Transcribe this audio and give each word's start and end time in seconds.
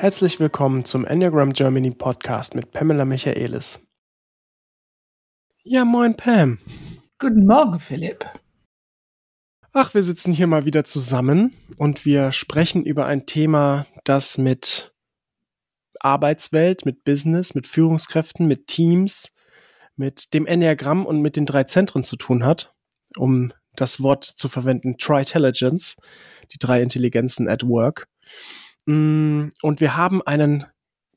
Herzlich 0.00 0.40
willkommen 0.40 0.86
zum 0.86 1.04
Enneagram 1.04 1.52
Germany 1.52 1.90
Podcast 1.90 2.54
mit 2.54 2.72
Pamela 2.72 3.04
Michaelis. 3.04 3.86
Ja, 5.62 5.84
moin 5.84 6.16
Pam. 6.16 6.58
Guten 7.18 7.44
Morgen, 7.44 7.78
Philipp. 7.80 8.24
Ach, 9.74 9.92
wir 9.92 10.02
sitzen 10.02 10.32
hier 10.32 10.46
mal 10.46 10.64
wieder 10.64 10.84
zusammen 10.84 11.54
und 11.76 12.06
wir 12.06 12.32
sprechen 12.32 12.86
über 12.86 13.04
ein 13.04 13.26
Thema, 13.26 13.84
das 14.04 14.38
mit 14.38 14.94
Arbeitswelt, 16.00 16.86
mit 16.86 17.04
Business, 17.04 17.54
mit 17.54 17.66
Führungskräften, 17.66 18.48
mit 18.48 18.68
Teams, 18.68 19.34
mit 19.96 20.32
dem 20.32 20.46
Enneagramm 20.46 21.04
und 21.04 21.20
mit 21.20 21.36
den 21.36 21.44
drei 21.44 21.64
Zentren 21.64 22.04
zu 22.04 22.16
tun 22.16 22.46
hat, 22.46 22.74
um 23.18 23.52
das 23.76 24.02
Wort 24.02 24.24
zu 24.24 24.48
verwenden, 24.48 24.96
Tri-Intelligence, 24.96 25.96
die 26.54 26.58
drei 26.58 26.80
Intelligenzen 26.80 27.50
at 27.50 27.64
Work. 27.64 28.08
Mm, 28.86 29.48
und 29.62 29.80
wir 29.80 29.96
haben 29.96 30.22
einen 30.22 30.66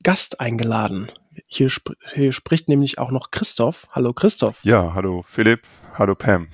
Gast 0.03 0.39
eingeladen. 0.39 1.11
Hier, 1.47 1.67
sp 1.71 1.95
hier, 2.13 2.33
spricht 2.33 2.69
nämlich 2.69 2.99
auch 2.99 3.11
noch 3.11 3.31
Christoph. 3.31 3.87
Hallo 3.91 4.13
Christoph. 4.13 4.59
Ja, 4.63 4.93
hallo 4.93 5.23
Philipp. 5.27 5.61
Hallo 5.95 6.15
Pam. 6.15 6.47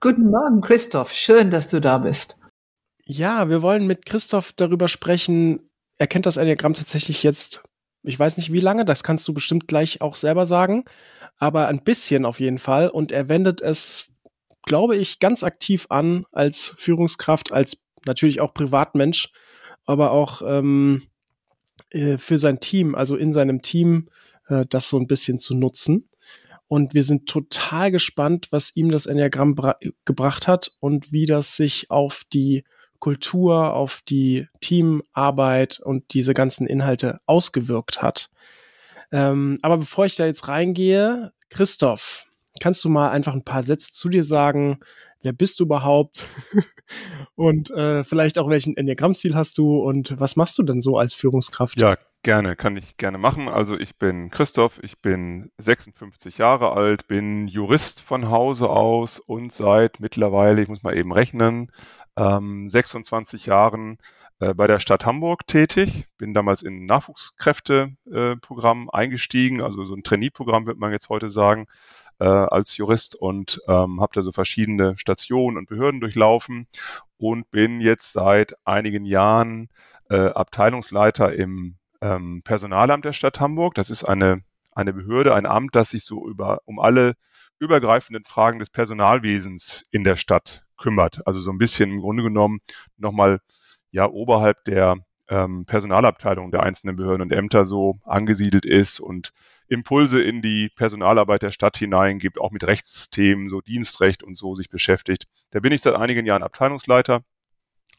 Guten 0.00 0.30
Morgen, 0.30 0.60
Christoph. 0.60 1.12
Schön, 1.12 1.50
dass 1.50 1.68
du 1.68 1.80
da 1.80 1.98
bist. 1.98 2.38
Ja, 3.04 3.48
wir 3.48 3.62
wollen 3.62 3.86
mit 3.86 4.06
Christoph 4.06 4.52
darüber 4.52 4.88
sprechen. 4.88 5.70
Er 5.98 6.06
kennt 6.06 6.26
das 6.26 6.36
Enneagramm 6.36 6.74
tatsächlich 6.74 7.22
jetzt, 7.22 7.64
ich 8.02 8.18
weiß 8.18 8.36
nicht 8.36 8.52
wie 8.52 8.60
lange, 8.60 8.84
das 8.84 9.02
kannst 9.02 9.26
du 9.26 9.34
bestimmt 9.34 9.68
gleich 9.68 10.02
auch 10.02 10.16
selber 10.16 10.44
sagen, 10.44 10.84
aber 11.38 11.68
ein 11.68 11.82
bisschen 11.82 12.24
auf 12.24 12.40
jeden 12.40 12.58
Fall. 12.58 12.88
Und 12.88 13.12
er 13.12 13.28
wendet 13.28 13.62
es, 13.62 14.14
glaube 14.62 14.96
ich, 14.96 15.18
ganz 15.18 15.42
aktiv 15.42 15.86
an 15.88 16.26
als 16.32 16.74
Führungskraft, 16.78 17.52
als 17.52 17.78
natürlich 18.04 18.40
auch 18.40 18.54
Privatmensch 18.54 19.30
aber 19.86 20.10
auch 20.10 20.42
ähm, 20.44 21.02
äh, 21.90 22.18
für 22.18 22.38
sein 22.38 22.60
Team, 22.60 22.94
also 22.94 23.16
in 23.16 23.32
seinem 23.32 23.62
Team, 23.62 24.08
äh, 24.48 24.66
das 24.68 24.88
so 24.88 24.98
ein 24.98 25.06
bisschen 25.06 25.38
zu 25.38 25.54
nutzen. 25.54 26.08
Und 26.68 26.94
wir 26.94 27.04
sind 27.04 27.28
total 27.28 27.92
gespannt, 27.92 28.48
was 28.50 28.74
ihm 28.74 28.90
das 28.90 29.06
Enneagramm 29.06 29.54
gebracht 30.04 30.48
hat 30.48 30.72
und 30.80 31.12
wie 31.12 31.26
das 31.26 31.54
sich 31.54 31.90
auf 31.90 32.24
die 32.32 32.64
Kultur, 32.98 33.74
auf 33.74 34.02
die 34.08 34.48
Teamarbeit 34.60 35.78
und 35.78 36.12
diese 36.12 36.34
ganzen 36.34 36.66
Inhalte 36.66 37.20
ausgewirkt 37.26 38.02
hat. 38.02 38.30
Ähm, 39.12 39.58
aber 39.62 39.78
bevor 39.78 40.06
ich 40.06 40.16
da 40.16 40.26
jetzt 40.26 40.48
reingehe, 40.48 41.32
Christoph, 41.50 42.26
kannst 42.60 42.84
du 42.84 42.88
mal 42.88 43.10
einfach 43.10 43.34
ein 43.34 43.44
paar 43.44 43.62
Sätze 43.62 43.92
zu 43.92 44.08
dir 44.08 44.24
sagen? 44.24 44.80
Wer 45.22 45.32
bist 45.32 45.60
du 45.60 45.64
überhaupt? 45.64 46.26
und 47.34 47.70
äh, 47.70 48.04
vielleicht 48.04 48.38
auch 48.38 48.48
welchen 48.48 48.76
Enneagrammstil 48.76 49.34
hast 49.34 49.58
du 49.58 49.78
und 49.78 50.18
was 50.20 50.36
machst 50.36 50.58
du 50.58 50.62
denn 50.62 50.80
so 50.80 50.98
als 50.98 51.14
Führungskraft? 51.14 51.78
Ja, 51.78 51.96
gerne, 52.22 52.56
kann 52.56 52.76
ich 52.76 52.96
gerne 52.96 53.18
machen. 53.18 53.48
Also 53.48 53.78
ich 53.78 53.96
bin 53.96 54.30
Christoph, 54.30 54.82
ich 54.82 55.00
bin 55.00 55.50
56 55.58 56.38
Jahre 56.38 56.72
alt, 56.72 57.08
bin 57.08 57.48
Jurist 57.48 58.00
von 58.00 58.30
Hause 58.30 58.68
aus 58.68 59.18
und 59.18 59.52
seit 59.52 60.00
mittlerweile, 60.00 60.62
ich 60.62 60.68
muss 60.68 60.82
mal 60.82 60.96
eben 60.96 61.12
rechnen, 61.12 61.70
ähm, 62.16 62.68
26 62.68 63.46
Jahren 63.46 63.98
äh, 64.40 64.54
bei 64.54 64.66
der 64.66 64.80
Stadt 64.80 65.06
Hamburg 65.06 65.46
tätig, 65.46 66.06
bin 66.18 66.34
damals 66.34 66.62
in 66.62 66.84
Nachwuchskräfteprogramm 66.84 68.90
äh, 68.92 68.96
eingestiegen, 68.96 69.62
also 69.62 69.84
so 69.84 69.94
ein 69.94 70.02
Trainee-Programm 70.02 70.66
wird 70.66 70.78
man 70.78 70.92
jetzt 70.92 71.08
heute 71.08 71.30
sagen, 71.30 71.66
äh, 72.18 72.24
als 72.26 72.76
Jurist 72.76 73.14
und 73.14 73.60
ähm, 73.68 74.00
habe 74.00 74.12
da 74.14 74.22
so 74.22 74.32
verschiedene 74.32 74.96
Stationen 74.98 75.56
und 75.56 75.68
Behörden 75.68 76.00
durchlaufen 76.00 76.66
und 77.18 77.50
bin 77.50 77.80
jetzt 77.80 78.12
seit 78.12 78.54
einigen 78.64 79.04
Jahren 79.04 79.68
äh, 80.10 80.28
Abteilungsleiter 80.28 81.34
im 81.34 81.76
ähm, 82.00 82.42
Personalamt 82.42 83.04
der 83.04 83.12
Stadt 83.12 83.40
Hamburg. 83.40 83.74
Das 83.74 83.90
ist 83.90 84.04
eine, 84.04 84.42
eine 84.74 84.92
Behörde, 84.92 85.34
ein 85.34 85.46
Amt, 85.46 85.74
das 85.74 85.90
sich 85.90 86.04
so 86.04 86.28
über, 86.28 86.60
um 86.64 86.78
alle 86.78 87.14
übergreifenden 87.58 88.24
Fragen 88.24 88.58
des 88.58 88.70
Personalwesens 88.70 89.86
in 89.90 90.04
der 90.04 90.16
Stadt 90.16 90.64
kümmert. 90.76 91.26
Also 91.26 91.40
so 91.40 91.50
ein 91.50 91.58
bisschen 91.58 91.90
im 91.90 92.00
Grunde 92.00 92.22
genommen 92.22 92.60
nochmal 92.98 93.40
ja 93.90 94.08
oberhalb 94.08 94.64
der 94.64 94.96
ähm, 95.28 95.64
Personalabteilung 95.64 96.50
der 96.50 96.62
einzelnen 96.62 96.96
Behörden 96.96 97.22
und 97.22 97.32
Ämter 97.32 97.64
so 97.64 97.98
angesiedelt 98.04 98.66
ist 98.66 99.00
und 99.00 99.32
Impulse 99.68 100.22
in 100.22 100.42
die 100.42 100.70
Personalarbeit 100.76 101.42
der 101.42 101.50
Stadt 101.50 101.76
hineingibt, 101.76 102.38
auch 102.40 102.50
mit 102.50 102.64
Rechtsthemen, 102.64 103.48
so 103.48 103.60
Dienstrecht 103.60 104.22
und 104.22 104.36
so 104.36 104.54
sich 104.54 104.68
beschäftigt. 104.68 105.26
Da 105.50 105.60
bin 105.60 105.72
ich 105.72 105.82
seit 105.82 105.94
einigen 105.94 106.26
Jahren 106.26 106.42
Abteilungsleiter, 106.42 107.22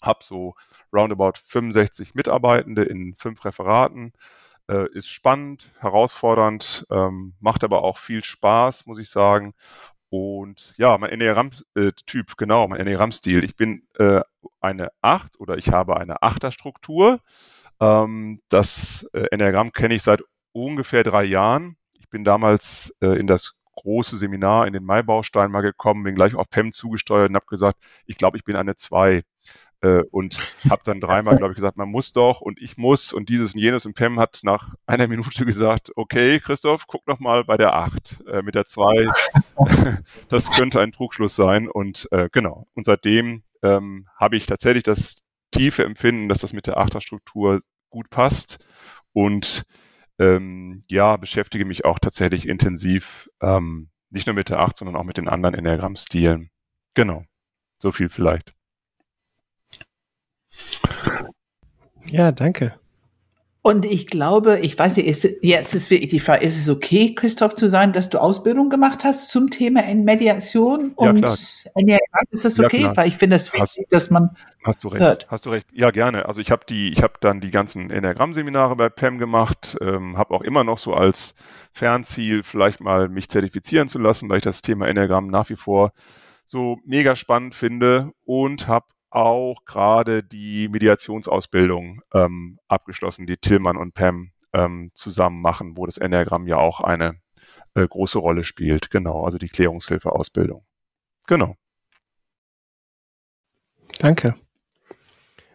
habe 0.01 0.23
so 0.23 0.55
roundabout 0.93 1.33
65 1.45 2.15
Mitarbeitende 2.15 2.83
in 2.83 3.15
fünf 3.15 3.43
Referaten. 3.45 4.13
Äh, 4.69 4.89
ist 4.93 5.09
spannend, 5.09 5.71
herausfordernd, 5.79 6.85
ähm, 6.89 7.35
macht 7.39 7.63
aber 7.63 7.83
auch 7.83 7.97
viel 7.97 8.23
Spaß, 8.23 8.85
muss 8.85 8.99
ich 8.99 9.09
sagen. 9.09 9.53
Und 10.09 10.73
ja, 10.77 10.97
mein 10.97 11.09
Enneagramm-Typ, 11.09 12.29
äh, 12.31 12.33
genau, 12.37 12.67
mein 12.67 12.79
Enneagramm-Stil. 12.79 13.43
Ich 13.43 13.55
bin 13.55 13.83
äh, 13.97 14.21
eine 14.61 14.89
Acht 15.01 15.39
oder 15.39 15.57
ich 15.57 15.69
habe 15.69 15.97
eine 15.97 16.21
Achterstruktur. 16.21 17.21
Ähm, 17.79 18.41
das 18.49 19.09
äh, 19.13 19.27
Enneagramm 19.31 19.71
kenne 19.73 19.95
ich 19.95 20.03
seit 20.03 20.21
ungefähr 20.65 21.03
drei 21.03 21.23
Jahren. 21.23 21.77
Ich 21.99 22.09
bin 22.09 22.23
damals 22.23 22.93
äh, 23.01 23.19
in 23.19 23.27
das 23.27 23.61
große 23.75 24.17
Seminar 24.17 24.67
in 24.67 24.73
den 24.73 24.83
Maibaustein 24.83 25.51
mal 25.51 25.61
gekommen, 25.61 26.03
bin 26.03 26.15
gleich 26.15 26.35
auf 26.35 26.49
PEM 26.49 26.73
zugesteuert 26.73 27.29
und 27.29 27.35
habe 27.35 27.45
gesagt, 27.45 27.77
ich 28.05 28.17
glaube, 28.17 28.37
ich 28.37 28.43
bin 28.43 28.55
eine 28.55 28.75
zwei. 28.75 29.23
Äh, 29.81 30.01
und 30.09 30.39
habe 30.71 30.81
dann 30.85 30.99
dreimal, 30.99 31.35
glaube 31.37 31.51
ich, 31.51 31.57
gesagt, 31.57 31.77
man 31.77 31.89
muss 31.89 32.11
doch 32.11 32.41
und 32.41 32.59
ich 32.59 32.77
muss 32.77 33.13
und 33.13 33.29
dieses 33.29 33.53
und 33.53 33.59
jenes. 33.59 33.85
Und 33.85 33.93
Pem 33.93 34.19
hat 34.19 34.39
nach 34.41 34.73
einer 34.87 35.07
Minute 35.07 35.45
gesagt, 35.45 35.91
okay, 35.95 36.39
Christoph, 36.39 36.87
guck 36.87 37.07
noch 37.07 37.19
mal 37.19 37.43
bei 37.43 37.57
der 37.57 37.75
acht 37.75 38.19
äh, 38.27 38.41
mit 38.41 38.55
der 38.55 38.65
zwei, 38.65 39.07
das 40.29 40.49
könnte 40.49 40.81
ein 40.81 40.91
Trugschluss 40.91 41.35
sein. 41.35 41.67
Und 41.69 42.07
äh, 42.11 42.27
genau. 42.31 42.67
Und 42.73 42.85
seitdem 42.85 43.43
ähm, 43.61 44.07
habe 44.15 44.37
ich 44.37 44.47
tatsächlich 44.47 44.83
das 44.83 45.17
tiefe 45.51 45.83
Empfinden, 45.83 46.27
dass 46.27 46.39
das 46.39 46.53
mit 46.53 46.65
der 46.65 46.77
Achterstruktur 46.77 47.61
gut 47.89 48.09
passt. 48.09 48.57
Und 49.13 49.63
ähm, 50.19 50.83
ja, 50.87 51.17
beschäftige 51.17 51.65
mich 51.65 51.85
auch 51.85 51.99
tatsächlich 51.99 52.47
intensiv, 52.47 53.29
ähm, 53.41 53.89
nicht 54.09 54.27
nur 54.27 54.35
mit 54.35 54.49
der 54.49 54.59
8, 54.59 54.77
sondern 54.77 54.95
auch 54.95 55.03
mit 55.03 55.17
den 55.17 55.27
anderen 55.27 55.55
Enneagramm-Stilen. 55.55 56.49
Genau. 56.93 57.25
So 57.79 57.91
viel 57.91 58.09
vielleicht. 58.09 58.53
Ja, 62.05 62.31
danke. 62.31 62.79
Und 63.67 63.83
ich 63.83 64.07
glaube, 64.07 64.59
ich 64.59 64.79
weiß 64.79 64.95
nicht, 64.95 65.07
ist, 65.07 65.43
jetzt 65.43 65.75
ist 65.75 65.91
wirklich 65.91 66.09
die 66.09 66.21
Frage, 66.21 66.45
ist 66.45 66.57
es 66.57 66.69
okay, 66.69 67.13
Christoph, 67.13 67.53
zu 67.53 67.69
sagen, 67.69 67.91
dass 67.91 68.09
du 68.09 68.17
Ausbildung 68.17 68.69
gemacht 68.69 69.03
hast 69.03 69.29
zum 69.29 69.49
Thema 69.49 69.83
in 69.83 70.05
Mediation 70.05 70.93
und 70.95 71.19
ja, 71.19 71.33
Enneagramm? 71.75 72.23
Ist 72.31 72.45
das 72.45 72.61
okay? 72.61 72.83
Ja, 72.83 72.95
Weil 72.95 73.09
ich 73.09 73.17
finde 73.17 73.35
es 73.35 73.51
wichtig, 73.51 73.83
hast, 73.83 73.93
dass 73.93 74.09
man 74.09 74.37
Hast 74.63 74.85
du 74.85 74.87
recht. 74.87 75.03
Hört. 75.03 75.27
Hast 75.29 75.45
du 75.45 75.49
recht. 75.49 75.67
Ja, 75.73 75.91
gerne. 75.91 76.27
Also 76.27 76.39
ich 76.39 76.49
habe 76.49 76.63
die, 76.69 76.93
ich 76.93 77.03
habe 77.03 77.15
dann 77.19 77.41
die 77.41 77.51
ganzen 77.51 77.91
Enneagramm-Seminare 77.91 78.77
bei 78.77 78.87
PEM 78.87 79.17
gemacht, 79.17 79.77
ähm, 79.81 80.17
habe 80.17 80.33
auch 80.33 80.43
immer 80.43 80.63
noch 80.63 80.77
so 80.77 80.93
als 80.93 81.35
Fernziel 81.73 82.43
vielleicht 82.43 82.79
mal 82.79 83.09
mich 83.09 83.27
zertifizieren 83.27 83.89
zu 83.89 83.99
lassen, 83.99 84.29
weil 84.29 84.37
ich 84.37 84.43
das 84.43 84.61
Thema 84.61 84.87
Enneagramm 84.87 85.27
nach 85.27 85.49
wie 85.49 85.57
vor 85.57 85.91
so 86.45 86.77
mega 86.85 87.17
spannend 87.17 87.53
finde 87.53 88.13
und 88.23 88.69
habe 88.69 88.85
auch 89.09 89.65
gerade 89.65 90.23
die 90.23 90.67
Mediationsausbildung 90.67 92.01
ähm, 92.13 92.59
abgeschlossen, 92.67 93.25
die 93.25 93.37
Tillmann 93.37 93.77
und 93.77 93.93
Pam 93.93 94.31
ähm, 94.53 94.91
zusammen 94.93 95.41
machen, 95.41 95.77
wo 95.77 95.85
das 95.85 95.97
Enneagramm 95.97 96.47
ja 96.47 96.57
auch 96.57 96.81
eine 96.81 97.19
äh, 97.73 97.87
große 97.87 98.17
Rolle 98.17 98.43
spielt. 98.43 98.89
Genau, 98.89 99.23
also 99.23 99.37
die 99.37 99.49
Klärungshilfeausbildung. 99.49 100.65
Genau. 101.27 101.55
Danke. 103.99 104.35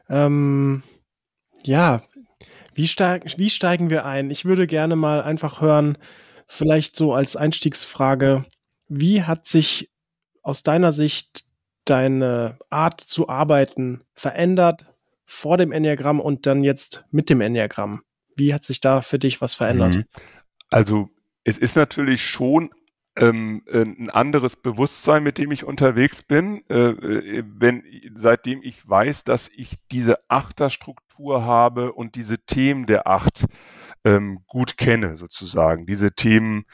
Ähm, 0.09 0.83
ja, 1.65 2.03
wie, 2.75 2.89
steig, 2.89 3.39
wie 3.39 3.51
steigen 3.51 3.91
wir 3.91 4.05
ein? 4.05 4.31
Ich 4.31 4.45
würde 4.45 4.67
gerne 4.67 4.97
mal 4.97 5.23
einfach 5.23 5.61
hören, 5.61 5.99
vielleicht 6.47 6.97
so 6.97 7.15
als 7.15 7.37
Einstiegsfrage, 7.37 8.45
wie 8.89 9.23
hat 9.23 9.47
sich 9.47 9.91
aus 10.43 10.63
deiner 10.63 10.93
Sicht 10.93 11.45
deine 11.85 12.59
Art 12.71 13.01
zu 13.01 13.29
arbeiten 13.29 14.03
verändert 14.15 14.87
vor 15.25 15.57
dem 15.57 15.73
Enneagramm 15.73 16.21
und 16.21 16.47
dann 16.47 16.63
jetzt 16.63 17.05
mit 17.11 17.31
dem 17.31 17.41
Enneagramm? 17.41 18.03
Wie 18.37 18.55
hat 18.55 18.65
sich 18.65 18.81
da 18.81 19.03
für 19.03 19.19
dich 19.19 19.41
was 19.41 19.55
verändert? 19.55 19.97
Mhm. 19.97 20.05
Also 20.71 21.09
es 21.45 21.59
ist 21.59 21.77
natürlich 21.77 22.25
schon 22.25 22.71
ähm, 23.17 23.63
ein 23.71 24.11
anderes 24.11 24.57
Bewusstsein, 24.57 25.23
mit 25.23 25.37
dem 25.37 25.53
ich 25.53 25.65
unterwegs 25.65 26.23
bin, 26.23 26.63
äh, 26.71 26.77
äh, 26.79 27.45
wenn, 27.47 27.85
seitdem 28.15 28.63
ich 28.63 28.89
weiß, 28.89 29.25
dass 29.25 29.51
ich 29.51 29.75
diese 29.91 30.19
Achterstruktur 30.29 31.45
habe 31.45 31.93
und 31.93 32.15
diese 32.15 32.39
Themen 32.39 32.87
der 32.87 33.07
Acht 33.07 33.45
ähm, 34.05 34.41
gut 34.47 34.79
kenne, 34.79 35.17
sozusagen. 35.17 35.85
Diese 35.87 36.13
Themen 36.13 36.65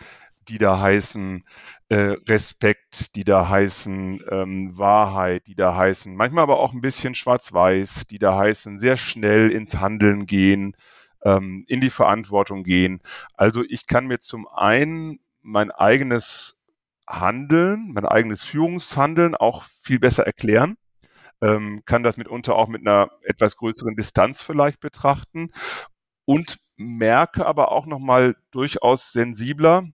die 0.49 0.59
da 0.59 0.81
heißen 0.81 1.45
äh, 1.89 2.17
Respekt, 2.27 3.17
die 3.17 3.25
da 3.25 3.49
heißen 3.49 4.23
ähm, 4.31 4.79
Wahrheit, 4.79 5.47
die 5.47 5.55
da 5.55 5.77
heißen, 5.77 6.15
manchmal 6.15 6.43
aber 6.43 6.61
auch 6.61 6.73
ein 6.73 6.81
bisschen 6.81 7.15
schwarz-weiß, 7.15 8.07
die 8.09 8.19
da 8.19 8.37
heißen 8.37 8.79
sehr 8.79 8.97
schnell 8.97 9.51
ins 9.51 9.77
Handeln 9.77 10.27
gehen, 10.27 10.77
ähm, 11.25 11.65
in 11.69 11.81
die 11.81 11.91
Verantwortung 11.91 12.63
gehen. 12.65 13.01
Also 13.35 13.65
ich 13.69 13.87
kann 13.87 14.07
mir 14.07 14.21
zum 14.21 14.49
einen 14.49 15.21
mein 15.43 15.71
eigenes 15.71 16.63
Handeln, 17.07 17.93
mein 17.93 18.07
eigenes 18.07 18.43
Führungshandeln 18.43 19.35
auch 19.35 19.65
viel 19.83 19.99
besser 19.99 20.27
erklären 20.27 20.77
ähm, 21.41 21.83
kann 21.85 22.03
das 22.03 22.17
mitunter 22.17 22.57
auch 22.57 22.69
mit 22.69 22.83
einer 22.83 23.11
etwas 23.23 23.57
größeren 23.57 23.97
Distanz 23.97 24.43
vielleicht 24.43 24.81
betrachten 24.81 25.53
und 26.25 26.59
merke 26.77 27.47
aber 27.47 27.73
auch 27.73 27.87
nochmal 27.87 28.37
durchaus 28.51 29.13
sensibler, 29.13 29.85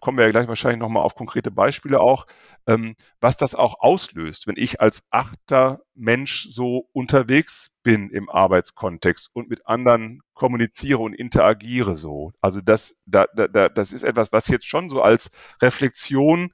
kommen 0.00 0.18
wir 0.18 0.24
ja 0.24 0.30
gleich 0.30 0.48
wahrscheinlich 0.48 0.80
nochmal 0.80 1.02
auf 1.02 1.14
konkrete 1.14 1.50
Beispiele 1.50 2.00
auch, 2.00 2.26
ähm, 2.66 2.96
was 3.20 3.36
das 3.36 3.54
auch 3.54 3.80
auslöst, 3.80 4.46
wenn 4.46 4.56
ich 4.56 4.80
als 4.80 5.04
achter 5.10 5.80
Mensch 5.94 6.48
so 6.50 6.88
unterwegs 6.92 7.76
bin 7.82 8.10
im 8.10 8.28
Arbeitskontext 8.28 9.30
und 9.32 9.48
mit 9.48 9.66
anderen 9.66 10.22
kommuniziere 10.34 10.98
und 10.98 11.14
interagiere 11.14 11.96
so. 11.96 12.32
Also 12.40 12.60
das, 12.60 12.96
da, 13.06 13.26
da, 13.34 13.68
das 13.68 13.92
ist 13.92 14.02
etwas, 14.02 14.32
was 14.32 14.48
jetzt 14.48 14.66
schon 14.66 14.88
so 14.88 15.02
als 15.02 15.30
Reflexion 15.62 16.52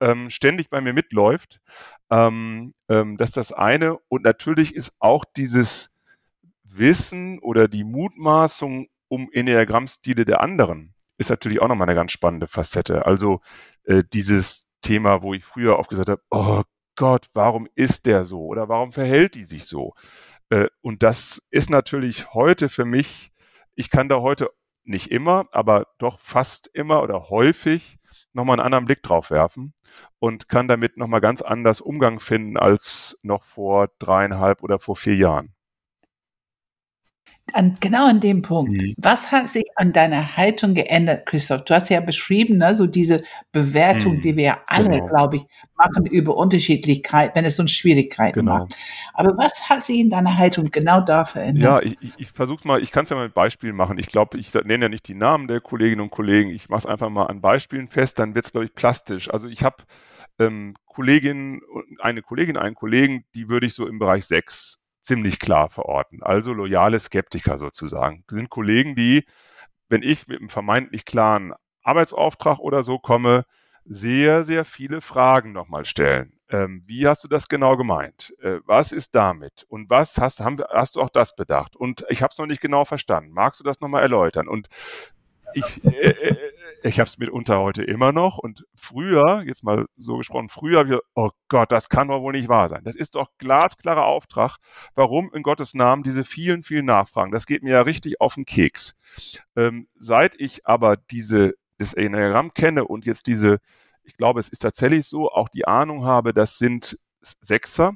ähm, 0.00 0.30
ständig 0.30 0.68
bei 0.68 0.80
mir 0.80 0.92
mitläuft. 0.92 1.60
Ähm, 2.10 2.74
ähm, 2.88 3.16
das 3.16 3.30
ist 3.30 3.36
das 3.36 3.52
eine. 3.52 3.98
Und 4.08 4.24
natürlich 4.24 4.74
ist 4.74 4.96
auch 4.98 5.24
dieses 5.36 5.94
Wissen 6.64 7.38
oder 7.38 7.68
die 7.68 7.84
Mutmaßung 7.84 8.88
um 9.08 9.28
Enneagrammstile 9.32 10.24
der 10.24 10.40
anderen 10.40 10.91
ist 11.18 11.30
natürlich 11.30 11.60
auch 11.60 11.68
nochmal 11.68 11.88
eine 11.88 11.96
ganz 11.96 12.12
spannende 12.12 12.46
Facette. 12.46 13.06
Also 13.06 13.40
äh, 13.84 14.02
dieses 14.12 14.68
Thema, 14.80 15.22
wo 15.22 15.34
ich 15.34 15.44
früher 15.44 15.78
oft 15.78 15.90
gesagt 15.90 16.08
habe, 16.08 16.22
oh 16.30 16.62
Gott, 16.96 17.28
warum 17.34 17.68
ist 17.74 18.06
der 18.06 18.24
so 18.24 18.46
oder 18.46 18.68
warum 18.68 18.92
verhält 18.92 19.34
die 19.34 19.44
sich 19.44 19.64
so? 19.64 19.94
Äh, 20.50 20.68
und 20.80 21.02
das 21.02 21.42
ist 21.50 21.70
natürlich 21.70 22.34
heute 22.34 22.68
für 22.68 22.84
mich, 22.84 23.32
ich 23.74 23.90
kann 23.90 24.08
da 24.08 24.20
heute 24.20 24.50
nicht 24.84 25.10
immer, 25.10 25.46
aber 25.52 25.86
doch 25.98 26.18
fast 26.20 26.68
immer 26.74 27.02
oder 27.02 27.30
häufig 27.30 27.98
nochmal 28.32 28.58
einen 28.58 28.66
anderen 28.66 28.84
Blick 28.86 29.02
drauf 29.02 29.30
werfen 29.30 29.74
und 30.18 30.48
kann 30.48 30.68
damit 30.68 30.96
nochmal 30.96 31.20
ganz 31.20 31.42
anders 31.42 31.80
Umgang 31.80 32.20
finden 32.20 32.56
als 32.56 33.18
noch 33.22 33.44
vor 33.44 33.88
dreieinhalb 33.98 34.62
oder 34.62 34.78
vor 34.78 34.96
vier 34.96 35.16
Jahren 35.16 35.54
an, 37.52 37.76
genau 37.80 38.06
an 38.06 38.20
dem 38.20 38.42
Punkt. 38.42 38.72
Mhm. 38.72 38.94
Was 38.96 39.32
hat 39.32 39.48
sich 39.48 39.64
an 39.76 39.92
deiner 39.92 40.36
Haltung 40.36 40.74
geändert, 40.74 41.26
Christoph? 41.26 41.64
Du 41.64 41.74
hast 41.74 41.88
ja 41.90 42.00
beschrieben, 42.00 42.58
ne, 42.58 42.74
so 42.74 42.86
diese 42.86 43.22
Bewertung, 43.52 44.16
mhm. 44.16 44.22
die 44.22 44.36
wir 44.36 44.58
alle, 44.66 44.90
genau. 44.90 45.08
glaube 45.08 45.36
ich, 45.36 45.46
machen 45.76 46.06
über 46.06 46.36
Unterschiedlichkeit, 46.36 47.34
wenn 47.34 47.44
es 47.44 47.58
uns 47.58 47.72
Schwierigkeiten 47.72 48.40
genau. 48.40 48.58
macht. 48.58 48.76
Aber 49.14 49.36
was 49.36 49.68
hat 49.68 49.82
sich 49.82 49.98
in 49.98 50.10
deiner 50.10 50.36
Haltung 50.38 50.70
genau 50.70 51.00
da 51.00 51.24
verändert? 51.24 51.64
Ja, 51.64 51.80
ich, 51.82 51.98
ich, 52.00 52.12
ich 52.16 52.30
versuche 52.30 52.66
mal, 52.66 52.82
ich 52.82 52.92
kann 52.92 53.04
es 53.04 53.10
ja 53.10 53.16
mal 53.16 53.24
mit 53.24 53.34
Beispielen 53.34 53.76
machen. 53.76 53.98
Ich 53.98 54.06
glaube, 54.06 54.38
ich 54.38 54.52
nenne 54.54 54.84
ja 54.84 54.88
nicht 54.88 55.08
die 55.08 55.14
Namen 55.14 55.48
der 55.48 55.60
Kolleginnen 55.60 56.00
und 56.00 56.10
Kollegen. 56.10 56.50
Ich 56.50 56.68
mache 56.68 56.80
es 56.80 56.86
einfach 56.86 57.10
mal 57.10 57.26
an 57.26 57.40
Beispielen 57.40 57.88
fest, 57.88 58.18
dann 58.18 58.34
wird 58.34 58.46
es, 58.46 58.52
glaube 58.52 58.66
ich, 58.66 58.74
plastisch. 58.74 59.30
Also 59.30 59.48
ich 59.48 59.62
habe 59.62 59.76
ähm, 60.38 60.74
Kolleginnen, 60.86 61.60
eine 62.00 62.22
Kollegin, 62.22 62.56
einen 62.56 62.74
Kollegen, 62.74 63.24
die 63.34 63.48
würde 63.48 63.66
ich 63.66 63.74
so 63.74 63.86
im 63.86 63.98
Bereich 63.98 64.24
6 64.26 64.81
ziemlich 65.02 65.38
klar 65.38 65.70
verorten. 65.70 66.22
Also 66.22 66.52
loyale 66.52 66.98
Skeptiker 67.00 67.58
sozusagen. 67.58 68.24
Das 68.28 68.36
sind 68.36 68.50
Kollegen, 68.50 68.94
die, 68.94 69.24
wenn 69.88 70.02
ich 70.02 70.26
mit 70.28 70.38
einem 70.40 70.48
vermeintlich 70.48 71.04
klaren 71.04 71.54
Arbeitsauftrag 71.82 72.58
oder 72.58 72.84
so 72.84 72.98
komme, 72.98 73.44
sehr, 73.84 74.44
sehr 74.44 74.64
viele 74.64 75.00
Fragen 75.00 75.52
nochmal 75.52 75.84
stellen. 75.84 76.38
Ähm, 76.48 76.84
wie 76.86 77.08
hast 77.08 77.24
du 77.24 77.28
das 77.28 77.48
genau 77.48 77.76
gemeint? 77.76 78.34
Äh, 78.40 78.60
was 78.64 78.92
ist 78.92 79.14
damit? 79.14 79.64
Und 79.68 79.90
was 79.90 80.18
hast, 80.18 80.40
haben, 80.40 80.58
hast 80.70 80.96
du 80.96 81.00
auch 81.00 81.10
das 81.10 81.34
bedacht? 81.34 81.74
Und 81.74 82.04
ich 82.08 82.22
habe 82.22 82.30
es 82.30 82.38
noch 82.38 82.46
nicht 82.46 82.60
genau 82.60 82.84
verstanden. 82.84 83.32
Magst 83.32 83.60
du 83.60 83.64
das 83.64 83.80
nochmal 83.80 84.02
erläutern? 84.02 84.48
Und 84.48 84.68
ich, 85.54 85.84
äh, 85.84 86.10
äh, 86.10 86.51
ich 86.82 86.98
habe 86.98 87.08
es 87.08 87.18
mitunter 87.18 87.60
heute 87.60 87.84
immer 87.84 88.12
noch 88.12 88.38
und 88.38 88.64
früher, 88.74 89.42
jetzt 89.46 89.62
mal 89.62 89.86
so 89.96 90.16
gesprochen, 90.16 90.48
früher 90.48 90.80
habe 90.80 91.00
oh 91.14 91.30
Gott, 91.48 91.70
das 91.70 91.88
kann 91.88 92.08
doch 92.08 92.22
wohl 92.22 92.32
nicht 92.32 92.48
wahr 92.48 92.68
sein. 92.68 92.82
Das 92.84 92.96
ist 92.96 93.14
doch 93.14 93.28
glasklarer 93.38 94.04
Auftrag. 94.04 94.58
Warum 94.94 95.30
in 95.32 95.42
Gottes 95.42 95.74
Namen 95.74 96.02
diese 96.02 96.24
vielen, 96.24 96.62
vielen 96.62 96.86
Nachfragen? 96.86 97.32
Das 97.32 97.46
geht 97.46 97.62
mir 97.62 97.72
ja 97.72 97.82
richtig 97.82 98.20
auf 98.20 98.34
den 98.34 98.44
Keks. 98.44 98.94
Ähm, 99.56 99.88
seit 99.98 100.34
ich 100.38 100.66
aber 100.66 100.96
diese, 100.96 101.54
das 101.78 101.94
Enneagramm 101.94 102.52
kenne 102.54 102.84
und 102.84 103.06
jetzt 103.06 103.26
diese, 103.26 103.58
ich 104.02 104.16
glaube, 104.16 104.40
es 104.40 104.48
ist 104.48 104.60
tatsächlich 104.60 105.06
so, 105.06 105.30
auch 105.30 105.48
die 105.48 105.66
Ahnung 105.66 106.04
habe, 106.04 106.34
das 106.34 106.58
sind 106.58 106.98
Sechser, 107.20 107.94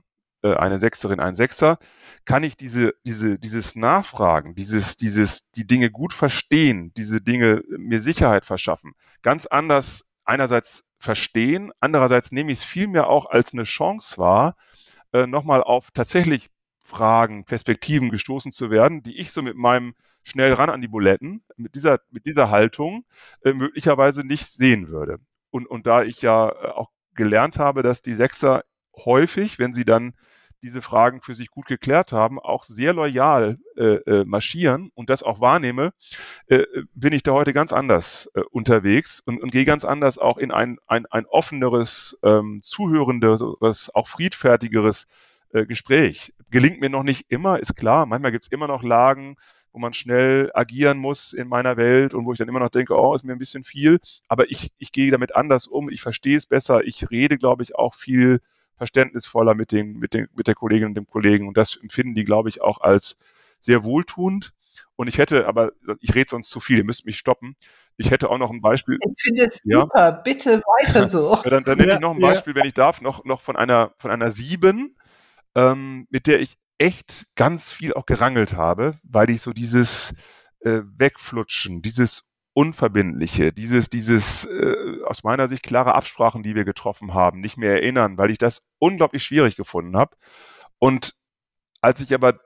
eine 0.54 0.78
Sechserin, 0.78 1.20
ein 1.20 1.34
Sechser, 1.34 1.78
kann 2.24 2.42
ich 2.44 2.56
diese, 2.56 2.94
diese, 3.04 3.38
dieses 3.38 3.74
Nachfragen, 3.74 4.54
dieses, 4.54 4.96
dieses, 4.96 5.50
die 5.50 5.66
Dinge 5.66 5.90
gut 5.90 6.12
verstehen, 6.12 6.92
diese 6.96 7.20
Dinge 7.20 7.62
mir 7.68 8.00
Sicherheit 8.00 8.44
verschaffen, 8.44 8.94
ganz 9.22 9.46
anders 9.46 10.08
einerseits 10.24 10.86
verstehen, 10.98 11.72
andererseits 11.80 12.32
nehme 12.32 12.52
ich 12.52 12.58
es 12.58 12.64
vielmehr 12.64 13.08
auch 13.08 13.26
als 13.26 13.52
eine 13.52 13.64
Chance 13.64 14.18
wahr, 14.18 14.56
äh, 15.12 15.26
nochmal 15.26 15.62
auf 15.62 15.90
tatsächlich 15.92 16.50
Fragen, 16.84 17.44
Perspektiven 17.44 18.10
gestoßen 18.10 18.52
zu 18.52 18.70
werden, 18.70 19.02
die 19.02 19.18
ich 19.18 19.32
so 19.32 19.42
mit 19.42 19.56
meinem 19.56 19.94
schnell 20.22 20.52
ran 20.52 20.70
an 20.70 20.80
die 20.80 20.88
Buletten, 20.88 21.44
mit 21.56 21.74
dieser, 21.74 22.00
mit 22.10 22.26
dieser 22.26 22.50
Haltung 22.50 23.04
äh, 23.42 23.52
möglicherweise 23.52 24.24
nicht 24.24 24.46
sehen 24.46 24.88
würde. 24.88 25.18
Und, 25.50 25.66
und 25.66 25.86
da 25.86 26.02
ich 26.02 26.22
ja 26.22 26.48
äh, 26.48 26.68
auch 26.68 26.90
gelernt 27.14 27.58
habe, 27.58 27.82
dass 27.82 28.02
die 28.02 28.14
Sechser 28.14 28.64
häufig, 28.96 29.58
wenn 29.58 29.72
sie 29.72 29.84
dann 29.84 30.14
diese 30.62 30.82
Fragen 30.82 31.20
für 31.20 31.34
sich 31.34 31.50
gut 31.50 31.66
geklärt 31.66 32.12
haben, 32.12 32.38
auch 32.38 32.64
sehr 32.64 32.92
loyal 32.92 33.58
äh, 33.76 33.96
äh, 34.06 34.24
marschieren 34.24 34.90
und 34.94 35.10
das 35.10 35.22
auch 35.22 35.40
wahrnehme, 35.40 35.92
äh, 36.46 36.64
bin 36.94 37.12
ich 37.12 37.22
da 37.22 37.32
heute 37.32 37.52
ganz 37.52 37.72
anders 37.72 38.30
äh, 38.34 38.40
unterwegs 38.50 39.20
und, 39.20 39.42
und 39.42 39.52
gehe 39.52 39.64
ganz 39.64 39.84
anders 39.84 40.18
auch 40.18 40.38
in 40.38 40.50
ein, 40.50 40.78
ein, 40.86 41.06
ein 41.06 41.26
offeneres, 41.26 42.18
ähm, 42.22 42.60
zuhörenderes, 42.62 43.94
auch 43.94 44.08
friedfertigeres 44.08 45.06
äh, 45.50 45.66
Gespräch. 45.66 46.32
Gelingt 46.50 46.80
mir 46.80 46.90
noch 46.90 47.02
nicht 47.02 47.26
immer, 47.28 47.58
ist 47.58 47.76
klar. 47.76 48.06
Manchmal 48.06 48.32
gibt 48.32 48.46
es 48.46 48.52
immer 48.52 48.66
noch 48.66 48.82
Lagen, 48.82 49.36
wo 49.72 49.78
man 49.78 49.92
schnell 49.92 50.50
agieren 50.54 50.96
muss 50.96 51.34
in 51.34 51.48
meiner 51.48 51.76
Welt 51.76 52.14
und 52.14 52.24
wo 52.24 52.32
ich 52.32 52.38
dann 52.38 52.48
immer 52.48 52.60
noch 52.60 52.70
denke, 52.70 52.94
oh, 52.94 53.14
ist 53.14 53.24
mir 53.24 53.32
ein 53.32 53.38
bisschen 53.38 53.62
viel. 53.62 53.98
Aber 54.26 54.50
ich, 54.50 54.72
ich 54.78 54.90
gehe 54.90 55.10
damit 55.10 55.36
anders 55.36 55.66
um, 55.66 55.90
ich 55.90 56.00
verstehe 56.00 56.36
es 56.36 56.46
besser, 56.46 56.84
ich 56.84 57.10
rede, 57.10 57.36
glaube 57.36 57.62
ich, 57.62 57.76
auch 57.76 57.94
viel 57.94 58.40
verständnisvoller 58.76 59.54
mit, 59.54 59.72
den, 59.72 59.98
mit, 59.98 60.14
den, 60.14 60.28
mit 60.34 60.46
der 60.46 60.54
Kollegin 60.54 60.88
und 60.88 60.94
dem 60.94 61.06
Kollegen. 61.06 61.48
Und 61.48 61.56
das 61.56 61.76
empfinden 61.76 62.14
die, 62.14 62.24
glaube 62.24 62.48
ich, 62.48 62.60
auch 62.60 62.80
als 62.80 63.18
sehr 63.58 63.84
wohltuend. 63.84 64.52
Und 64.96 65.08
ich 65.08 65.18
hätte, 65.18 65.46
aber 65.46 65.72
ich 66.00 66.14
rede 66.14 66.30
sonst 66.30 66.50
zu 66.50 66.60
viel, 66.60 66.78
ihr 66.78 66.84
müsst 66.84 67.06
mich 67.06 67.18
stoppen. 67.18 67.56
Ich 67.96 68.10
hätte 68.10 68.28
auch 68.28 68.38
noch 68.38 68.50
ein 68.50 68.60
Beispiel. 68.60 68.98
Ich 69.00 69.22
finde 69.22 69.44
es 69.44 69.60
ja. 69.64 69.80
super, 69.80 70.12
bitte 70.12 70.62
weiter 70.62 71.06
so. 71.06 71.34
ja, 71.44 71.50
dann, 71.50 71.64
dann 71.64 71.78
nenne 71.78 71.94
ich 71.94 72.00
noch 72.00 72.14
ein 72.14 72.20
Beispiel, 72.20 72.54
ja. 72.54 72.60
wenn 72.60 72.68
ich 72.68 72.74
darf, 72.74 73.00
noch, 73.00 73.24
noch 73.24 73.40
von 73.40 73.56
einer, 73.56 73.94
von 73.98 74.10
einer 74.10 74.30
sieben, 74.30 74.96
ähm, 75.54 76.06
mit 76.10 76.26
der 76.26 76.40
ich 76.40 76.58
echt 76.78 77.26
ganz 77.36 77.72
viel 77.72 77.94
auch 77.94 78.06
gerangelt 78.06 78.52
habe, 78.52 78.94
weil 79.02 79.30
ich 79.30 79.40
so 79.40 79.52
dieses 79.52 80.14
äh, 80.60 80.80
Wegflutschen, 80.96 81.80
dieses 81.80 82.32
Unverbindliche, 82.52 83.52
dieses, 83.52 83.90
dieses 83.90 84.46
äh, 84.46 85.02
aus 85.04 85.24
meiner 85.24 85.48
Sicht 85.48 85.62
klare 85.62 85.94
Absprachen, 85.94 86.42
die 86.42 86.54
wir 86.54 86.64
getroffen 86.64 87.14
haben, 87.14 87.40
nicht 87.40 87.56
mehr 87.56 87.72
erinnern, 87.72 88.16
weil 88.18 88.30
ich 88.30 88.38
das 88.38 88.65
unglaublich 88.78 89.24
schwierig 89.24 89.56
gefunden 89.56 89.96
habe. 89.96 90.16
Und 90.78 91.14
als 91.80 92.00
ich 92.00 92.12
aber 92.14 92.40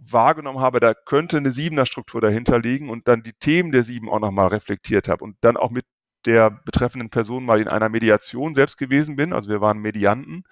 wahrgenommen 0.00 0.60
habe, 0.60 0.80
da 0.80 0.94
könnte 0.94 1.38
eine 1.38 1.50
Siebener-Struktur 1.50 2.20
dahinter 2.20 2.58
liegen 2.58 2.90
und 2.90 3.08
dann 3.08 3.22
die 3.22 3.32
Themen 3.32 3.72
der 3.72 3.82
Sieben 3.82 4.08
auch 4.08 4.20
nochmal 4.20 4.48
reflektiert 4.48 5.08
habe 5.08 5.24
und 5.24 5.36
dann 5.40 5.56
auch 5.56 5.70
mit 5.70 5.84
der 6.24 6.50
betreffenden 6.50 7.10
Person 7.10 7.44
mal 7.44 7.60
in 7.60 7.68
einer 7.68 7.88
Mediation 7.88 8.54
selbst 8.54 8.76
gewesen 8.78 9.16
bin, 9.16 9.32
also 9.32 9.48
wir 9.48 9.60
waren 9.60 9.78
Medianten, 9.78 10.44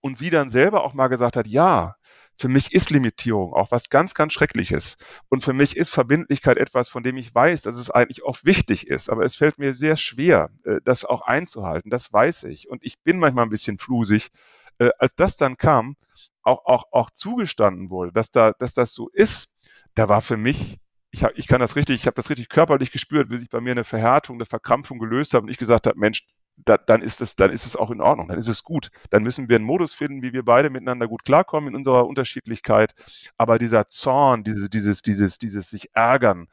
und 0.00 0.16
sie 0.16 0.30
dann 0.30 0.48
selber 0.48 0.84
auch 0.84 0.94
mal 0.94 1.08
gesagt 1.08 1.36
hat, 1.36 1.46
ja, 1.46 1.96
für 2.40 2.48
mich 2.48 2.72
ist 2.72 2.88
Limitierung 2.88 3.52
auch 3.52 3.70
was 3.70 3.90
ganz, 3.90 4.14
ganz 4.14 4.32
Schreckliches. 4.32 4.96
Und 5.28 5.44
für 5.44 5.52
mich 5.52 5.76
ist 5.76 5.90
Verbindlichkeit 5.90 6.56
etwas, 6.56 6.88
von 6.88 7.02
dem 7.02 7.18
ich 7.18 7.34
weiß, 7.34 7.60
dass 7.62 7.76
es 7.76 7.90
eigentlich 7.90 8.24
auch 8.24 8.38
wichtig 8.44 8.86
ist. 8.86 9.10
Aber 9.10 9.24
es 9.24 9.36
fällt 9.36 9.58
mir 9.58 9.74
sehr 9.74 9.96
schwer, 9.96 10.48
äh, 10.64 10.80
das 10.82 11.04
auch 11.04 11.20
einzuhalten. 11.20 11.90
Das 11.90 12.10
weiß 12.10 12.44
ich. 12.44 12.70
Und 12.70 12.82
ich 12.82 12.98
bin 13.00 13.18
manchmal 13.18 13.44
ein 13.44 13.50
bisschen 13.50 13.78
flusig. 13.78 14.30
Äh, 14.78 14.88
als 14.98 15.14
das 15.14 15.36
dann 15.36 15.58
kam, 15.58 15.96
auch, 16.42 16.64
auch, 16.64 16.84
auch 16.92 17.10
zugestanden 17.10 17.90
wurde, 17.90 18.12
dass 18.12 18.30
da, 18.30 18.52
dass 18.58 18.72
das 18.72 18.94
so 18.94 19.10
ist, 19.10 19.50
da 19.94 20.08
war 20.08 20.22
für 20.22 20.38
mich 20.38 20.78
ich, 21.10 21.24
hab, 21.24 21.36
ich 21.36 21.46
kann 21.46 21.60
das 21.60 21.76
richtig, 21.76 21.96
ich 21.96 22.06
habe 22.06 22.14
das 22.14 22.30
richtig 22.30 22.48
körperlich 22.48 22.92
gespürt, 22.92 23.30
wie 23.30 23.38
sich 23.38 23.50
bei 23.50 23.60
mir 23.60 23.72
eine 23.72 23.84
Verhärtung, 23.84 24.36
eine 24.36 24.46
Verkrampfung 24.46 24.98
gelöst 24.98 25.34
hat 25.34 25.42
und 25.42 25.48
ich 25.50 25.58
gesagt 25.58 25.86
habe, 25.86 25.98
Mensch, 25.98 26.26
da, 26.64 26.76
dann 26.76 27.02
ist 27.02 27.20
es, 27.20 27.36
dann 27.36 27.50
ist 27.50 27.66
es 27.66 27.76
auch 27.76 27.90
in 27.90 28.00
Ordnung, 28.00 28.28
dann 28.28 28.38
ist 28.38 28.48
es 28.48 28.64
gut. 28.64 28.90
Dann 29.10 29.22
müssen 29.22 29.48
wir 29.48 29.56
einen 29.56 29.64
Modus 29.64 29.94
finden, 29.94 30.22
wie 30.22 30.32
wir 30.32 30.44
beide 30.44 30.70
miteinander 30.70 31.08
gut 31.08 31.24
klarkommen 31.24 31.70
in 31.70 31.76
unserer 31.76 32.06
Unterschiedlichkeit. 32.06 32.94
Aber 33.36 33.58
dieser 33.58 33.88
Zorn, 33.88 34.44
diese, 34.44 34.68
dieses, 34.68 35.02
dieses, 35.02 35.38
dieses 35.38 35.70
sich 35.70 35.90
ärgern, 35.94 36.48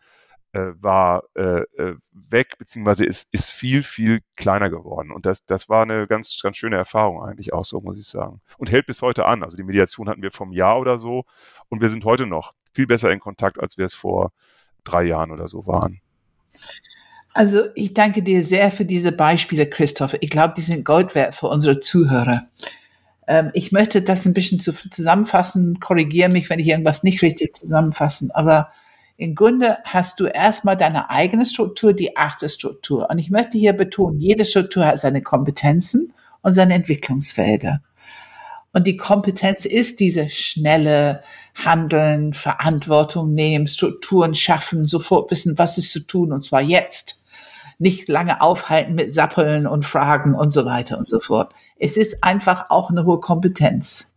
äh, 0.53 0.73
war 0.81 1.23
äh, 1.35 1.61
äh, 1.77 1.95
weg, 2.11 2.57
beziehungsweise 2.57 3.05
ist, 3.05 3.27
ist 3.31 3.51
viel, 3.51 3.83
viel 3.83 4.21
kleiner 4.35 4.69
geworden. 4.69 5.11
Und 5.11 5.25
das, 5.25 5.45
das 5.45 5.69
war 5.69 5.83
eine 5.83 6.07
ganz, 6.07 6.39
ganz 6.41 6.57
schöne 6.57 6.77
Erfahrung 6.77 7.21
eigentlich 7.21 7.53
auch 7.53 7.65
so, 7.65 7.81
muss 7.81 7.97
ich 7.97 8.07
sagen. 8.07 8.41
Und 8.57 8.71
hält 8.71 8.87
bis 8.87 9.01
heute 9.01 9.25
an. 9.25 9.43
Also 9.43 9.57
die 9.57 9.63
Mediation 9.63 10.09
hatten 10.09 10.21
wir 10.21 10.31
vom 10.31 10.53
Jahr 10.53 10.79
oder 10.79 10.97
so 10.99 11.25
und 11.69 11.81
wir 11.81 11.89
sind 11.89 12.05
heute 12.05 12.25
noch 12.25 12.53
viel 12.73 12.87
besser 12.87 13.11
in 13.11 13.19
Kontakt, 13.19 13.59
als 13.59 13.77
wir 13.77 13.85
es 13.85 13.93
vor 13.93 14.31
drei 14.83 15.03
Jahren 15.03 15.31
oder 15.31 15.47
so 15.47 15.67
waren. 15.67 16.01
Also 17.37 17.65
ich 17.75 17.93
danke 17.93 18.23
dir 18.23 18.43
sehr 18.43 18.71
für 18.71 18.83
diese 18.83 19.11
Beispiele, 19.11 19.67
Christoph. 19.67 20.17
Ich 20.21 20.31
glaube, 20.31 20.55
die 20.57 20.63
sind 20.63 20.83
Gold 20.83 21.13
wert 21.13 21.35
für 21.35 21.45
unsere 21.45 21.79
Zuhörer. 21.79 22.47
Ähm, 23.27 23.51
ich 23.53 23.71
möchte 23.71 24.01
das 24.01 24.25
ein 24.25 24.33
bisschen 24.33 24.59
zu, 24.59 24.73
zusammenfassen. 24.73 25.79
Korrigiere 25.79 26.31
mich, 26.31 26.49
wenn 26.49 26.57
ich 26.57 26.65
irgendwas 26.65 27.03
nicht 27.03 27.21
richtig 27.21 27.55
zusammenfassen. 27.55 28.31
Aber 28.31 28.71
im 29.17 29.35
Grunde 29.35 29.77
hast 29.83 30.19
du 30.19 30.25
erstmal 30.25 30.77
deine 30.77 31.11
eigene 31.11 31.45
Struktur, 31.45 31.93
die 31.93 32.17
achte 32.17 32.49
Struktur. 32.49 33.07
Und 33.07 33.19
ich 33.19 33.29
möchte 33.29 33.59
hier 33.59 33.73
betonen, 33.73 34.19
jede 34.19 34.43
Struktur 34.43 34.87
hat 34.87 34.99
seine 34.99 35.21
Kompetenzen 35.21 36.13
und 36.41 36.53
seine 36.53 36.73
Entwicklungsfelder. 36.73 37.83
Und 38.73 38.87
die 38.87 38.97
Kompetenz 38.97 39.63
ist 39.63 39.99
diese 39.99 40.27
schnelle 40.29 41.21
Handeln, 41.53 42.33
Verantwortung 42.33 43.35
nehmen, 43.35 43.67
Strukturen 43.67 44.33
schaffen, 44.33 44.85
sofort 44.85 45.29
wissen, 45.29 45.59
was 45.59 45.77
ist 45.77 45.91
zu 45.91 45.99
tun, 45.99 46.31
und 46.31 46.41
zwar 46.41 46.61
jetzt 46.61 47.16
nicht 47.79 48.09
lange 48.09 48.41
aufhalten 48.41 48.95
mit 48.95 49.11
Sappeln 49.11 49.67
und 49.67 49.85
Fragen 49.85 50.33
und 50.33 50.51
so 50.51 50.65
weiter 50.65 50.97
und 50.97 51.07
so 51.07 51.19
fort. 51.19 51.53
Es 51.77 51.97
ist 51.97 52.23
einfach 52.23 52.69
auch 52.69 52.89
eine 52.89 53.05
hohe 53.05 53.19
Kompetenz. 53.19 54.13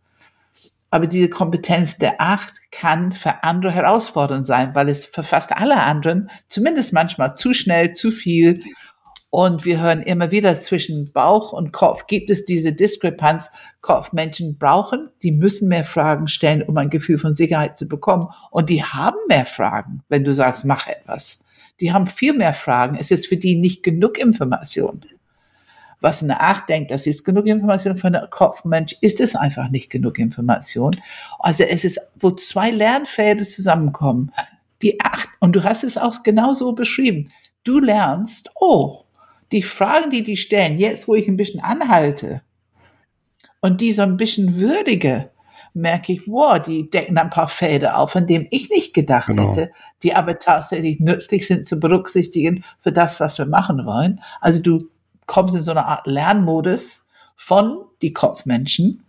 Aber 0.89 1.07
diese 1.07 1.29
Kompetenz 1.29 1.97
der 1.97 2.19
Acht 2.19 2.71
kann 2.71 3.13
für 3.13 3.43
andere 3.43 3.71
herausfordernd 3.71 4.45
sein, 4.45 4.75
weil 4.75 4.89
es 4.89 5.05
für 5.05 5.23
fast 5.23 5.53
alle 5.53 5.81
anderen 5.81 6.29
zumindest 6.49 6.91
manchmal 6.91 7.35
zu 7.35 7.53
schnell, 7.53 7.93
zu 7.93 8.11
viel. 8.11 8.59
Und 9.29 9.63
wir 9.63 9.79
hören 9.79 10.01
immer 10.01 10.31
wieder 10.31 10.59
zwischen 10.59 11.13
Bauch 11.13 11.53
und 11.53 11.71
Kopf 11.71 12.07
gibt 12.07 12.29
es 12.29 12.45
diese 12.45 12.73
Diskrepanz. 12.73 13.49
Kopfmenschen 13.79 14.57
brauchen, 14.57 15.09
die 15.23 15.31
müssen 15.31 15.69
mehr 15.69 15.85
Fragen 15.85 16.27
stellen, 16.27 16.63
um 16.63 16.75
ein 16.75 16.89
Gefühl 16.89 17.17
von 17.17 17.35
Sicherheit 17.35 17.77
zu 17.77 17.87
bekommen. 17.87 18.27
Und 18.49 18.69
die 18.69 18.83
haben 18.83 19.17
mehr 19.29 19.45
Fragen, 19.45 20.03
wenn 20.09 20.25
du 20.25 20.33
sagst, 20.33 20.65
mach 20.65 20.87
etwas 20.87 21.45
die 21.81 21.91
haben 21.91 22.07
viel 22.07 22.33
mehr 22.33 22.53
Fragen. 22.53 22.95
Es 22.95 23.11
ist 23.11 23.27
für 23.27 23.37
die 23.37 23.55
nicht 23.55 23.83
genug 23.83 24.19
Information. 24.19 25.03
Was 25.99 26.23
eine 26.23 26.39
Acht 26.41 26.69
denkt, 26.69 26.91
das 26.91 27.05
ist 27.05 27.23
genug 27.23 27.45
Information 27.45 27.97
für 27.97 28.07
einen 28.07 28.29
Kopfmensch, 28.29 28.95
ist 29.01 29.19
es 29.19 29.35
einfach 29.35 29.69
nicht 29.69 29.89
genug 29.89 30.17
Information. 30.17 30.91
Also 31.39 31.63
es 31.63 31.83
ist, 31.83 31.99
wo 32.19 32.31
zwei 32.31 32.71
Lernfelder 32.71 33.45
zusammenkommen, 33.45 34.31
die 34.81 34.99
Acht, 34.99 35.29
und 35.39 35.55
du 35.55 35.63
hast 35.63 35.83
es 35.83 35.97
auch 35.97 36.23
genauso 36.23 36.73
beschrieben. 36.73 37.29
Du 37.63 37.79
lernst, 37.79 38.51
oh, 38.55 39.03
die 39.51 39.61
Fragen, 39.61 40.09
die 40.09 40.23
die 40.23 40.37
stellen, 40.37 40.79
jetzt 40.79 41.07
wo 41.07 41.15
ich 41.15 41.27
ein 41.27 41.37
bisschen 41.37 41.61
anhalte 41.61 42.41
und 43.59 43.81
die 43.81 43.91
so 43.91 44.01
ein 44.01 44.17
bisschen 44.17 44.59
würdige, 44.59 45.29
merke 45.73 46.13
ich, 46.13 46.27
wow, 46.27 46.59
die 46.61 46.89
decken 46.89 47.17
ein 47.17 47.29
paar 47.29 47.47
Felder 47.47 47.97
auf, 47.97 48.11
von 48.11 48.27
denen 48.27 48.47
ich 48.51 48.69
nicht 48.69 48.93
gedacht 48.93 49.27
genau. 49.27 49.47
hätte, 49.47 49.71
die 50.03 50.13
aber 50.15 50.39
tatsächlich 50.39 50.99
nützlich 50.99 51.47
sind 51.47 51.67
zu 51.67 51.79
berücksichtigen 51.79 52.63
für 52.79 52.91
das, 52.91 53.19
was 53.19 53.37
wir 53.37 53.45
machen 53.45 53.85
wollen. 53.85 54.21
Also 54.39 54.61
du 54.61 54.89
kommst 55.25 55.55
in 55.55 55.61
so 55.61 55.71
eine 55.71 55.85
Art 55.85 56.07
Lernmodus 56.07 57.07
von 57.35 57.85
die 58.01 58.13
Kopfmenschen. 58.13 59.03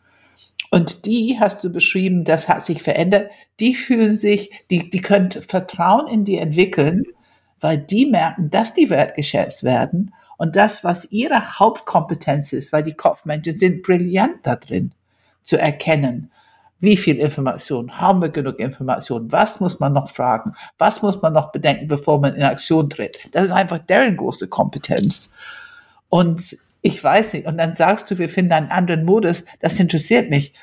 Und 0.71 1.05
die 1.05 1.39
hast 1.39 1.63
du 1.65 1.71
beschrieben, 1.71 2.25
das 2.25 2.49
hat 2.49 2.63
sich 2.63 2.83
verändert. 2.83 3.31
Die 3.61 3.75
fühlen 3.75 4.17
sich, 4.17 4.51
die, 4.71 4.89
die 4.89 5.01
können 5.01 5.31
Vertrauen 5.31 6.07
in 6.07 6.25
die 6.25 6.39
entwickeln, 6.39 7.05
weil 7.61 7.79
die 7.79 8.07
merken, 8.07 8.51
dass 8.51 8.73
die 8.73 8.89
wertgeschätzt 8.89 9.65
werden 9.65 10.15
und 10.43 10.57
das, 10.57 10.83
was 10.83 11.13
ihre 11.13 11.61
Hauptkompetenz 11.61 12.53
ist, 12.53 12.73
weil 12.73 12.83
die 12.83 12.95
Kopfmenschen 12.95 13.57
sind 13.57 13.85
brillant 13.85 14.39
da 14.43 14.57
drin 14.57 14.91
zu 15.45 15.57
erkennen, 15.57 16.32
wie 16.83 16.97
viel 16.97 17.19
Information? 17.19 18.01
Haben 18.01 18.23
wir 18.23 18.29
genug 18.29 18.59
Information? 18.59 19.31
Was 19.31 19.61
muss 19.61 19.79
man 19.79 19.93
noch 19.93 20.11
fragen? 20.11 20.53
Was 20.79 21.01
muss 21.01 21.23
man 21.23 21.33
noch 21.33 21.53
bedenken, 21.53 21.87
bevor 21.87 22.21
man 22.21 22.35
in 22.35 22.43
Aktion 22.43 22.91
tritt? 22.91 23.17
Das 23.31 23.45
ist 23.45 23.53
einfach 23.53 23.79
deren 23.79 24.17
große 24.17 24.49
Kompetenz. 24.49 25.33
Und 26.09 26.57
ich 26.83 27.03
weiß 27.03 27.35
nicht. 27.35 27.47
Und 27.47 27.57
dann 27.57 27.77
sagst 27.77 28.11
du, 28.11 28.19
wir 28.19 28.29
finden 28.29 28.53
einen 28.53 28.73
anderen 28.73 29.05
Modus. 29.05 29.45
Das 29.61 29.79
interessiert 29.79 30.29
mich. 30.29 30.55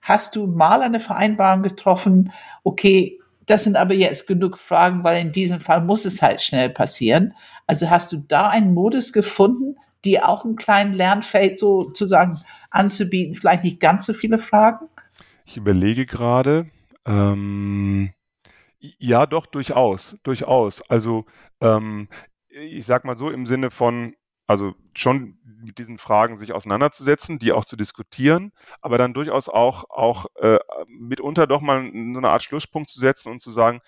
Hast 0.00 0.34
du 0.34 0.46
mal 0.46 0.80
eine 0.80 0.98
Vereinbarung 0.98 1.62
getroffen? 1.62 2.32
Okay, 2.64 3.18
das 3.44 3.64
sind 3.64 3.76
aber 3.76 3.92
jetzt 3.92 4.26
genug 4.26 4.56
Fragen, 4.56 5.04
weil 5.04 5.20
in 5.20 5.30
diesem 5.30 5.60
Fall 5.60 5.82
muss 5.82 6.06
es 6.06 6.22
halt 6.22 6.40
schnell 6.40 6.70
passieren. 6.70 7.34
Also 7.66 7.90
hast 7.90 8.10
du 8.12 8.16
da 8.16 8.48
einen 8.48 8.72
Modus 8.72 9.12
gefunden, 9.12 9.76
die 10.06 10.22
auch 10.22 10.46
einen 10.46 10.56
kleinen 10.56 10.94
Lernfeld 10.94 11.58
sozusagen 11.58 12.40
anzubieten? 12.70 13.34
Vielleicht 13.34 13.62
nicht 13.62 13.78
ganz 13.78 14.06
so 14.06 14.14
viele 14.14 14.38
Fragen? 14.38 14.88
Ich 15.46 15.56
überlege 15.56 16.06
gerade. 16.06 16.68
Ähm, 17.04 18.12
ja, 18.80 19.26
doch, 19.26 19.46
durchaus, 19.46 20.18
durchaus. 20.24 20.82
Also 20.90 21.24
ähm, 21.60 22.08
ich 22.48 22.84
sag 22.84 23.04
mal 23.04 23.16
so 23.16 23.30
im 23.30 23.46
Sinne 23.46 23.70
von, 23.70 24.16
also 24.48 24.74
schon 24.94 25.38
mit 25.64 25.78
diesen 25.78 25.98
Fragen 25.98 26.36
sich 26.36 26.52
auseinanderzusetzen, 26.52 27.38
die 27.38 27.52
auch 27.52 27.64
zu 27.64 27.76
diskutieren, 27.76 28.52
aber 28.80 28.98
dann 28.98 29.14
durchaus 29.14 29.48
auch, 29.48 29.88
auch 29.88 30.26
äh, 30.36 30.58
mitunter 30.88 31.46
doch 31.46 31.60
mal 31.60 31.84
so 31.84 32.18
eine 32.18 32.28
Art 32.28 32.42
Schlusspunkt 32.42 32.90
zu 32.90 32.98
setzen 32.98 33.30
und 33.30 33.40
zu 33.40 33.52
sagen, 33.52 33.80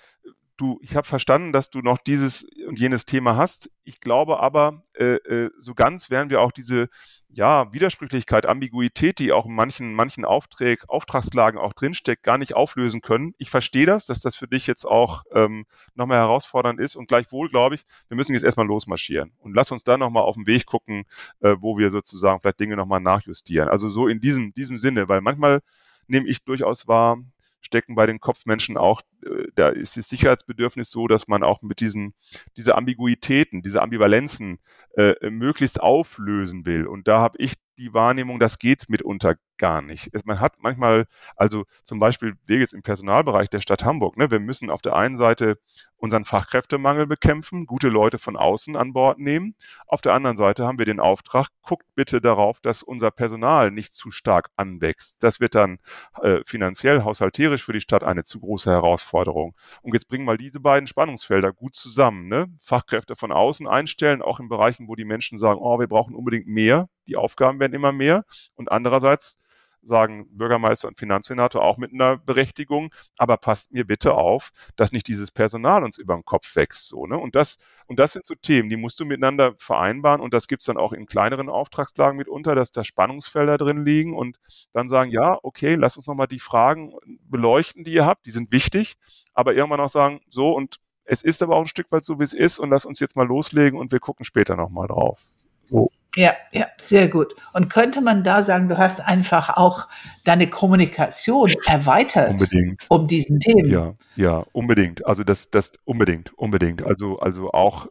du, 0.59 0.79
ich 0.83 0.97
habe 0.97 1.07
verstanden, 1.07 1.53
dass 1.53 1.71
du 1.71 1.81
noch 1.81 1.99
dieses 1.99 2.45
und 2.67 2.79
jenes 2.79 3.07
Thema 3.07 3.37
hast. 3.37 3.71
Ich 3.85 4.00
glaube 4.00 4.41
aber, 4.41 4.83
äh, 4.95 5.15
äh, 5.15 5.50
so 5.59 5.75
ganz 5.75 6.11
werden 6.11 6.29
wir 6.29 6.43
auch 6.43 6.53
diese 6.53 6.88
ja, 7.29 7.73
Widersprüchlichkeit, 7.73 8.47
Ambiguität, 8.47 9.19
die 9.19 9.33
auch 9.33 9.47
in 9.47 9.55
manchen, 9.55 9.95
manchen 9.95 10.25
Aufträg, 10.25 10.88
Auftragslagen 10.88 11.59
auch 11.59 11.73
drinsteckt, 11.73 12.23
gar 12.23 12.38
nicht 12.38 12.55
auflösen 12.55 13.00
können. 13.00 13.33
Ich 13.38 13.50
verstehe 13.50 13.87
das, 13.87 14.07
dass 14.07 14.21
das 14.21 14.37
für 14.37 14.49
dich 14.49 14.67
jetzt 14.67 14.85
auch 14.85 15.25
ähm, 15.33 15.65
nochmal 15.95 16.19
herausfordernd 16.19 16.81
ist 16.81 16.97
und 16.97 17.07
gleichwohl 17.07 17.49
glaube 17.49 17.77
ich, 17.77 17.85
wir 18.09 18.17
müssen 18.17 18.35
jetzt 18.35 18.45
erstmal 18.45 18.67
losmarschieren 18.67 19.33
und 19.38 19.55
lass 19.55 19.71
uns 19.71 19.85
dann 19.85 20.00
nochmal 20.00 20.25
auf 20.25 20.35
den 20.35 20.47
Weg 20.47 20.67
gucken, 20.67 21.05
äh, 21.41 21.55
wo 21.61 21.79
wir 21.79 21.91
sozusagen 21.91 22.41
vielleicht 22.41 22.61
Dinge 22.61 22.77
nochmal 22.77 23.00
nachjustieren. 23.00 23.69
Also 23.69 23.88
so 23.88 24.09
in 24.09 24.21
diesem, 24.21 24.53
diesem 24.55 24.79
Sinne, 24.79 25.09
weil 25.09 25.21
manchmal 25.21 25.61
nehme 26.09 26.29
ich 26.29 26.43
durchaus 26.45 26.88
wahr, 26.88 27.19
stecken 27.61 27.95
bei 27.95 28.07
den 28.07 28.21
Kopfmenschen 28.21 28.77
auch, 28.77 29.03
äh, 29.25 29.45
da 29.55 29.69
ist 29.69 29.97
das 29.97 30.09
Sicherheitsbedürfnis 30.09 30.91
so, 30.91 31.09
dass 31.09 31.29
man 31.29 31.43
auch 31.43 31.62
mit 31.62 31.81
diesen, 31.81 32.15
diese 32.57 32.77
Ambiguitäten, 32.77 33.62
diese 33.62 33.83
Ambivalenzen 33.83 34.59
äh, 34.97 35.31
möglichst 35.31 35.81
auflösen 35.81 36.67
will. 36.67 36.87
Und 36.87 37.09
da 37.09 37.21
habe 37.21 37.38
ich 37.38 37.55
die 37.79 37.95
Wahrnehmung, 37.95 38.38
das 38.38 38.59
geht 38.59 38.88
mitunter 38.88 39.37
gar 39.59 39.83
nicht. 39.83 40.11
Man 40.25 40.41
hat 40.41 40.55
manchmal, 40.59 41.07
also 41.37 41.65
zum 41.85 41.99
Beispiel 41.99 42.37
wir 42.47 42.59
jetzt 42.59 42.75
im 42.75 42.83
Personalbereich 42.83 43.50
der 43.50 43.61
Stadt 43.61 43.85
Hamburg, 43.85 44.17
ne, 44.17 44.31
wir 44.31 44.41
müssen 44.41 44.71
auf 44.71 44.83
der 44.83 44.97
einen 44.97 45.17
Seite 45.17 45.59
unseren 45.99 46.25
Fachkräftemangel 46.25 47.07
bekämpfen, 47.07 47.67
gute 47.67 47.88
Leute 47.88 48.19
von 48.19 48.37
außen 48.37 48.77
an 48.77 48.93
Bord 48.93 49.19
nehmen. 49.19 49.55
Auf 49.87 50.00
der 50.00 50.15
anderen 50.15 50.37
Seite 50.37 50.65
haben 50.65 50.79
wir 50.79 50.87
den 50.87 51.00
Auftrag, 51.00 51.49
guckt 51.62 51.87
bitte 51.95 52.21
darauf, 52.21 52.61
dass 52.61 52.83
unser 52.83 53.11
Personal 53.11 53.71
nicht 53.71 53.93
zu 53.93 54.11
stark 54.11 54.50
anwächst. 54.57 55.23
Das 55.23 55.41
wird 55.41 55.55
dann 55.55 55.79
äh, 56.23 56.41
finanziell, 56.47 57.03
haushalterisch 57.03 57.65
für 57.65 57.73
die 57.73 57.81
Stadt 57.81 58.05
eine 58.05 58.25
zu 58.25 58.41
große 58.41 58.71
Herausforderung. 58.71 59.55
Und 59.83 59.95
jetzt 59.95 60.09
bringen 60.09 60.25
mal 60.25 60.38
diese 60.38 60.61
beiden 60.61 60.87
Spannungsfelder 60.87 61.53
gut 61.53 61.75
zusammen. 61.75 62.29
Ne? 62.29 62.47
Fachkräfte 62.62 63.17
von 63.17 63.33
außen 63.33 63.67
einstellen, 63.67 64.23
auch 64.23 64.38
in 64.41 64.49
Bereichen, 64.49 64.88
wo 64.88 64.95
die 64.95 65.05
Menschen 65.05 65.37
sagen, 65.37 65.59
oh, 65.61 65.81
wir 65.81 65.88
brauchen 65.88 66.15
unbedingt 66.15 66.47
mehr, 66.47 66.88
die 67.09 67.17
Aufgaben 67.17 67.59
werden 67.59 67.75
immer 67.75 67.93
mehr. 67.93 68.25
Und 68.55 68.71
andererseits 68.71 69.38
sagen 69.82 70.26
Bürgermeister 70.30 70.88
und 70.88 70.99
Finanzsenator 70.99 71.62
auch 71.62 71.78
mit 71.78 71.92
einer 71.92 72.16
Berechtigung, 72.16 72.92
aber 73.16 73.37
passt 73.37 73.73
mir 73.73 73.87
bitte 73.87 74.14
auf, 74.14 74.50
dass 74.76 74.92
nicht 74.92 75.08
dieses 75.08 75.30
Personal 75.30 75.85
uns 75.85 75.99
über 75.99 76.14
den 76.14 76.25
Kopf 76.25 76.54
wächst. 76.56 76.88
So, 76.88 77.06
ne? 77.06 77.18
Und 77.18 77.35
das, 77.35 77.58
und 77.87 77.99
das 77.99 78.12
sind 78.12 78.26
so 78.26 78.35
Themen, 78.35 78.68
die 78.68 78.76
musst 78.76 79.00
du 79.00 79.04
miteinander 79.04 79.54
vereinbaren 79.58 80.20
und 80.20 80.35
das 80.35 80.49
gibt's 80.49 80.66
dann 80.66 80.76
auch 80.76 80.92
in 80.92 81.06
kleineren 81.06 81.49
Auftragslagen 81.49 82.18
mitunter, 82.18 82.54
dass 82.54 82.73
da 82.73 82.85
Spannungsfelder 82.85 83.58
drin 83.58 83.85
liegen 83.85 84.14
und 84.14 84.38
dann 84.73 84.88
sagen, 84.88 85.11
ja, 85.11 85.38
okay, 85.42 85.75
lass 85.75 85.97
uns 85.97 86.06
nochmal 86.06 86.28
die 86.28 86.40
Fragen 86.40 86.92
beleuchten, 87.28 87.85
die 87.85 87.92
ihr 87.92 88.06
habt, 88.06 88.26
die 88.26 88.30
sind 88.30 88.52
wichtig, 88.52 88.97
aber 89.35 89.54
irgendwann 89.54 89.80
auch 89.80 89.88
sagen, 89.88 90.20
so 90.28 90.52
und 90.52 90.80
es 91.04 91.23
ist 91.23 91.42
aber 91.42 91.56
auch 91.56 91.62
ein 91.62 91.66
Stück 91.66 91.90
weit 91.90 92.04
so, 92.04 92.18
wie 92.20 92.25
es 92.25 92.35
ist 92.35 92.58
und 92.58 92.68
lass 92.68 92.85
uns 92.85 93.00
jetzt 93.00 93.16
mal 93.16 93.26
loslegen 93.26 93.78
und 93.78 93.92
wir 93.92 94.00
gucken 94.00 94.26
später 94.26 94.56
nochmal 94.56 94.88
drauf. 94.88 95.23
So. 95.66 95.90
Ja, 96.17 96.35
ja, 96.53 96.67
sehr 96.79 97.09
gut. 97.09 97.35
Und 97.53 97.71
könnte 97.71 98.00
man 98.00 98.25
da 98.25 98.43
sagen, 98.43 98.69
du 98.69 98.79
hast 98.79 99.00
einfach 99.00 99.57
auch 99.57 99.88
deine 100.25 100.49
Kommunikation 100.49 101.53
erweitert 101.67 102.31
unbedingt. 102.31 102.87
um 102.88 103.07
diesen 103.07 103.41
Themen? 103.41 103.71
Ja, 103.71 103.95
ja, 104.17 104.45
unbedingt. 104.53 105.07
Also 105.07 105.23
das, 105.23 105.50
das 105.50 105.73
unbedingt, 105.85 106.33
unbedingt. 106.35 106.83
Also, 106.83 107.19
also 107.19 107.53
auch 107.53 107.88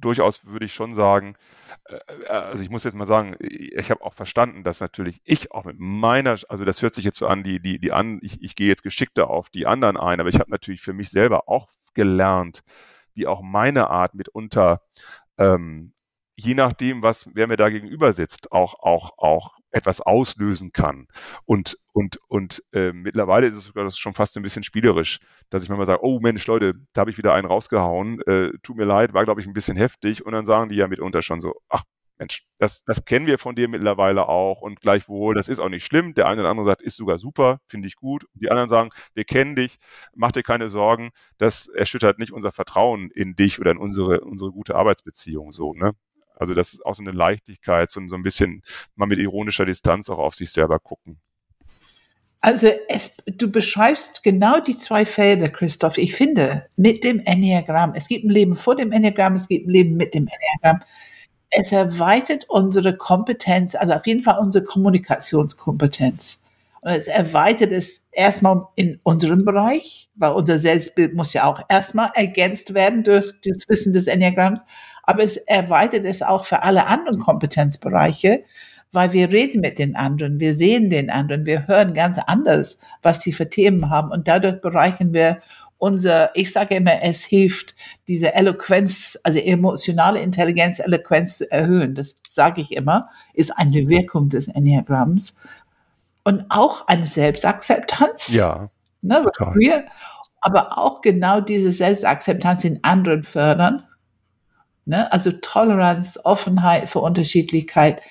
durchaus 0.00 0.44
würde 0.44 0.64
ich 0.64 0.72
schon 0.72 0.94
sagen, 0.94 1.34
äh, 1.88 2.26
also 2.28 2.62
ich 2.62 2.70
muss 2.70 2.84
jetzt 2.84 2.94
mal 2.94 3.06
sagen, 3.06 3.36
ich 3.40 3.90
habe 3.90 4.02
auch 4.02 4.14
verstanden, 4.14 4.64
dass 4.64 4.80
natürlich 4.80 5.20
ich 5.24 5.52
auch 5.52 5.64
mit 5.64 5.76
meiner, 5.78 6.36
also 6.48 6.64
das 6.64 6.80
hört 6.82 6.94
sich 6.94 7.04
jetzt 7.04 7.18
so 7.18 7.26
an, 7.26 7.42
die, 7.42 7.60
die, 7.60 7.78
die 7.78 7.92
an, 7.92 8.18
ich, 8.22 8.42
ich 8.42 8.56
gehe 8.56 8.68
jetzt 8.68 8.82
geschickter 8.82 9.28
auf 9.28 9.50
die 9.50 9.66
anderen 9.66 9.96
ein, 9.96 10.20
aber 10.20 10.30
ich 10.30 10.40
habe 10.40 10.50
natürlich 10.50 10.80
für 10.80 10.94
mich 10.94 11.10
selber 11.10 11.48
auch 11.48 11.68
gelernt, 11.94 12.62
wie 13.14 13.26
auch 13.26 13.42
meine 13.42 13.90
Art 13.90 14.14
mitunter 14.14 14.80
ähm, 15.36 15.92
je 16.38 16.54
nachdem, 16.54 17.02
was 17.02 17.28
wer 17.34 17.46
mir 17.48 17.56
da 17.56 17.68
gegenüber 17.68 18.12
sitzt, 18.12 18.52
auch 18.52 18.74
auch 18.80 19.12
auch 19.18 19.58
etwas 19.70 20.00
auslösen 20.00 20.72
kann. 20.72 21.08
Und 21.44 21.76
und 21.92 22.18
und 22.28 22.62
äh, 22.72 22.92
mittlerweile 22.92 23.46
ist 23.48 23.56
es 23.56 23.64
sogar 23.64 23.90
schon 23.90 24.14
fast 24.14 24.36
ein 24.36 24.42
bisschen 24.42 24.62
spielerisch, 24.62 25.18
dass 25.50 25.62
ich 25.62 25.68
manchmal 25.68 25.86
sage, 25.86 26.04
oh 26.04 26.20
Mensch, 26.20 26.46
Leute, 26.46 26.74
da 26.92 27.00
habe 27.02 27.10
ich 27.10 27.18
wieder 27.18 27.34
einen 27.34 27.46
rausgehauen, 27.48 28.20
äh, 28.22 28.50
tut 28.62 28.76
mir 28.76 28.84
leid, 28.84 29.14
war 29.14 29.24
glaube 29.24 29.40
ich 29.40 29.46
ein 29.46 29.52
bisschen 29.52 29.76
heftig. 29.76 30.24
Und 30.24 30.32
dann 30.32 30.44
sagen 30.46 30.68
die 30.70 30.76
ja 30.76 30.86
mitunter 30.88 31.22
schon 31.22 31.40
so, 31.40 31.54
ach 31.68 31.82
Mensch, 32.18 32.44
das, 32.58 32.82
das 32.84 33.04
kennen 33.04 33.26
wir 33.26 33.38
von 33.38 33.54
dir 33.54 33.68
mittlerweile 33.68 34.28
auch 34.28 34.60
und 34.60 34.80
gleichwohl, 34.80 35.34
das 35.34 35.48
ist 35.48 35.60
auch 35.60 35.68
nicht 35.68 35.84
schlimm. 35.84 36.14
Der 36.14 36.26
eine 36.26 36.40
oder 36.40 36.50
andere 36.50 36.66
sagt, 36.66 36.82
ist 36.82 36.96
sogar 36.96 37.18
super, 37.18 37.60
finde 37.68 37.86
ich 37.88 37.94
gut. 37.96 38.26
Die 38.34 38.50
anderen 38.50 38.68
sagen, 38.68 38.90
wir 39.14 39.24
kennen 39.24 39.54
dich, 39.56 39.78
mach 40.14 40.32
dir 40.32 40.42
keine 40.42 40.68
Sorgen, 40.68 41.10
das 41.38 41.68
erschüttert 41.68 42.18
nicht 42.18 42.32
unser 42.32 42.50
Vertrauen 42.52 43.10
in 43.12 43.36
dich 43.36 43.60
oder 43.60 43.70
in 43.72 43.78
unsere, 43.78 44.20
unsere 44.22 44.50
gute 44.52 44.74
Arbeitsbeziehung 44.76 45.52
so, 45.52 45.74
ne? 45.74 45.92
Also 46.38 46.54
das 46.54 46.72
ist 46.72 46.84
auch 46.86 46.94
so 46.94 47.02
eine 47.02 47.12
Leichtigkeit, 47.12 47.90
so, 47.90 48.00
so 48.08 48.14
ein 48.14 48.22
bisschen 48.22 48.62
mal 48.96 49.06
mit 49.06 49.18
ironischer 49.18 49.66
Distanz 49.66 50.08
auch 50.08 50.18
auf 50.18 50.34
sich 50.34 50.50
selber 50.50 50.78
gucken. 50.78 51.18
Also 52.40 52.68
es, 52.88 53.16
du 53.26 53.50
beschreibst 53.50 54.22
genau 54.22 54.60
die 54.60 54.76
zwei 54.76 55.04
Felder, 55.04 55.48
Christoph. 55.48 55.98
Ich 55.98 56.14
finde, 56.14 56.66
mit 56.76 57.02
dem 57.02 57.18
Enneagramm, 57.20 57.94
es 57.94 58.06
gibt 58.06 58.24
ein 58.24 58.30
Leben 58.30 58.54
vor 58.54 58.76
dem 58.76 58.92
Enneagramm, 58.92 59.34
es 59.34 59.48
gibt 59.48 59.66
ein 59.66 59.70
Leben 59.70 59.96
mit 59.96 60.14
dem 60.14 60.28
Enneagramm 60.28 60.84
es 61.50 61.72
erweitert 61.72 62.46
unsere 62.48 62.96
Kompetenz, 62.96 63.74
also 63.74 63.94
auf 63.94 64.06
jeden 64.06 64.22
Fall 64.22 64.38
unsere 64.38 64.64
Kommunikationskompetenz. 64.64 66.40
Und 66.80 66.92
es 66.92 67.08
erweitert 67.08 67.72
es 67.72 68.06
erstmal 68.12 68.66
in 68.76 69.00
unserem 69.02 69.44
Bereich, 69.44 70.10
weil 70.14 70.32
unser 70.32 70.58
Selbstbild 70.58 71.14
muss 71.14 71.32
ja 71.32 71.44
auch 71.44 71.62
erstmal 71.68 72.10
ergänzt 72.14 72.74
werden 72.74 73.02
durch 73.02 73.32
das 73.44 73.68
Wissen 73.68 73.92
des 73.92 74.06
Enneagramms. 74.06 74.60
Aber 75.08 75.22
es 75.22 75.38
erweitert 75.38 76.04
es 76.04 76.20
auch 76.20 76.44
für 76.44 76.62
alle 76.62 76.86
anderen 76.86 77.18
Kompetenzbereiche, 77.18 78.44
weil 78.92 79.14
wir 79.14 79.30
reden 79.30 79.62
mit 79.62 79.78
den 79.78 79.96
anderen, 79.96 80.38
wir 80.38 80.54
sehen 80.54 80.90
den 80.90 81.08
anderen, 81.08 81.46
wir 81.46 81.66
hören 81.66 81.94
ganz 81.94 82.18
anders, 82.18 82.78
was 83.00 83.22
sie 83.22 83.32
für 83.32 83.48
Themen 83.48 83.88
haben 83.88 84.10
und 84.10 84.28
dadurch 84.28 84.60
bereichern 84.60 85.14
wir 85.14 85.40
unser, 85.78 86.36
ich 86.36 86.52
sage 86.52 86.74
immer, 86.74 87.02
es 87.02 87.24
hilft, 87.24 87.74
diese 88.06 88.34
Eloquenz, 88.34 89.18
also 89.24 89.38
emotionale 89.38 90.20
Intelligenz, 90.20 90.78
Eloquenz 90.78 91.38
zu 91.38 91.50
erhöhen. 91.50 91.94
Das 91.94 92.16
sage 92.28 92.60
ich 92.60 92.72
immer, 92.72 93.08
ist 93.32 93.56
eine 93.56 93.88
Wirkung 93.88 94.28
des 94.28 94.48
Enneagramms. 94.48 95.36
Und 96.22 96.44
auch 96.50 96.86
eine 96.86 97.06
Selbstakzeptanz. 97.06 98.34
Ja. 98.34 98.68
Ne, 99.00 99.24
früher, 99.38 99.84
aber 100.42 100.76
auch 100.76 101.00
genau 101.00 101.40
diese 101.40 101.72
Selbstakzeptanz 101.72 102.64
in 102.64 102.84
anderen 102.84 103.22
fördern. 103.22 103.84
Ne? 104.88 105.12
Also 105.12 105.30
Toleranz, 105.32 106.18
Offenheit 106.24 106.88
für 106.88 107.00
Unterschiedlichkeit. 107.00 108.02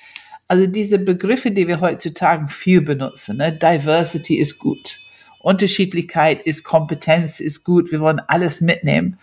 Also 0.46 0.66
diese 0.66 0.98
Begriffe, 0.98 1.50
die 1.50 1.68
wir 1.68 1.80
heutzutage 1.80 2.48
viel 2.48 2.80
benutzen. 2.80 3.36
Ne? 3.36 3.52
Diversity 3.52 4.36
ist 4.38 4.58
gut 4.58 4.98
Unterschiedlichkeit 5.40 6.42
ist 6.42 6.64
Kompetenz, 6.64 7.40
ist 7.40 7.64
gut. 7.64 7.92
Wir 7.92 8.00
wollen 8.00 8.20
alles 8.20 8.60
mitnehmen. 8.60 9.18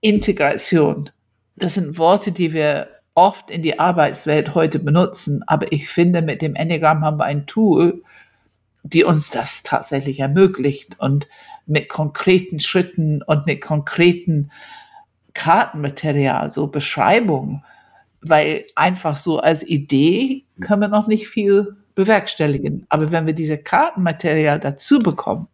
Integration. 0.00 1.10
Das 1.56 1.74
sind 1.74 1.98
Worte, 1.98 2.32
die 2.32 2.52
wir 2.52 2.88
oft 3.14 3.50
in 3.50 3.62
die 3.62 3.78
Arbeitswelt 3.78 4.54
heute 4.54 4.78
benutzen. 4.78 5.42
Aber 5.46 5.72
ich 5.72 5.88
finde, 5.88 6.22
mit 6.22 6.40
dem 6.42 6.54
Enneagram 6.54 7.04
haben 7.04 7.18
wir 7.18 7.24
ein 7.24 7.46
Tool, 7.46 8.02
die 8.82 9.04
uns 9.04 9.30
das 9.30 9.62
tatsächlich 9.62 10.20
ermöglicht 10.20 10.98
und 10.98 11.28
mit 11.66 11.88
konkreten 11.88 12.58
Schritten 12.60 13.22
und 13.22 13.46
mit 13.46 13.60
konkreten 13.60 14.50
Kartenmaterial, 15.34 16.50
so 16.50 16.66
Beschreibungen, 16.66 17.64
weil 18.22 18.64
einfach 18.76 19.16
so 19.16 19.38
als 19.38 19.66
Idee 19.66 20.44
können 20.60 20.82
wir 20.82 20.88
noch 20.88 21.06
nicht 21.06 21.28
viel 21.28 21.76
bewerkstelligen. 21.94 22.86
Aber 22.88 23.10
wenn 23.10 23.26
wir 23.26 23.34
diese 23.34 23.58
Kartenmaterial 23.58 24.60
dazu 24.60 24.98
bekommen, 24.98 25.48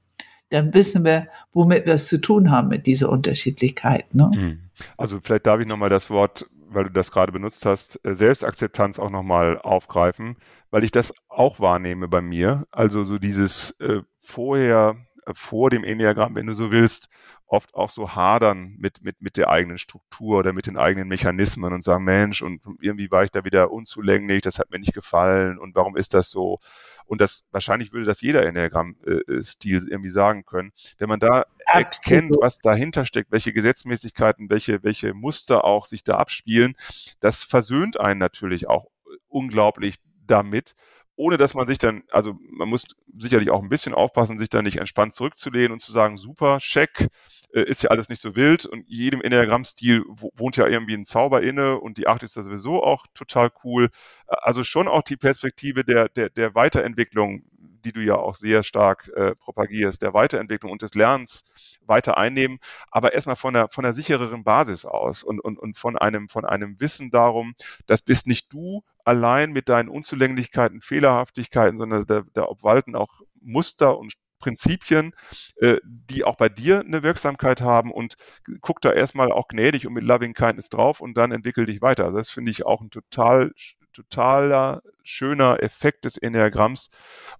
dann 0.50 0.74
wissen 0.74 1.04
wir, 1.04 1.28
womit 1.52 1.86
wir 1.86 1.94
es 1.94 2.08
zu 2.08 2.20
tun 2.20 2.50
haben 2.50 2.68
mit 2.68 2.86
dieser 2.86 3.10
Unterschiedlichkeit. 3.10 4.14
Ne? 4.14 4.30
Mhm. 4.34 4.60
Also 4.96 5.18
vielleicht 5.22 5.46
darf 5.46 5.60
ich 5.60 5.66
nochmal 5.66 5.90
das 5.90 6.10
Wort, 6.10 6.46
weil 6.68 6.84
du 6.84 6.90
das 6.90 7.10
gerade 7.10 7.32
benutzt 7.32 7.66
hast, 7.66 7.98
äh, 8.04 8.14
Selbstakzeptanz 8.14 8.98
auch 8.98 9.10
nochmal 9.10 9.58
aufgreifen, 9.58 10.36
weil 10.70 10.84
ich 10.84 10.90
das 10.90 11.12
auch 11.28 11.60
wahrnehme 11.60 12.08
bei 12.08 12.20
mir. 12.20 12.66
Also 12.70 13.04
so 13.04 13.18
dieses 13.18 13.72
äh, 13.80 14.02
vorher, 14.20 14.96
äh, 15.26 15.32
vor 15.34 15.70
dem 15.70 15.84
Enneagramm, 15.84 16.34
wenn 16.34 16.46
du 16.46 16.54
so 16.54 16.70
willst, 16.70 17.08
oft 17.46 17.74
auch 17.74 17.90
so 17.90 18.14
hadern 18.14 18.74
mit, 18.78 19.02
mit, 19.02 19.20
mit 19.22 19.36
der 19.36 19.48
eigenen 19.50 19.78
Struktur 19.78 20.38
oder 20.38 20.52
mit 20.52 20.66
den 20.66 20.76
eigenen 20.76 21.08
Mechanismen 21.08 21.72
und 21.72 21.82
sagen, 21.82 22.04
Mensch, 22.04 22.42
und 22.42 22.60
irgendwie 22.80 23.10
war 23.10 23.22
ich 23.22 23.30
da 23.30 23.44
wieder 23.44 23.70
unzulänglich, 23.70 24.42
das 24.42 24.58
hat 24.58 24.70
mir 24.70 24.78
nicht 24.78 24.94
gefallen 24.94 25.58
und 25.58 25.74
warum 25.74 25.96
ist 25.96 26.14
das 26.14 26.30
so? 26.30 26.58
Und 27.04 27.20
das, 27.20 27.46
wahrscheinlich 27.52 27.92
würde 27.92 28.04
das 28.04 28.20
jeder 28.20 28.44
Enneagramm-Stil 28.44 29.76
äh, 29.76 29.90
irgendwie 29.90 30.10
sagen 30.10 30.44
können. 30.44 30.72
Wenn 30.98 31.08
man 31.08 31.20
da 31.20 31.44
Absolut. 31.66 32.22
erkennt, 32.22 32.36
was 32.40 32.58
dahinter 32.58 33.04
steckt, 33.04 33.30
welche 33.30 33.52
Gesetzmäßigkeiten, 33.52 34.50
welche, 34.50 34.82
welche 34.82 35.14
Muster 35.14 35.64
auch 35.64 35.86
sich 35.86 36.02
da 36.02 36.16
abspielen, 36.16 36.74
das 37.20 37.44
versöhnt 37.44 38.00
einen 38.00 38.18
natürlich 38.18 38.68
auch 38.68 38.86
unglaublich 39.28 39.96
damit 40.26 40.74
ohne 41.16 41.36
dass 41.38 41.54
man 41.54 41.66
sich 41.66 41.78
dann, 41.78 42.04
also 42.10 42.38
man 42.50 42.68
muss 42.68 42.86
sicherlich 43.16 43.50
auch 43.50 43.62
ein 43.62 43.68
bisschen 43.68 43.94
aufpassen, 43.94 44.38
sich 44.38 44.50
da 44.50 44.62
nicht 44.62 44.76
entspannt 44.78 45.14
zurückzulehnen 45.14 45.72
und 45.72 45.80
zu 45.80 45.92
sagen, 45.92 46.16
super, 46.16 46.58
check, 46.58 47.08
äh, 47.52 47.62
ist 47.62 47.82
ja 47.82 47.90
alles 47.90 48.08
nicht 48.08 48.20
so 48.20 48.36
wild 48.36 48.66
und 48.66 48.84
jedem 48.86 49.22
Enneagramm-Stil 49.22 50.04
wohnt 50.06 50.56
ja 50.56 50.66
irgendwie 50.66 50.94
ein 50.94 51.06
Zauber 51.06 51.42
inne 51.42 51.78
und 51.80 51.96
die 51.96 52.06
Acht 52.06 52.22
ist 52.22 52.36
da 52.36 52.42
sowieso 52.42 52.82
auch 52.82 53.06
total 53.14 53.50
cool. 53.64 53.88
Also 54.26 54.62
schon 54.62 54.88
auch 54.88 55.02
die 55.02 55.16
Perspektive 55.16 55.84
der, 55.84 56.08
der, 56.10 56.28
der 56.30 56.54
Weiterentwicklung, 56.54 57.44
die 57.86 57.92
du 57.92 58.00
ja 58.00 58.16
auch 58.16 58.34
sehr 58.34 58.64
stark 58.64 59.08
äh, 59.14 59.36
propagierst, 59.36 60.02
der 60.02 60.12
Weiterentwicklung 60.12 60.72
und 60.72 60.82
des 60.82 60.94
Lernens 60.94 61.44
weiter 61.82 62.18
einnehmen, 62.18 62.58
aber 62.90 63.14
erstmal 63.14 63.36
von 63.36 63.54
der, 63.54 63.68
von 63.70 63.84
der 63.84 63.92
sichereren 63.92 64.42
Basis 64.42 64.84
aus 64.84 65.22
und, 65.22 65.38
und, 65.38 65.56
und 65.56 65.78
von 65.78 65.96
einem, 65.96 66.28
von 66.28 66.44
einem 66.44 66.80
Wissen 66.80 67.10
darum, 67.10 67.54
das 67.86 68.02
bist 68.02 68.26
nicht 68.26 68.52
du 68.52 68.82
allein 69.04 69.52
mit 69.52 69.68
deinen 69.68 69.88
Unzulänglichkeiten, 69.88 70.80
Fehlerhaftigkeiten, 70.80 71.78
sondern 71.78 72.06
da, 72.06 72.22
da 72.32 72.46
obwalten 72.46 72.96
auch 72.96 73.20
Muster 73.40 73.96
und 73.96 74.14
Prinzipien, 74.40 75.12
äh, 75.60 75.76
die 75.84 76.24
auch 76.24 76.36
bei 76.36 76.48
dir 76.48 76.80
eine 76.80 77.04
Wirksamkeit 77.04 77.60
haben 77.60 77.92
und 77.92 78.16
guck 78.60 78.80
da 78.80 78.92
erstmal 78.92 79.30
auch 79.30 79.46
gnädig 79.46 79.86
und 79.86 79.94
mit 79.94 80.02
Loving 80.02 80.34
Kindness 80.34 80.70
drauf 80.70 81.00
und 81.00 81.16
dann 81.16 81.30
entwickel 81.30 81.66
dich 81.66 81.80
weiter. 81.80 82.04
Also 82.06 82.18
das 82.18 82.30
finde 82.30 82.50
ich 82.50 82.66
auch 82.66 82.80
ein 82.80 82.90
total 82.90 83.52
totaler 83.92 84.82
schöner 85.06 85.62
Effekt 85.62 86.04
des 86.04 86.16
Enneagramms. 86.16 86.90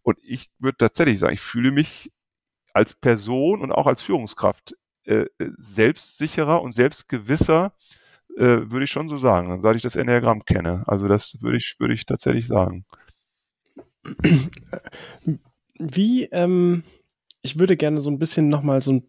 Und 0.02 0.18
ich 0.22 0.50
würde 0.58 0.78
tatsächlich 0.78 1.18
sagen, 1.18 1.34
ich 1.34 1.40
fühle 1.40 1.70
mich 1.70 2.12
als 2.72 2.94
Person 2.94 3.62
und 3.62 3.72
auch 3.72 3.86
als 3.86 4.02
Führungskraft 4.02 4.74
äh, 5.04 5.26
selbstsicherer 5.38 6.60
und 6.62 6.72
selbstgewisser, 6.72 7.72
äh, 8.36 8.70
würde 8.70 8.84
ich 8.84 8.90
schon 8.90 9.08
so 9.08 9.16
sagen, 9.16 9.62
seit 9.62 9.76
ich 9.76 9.82
das 9.82 9.96
Enneagramm 9.96 10.44
kenne. 10.44 10.84
Also 10.86 11.08
das 11.08 11.40
würde 11.40 11.58
ich, 11.58 11.76
würde 11.78 11.94
ich 11.94 12.06
tatsächlich 12.06 12.46
sagen. 12.46 12.84
Wie, 15.78 16.24
ähm, 16.24 16.84
ich 17.42 17.58
würde 17.58 17.76
gerne 17.76 18.00
so 18.00 18.10
ein 18.10 18.18
bisschen 18.18 18.48
nochmal 18.48 18.82
so 18.82 19.02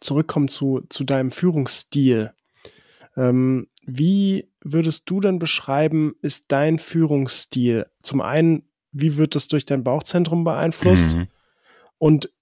zurückkommen 0.00 0.48
zu, 0.48 0.82
zu 0.88 1.04
deinem 1.04 1.30
Führungsstil. 1.30 2.32
Ähm, 3.16 3.68
wie 3.86 4.50
würdest 4.62 5.08
du 5.08 5.20
denn 5.20 5.38
beschreiben, 5.38 6.16
ist 6.20 6.46
dein 6.48 6.80
Führungsstil? 6.80 7.86
Zum 8.02 8.20
einen, 8.20 8.68
wie 8.90 9.16
wird 9.16 9.36
das 9.36 9.46
durch 9.46 9.64
dein 9.64 9.84
Bauchzentrum 9.84 10.42
beeinflusst? 10.42 11.14
Mhm. 11.14 11.28
Und 11.98 12.32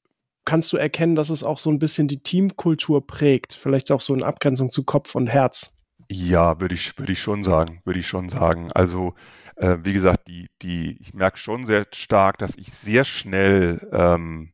kannst 0.46 0.72
du 0.72 0.78
erkennen, 0.78 1.14
dass 1.14 1.28
es 1.28 1.44
auch 1.44 1.58
so 1.58 1.70
ein 1.70 1.78
bisschen 1.78 2.08
die 2.08 2.22
Teamkultur 2.22 3.06
prägt? 3.06 3.52
Vielleicht 3.52 3.92
auch 3.92 4.00
so 4.00 4.14
in 4.14 4.22
Abgrenzung 4.22 4.70
zu 4.70 4.84
Kopf 4.84 5.14
und 5.14 5.26
Herz? 5.26 5.74
Ja, 6.10 6.60
würde 6.60 6.74
ich, 6.74 6.98
würde 6.98 7.12
ich 7.12 7.20
schon 7.20 7.44
sagen, 7.44 7.82
würde 7.84 8.00
ich 8.00 8.06
schon 8.06 8.30
sagen. 8.30 8.72
Also, 8.72 9.14
äh, 9.56 9.76
wie 9.82 9.92
gesagt, 9.92 10.26
die, 10.28 10.46
die, 10.62 10.96
ich 10.98 11.12
merke 11.12 11.36
schon 11.36 11.66
sehr 11.66 11.84
stark, 11.92 12.38
dass 12.38 12.56
ich 12.56 12.72
sehr 12.72 13.04
schnell 13.04 13.86
ähm, 13.92 14.53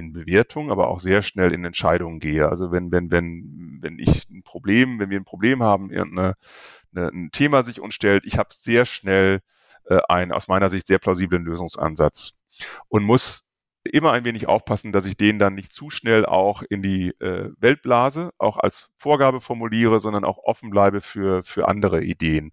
in 0.00 0.12
Bewertung, 0.12 0.70
aber 0.70 0.88
auch 0.88 1.00
sehr 1.00 1.22
schnell 1.22 1.52
in 1.52 1.64
Entscheidungen 1.64 2.18
gehe. 2.18 2.48
Also 2.48 2.72
wenn, 2.72 2.90
wenn, 2.90 3.10
wenn, 3.10 3.78
wenn 3.80 3.98
ich 3.98 4.28
ein 4.30 4.42
Problem, 4.42 4.98
wenn 4.98 5.10
wir 5.10 5.20
ein 5.20 5.24
Problem 5.24 5.62
haben, 5.62 5.90
irgendeine, 5.90 6.34
eine, 6.94 7.08
ein 7.08 7.30
Thema 7.30 7.62
sich 7.62 7.80
uns 7.80 7.94
stellt, 7.94 8.24
ich 8.26 8.38
habe 8.38 8.50
sehr 8.52 8.84
schnell 8.86 9.40
äh, 9.84 10.00
einen 10.08 10.32
aus 10.32 10.48
meiner 10.48 10.70
Sicht 10.70 10.86
sehr 10.86 10.98
plausiblen 10.98 11.44
Lösungsansatz 11.44 12.38
und 12.88 13.04
muss 13.04 13.50
immer 13.84 14.12
ein 14.12 14.24
wenig 14.24 14.46
aufpassen, 14.48 14.92
dass 14.92 15.06
ich 15.06 15.16
den 15.16 15.38
dann 15.38 15.54
nicht 15.54 15.72
zu 15.72 15.90
schnell 15.90 16.26
auch 16.26 16.62
in 16.62 16.82
die 16.82 17.10
äh, 17.20 17.50
Welt 17.58 17.82
blase, 17.82 18.30
auch 18.38 18.58
als 18.58 18.90
Vorgabe 18.98 19.40
formuliere, 19.40 20.00
sondern 20.00 20.24
auch 20.24 20.38
offen 20.38 20.70
bleibe 20.70 21.00
für, 21.00 21.42
für 21.44 21.68
andere 21.68 22.02
Ideen. 22.02 22.52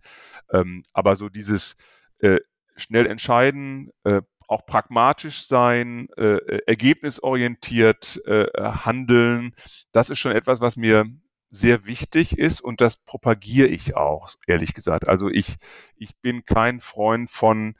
Ähm, 0.51 0.83
aber 0.93 1.15
so 1.15 1.29
dieses 1.29 1.75
äh, 2.19 2.39
schnell 2.77 3.05
entscheiden, 3.07 3.91
äh, 4.03 4.21
auch 4.47 4.65
pragmatisch 4.65 5.45
sein, 5.45 6.07
äh, 6.17 6.38
äh 6.38 6.62
ergebnisorientiert 6.65 8.21
äh, 8.25 8.47
handeln, 8.55 9.53
das 9.91 10.10
ist 10.10 10.19
schon 10.19 10.31
etwas, 10.31 10.62
was 10.62 10.75
mir 10.75 11.05
sehr 11.49 11.86
wichtig 11.86 12.38
ist 12.38 12.62
und 12.62 12.81
das 12.81 12.97
propagiere 12.97 13.67
ich 13.67 13.95
auch, 13.95 14.29
ehrlich 14.47 14.73
gesagt. 14.73 15.07
Also 15.07 15.29
ich, 15.29 15.57
ich 15.95 16.17
bin 16.17 16.45
kein 16.45 16.81
Freund 16.81 17.31
von 17.31 17.75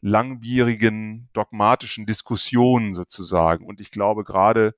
langwierigen 0.00 1.28
dogmatischen 1.32 2.06
Diskussionen 2.06 2.94
sozusagen. 2.94 3.66
Und 3.66 3.80
ich 3.80 3.90
glaube 3.90 4.24
gerade 4.24 4.74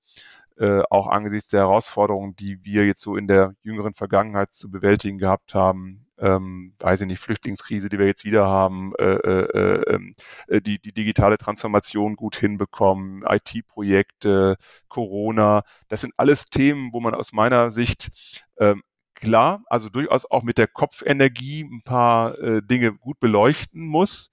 äh, 0.59 0.83
auch 0.91 1.07
angesichts 1.09 1.49
der 1.49 1.61
Herausforderungen, 1.61 2.37
die 2.37 2.65
wir 2.65 2.87
jetzt 2.87 3.03
so 3.03 3.17
in 3.17 3.27
der 3.27 3.55
jüngeren 3.63 3.95
Vergangenheit 3.95 4.53
zu 4.53 4.71
bewältigen 4.71 5.19
gehabt 5.19 5.55
haben, 5.55 6.07
ähm, 6.21 6.75
weiß 6.79 7.03
ich 7.03 7.07
nicht, 7.07 7.21
Flüchtlingskrise, 7.21 7.89
die 7.89 7.99
wir 7.99 8.07
jetzt 8.07 8.25
wieder 8.25 8.47
haben, 8.47 8.93
äh, 8.99 9.15
äh, 9.15 9.95
ähm, 9.95 10.15
äh, 10.49 10.61
die, 10.61 10.79
die 10.79 10.93
digitale 10.93 11.39
Transformation 11.39 12.17
gut 12.17 12.37
hinbekommen, 12.37 13.25
IT-Projekte, 13.29 14.57
Corona, 14.89 15.63
das 15.89 16.03
sind 16.03 16.13
alles 16.17 16.47
Themen, 16.47 16.93
wo 16.93 17.01
man 17.01 17.15
aus 17.15 17.33
meiner 17.33 17.71
Sicht 17.71 18.11
ähm, 18.59 18.83
klar, 19.15 19.63
also 19.67 19.89
durchaus 19.89 20.31
auch 20.31 20.43
mit 20.43 20.59
der 20.59 20.67
Kopfenergie 20.67 21.63
ein 21.63 21.83
paar 21.83 22.39
äh, 22.39 22.63
Dinge 22.63 22.93
gut 22.93 23.21
beleuchten 23.21 23.87
muss. 23.87 24.31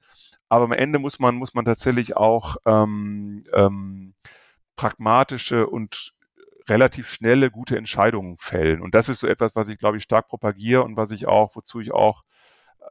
Aber 0.50 0.66
am 0.66 0.72
Ende 0.72 1.00
muss 1.00 1.20
man, 1.20 1.36
muss 1.36 1.54
man 1.54 1.66
tatsächlich 1.66 2.16
auch 2.16 2.56
ähm, 2.66 3.44
ähm, 3.54 4.14
pragmatische 4.76 5.68
und 5.68 6.14
relativ 6.68 7.08
schnelle, 7.08 7.52
gute 7.52 7.78
Entscheidungen 7.78 8.38
fällen. 8.38 8.82
Und 8.82 8.96
das 8.96 9.10
ist 9.10 9.20
so 9.20 9.28
etwas, 9.28 9.56
was 9.56 9.70
ich, 9.70 9.78
glaube 9.78 9.98
ich, 9.98 10.04
stark 10.04 10.28
propagiere 10.28 10.84
und 10.84 10.98
was 10.98 11.12
ich 11.12 11.28
auch, 11.28 11.56
wozu 11.56 11.80
ich 11.80 11.92
auch, 11.92 12.24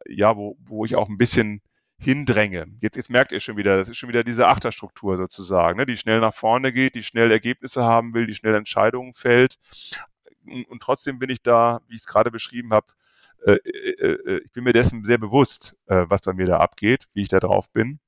äh, 0.07 0.15
ja, 0.15 0.37
wo, 0.37 0.57
wo 0.61 0.85
ich 0.85 0.97
auch 0.97 1.09
ein 1.09 1.19
bisschen 1.19 1.63
hindränge. 1.99 2.67
Jetzt, 2.81 2.97
jetzt 2.97 3.11
merkt 3.11 3.33
ihr 3.33 3.41
schon 3.41 3.57
wieder, 3.57 3.77
das 3.77 3.89
ist 3.89 3.97
schon 3.97 4.09
wieder 4.09 4.25
diese 4.25 4.49
Achterstruktur 4.49 5.17
sozusagen, 5.17 5.79
ne, 5.79 5.87
die 5.87 5.97
schnell 5.97 6.21
nach 6.21 6.35
vorne 6.35 6.73
geht, 6.73 6.95
die 6.95 7.03
schnell 7.03 7.31
Ergebnisse 7.31 7.85
haben 7.85 8.13
will, 8.15 8.27
die 8.27 8.35
schnell 8.35 8.55
Entscheidungen 8.55 9.15
fällt. 9.15 9.59
Und, 10.47 10.69
und 10.69 10.83
trotzdem 10.83 11.19
bin 11.19 11.31
ich 11.31 11.43
da, 11.43 11.81
wie 11.89 11.95
ich 11.95 12.03
es 12.03 12.07
gerade 12.07 12.31
beschrieben 12.31 12.73
habe, 12.73 12.87
äh, 13.47 13.53
äh, 13.53 14.13
äh, 14.13 14.41
ich 14.45 14.53
bin 14.53 14.65
mir 14.65 14.73
dessen 14.73 15.05
sehr 15.05 15.19
bewusst, 15.19 15.77
äh, 15.87 16.05
was 16.09 16.23
bei 16.23 16.33
mir 16.33 16.47
da 16.47 16.59
abgeht, 16.59 17.09
wie 17.15 17.23
ich 17.23 17.29
da 17.29 17.41
drauf 17.41 17.71
bin 17.71 18.01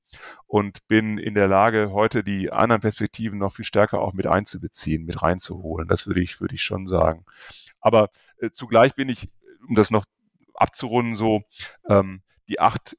und 0.47 0.87
bin 0.87 1.17
in 1.17 1.35
der 1.35 1.47
Lage, 1.47 1.91
heute 1.91 2.23
die 2.23 2.51
anderen 2.51 2.81
Perspektiven 2.81 3.39
noch 3.39 3.55
viel 3.55 3.65
stärker 3.65 4.01
auch 4.01 4.13
mit 4.13 4.27
einzubeziehen, 4.27 5.05
mit 5.05 5.21
reinzuholen. 5.21 5.87
Das 5.87 6.07
würde 6.07 6.21
ich, 6.21 6.41
würde 6.41 6.55
ich 6.55 6.63
schon 6.63 6.87
sagen. 6.87 7.25
Aber 7.79 8.09
äh, 8.39 8.49
zugleich 8.51 8.95
bin 8.95 9.09
ich, 9.09 9.29
um 9.67 9.75
das 9.75 9.91
noch 9.91 10.05
abzurunden, 10.53 11.15
so, 11.15 11.43
ähm, 11.87 12.21
die 12.47 12.59
Acht 12.59 12.97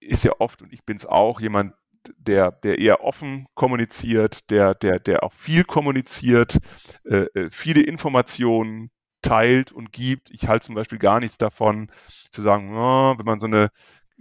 ist 0.00 0.24
ja 0.24 0.32
oft, 0.38 0.62
und 0.62 0.72
ich 0.72 0.84
bin 0.84 0.96
es 0.96 1.06
auch, 1.06 1.40
jemand, 1.40 1.74
der, 2.18 2.52
der 2.52 2.78
eher 2.78 3.02
offen 3.02 3.46
kommuniziert, 3.54 4.50
der, 4.50 4.74
der, 4.74 4.98
der 4.98 5.22
auch 5.22 5.32
viel 5.32 5.64
kommuniziert, 5.64 6.58
äh, 7.04 7.26
äh 7.34 7.50
viele 7.50 7.82
Informationen 7.82 8.90
teilt 9.22 9.72
und 9.72 9.92
gibt. 9.92 10.30
Ich 10.30 10.46
halte 10.48 10.66
zum 10.66 10.74
Beispiel 10.74 10.98
gar 10.98 11.18
nichts 11.20 11.38
davon, 11.38 11.90
zu 12.30 12.42
sagen, 12.42 12.76
oh, 12.76 13.18
wenn 13.18 13.24
man 13.24 13.40
so 13.40 13.46
eine 13.46 13.70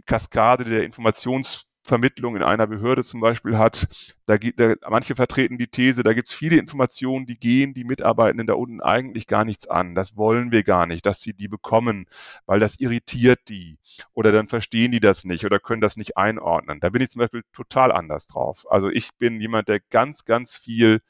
Kaskade 0.05 0.63
der 0.63 0.83
Informations 0.83 1.69
Vermittlung 1.83 2.35
in 2.37 2.43
einer 2.43 2.65
Behörde 2.65 3.03
zum 3.03 3.19
Beispiel 3.19 3.57
hat. 3.57 3.87
Da 4.25 4.37
gibt, 4.37 4.59
da, 4.59 4.75
manche 4.89 5.15
vertreten 5.15 5.57
die 5.57 5.67
These, 5.67 6.03
da 6.03 6.13
gibt 6.13 6.29
es 6.29 6.33
viele 6.33 6.57
Informationen, 6.57 7.25
die 7.25 7.37
gehen 7.37 7.73
die 7.73 7.83
Mitarbeitenden 7.83 8.47
da 8.47 8.53
unten 8.53 8.81
eigentlich 8.81 9.27
gar 9.27 9.43
nichts 9.43 9.67
an. 9.67 9.93
Das 9.93 10.15
wollen 10.15 10.51
wir 10.51 10.63
gar 10.63 10.85
nicht, 10.85 11.05
dass 11.05 11.19
sie 11.19 11.33
die 11.33 11.49
bekommen, 11.49 12.07
weil 12.45 12.59
das 12.59 12.79
irritiert 12.79 13.41
die. 13.49 13.77
Oder 14.13 14.31
dann 14.31 14.47
verstehen 14.47 14.91
die 14.93 15.01
das 15.01 15.25
nicht 15.25 15.45
oder 15.45 15.59
können 15.59 15.81
das 15.81 15.97
nicht 15.97 16.15
einordnen. 16.17 16.79
Da 16.79 16.89
bin 16.89 17.01
ich 17.01 17.09
zum 17.09 17.19
Beispiel 17.19 17.43
total 17.51 17.91
anders 17.91 18.27
drauf. 18.27 18.65
Also 18.69 18.89
ich 18.89 19.09
bin 19.17 19.41
jemand, 19.41 19.67
der 19.67 19.81
ganz, 19.81 20.23
ganz 20.23 20.55
viel 20.55 21.01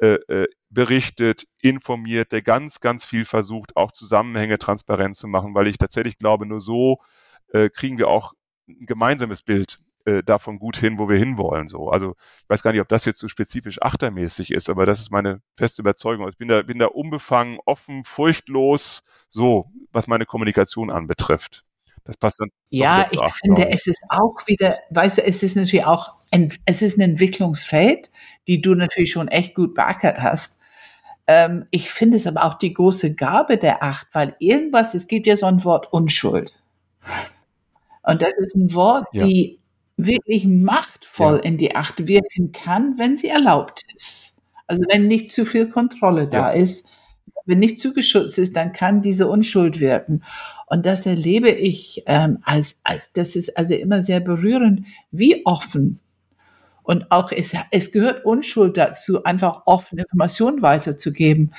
äh, 0.00 0.18
äh, 0.28 0.48
berichtet, 0.70 1.46
informiert, 1.60 2.32
der 2.32 2.42
ganz, 2.42 2.80
ganz 2.80 3.04
viel 3.04 3.24
versucht, 3.24 3.76
auch 3.76 3.92
Zusammenhänge 3.92 4.58
transparent 4.58 5.16
zu 5.16 5.28
machen, 5.28 5.54
weil 5.54 5.66
ich 5.66 5.78
tatsächlich 5.78 6.18
glaube, 6.18 6.46
nur 6.46 6.60
so 6.60 6.98
äh, 7.52 7.68
kriegen 7.70 7.98
wir 7.98 8.08
auch 8.08 8.32
ein 8.68 8.86
gemeinsames 8.86 9.42
Bild 9.42 9.78
äh, 10.04 10.22
davon 10.22 10.58
gut 10.58 10.76
hin, 10.76 10.98
wo 10.98 11.08
wir 11.08 11.16
hinwollen. 11.16 11.68
So. 11.68 11.88
Also 11.88 12.14
ich 12.42 12.48
weiß 12.48 12.62
gar 12.62 12.72
nicht, 12.72 12.80
ob 12.80 12.88
das 12.88 13.04
jetzt 13.04 13.20
so 13.20 13.28
spezifisch 13.28 13.80
achtermäßig 13.80 14.50
ist, 14.50 14.68
aber 14.68 14.86
das 14.86 15.00
ist 15.00 15.10
meine 15.10 15.40
feste 15.56 15.82
Überzeugung. 15.82 16.28
Ich 16.28 16.36
bin 16.36 16.48
da, 16.48 16.62
bin 16.62 16.78
da 16.78 16.86
unbefangen, 16.86 17.58
offen, 17.64 18.04
furchtlos, 18.04 19.02
so, 19.28 19.70
was 19.92 20.06
meine 20.06 20.26
Kommunikation 20.26 20.90
anbetrifft. 20.90 21.64
Das 22.04 22.16
passt 22.16 22.40
dann. 22.40 22.50
Ja, 22.70 23.06
ich 23.10 23.20
acht, 23.20 23.38
finde, 23.40 23.68
es 23.70 23.86
ist 23.86 24.02
auch 24.08 24.46
wieder, 24.46 24.78
weißt 24.90 25.18
du, 25.18 25.24
es 25.24 25.42
ist 25.42 25.56
natürlich 25.56 25.86
auch, 25.86 26.10
ein, 26.32 26.52
es 26.64 26.82
ist 26.82 26.98
ein 26.98 27.02
Entwicklungsfeld, 27.02 28.10
die 28.48 28.60
du 28.60 28.74
natürlich 28.74 29.12
schon 29.12 29.28
echt 29.28 29.54
gut 29.54 29.74
beackert 29.74 30.18
hast. 30.18 30.58
Ähm, 31.28 31.66
ich 31.70 31.90
finde 31.90 32.16
es 32.16 32.26
aber 32.26 32.44
auch 32.44 32.54
die 32.54 32.74
große 32.74 33.14
Gabe 33.14 33.56
der 33.56 33.82
Acht, 33.82 34.08
weil 34.12 34.34
irgendwas, 34.40 34.94
es 34.94 35.06
gibt 35.06 35.26
ja 35.26 35.36
so 35.36 35.46
ein 35.46 35.62
Wort 35.64 35.92
Unschuld. 35.92 36.52
Und 38.02 38.22
das 38.22 38.32
ist 38.38 38.56
ein 38.56 38.74
Wort, 38.74 39.06
ja. 39.12 39.24
die 39.24 39.61
wirklich 40.06 40.46
machtvoll 40.46 41.36
ja. 41.36 41.42
in 41.42 41.58
die 41.58 41.74
Acht 41.74 42.06
wirken 42.06 42.52
kann, 42.52 42.98
wenn 42.98 43.16
sie 43.16 43.28
erlaubt 43.28 43.82
ist. 43.94 44.36
Also 44.66 44.82
wenn 44.88 45.06
nicht 45.06 45.32
zu 45.32 45.44
viel 45.44 45.68
Kontrolle 45.68 46.28
da 46.28 46.54
ja. 46.54 46.60
ist, 46.62 46.86
wenn 47.44 47.58
nicht 47.58 47.80
zu 47.80 47.92
geschützt 47.92 48.38
ist, 48.38 48.56
dann 48.56 48.72
kann 48.72 49.02
diese 49.02 49.28
Unschuld 49.28 49.80
wirken. 49.80 50.22
Und 50.66 50.86
das 50.86 51.06
erlebe 51.06 51.50
ich 51.50 52.04
ähm, 52.06 52.38
als, 52.42 52.80
als, 52.84 53.12
das 53.12 53.36
ist 53.36 53.56
also 53.56 53.74
immer 53.74 54.02
sehr 54.02 54.20
berührend, 54.20 54.86
wie 55.10 55.44
offen. 55.44 55.98
Und 56.82 57.10
auch 57.10 57.32
es, 57.32 57.52
es 57.70 57.92
gehört 57.92 58.24
Unschuld 58.24 58.76
dazu, 58.76 59.24
einfach 59.24 59.62
offene 59.66 60.02
Informationen 60.02 60.62
weiterzugeben. 60.62 61.52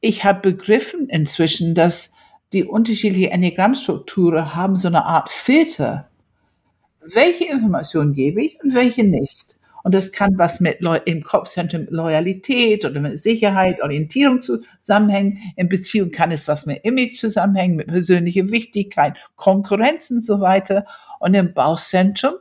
Ich 0.00 0.24
habe 0.24 0.52
begriffen 0.52 1.08
inzwischen, 1.08 1.74
dass 1.74 2.12
die 2.52 2.64
unterschiedlichen 2.64 3.32
Enneagrammstrukturen 3.32 4.54
haben 4.54 4.76
so 4.76 4.88
eine 4.88 5.04
Art 5.04 5.30
Filter 5.30 6.08
welche 7.14 7.44
Informationen 7.44 8.12
gebe 8.12 8.42
ich 8.42 8.58
und 8.62 8.74
welche 8.74 9.04
nicht. 9.04 9.56
Und 9.86 9.94
das 9.94 10.10
kann 10.10 10.36
was 10.36 10.58
mit 10.58 10.80
Leu 10.80 10.98
im 11.04 11.22
Kopfzentrum 11.22 11.86
Loyalität 11.90 12.84
oder 12.84 12.98
mit 12.98 13.20
Sicherheit, 13.20 13.80
Orientierung 13.80 14.42
zusammenhängen. 14.42 15.38
In 15.54 15.68
Beziehung 15.68 16.10
kann 16.10 16.32
es 16.32 16.48
was 16.48 16.66
mit 16.66 16.84
Image 16.84 17.16
zusammenhängen, 17.16 17.76
mit 17.76 17.86
persönlicher 17.86 18.50
Wichtigkeit, 18.50 19.16
Konkurrenz 19.36 20.10
und 20.10 20.24
so 20.24 20.40
weiter. 20.40 20.86
Und 21.20 21.34
im 21.34 21.54
Bauchzentrum, 21.54 22.34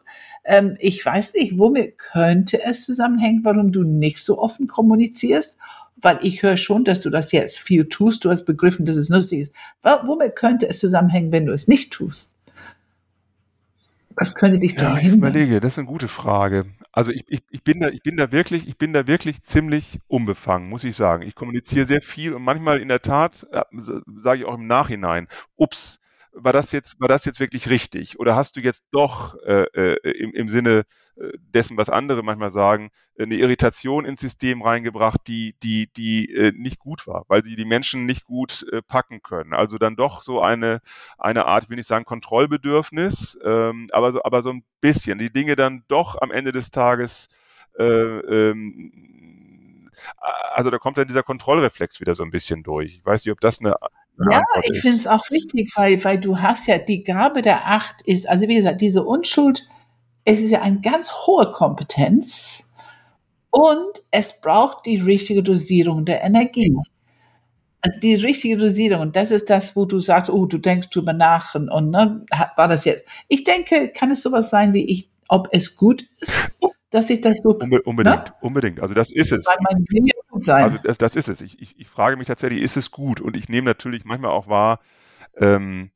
ähm, 0.43 0.75
ich 0.80 1.06
weiß 1.06 1.36
nicht, 1.36 1.60
womit 1.60 1.99
könnte 1.99 2.63
es 2.63 2.84
zusammenhängen, 2.84 3.41
warum 3.43 3.71
du 3.71 3.84
nicht 3.84 4.25
so 4.25 4.39
offen 4.39 4.65
kommunizierst? 4.65 5.60
Weil 5.97 6.17
ich 6.23 6.41
höre 6.41 6.58
schon, 6.58 6.84
dass 6.84 7.01
du 7.01 7.12
das 7.12 7.32
jetzt 7.32 7.60
viel 7.60 7.86
tust. 7.86 8.25
Du 8.25 8.32
hast 8.32 8.45
begriffen, 8.45 8.88
dass 8.88 8.97
es 8.97 9.10
lustig 9.10 9.41
ist. 9.41 9.54
Womit 9.84 10.36
könnte 10.36 10.67
es 10.67 10.80
zusammenhängen, 10.80 11.32
wenn 11.32 11.45
du 11.45 11.54
es 11.54 11.67
nicht 11.67 11.93
tust? 11.93 12.35
Was 14.17 14.36
könnte 14.36 14.60
dich 14.60 14.75
daran 14.75 14.95
ja, 14.95 15.01
hindern? 15.01 15.30
Ich 15.30 15.36
überlege, 15.36 15.60
das 15.60 15.73
ist 15.73 15.80
eine 15.80 15.88
gute 15.88 16.08
Frage. 16.08 16.65
Also 16.91 17.12
ich, 17.12 17.25
ich, 17.28 17.43
ich, 17.49 17.63
bin 17.63 17.80
da, 17.80 17.89
ich 17.89 18.01
bin 18.01 18.17
da 18.17 18.32
wirklich, 18.32 18.67
ich 18.67 18.78
bin 18.78 18.93
da 18.93 19.08
wirklich 19.08 19.43
ziemlich 19.43 19.99
unbefangen, 20.08 20.69
muss 20.69 20.84
ich 20.84 20.95
sagen. 20.95 21.23
Ich 21.23 21.36
kommuniziere 21.36 21.86
sehr 21.86 22.01
viel 22.01 22.34
und 22.34 22.43
manchmal 22.43 22.80
in 22.80 22.88
der 22.88 23.01
Tat 23.01 23.45
äh, 23.51 23.63
sage 24.17 24.39
ich 24.39 24.45
auch 24.45 24.56
im 24.56 24.67
Nachhinein, 24.67 25.28
ups, 25.58 25.99
war 26.36 26.54
das 26.54 26.71
jetzt, 26.71 27.00
war 27.00 27.08
das 27.08 27.26
jetzt 27.26 27.39
wirklich 27.39 27.69
richtig? 27.69 28.19
Oder 28.19 28.36
hast 28.36 28.56
du 28.56 28.60
jetzt 28.60 28.84
doch 28.91 29.36
äh, 29.45 29.63
äh, 29.74 30.12
im, 30.12 30.34
im 30.34 30.50
Sinne 30.50 30.86
äh, 31.15 31.30
dessen, 31.38 31.78
was 31.78 31.89
andere 31.89 32.24
manchmal 32.24 32.52
sagen, 32.52 32.91
eine 33.17 33.36
Irritation 33.36 34.06
ins 34.06 34.19
System 34.19 34.62
reingebracht, 34.62 35.21
die, 35.28 35.56
die, 35.63 35.88
die 35.93 36.30
äh, 36.34 36.52
nicht 36.52 36.80
gut 36.80 37.08
war, 37.08 37.24
weil 37.30 37.43
sie 37.43 37.56
die 37.56 37.65
Menschen 37.65 38.06
nicht 38.06 38.26
gut 38.26 38.65
äh, 38.71 38.82
packen 38.82 39.21
können. 39.21 39.54
Also 39.54 39.78
dann 39.78 39.95
doch 39.95 40.21
so 40.21 40.41
eine, 40.41 40.82
eine 41.17 41.45
Art, 41.45 41.63
ich 41.63 41.69
will 41.69 41.78
nicht 41.78 41.88
sagen 41.88 42.06
Kontrollbedürfnis, 42.06 43.39
ähm, 43.43 43.88
aber, 43.91 44.12
so, 44.12 44.24
aber 44.24 44.41
so 44.41 44.52
ein 44.52 44.63
bisschen. 44.82 45.17
Die 45.17 45.32
Dinge 45.32 45.56
dann 45.56 45.84
doch 45.88 46.21
am 46.21 46.32
Ende 46.32 46.52
des 46.52 46.69
Tages 46.69 47.30
äh, 47.78 47.84
ähm, 47.84 48.91
also 50.54 50.69
da 50.69 50.78
kommt 50.78 50.98
dann 50.98 51.08
dieser 51.08 51.24
Kontrollreflex 51.24 52.00
wieder 52.00 52.15
so 52.15 52.24
ein 52.24 52.32
bisschen 52.32 52.63
durch. 52.63 52.95
Ich 52.98 53.06
weiß 53.06 53.26
nicht, 53.26 53.32
ob 53.32 53.39
das 53.41 53.60
eine 53.60 53.76
ja, 54.32 54.41
ich 54.63 54.80
finde 54.82 54.97
es 54.97 55.08
auch 55.08 55.30
wichtig, 55.30 55.71
weil, 55.75 56.01
weil 56.04 56.19
du 56.19 56.39
hast 56.39 56.67
ja 56.67 56.78
die 56.78 57.04
Gabe 57.04 57.41
der 57.41 57.67
Acht 57.67 58.01
ist, 58.06 58.28
also 58.28 58.47
wie 58.47 58.56
gesagt, 58.56 58.82
diese 58.82 59.04
Unschuld, 59.04 59.67
es 60.23 60.41
ist 60.41 60.51
ja 60.51 60.62
eine 60.62 60.80
ganz 60.80 61.12
hohe 61.12 61.51
Kompetenz 61.51 62.67
und 63.49 64.01
es 64.12 64.39
braucht 64.39 64.86
die 64.86 64.97
richtige 64.97 65.43
Dosierung 65.43 66.06
der 66.06 66.23
Energie. 66.23 66.75
Also 67.82 67.99
die 67.99 68.15
richtige 68.15 68.58
Dosierung, 68.58 69.01
und 69.01 69.15
das 69.15 69.32
ist 69.32 69.49
das, 69.49 69.75
wo 69.75 69.86
du 69.86 69.99
sagst, 69.99 70.32
oh, 70.32 70.45
du 70.45 70.58
denkst 70.58 70.89
drüber 70.89 71.13
nach 71.13 71.54
und, 71.54 71.69
und 71.69 71.91
ne, 71.91 72.25
war 72.56 72.67
das 72.67 72.86
jetzt. 72.86 73.06
Ich 73.28 73.43
denke, 73.43 73.89
kann 73.89 74.12
es 74.12 74.23
sowas 74.23 74.49
sein 74.49 74.73
wie 74.73 74.86
ich, 74.86 75.10
ob 75.28 75.49
es 75.51 75.75
gut 75.75 76.06
ist, 76.19 76.39
dass 76.96 77.10
ich 77.10 77.20
das 77.20 77.40
so. 77.44 77.50
Unbe 77.50 77.82
unbedingt, 77.82 78.28
ne? 78.28 78.34
unbedingt. 78.40 78.80
Also 78.80 78.94
das 78.94 79.12
ist 79.12 79.34
es. 79.34 79.46
Man 79.46 79.86
will 79.90 80.08
ja 80.08 80.14
gut 80.30 80.46
sein. 80.46 80.64
Also 80.64 80.78
das, 80.82 80.98
das 80.98 81.16
ist 81.18 81.28
es. 81.28 81.42
Ich, 81.42 81.62
ich, 81.62 81.78
ich 81.78 81.88
frage 81.88 82.16
mich 82.16 82.28
tatsächlich, 82.28 82.62
ist 82.62 82.78
es 82.78 82.90
gut? 82.90 83.20
Und 83.20 83.36
ich 83.36 83.50
nehme 83.50 83.66
natürlich 83.66 84.06
manchmal 84.06 84.32
auch 84.32 84.48
wahr, 84.48 84.80
ähm, 85.38 85.92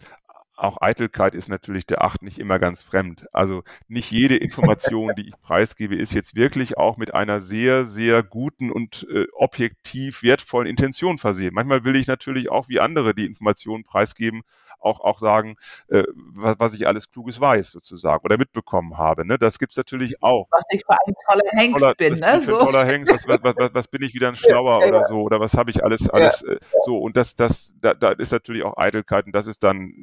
auch 0.57 0.81
Eitelkeit 0.81 1.35
ist 1.35 1.47
natürlich 1.47 1.87
der 1.87 2.03
Acht 2.03 2.21
nicht 2.21 2.37
immer 2.37 2.59
ganz 2.59 2.81
fremd. 2.81 3.27
Also 3.31 3.63
nicht 3.87 4.11
jede 4.11 4.35
Information, 4.35 5.13
die 5.17 5.29
ich 5.29 5.33
preisgebe, 5.41 5.95
ist 5.95 6.13
jetzt 6.13 6.35
wirklich 6.35 6.77
auch 6.77 6.97
mit 6.97 7.13
einer 7.13 7.39
sehr, 7.39 7.85
sehr 7.85 8.21
guten 8.21 8.69
und 8.69 9.07
äh, 9.09 9.27
objektiv 9.31 10.21
wertvollen 10.21 10.67
Intention 10.67 11.17
versehen. 11.17 11.53
Manchmal 11.53 11.85
will 11.85 11.95
ich 11.95 12.07
natürlich 12.07 12.49
auch 12.51 12.67
wie 12.67 12.81
andere 12.81 13.15
die 13.15 13.25
Informationen 13.25 13.85
preisgeben, 13.85 14.41
auch, 14.79 14.99
auch 15.01 15.19
sagen, 15.19 15.55
äh, 15.87 16.03
was, 16.15 16.55
was 16.59 16.73
ich 16.73 16.87
alles 16.87 17.09
Kluges 17.09 17.39
weiß 17.39 17.71
sozusagen 17.71 18.23
oder 18.23 18.37
mitbekommen 18.37 18.97
habe. 18.97 19.25
Ne? 19.25 19.37
Das 19.37 19.59
gibt's 19.59 19.77
natürlich 19.77 20.21
auch. 20.21 20.47
Was 20.51 20.63
ich 20.71 20.83
für 20.85 20.97
ein 21.05 21.13
toller 21.27 21.49
Hengst 21.51 21.79
toller, 21.79 21.95
bin. 21.95 22.13
Ne? 22.15 22.41
So. 22.41 22.59
toller 22.59 22.85
Hengst, 22.85 23.13
was, 23.13 23.27
was, 23.27 23.55
was, 23.55 23.73
was 23.73 23.87
bin 23.87 24.03
ich 24.03 24.13
wieder 24.13 24.29
ein 24.29 24.35
Schlauer 24.37 24.81
ja, 24.81 24.87
oder 24.87 25.05
so 25.05 25.21
oder 25.21 25.39
was 25.39 25.53
habe 25.53 25.71
ich 25.71 25.83
alles, 25.83 26.09
alles 26.09 26.43
ja. 26.45 26.53
äh, 26.53 26.59
so 26.85 26.97
und 26.97 27.17
das, 27.17 27.35
das, 27.35 27.75
da, 27.81 27.93
da 27.93 28.11
ist 28.11 28.31
natürlich 28.31 28.63
auch 28.63 28.77
Eitelkeit 28.77 29.25
und 29.25 29.33
das 29.33 29.47
ist 29.47 29.63
dann 29.63 29.93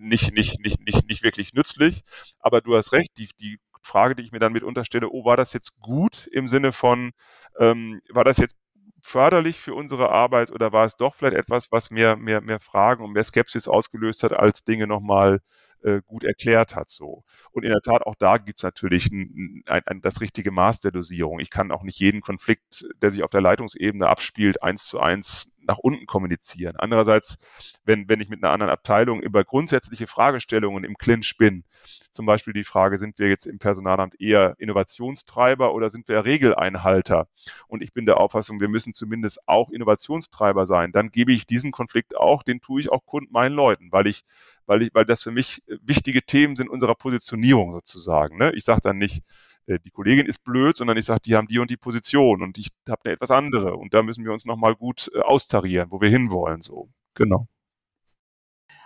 nicht, 0.00 0.32
nicht, 0.32 0.60
nicht, 0.60 0.84
nicht, 0.84 1.08
nicht 1.08 1.22
wirklich 1.22 1.52
nützlich. 1.54 2.02
Aber 2.40 2.60
du 2.60 2.76
hast 2.76 2.92
recht, 2.92 3.16
die, 3.18 3.28
die 3.40 3.58
Frage, 3.82 4.14
die 4.14 4.22
ich 4.22 4.32
mir 4.32 4.38
dann 4.38 4.52
mit 4.52 4.62
unterstelle, 4.62 5.08
oh, 5.10 5.24
war 5.24 5.36
das 5.36 5.52
jetzt 5.52 5.78
gut 5.80 6.28
im 6.32 6.46
Sinne 6.46 6.72
von, 6.72 7.12
ähm, 7.58 8.00
war 8.10 8.24
das 8.24 8.36
jetzt 8.38 8.56
förderlich 9.02 9.58
für 9.60 9.74
unsere 9.74 10.10
Arbeit 10.10 10.50
oder 10.50 10.72
war 10.72 10.84
es 10.84 10.96
doch 10.96 11.14
vielleicht 11.14 11.36
etwas, 11.36 11.72
was 11.72 11.90
mehr, 11.90 12.16
mehr, 12.16 12.40
mehr 12.40 12.60
Fragen 12.60 13.04
und 13.04 13.12
mehr 13.12 13.24
Skepsis 13.24 13.68
ausgelöst 13.68 14.22
hat, 14.22 14.32
als 14.32 14.64
Dinge 14.64 14.86
nochmal 14.86 15.40
äh, 15.82 16.00
gut 16.06 16.24
erklärt 16.24 16.74
hat. 16.74 16.90
So. 16.90 17.24
Und 17.52 17.64
in 17.64 17.70
der 17.70 17.80
Tat, 17.80 18.02
auch 18.02 18.14
da 18.16 18.38
gibt 18.38 18.60
es 18.60 18.62
natürlich 18.62 19.10
ein, 19.10 19.62
ein, 19.66 19.82
ein, 19.86 20.00
das 20.00 20.20
richtige 20.20 20.50
Maß 20.50 20.80
der 20.80 20.92
Dosierung. 20.92 21.40
Ich 21.40 21.50
kann 21.50 21.72
auch 21.72 21.82
nicht 21.82 21.98
jeden 21.98 22.20
Konflikt, 22.20 22.86
der 23.02 23.10
sich 23.10 23.22
auf 23.22 23.30
der 23.30 23.40
Leitungsebene 23.40 24.06
abspielt, 24.06 24.62
eins 24.62 24.84
zu 24.86 25.00
eins 25.00 25.52
nach 25.68 25.78
unten 25.78 26.06
kommunizieren. 26.06 26.76
Andererseits, 26.76 27.38
wenn, 27.84 28.08
wenn 28.08 28.20
ich 28.20 28.28
mit 28.28 28.42
einer 28.42 28.52
anderen 28.52 28.72
Abteilung 28.72 29.20
über 29.20 29.44
grundsätzliche 29.44 30.06
Fragestellungen 30.06 30.82
im 30.82 30.96
Clinch 30.96 31.36
bin, 31.38 31.64
zum 32.10 32.26
Beispiel 32.26 32.54
die 32.54 32.64
Frage, 32.64 32.98
sind 32.98 33.18
wir 33.18 33.28
jetzt 33.28 33.46
im 33.46 33.58
Personalamt 33.58 34.20
eher 34.20 34.54
Innovationstreiber 34.58 35.74
oder 35.74 35.90
sind 35.90 36.08
wir 36.08 36.24
Regeleinhalter? 36.24 37.28
Und 37.68 37.82
ich 37.82 37.92
bin 37.92 38.06
der 38.06 38.18
Auffassung, 38.18 38.60
wir 38.60 38.68
müssen 38.68 38.94
zumindest 38.94 39.46
auch 39.46 39.70
Innovationstreiber 39.70 40.66
sein. 40.66 40.90
Dann 40.90 41.10
gebe 41.10 41.32
ich 41.32 41.46
diesen 41.46 41.70
Konflikt 41.70 42.16
auch, 42.16 42.42
den 42.42 42.60
tue 42.60 42.80
ich 42.80 42.90
auch 42.90 43.04
Kunden, 43.04 43.32
meinen 43.32 43.54
Leuten, 43.54 43.92
weil 43.92 44.06
ich, 44.06 44.24
weil 44.68 44.82
ich, 44.82 44.90
weil 44.94 45.04
das 45.04 45.22
für 45.22 45.30
mich 45.30 45.62
wichtige 45.82 46.22
Themen 46.22 46.56
sind 46.56 46.68
unserer 46.68 46.94
Positionierung 46.94 47.72
sozusagen. 47.72 48.38
Ne? 48.38 48.52
Ich 48.54 48.64
sage 48.64 48.80
dann 48.82 48.98
nicht, 48.98 49.22
äh, 49.66 49.78
die 49.84 49.90
Kollegin 49.90 50.26
ist 50.26 50.44
blöd, 50.44 50.76
sondern 50.76 50.96
ich 50.96 51.06
sage, 51.06 51.20
die 51.24 51.34
haben 51.34 51.48
die 51.48 51.58
und 51.58 51.70
die 51.70 51.76
Position 51.76 52.42
und 52.42 52.58
ich 52.58 52.68
habe 52.88 53.00
eine 53.04 53.14
etwas 53.14 53.30
andere 53.30 53.76
und 53.76 53.94
da 53.94 54.02
müssen 54.02 54.24
wir 54.24 54.32
uns 54.32 54.44
nochmal 54.44 54.74
gut 54.74 55.10
äh, 55.14 55.20
austarieren, 55.20 55.90
wo 55.90 56.00
wir 56.00 56.10
hinwollen. 56.10 56.62
So, 56.62 56.88
genau. 57.14 57.48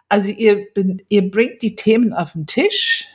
Also 0.08 0.28
ihr, 0.30 0.66
ihr 1.08 1.30
bringt 1.30 1.62
die 1.62 1.74
Themen 1.74 2.12
auf 2.12 2.32
den 2.32 2.46
Tisch, 2.46 3.06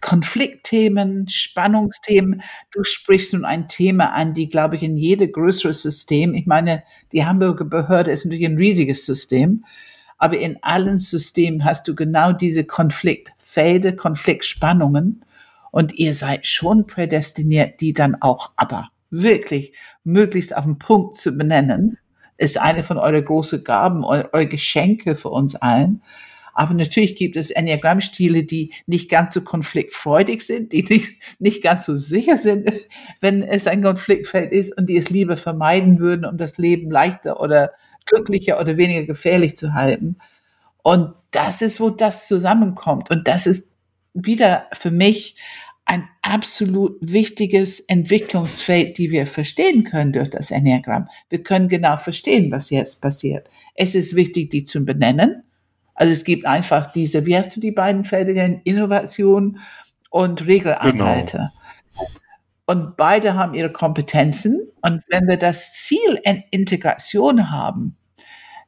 Konfliktthemen, 0.00 1.28
Spannungsthemen. 1.28 2.42
Du 2.72 2.84
sprichst 2.84 3.34
nun 3.34 3.44
ein 3.44 3.68
Thema 3.68 4.12
an, 4.14 4.32
die, 4.32 4.48
glaube 4.48 4.76
ich, 4.76 4.82
in 4.82 4.96
jede 4.96 5.28
größere 5.30 5.74
System, 5.74 6.34
ich 6.34 6.46
meine, 6.46 6.82
die 7.12 7.26
Hamburger 7.26 7.66
Behörde 7.66 8.10
ist 8.10 8.24
natürlich 8.24 8.46
ein 8.46 8.56
riesiges 8.56 9.04
System, 9.04 9.64
aber 10.20 10.38
in 10.38 10.62
allen 10.62 10.98
Systemen 10.98 11.64
hast 11.64 11.88
du 11.88 11.94
genau 11.94 12.32
diese 12.32 12.64
Konfliktfelder, 12.64 13.92
Konfliktspannungen 13.92 15.24
und 15.70 15.94
ihr 15.94 16.14
seid 16.14 16.46
schon 16.46 16.86
prädestiniert, 16.86 17.80
die 17.80 17.94
dann 17.94 18.16
auch 18.20 18.50
aber 18.56 18.90
wirklich 19.08 19.72
möglichst 20.04 20.54
auf 20.54 20.64
den 20.64 20.78
Punkt 20.78 21.16
zu 21.16 21.32
benennen, 21.32 21.96
ist 22.36 22.58
eine 22.58 22.84
von 22.84 22.98
euren 22.98 23.24
großen 23.24 23.64
Gaben, 23.64 24.04
eure 24.04 24.46
Geschenke 24.46 25.16
für 25.16 25.30
uns 25.30 25.56
allen. 25.56 26.02
Aber 26.54 26.74
natürlich 26.74 27.16
gibt 27.16 27.36
es 27.36 27.50
Enneagrammstile, 27.50 28.42
die 28.44 28.72
nicht 28.86 29.10
ganz 29.10 29.34
so 29.34 29.42
konfliktfreudig 29.42 30.42
sind, 30.42 30.72
die 30.72 30.82
nicht, 30.82 31.20
nicht 31.38 31.62
ganz 31.62 31.84
so 31.86 31.96
sicher 31.96 32.38
sind, 32.38 32.70
wenn 33.20 33.42
es 33.42 33.66
ein 33.66 33.82
Konfliktfeld 33.82 34.52
ist 34.52 34.76
und 34.76 34.86
die 34.86 34.96
es 34.96 35.10
lieber 35.10 35.36
vermeiden 35.36 35.98
würden, 35.98 36.24
um 36.24 36.36
das 36.36 36.58
Leben 36.58 36.90
leichter 36.90 37.40
oder 37.40 37.72
glücklicher 38.06 38.60
oder 38.60 38.76
weniger 38.76 39.04
gefährlich 39.04 39.56
zu 39.56 39.74
halten. 39.74 40.16
Und 40.82 41.14
das 41.30 41.62
ist, 41.62 41.80
wo 41.80 41.90
das 41.90 42.26
zusammenkommt. 42.26 43.10
Und 43.10 43.28
das 43.28 43.46
ist 43.46 43.70
wieder 44.14 44.66
für 44.72 44.90
mich 44.90 45.36
ein 45.84 46.08
absolut 46.22 46.98
wichtiges 47.00 47.80
Entwicklungsfeld, 47.80 48.96
die 48.96 49.10
wir 49.10 49.26
verstehen 49.26 49.82
können 49.82 50.12
durch 50.12 50.30
das 50.30 50.50
Enneagramm. 50.52 51.08
Wir 51.28 51.42
können 51.42 51.68
genau 51.68 51.96
verstehen, 51.96 52.52
was 52.52 52.70
jetzt 52.70 53.02
passiert. 53.02 53.50
Es 53.74 53.96
ist 53.96 54.14
wichtig, 54.14 54.50
die 54.50 54.64
zu 54.64 54.84
benennen. 54.84 55.42
Also 55.94 56.12
es 56.12 56.24
gibt 56.24 56.46
einfach 56.46 56.92
diese, 56.92 57.26
wie 57.26 57.36
hast 57.36 57.54
du 57.54 57.60
die 57.60 57.72
beiden 57.72 58.04
Felder 58.04 58.32
genannt? 58.32 58.62
Innovation 58.64 59.58
und 60.10 60.46
Regelanhalter. 60.46 61.52
Genau. 61.52 61.60
Und 62.66 62.96
beide 62.96 63.34
haben 63.34 63.54
ihre 63.54 63.72
Kompetenzen. 63.72 64.60
Und 64.82 65.02
wenn 65.08 65.26
wir 65.26 65.36
das 65.36 65.72
Ziel 65.72 66.20
Integration 66.50 67.50
haben, 67.50 67.96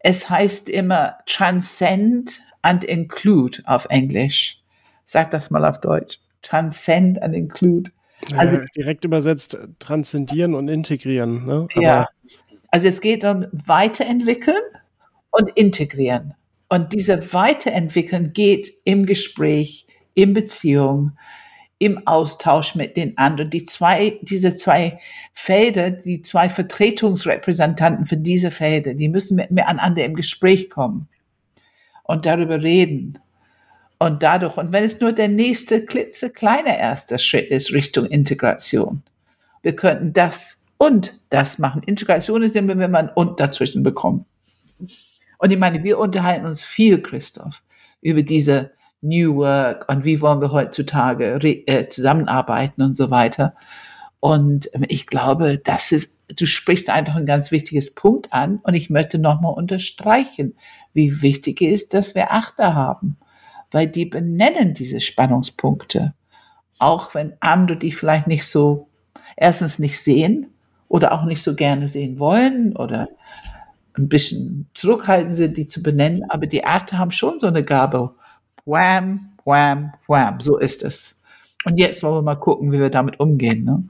es 0.01 0.29
heißt 0.29 0.69
immer 0.69 1.19
transcend 1.27 2.41
and 2.63 2.85
include 2.85 3.63
auf 3.65 3.87
Englisch. 3.91 4.61
Sag 5.05 5.31
das 5.31 5.51
mal 5.51 5.65
auf 5.65 5.81
Deutsch. 5.81 6.19
Transcend 6.43 7.23
and 7.23 7.35
include. 7.35 7.93
Also 8.37 8.57
ja, 8.57 8.65
direkt 8.77 9.05
übersetzt 9.05 9.59
transzendieren 9.79 10.55
und 10.55 10.69
integrieren. 10.69 11.47
Ne? 11.47 11.67
ja. 11.77 12.09
Also 12.71 12.89
es 12.89 13.01
geht 13.01 13.25
um 13.25 13.47
weiterentwickeln 13.53 14.63
und 15.31 15.51
integrieren. 15.51 16.35
Und 16.73 16.95
diese 16.95 17.35
Weiterentwickeln 17.35 18.33
geht 18.33 18.73
im 18.85 19.05
Gespräch, 19.05 19.87
in 20.15 20.33
Beziehung, 20.33 21.13
im 21.77 22.07
Austausch 22.07 22.77
mit 22.77 22.97
den 22.97 23.19
anderen. 23.19 23.51
Die 23.51 23.67
zwei, 23.67 24.19
diese 24.23 24.57
zwei 24.57 24.99
Felder, 25.35 25.91
die 25.91 26.23
zwei 26.23 26.49
Vertretungsrepräsentanten 26.49 28.07
für 28.07 28.17
diese 28.17 28.51
Felder, 28.51 28.95
die 28.95 29.11
müssen 29.11 29.37
mit 29.37 29.51
miteinander 29.51 30.03
im 30.03 30.15
Gespräch 30.15 30.71
kommen 30.71 31.09
und 32.05 32.25
darüber 32.25 32.63
reden 32.63 33.19
und 33.99 34.23
dadurch, 34.23 34.57
und 34.57 34.73
wenn 34.73 34.85
es 34.85 34.99
nur 34.99 35.13
der 35.13 35.29
nächste 35.29 35.85
klitzekleine 35.85 36.79
erste 36.79 37.19
Schritt 37.19 37.51
ist 37.51 37.75
Richtung 37.75 38.07
Integration, 38.07 39.03
wir 39.61 39.77
könnten 39.77 40.15
das 40.15 40.65
und 40.79 41.21
das 41.29 41.59
machen. 41.59 41.83
Integration 41.85 42.43
ist 42.43 42.57
immer, 42.57 42.79
wenn 42.79 42.91
man 42.91 43.11
und 43.11 43.41
dazwischen 43.41 43.83
bekommt. 43.83 44.25
Und 45.43 45.51
ich 45.51 45.59
meine, 45.59 45.83
wir 45.83 45.99
unterhalten 45.99 46.47
uns 46.47 46.63
viel, 46.63 47.03
Christoph, 47.03 47.63
über 48.01 48.23
diese 48.23 48.71
New 49.01 49.37
Work 49.37 49.89
und 49.89 50.05
wie 50.05 50.21
wollen 50.21 50.41
wir 50.41 50.53
heutzutage 50.53 51.35
äh, 51.43 51.89
zusammenarbeiten 51.89 52.83
und 52.83 52.97
so 52.97 53.11
weiter. 53.11 53.55
Und 54.21 54.69
ähm, 54.75 54.85
ich 54.87 55.09
glaube, 55.09 55.59
das 55.59 55.91
ist, 55.91 56.17
du 56.37 56.47
sprichst 56.47 56.89
einfach 56.89 57.17
ein 57.17 57.27
ganz 57.27 57.51
wichtiges 57.51 57.93
Punkt 57.93 58.33
an 58.33 58.61
und 58.63 58.75
ich 58.75 58.89
möchte 58.89 59.19
nochmal 59.19 59.55
unterstreichen, 59.55 60.55
wie 60.93 61.23
wichtig 61.23 61.61
es 61.61 61.83
ist, 61.83 61.95
dass 61.95 62.15
wir 62.15 62.31
Achter 62.33 62.77
haben 62.77 63.19
weil 63.73 63.87
die 63.87 64.05
benennen 64.05 64.75
diese 64.75 65.01
Spannungspunkte. 65.01 66.15
Auch 66.79 67.15
wenn 67.15 67.35
andere 67.41 67.79
die 67.79 67.93
vielleicht 67.93 68.27
nicht 68.27 68.47
so, 68.47 68.89
erstens 69.37 69.79
nicht 69.79 70.01
sehen 70.01 70.53
oder 70.89 71.13
auch 71.13 71.25
nicht 71.25 71.43
so 71.43 71.55
gerne 71.55 71.89
sehen 71.89 72.19
wollen 72.19 72.77
oder 72.77 73.09
ein 73.97 74.09
bisschen 74.09 74.69
zurückhaltend 74.75 75.37
sind, 75.37 75.57
die 75.57 75.67
zu 75.67 75.83
benennen, 75.83 76.25
aber 76.29 76.47
die 76.47 76.65
Arte 76.65 76.99
haben 76.99 77.11
schon 77.11 77.39
so 77.39 77.47
eine 77.47 77.65
Gabe. 77.65 78.15
Wham, 78.65 79.33
wham, 79.45 79.93
wham, 80.07 80.41
so 80.41 80.59
ist 80.59 80.83
es. 80.83 81.21
Und 81.65 81.79
jetzt 81.79 82.03
wollen 82.03 82.17
wir 82.17 82.23
mal 82.23 82.37
gucken, 82.37 82.73
wie 82.73 82.79
wir 82.79 82.91
damit 82.91 83.21
umgehen. 83.21 83.65
Ne? 83.65 83.85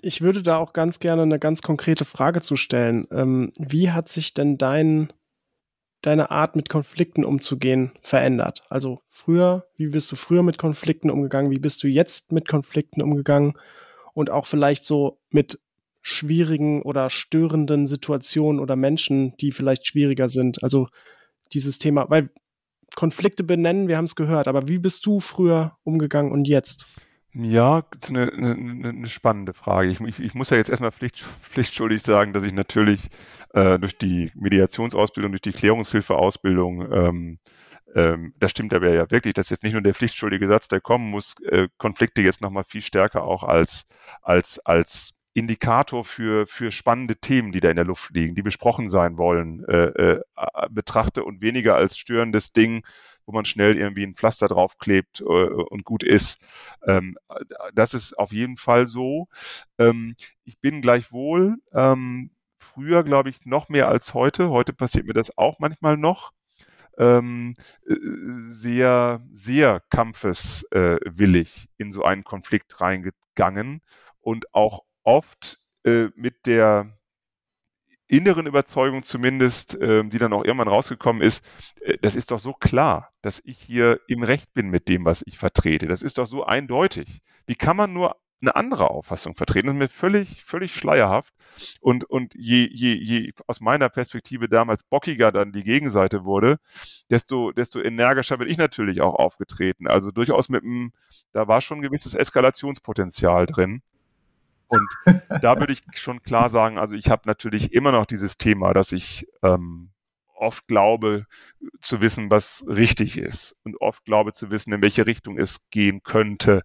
Ich 0.00 0.20
würde 0.20 0.42
da 0.42 0.58
auch 0.58 0.72
ganz 0.72 0.98
gerne 0.98 1.22
eine 1.22 1.38
ganz 1.38 1.62
konkrete 1.62 2.04
Frage 2.04 2.42
zu 2.42 2.56
stellen. 2.56 3.06
Ähm, 3.10 3.52
wie 3.58 3.90
hat 3.90 4.08
sich 4.08 4.34
denn 4.34 4.58
dein 4.58 5.12
deine 6.02 6.30
Art 6.30 6.54
mit 6.54 6.68
Konflikten 6.68 7.24
umzugehen 7.24 7.92
verändert? 8.02 8.62
Also 8.68 9.00
früher, 9.08 9.66
wie 9.76 9.88
bist 9.88 10.12
du 10.12 10.16
früher 10.16 10.42
mit 10.42 10.58
Konflikten 10.58 11.10
umgegangen? 11.10 11.50
Wie 11.50 11.58
bist 11.58 11.82
du 11.82 11.88
jetzt 11.88 12.32
mit 12.32 12.48
Konflikten 12.48 13.02
umgegangen? 13.02 13.54
Und 14.12 14.30
auch 14.30 14.46
vielleicht 14.46 14.84
so 14.84 15.18
mit 15.30 15.60
schwierigen 16.04 16.82
oder 16.82 17.08
störenden 17.08 17.86
Situationen 17.86 18.60
oder 18.60 18.76
Menschen, 18.76 19.34
die 19.40 19.52
vielleicht 19.52 19.86
schwieriger 19.86 20.28
sind. 20.28 20.62
Also 20.62 20.88
dieses 21.54 21.78
Thema, 21.78 22.06
weil 22.10 22.28
Konflikte 22.94 23.42
benennen, 23.42 23.88
wir 23.88 23.96
haben 23.96 24.04
es 24.04 24.14
gehört, 24.14 24.46
aber 24.46 24.68
wie 24.68 24.78
bist 24.78 25.06
du 25.06 25.20
früher 25.20 25.78
umgegangen 25.82 26.30
und 26.30 26.46
jetzt? 26.46 26.86
Ja, 27.32 27.82
das 27.90 28.10
ist 28.10 28.10
eine, 28.10 28.30
eine, 28.32 28.88
eine 28.90 29.08
spannende 29.08 29.54
Frage. 29.54 29.88
Ich, 29.88 30.00
ich, 30.00 30.20
ich, 30.20 30.34
muss 30.34 30.50
ja 30.50 30.58
jetzt 30.58 30.68
erstmal 30.68 30.92
pflicht, 30.92 31.24
pflichtschuldig 31.40 32.02
sagen, 32.02 32.32
dass 32.34 32.44
ich 32.44 32.52
natürlich 32.52 33.08
äh, 33.54 33.78
durch 33.78 33.96
die 33.98 34.30
Mediationsausbildung, 34.34 35.32
durch 35.32 35.42
die 35.42 35.52
Klärungshilfeausbildung, 35.52 36.92
ähm, 36.92 37.38
ähm, 37.94 38.34
das 38.38 38.50
stimmt 38.50 38.74
aber 38.74 38.92
ja 38.92 39.10
wirklich, 39.10 39.34
das 39.34 39.46
ist 39.46 39.50
jetzt 39.50 39.62
nicht 39.64 39.72
nur 39.72 39.82
der 39.82 39.94
pflichtschuldige 39.94 40.46
Satz, 40.46 40.68
der 40.68 40.80
kommen 40.80 41.10
muss, 41.10 41.34
äh, 41.46 41.68
Konflikte 41.78 42.22
jetzt 42.22 42.42
nochmal 42.42 42.64
viel 42.64 42.82
stärker 42.82 43.24
auch 43.24 43.42
als, 43.42 43.86
als, 44.22 44.60
als 44.60 45.14
Indikator 45.34 46.04
für, 46.04 46.46
für 46.46 46.70
spannende 46.70 47.16
Themen, 47.16 47.50
die 47.50 47.60
da 47.60 47.68
in 47.68 47.76
der 47.76 47.84
Luft 47.84 48.10
liegen, 48.14 48.36
die 48.36 48.42
besprochen 48.42 48.88
sein 48.88 49.18
wollen, 49.18 49.64
äh, 49.64 49.88
äh, 49.88 50.20
betrachte 50.70 51.24
und 51.24 51.42
weniger 51.42 51.74
als 51.74 51.98
störendes 51.98 52.52
Ding, 52.52 52.86
wo 53.26 53.32
man 53.32 53.44
schnell 53.44 53.76
irgendwie 53.76 54.04
ein 54.04 54.14
Pflaster 54.14 54.46
draufklebt 54.46 55.20
äh, 55.20 55.24
und 55.24 55.84
gut 55.84 56.04
ist. 56.04 56.40
Ähm, 56.86 57.18
das 57.74 57.94
ist 57.94 58.16
auf 58.16 58.32
jeden 58.32 58.56
Fall 58.56 58.86
so. 58.86 59.26
Ähm, 59.78 60.14
ich 60.44 60.60
bin 60.60 60.80
gleichwohl 60.82 61.56
ähm, 61.72 62.30
früher, 62.58 63.02
glaube 63.02 63.30
ich, 63.30 63.44
noch 63.44 63.68
mehr 63.68 63.88
als 63.88 64.14
heute. 64.14 64.50
Heute 64.50 64.72
passiert 64.72 65.06
mir 65.06 65.14
das 65.14 65.36
auch 65.36 65.58
manchmal 65.58 65.96
noch. 65.96 66.32
Ähm, 66.96 67.54
äh, 67.88 67.96
sehr, 68.46 69.20
sehr 69.32 69.82
kampfeswillig 69.90 71.68
in 71.76 71.90
so 71.90 72.04
einen 72.04 72.22
Konflikt 72.22 72.80
reingegangen 72.80 73.80
und 74.20 74.54
auch 74.54 74.84
oft 75.04 75.60
äh, 75.84 76.08
mit 76.16 76.46
der 76.46 76.98
inneren 78.06 78.46
Überzeugung 78.46 79.02
zumindest, 79.02 79.80
äh, 79.80 80.04
die 80.04 80.18
dann 80.18 80.32
auch 80.32 80.44
irgendwann 80.44 80.68
rausgekommen 80.68 81.22
ist, 81.22 81.44
äh, 81.80 81.96
das 82.02 82.14
ist 82.14 82.30
doch 82.30 82.38
so 82.38 82.52
klar, 82.52 83.12
dass 83.22 83.40
ich 83.44 83.58
hier 83.58 84.00
im 84.08 84.22
Recht 84.22 84.52
bin 84.54 84.68
mit 84.68 84.88
dem, 84.88 85.04
was 85.04 85.22
ich 85.26 85.38
vertrete. 85.38 85.86
Das 85.86 86.02
ist 86.02 86.18
doch 86.18 86.26
so 86.26 86.44
eindeutig. 86.44 87.20
Wie 87.46 87.54
kann 87.54 87.76
man 87.76 87.92
nur 87.92 88.16
eine 88.40 88.56
andere 88.56 88.90
Auffassung 88.90 89.34
vertreten? 89.34 89.68
Das 89.68 89.74
ist 89.74 89.78
mir 89.78 89.88
völlig, 89.88 90.44
völlig 90.44 90.74
schleierhaft. 90.74 91.32
Und, 91.80 92.04
und 92.04 92.34
je, 92.34 92.68
je, 92.70 92.94
je 92.94 93.32
aus 93.46 93.60
meiner 93.60 93.88
Perspektive 93.88 94.48
damals 94.48 94.82
bockiger 94.84 95.32
dann 95.32 95.52
die 95.52 95.62
Gegenseite 95.64 96.24
wurde, 96.24 96.58
desto, 97.10 97.52
desto 97.52 97.80
energischer 97.80 98.36
bin 98.36 98.48
ich 98.48 98.58
natürlich 98.58 99.00
auch 99.00 99.14
aufgetreten. 99.14 99.86
Also 99.86 100.10
durchaus 100.10 100.48
mit 100.48 100.62
einem, 100.62 100.92
da 101.32 101.48
war 101.48 101.60
schon 101.60 101.78
ein 101.78 101.82
gewisses 101.82 102.14
Eskalationspotenzial 102.14 103.46
drin. 103.46 103.82
Und 104.68 104.88
da 105.42 105.58
würde 105.58 105.72
ich 105.72 105.82
schon 105.94 106.22
klar 106.22 106.48
sagen, 106.48 106.78
also 106.78 106.96
ich 106.96 107.10
habe 107.10 107.22
natürlich 107.26 107.72
immer 107.72 107.92
noch 107.92 108.06
dieses 108.06 108.38
Thema, 108.38 108.72
dass 108.72 108.92
ich 108.92 109.26
ähm, 109.42 109.90
oft 110.34 110.66
glaube 110.66 111.26
zu 111.80 112.00
wissen, 112.00 112.30
was 112.30 112.64
richtig 112.66 113.16
ist 113.16 113.56
und 113.64 113.80
oft 113.80 114.04
glaube 114.04 114.32
zu 114.32 114.50
wissen, 114.50 114.72
in 114.72 114.82
welche 114.82 115.06
Richtung 115.06 115.38
es 115.38 115.70
gehen 115.70 116.02
könnte. 116.02 116.62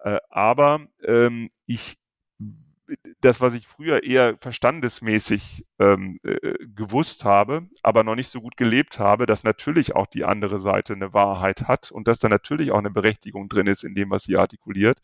Äh, 0.00 0.18
aber 0.28 0.86
ähm, 1.02 1.50
ich 1.66 1.98
das, 3.20 3.40
was 3.40 3.54
ich 3.54 3.66
früher 3.66 4.02
eher 4.02 4.36
verstandesmäßig 4.38 5.66
ähm, 5.78 6.18
äh, 6.22 6.54
gewusst 6.74 7.24
habe, 7.24 7.68
aber 7.82 8.04
noch 8.04 8.14
nicht 8.14 8.28
so 8.28 8.40
gut 8.40 8.56
gelebt 8.56 8.98
habe, 8.98 9.26
dass 9.26 9.44
natürlich 9.44 9.94
auch 9.94 10.06
die 10.06 10.24
andere 10.24 10.60
Seite 10.60 10.94
eine 10.94 11.12
Wahrheit 11.12 11.62
hat 11.68 11.90
und 11.90 12.08
dass 12.08 12.18
da 12.18 12.28
natürlich 12.28 12.70
auch 12.72 12.78
eine 12.78 12.90
Berechtigung 12.90 13.48
drin 13.48 13.66
ist 13.66 13.84
in 13.84 13.94
dem, 13.94 14.10
was 14.10 14.24
sie 14.24 14.36
artikuliert. 14.36 14.98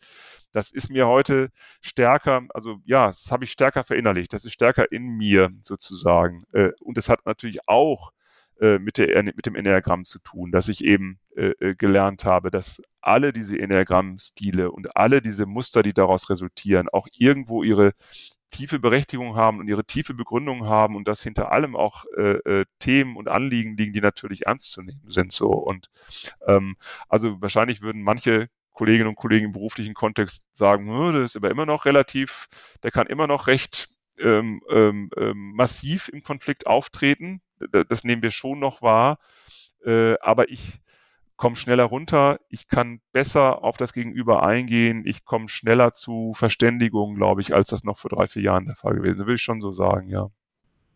Das 0.51 0.71
ist 0.71 0.89
mir 0.89 1.07
heute 1.07 1.51
stärker, 1.81 2.43
also 2.53 2.77
ja, 2.85 3.07
das 3.07 3.31
habe 3.31 3.43
ich 3.43 3.51
stärker 3.51 3.83
verinnerlicht, 3.83 4.33
das 4.33 4.45
ist 4.45 4.53
stärker 4.53 4.91
in 4.91 5.17
mir 5.17 5.51
sozusagen. 5.61 6.43
Äh, 6.53 6.71
und 6.81 6.97
es 6.97 7.09
hat 7.09 7.25
natürlich 7.25 7.67
auch 7.67 8.11
äh, 8.59 8.79
mit, 8.79 8.97
der, 8.97 9.21
mit 9.23 9.45
dem 9.45 9.55
Enneagramm 9.55 10.05
zu 10.05 10.19
tun, 10.19 10.51
dass 10.51 10.69
ich 10.69 10.83
eben 10.83 11.19
äh, 11.35 11.51
äh, 11.59 11.75
gelernt 11.75 12.25
habe, 12.25 12.51
dass 12.51 12.81
alle 13.01 13.33
diese 13.33 13.59
Enneagramm-Stile 13.59 14.71
und 14.71 14.95
alle 14.95 15.21
diese 15.21 15.45
Muster, 15.45 15.83
die 15.83 15.93
daraus 15.93 16.29
resultieren, 16.29 16.87
auch 16.89 17.07
irgendwo 17.17 17.63
ihre 17.63 17.91
tiefe 18.51 18.79
Berechtigung 18.79 19.35
haben 19.35 19.59
und 19.59 19.67
ihre 19.67 19.83
tiefe 19.83 20.13
Begründung 20.13 20.65
haben 20.65 20.95
und 20.95 21.07
dass 21.07 21.21
hinter 21.21 21.51
allem 21.51 21.75
auch 21.75 22.05
äh, 22.15 22.37
äh, 22.61 22.65
Themen 22.79 23.17
und 23.17 23.27
Anliegen 23.27 23.75
liegen, 23.75 23.91
die 23.91 24.01
natürlich 24.01 24.45
ernst 24.45 24.71
zu 24.71 24.81
nehmen 24.81 25.09
sind. 25.09 25.33
So 25.33 25.49
und 25.49 25.89
ähm, 26.47 26.77
also 27.09 27.41
wahrscheinlich 27.41 27.81
würden 27.81 28.01
manche 28.01 28.47
Kolleginnen 28.71 29.09
und 29.09 29.15
Kollegen 29.15 29.47
im 29.47 29.51
beruflichen 29.51 29.93
Kontext 29.93 30.45
sagen, 30.53 30.87
das 31.13 31.31
ist 31.31 31.35
aber 31.35 31.49
immer 31.49 31.65
noch 31.65 31.85
relativ, 31.85 32.47
der 32.83 32.91
kann 32.91 33.07
immer 33.07 33.27
noch 33.27 33.47
recht 33.47 33.89
ähm, 34.17 34.61
ähm, 34.69 35.09
ähm 35.17 35.53
massiv 35.55 36.07
im 36.09 36.23
Konflikt 36.23 36.67
auftreten 36.67 37.41
das 37.87 38.03
nehmen 38.03 38.21
wir 38.21 38.31
schon 38.31 38.59
noch 38.59 38.81
wahr. 38.81 39.19
Äh, 39.85 40.15
aber 40.19 40.49
ich 40.49 40.81
komme 41.37 41.55
schneller 41.55 41.83
runter, 41.83 42.39
ich 42.49 42.67
kann 42.67 43.01
besser 43.11 43.63
auf 43.63 43.77
das 43.77 43.93
Gegenüber 43.93 44.43
eingehen, 44.43 45.03
ich 45.05 45.25
komme 45.25 45.49
schneller 45.49 45.93
zu 45.93 46.33
Verständigung, 46.33 47.15
glaube 47.15 47.41
ich, 47.41 47.53
als 47.53 47.69
das 47.69 47.83
noch 47.83 47.97
vor 47.97 48.09
drei, 48.09 48.27
vier 48.27 48.41
Jahren 48.41 48.65
der 48.65 48.75
Fall 48.75 48.95
gewesen 48.95 49.21
ist. 49.21 49.27
Will 49.27 49.35
ich 49.35 49.41
schon 49.41 49.61
so 49.61 49.71
sagen, 49.71 50.09
ja. 50.09 50.29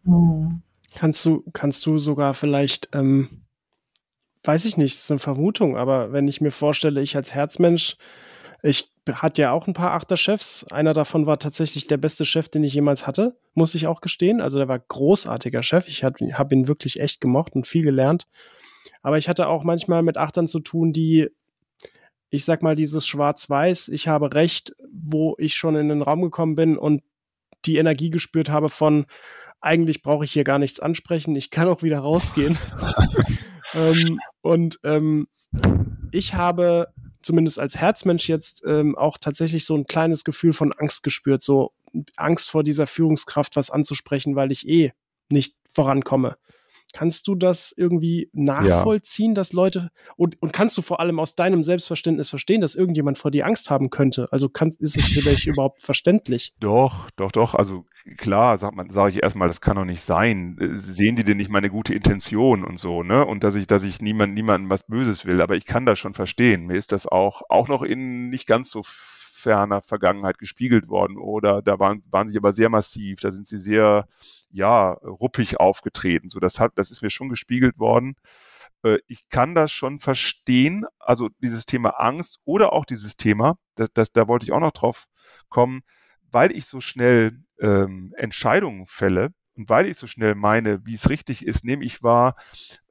Hm. 0.06 0.62
Kannst 0.96 1.24
du, 1.26 1.44
kannst 1.54 1.86
du 1.86 2.00
sogar 2.00 2.34
vielleicht, 2.34 2.90
ähm, 2.94 3.46
weiß 4.44 4.66
ich 4.66 4.78
nicht, 4.78 4.96
es 4.96 5.04
ist 5.04 5.12
eine 5.12 5.20
Vermutung, 5.20 5.78
aber 5.78 6.14
wenn 6.14 6.28
ich 6.28 6.42
mir 6.42 6.52
vorstelle, 6.52 7.02
ich 7.02 7.16
als 7.16 7.34
Herzmensch 7.34 7.98
ich 8.62 8.92
hatte 9.16 9.42
ja 9.42 9.52
auch 9.52 9.68
ein 9.68 9.74
paar 9.74 9.94
Achterchefs. 9.94 10.66
Einer 10.72 10.94
davon 10.94 11.26
war 11.26 11.40
tatsächlich 11.40 11.88
der 11.88 11.98
beste 11.98 12.26
Chef, 12.26 12.50
den 12.50 12.64
ich 12.64 12.74
jemals 12.74 13.08
hatte, 13.08 13.38
muss 13.54 13.76
ich 13.76 13.88
auch 13.88 14.02
gestehen. 14.02 14.42
Also 14.42 14.58
der 14.58 14.68
war 14.68 14.80
großartiger 14.80 15.64
Chef. 15.64 15.88
Ich 15.88 16.04
habe 16.04 16.26
hab 16.34 16.52
ihn 16.52 16.68
wirklich 16.68 17.00
echt 17.00 17.22
gemocht 17.22 17.54
und 17.56 17.68
viel 17.68 17.84
gelernt. 17.84 18.28
Aber 19.02 19.18
ich 19.18 19.30
hatte 19.30 19.48
auch 19.48 19.64
manchmal 19.64 20.04
mit 20.04 20.18
Achtern 20.18 20.48
zu 20.48 20.60
tun, 20.60 20.94
die, 20.94 21.30
ich 22.30 22.46
sag 22.46 22.62
mal, 22.62 22.76
dieses 22.76 23.08
Schwarz-Weiß, 23.08 23.90
ich 23.90 24.08
habe 24.08 24.34
Recht, 24.34 24.76
wo 24.92 25.36
ich 25.38 25.56
schon 25.56 25.76
in 25.76 25.90
den 25.90 26.02
Raum 26.02 26.22
gekommen 26.22 26.56
bin 26.56 26.78
und 26.78 27.04
die 27.66 27.78
Energie 27.78 28.10
gespürt 28.10 28.50
habe 28.50 28.70
von, 28.70 29.06
eigentlich 29.62 30.02
brauche 30.02 30.26
ich 30.26 30.32
hier 30.32 30.44
gar 30.44 30.60
nichts 30.60 30.80
ansprechen, 30.80 31.36
ich 31.36 31.52
kann 31.52 31.68
auch 31.68 31.84
wieder 31.84 32.00
rausgehen. 32.00 32.58
ähm, 33.74 34.20
und 34.42 34.80
ähm, 34.84 35.28
ich 36.12 36.34
habe 36.34 36.88
zumindest 37.22 37.60
als 37.60 37.78
Herzmensch 37.78 38.28
jetzt 38.30 38.64
ähm, 38.66 38.98
auch 38.98 39.18
tatsächlich 39.18 39.66
so 39.66 39.76
ein 39.76 39.86
kleines 39.86 40.24
Gefühl 40.24 40.54
von 40.54 40.74
Angst 40.74 41.04
gespürt, 41.04 41.44
so 41.44 41.74
Angst 42.16 42.50
vor 42.50 42.64
dieser 42.64 42.88
Führungskraft 42.88 43.56
was 43.56 43.70
anzusprechen, 43.70 44.36
weil 44.36 44.52
ich 44.52 44.68
eh 44.68 44.94
nicht 45.30 45.56
vorankomme. 45.72 46.38
Kannst 46.92 47.28
du 47.28 47.36
das 47.36 47.74
irgendwie 47.76 48.30
nachvollziehen, 48.34 49.32
ja. 49.32 49.36
dass 49.36 49.54
Leute 49.54 49.92
und, 50.16 50.42
und 50.42 50.54
kannst 50.54 50.78
du 50.78 50.82
vor 50.82 51.00
allem 51.00 51.20
aus 51.20 51.36
deinem 51.36 51.64
Selbstverständnis 51.64 52.30
verstehen, 52.30 52.62
dass 52.62 52.76
irgendjemand 52.76 53.18
vor 53.18 53.32
dir 53.32 53.46
Angst 53.46 53.70
haben 53.70 53.90
könnte? 53.90 54.28
Also 54.32 54.50
kann, 54.50 54.70
ist 54.80 54.98
es 54.98 55.08
für 55.08 55.22
dich 55.22 55.48
überhaupt 55.48 55.82
verständlich? 55.82 56.54
Doch, 56.60 57.12
doch, 57.12 57.32
doch. 57.32 57.54
Also 57.54 57.86
klar, 58.18 58.58
sagt 58.58 58.76
man, 58.76 58.90
sage 58.90 59.12
ich 59.12 59.24
erstmal, 59.24 59.48
das 59.48 59.62
kann 59.62 59.76
doch 59.76 59.86
nicht 59.86 60.02
sein. 60.02 60.58
Sehen 60.74 61.16
die 61.16 61.24
denn 61.24 61.38
nicht 61.38 61.52
meine 61.52 61.70
gute 61.70 61.94
Intention 61.94 62.64
und 62.64 62.80
so, 62.80 63.04
ne? 63.04 63.26
Und 63.26 63.44
dass 63.44 63.56
ich, 63.56 63.68
dass 63.68 63.84
ich 63.84 64.02
niemand, 64.02 64.34
niemandem 64.34 64.70
was 64.70 64.84
Böses 64.84 65.26
will. 65.26 65.42
Aber 65.42 65.56
ich 65.56 65.66
kann 65.66 65.86
das 65.86 66.00
schon 66.00 66.14
verstehen. 66.14 66.66
Mir 66.66 66.78
ist 66.78 66.92
das 66.92 67.06
auch, 67.06 67.44
auch 67.50 67.68
noch 67.68 67.84
in 67.84 68.30
nicht 68.30 68.48
ganz 68.48 68.72
so 68.72 68.84
ferner 69.40 69.82
Vergangenheit 69.82 70.38
gespiegelt 70.38 70.88
worden 70.88 71.18
oder 71.18 71.62
da 71.62 71.80
waren, 71.80 72.04
waren 72.12 72.28
sie 72.28 72.38
aber 72.38 72.54
sehr 72.54 72.70
massiv, 72.70 73.20
da 73.22 73.32
sind 73.32 73.48
sie 73.48 73.60
sehr, 73.60 74.08
ja, 74.52 74.92
ruppig 74.92 75.60
aufgetreten. 75.60 76.30
So, 76.30 76.40
das 76.40 76.60
hat, 76.60 76.74
das 76.76 76.92
ist 76.92 77.02
mir 77.02 77.10
schon 77.10 77.30
gespiegelt 77.30 77.80
worden. 77.80 78.16
Äh, 78.84 79.00
ich 79.08 79.30
kann 79.30 79.56
das 79.56 79.72
schon 79.72 80.00
verstehen, 80.00 80.86
also 81.00 81.30
dieses 81.42 81.66
Thema 81.66 82.00
Angst 82.00 82.40
oder 82.46 82.74
auch 82.74 82.86
dieses 82.86 83.18
Thema, 83.18 83.58
das, 83.76 83.90
das, 83.94 84.12
da 84.12 84.28
wollte 84.28 84.46
ich 84.46 84.52
auch 84.52 84.60
noch 84.60 84.72
drauf 84.72 85.06
kommen, 85.50 85.82
weil 86.32 86.52
ich 86.52 86.66
so 86.66 86.80
schnell 86.82 87.40
ähm, 87.60 88.14
Entscheidungen 88.18 88.86
fälle 88.86 89.34
und 89.56 89.70
weil 89.70 89.88
ich 89.88 89.98
so 89.98 90.08
schnell 90.08 90.36
meine, 90.36 90.86
wie 90.86 90.94
es 90.94 91.10
richtig 91.10 91.46
ist, 91.46 91.66
nehme 91.66 91.84
ich 91.84 92.04
wahr, 92.04 92.36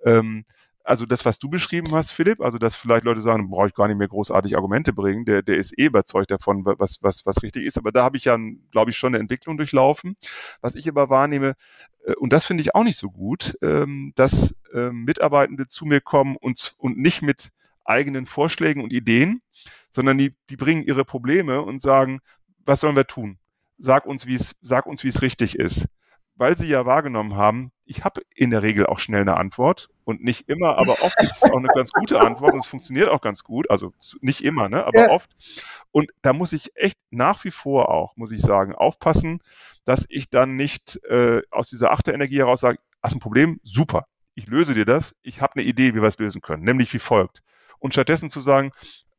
ähm, 0.05 0.45
also 0.88 1.05
das, 1.05 1.27
was 1.27 1.38
du 1.38 1.51
beschrieben 1.51 1.94
hast, 1.94 2.11
Philipp, 2.12 2.40
also 2.40 2.57
dass 2.57 2.74
vielleicht 2.74 3.05
Leute 3.05 3.20
sagen, 3.20 3.51
brauche 3.51 3.68
ich 3.68 3.74
gar 3.74 3.88
nicht 3.88 3.98
mehr 3.98 4.09
großartig 4.09 4.57
Argumente 4.57 4.94
bringen, 4.94 5.27
der, 5.27 5.42
der 5.42 5.59
ist 5.59 5.79
eh 5.79 5.85
überzeugt 5.85 6.31
davon, 6.31 6.64
was, 6.64 7.03
was, 7.03 7.27
was 7.27 7.42
richtig 7.42 7.64
ist. 7.64 7.77
Aber 7.77 7.92
da 7.92 8.03
habe 8.03 8.16
ich 8.16 8.24
ja, 8.24 8.38
glaube 8.70 8.90
ich, 8.90 8.96
schon 8.96 9.14
eine 9.14 9.20
Entwicklung 9.20 9.59
durchlaufen. 9.59 10.16
Was 10.62 10.74
ich 10.77 10.88
aber 10.88 11.11
wahrnehme, 11.11 11.57
äh, 12.07 12.14
und 12.14 12.33
das 12.33 12.46
finde 12.46 12.62
ich 12.62 12.74
auch 12.74 12.85
nicht 12.85 12.96
so 12.96 13.11
gut, 13.11 13.59
ähm, 13.61 14.12
dass 14.14 14.57
ähm, 14.72 15.05
Mitarbeitende 15.05 15.68
zu 15.68 15.85
mir 15.85 16.01
kommen 16.01 16.37
und, 16.37 16.74
und 16.79 16.96
nicht 16.96 17.20
mit 17.20 17.51
eigenen 17.85 18.24
Vorschlägen 18.24 18.83
und 18.83 18.90
Ideen, 18.90 19.42
sondern 19.90 20.16
die, 20.16 20.35
die 20.48 20.57
bringen 20.57 20.85
ihre 20.85 21.05
Probleme 21.05 21.61
und 21.61 21.83
sagen, 21.83 22.20
was 22.64 22.81
sollen 22.81 22.96
wir 22.96 23.07
tun? 23.07 23.38
Sag 23.77 24.07
uns, 24.07 24.27
wie 24.27 24.37
es, 24.37 24.55
sag 24.62 24.87
uns, 24.87 25.05
wie 25.05 25.09
es 25.09 25.20
richtig 25.20 25.59
ist 25.59 25.87
weil 26.38 26.57
sie 26.57 26.68
ja 26.68 26.87
wahrgenommen 26.87 27.37
haben, 27.37 27.72
ich 27.85 28.05
habe 28.05 28.22
in 28.35 28.51
der 28.51 28.62
Regel 28.62 28.87
auch 28.87 29.01
schnell 29.01 29.22
eine 29.22 29.37
Antwort 29.37 29.88
und 30.05 30.22
nicht 30.22 30.48
immer, 30.48 30.79
aber 30.79 30.92
oft 31.03 31.20
ist 31.22 31.42
es 31.42 31.51
auch 31.51 31.57
eine 31.57 31.68
ganz 31.68 31.90
gute 31.90 32.20
Antwort 32.20 32.53
und 32.53 32.61
es 32.61 32.66
funktioniert 32.66 33.09
auch 33.09 33.20
ganz 33.20 33.42
gut. 33.42 33.68
Also 33.70 33.92
nicht 34.20 34.42
immer, 34.42 34.68
ne, 34.68 34.85
aber 34.85 35.07
ja. 35.07 35.11
oft. 35.11 35.37
Und 35.90 36.11
da 36.22 36.33
muss 36.33 36.53
ich 36.53 36.77
echt 36.77 36.98
nach 37.11 37.44
wie 37.44 37.51
vor 37.51 37.88
auch, 37.88 38.16
muss 38.16 38.31
ich 38.31 38.40
sagen, 38.40 38.74
aufpassen, 38.74 39.42
dass 39.85 40.07
ich 40.09 40.31
dann 40.31 40.55
nicht 40.57 41.03
äh, 41.05 41.42
aus 41.51 41.70
dieser 41.70 41.90
Achterenergie 41.90 42.38
heraus 42.38 42.61
sage, 42.61 42.79
hast 43.03 43.14
ein 43.14 43.20
Problem, 43.20 43.59
super, 43.64 44.07
ich 44.35 44.46
löse 44.46 44.74
dir 44.74 44.85
das, 44.85 45.16
ich 45.22 45.40
habe 45.40 45.57
eine 45.57 45.64
Idee, 45.64 45.94
wie 45.94 46.01
wir 46.01 46.09
es 46.09 46.18
lösen 46.18 46.40
können, 46.40 46.62
nämlich 46.62 46.92
wie 46.94 47.01
folgt. 47.01 47.43
Und 47.80 47.93
stattdessen 47.93 48.30
zu 48.30 48.41
sagen, 48.41 48.70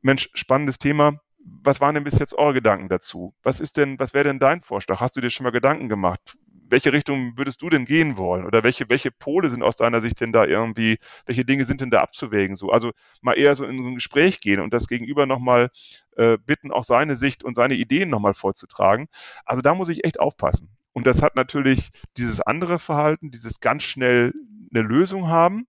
Mensch, 0.01 0.29
spannendes 0.33 0.79
Thema, 0.79 1.19
was 1.43 1.81
waren 1.81 1.95
denn 1.95 2.03
bis 2.03 2.19
jetzt 2.19 2.33
eure 2.33 2.53
Gedanken 2.53 2.89
dazu? 2.89 3.33
Was 3.43 3.59
ist 3.59 3.77
denn, 3.77 3.99
was 3.99 4.13
wäre 4.13 4.25
denn 4.25 4.39
dein 4.39 4.61
Vorschlag? 4.61 5.01
Hast 5.01 5.15
du 5.15 5.21
dir 5.21 5.29
schon 5.29 5.43
mal 5.43 5.51
Gedanken 5.51 5.89
gemacht? 5.89 6.37
Welche 6.69 6.93
Richtung 6.93 7.37
würdest 7.37 7.61
du 7.61 7.69
denn 7.69 7.85
gehen 7.85 8.17
wollen? 8.17 8.45
Oder 8.45 8.63
welche, 8.63 8.89
welche 8.89 9.11
Pole 9.11 9.49
sind 9.49 9.63
aus 9.63 9.75
deiner 9.75 10.01
Sicht 10.01 10.21
denn 10.21 10.31
da 10.31 10.45
irgendwie, 10.45 10.97
welche 11.25 11.45
Dinge 11.45 11.65
sind 11.65 11.81
denn 11.81 11.89
da 11.89 12.01
abzuwägen? 12.01 12.55
So, 12.55 12.69
also 12.71 12.91
mal 13.21 13.37
eher 13.37 13.55
so 13.55 13.65
in 13.65 13.77
so 13.77 13.87
ein 13.87 13.95
Gespräch 13.95 14.41
gehen 14.41 14.59
und 14.59 14.73
das 14.73 14.87
Gegenüber 14.87 15.25
nochmal 15.25 15.69
äh, 16.15 16.37
bitten, 16.37 16.71
auch 16.71 16.83
seine 16.83 17.15
Sicht 17.15 17.43
und 17.43 17.55
seine 17.55 17.75
Ideen 17.75 18.09
nochmal 18.09 18.33
vorzutragen. 18.33 19.07
Also 19.45 19.61
da 19.61 19.73
muss 19.73 19.89
ich 19.89 20.03
echt 20.05 20.19
aufpassen. 20.19 20.69
Und 20.93 21.07
das 21.07 21.21
hat 21.21 21.35
natürlich 21.35 21.89
dieses 22.17 22.41
andere 22.41 22.79
Verhalten, 22.79 23.31
dieses 23.31 23.59
ganz 23.59 23.83
schnell 23.83 24.33
eine 24.73 24.83
Lösung 24.83 25.27
haben, 25.27 25.67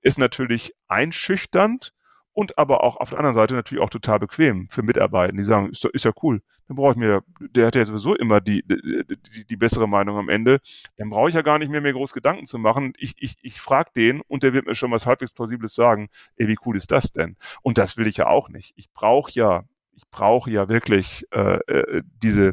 ist 0.00 0.18
natürlich 0.18 0.72
einschüchternd 0.86 1.92
und 2.38 2.56
aber 2.56 2.84
auch 2.84 2.98
auf 2.98 3.08
der 3.08 3.18
anderen 3.18 3.34
Seite 3.34 3.54
natürlich 3.54 3.82
auch 3.82 3.90
total 3.90 4.20
bequem 4.20 4.68
für 4.68 4.84
Mitarbeiter. 4.84 5.32
Die 5.32 5.42
sagen, 5.42 5.70
ist, 5.70 5.84
ist 5.86 6.04
ja 6.04 6.12
cool, 6.22 6.40
dann 6.68 6.76
brauche 6.76 6.92
ich 6.92 6.96
mir, 6.96 7.24
der 7.40 7.66
hat 7.66 7.74
ja 7.74 7.84
sowieso 7.84 8.14
immer 8.14 8.40
die, 8.40 8.62
die, 8.64 9.44
die 9.44 9.56
bessere 9.56 9.88
Meinung 9.88 10.16
am 10.16 10.28
Ende, 10.28 10.60
dann 10.98 11.10
brauche 11.10 11.28
ich 11.28 11.34
ja 11.34 11.42
gar 11.42 11.58
nicht 11.58 11.68
mehr, 11.68 11.80
mir 11.80 11.92
groß 11.92 12.12
Gedanken 12.12 12.46
zu 12.46 12.58
machen. 12.58 12.92
Ich, 12.96 13.14
ich, 13.18 13.38
ich 13.42 13.60
frage 13.60 13.90
den 13.96 14.20
und 14.20 14.44
der 14.44 14.52
wird 14.52 14.66
mir 14.66 14.76
schon 14.76 14.92
was 14.92 15.04
halbwegs 15.04 15.32
Plausibles 15.32 15.74
sagen. 15.74 16.10
Ey, 16.36 16.46
wie 16.46 16.58
cool 16.64 16.76
ist 16.76 16.92
das 16.92 17.10
denn? 17.10 17.36
Und 17.62 17.76
das 17.76 17.96
will 17.96 18.06
ich 18.06 18.18
ja 18.18 18.28
auch 18.28 18.50
nicht. 18.50 18.72
Ich 18.76 18.88
brauche 18.92 19.32
ja 19.32 19.64
ich 19.98 20.08
brauche 20.12 20.48
ja 20.48 20.68
wirklich 20.68 21.26
äh, 21.32 21.58
äh, 21.66 22.02
diese, 22.22 22.52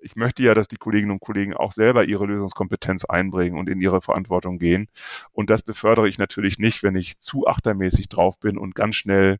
ich 0.00 0.14
möchte 0.14 0.44
ja, 0.44 0.54
dass 0.54 0.68
die 0.68 0.76
Kolleginnen 0.76 1.10
und 1.10 1.20
Kollegen 1.20 1.52
auch 1.52 1.72
selber 1.72 2.04
ihre 2.04 2.24
Lösungskompetenz 2.24 3.04
einbringen 3.04 3.58
und 3.58 3.68
in 3.68 3.80
ihre 3.80 4.00
Verantwortung 4.00 4.60
gehen. 4.60 4.86
Und 5.32 5.50
das 5.50 5.62
befördere 5.62 6.08
ich 6.08 6.18
natürlich 6.18 6.60
nicht, 6.60 6.84
wenn 6.84 6.94
ich 6.94 7.18
zu 7.18 7.48
achtermäßig 7.48 8.08
drauf 8.08 8.38
bin 8.38 8.56
und 8.56 8.76
ganz 8.76 8.94
schnell 8.94 9.38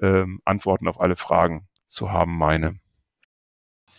ähm, 0.00 0.40
Antworten 0.44 0.86
auf 0.86 1.00
alle 1.00 1.16
Fragen 1.16 1.66
zu 1.88 2.12
haben 2.12 2.38
meine. 2.38 2.76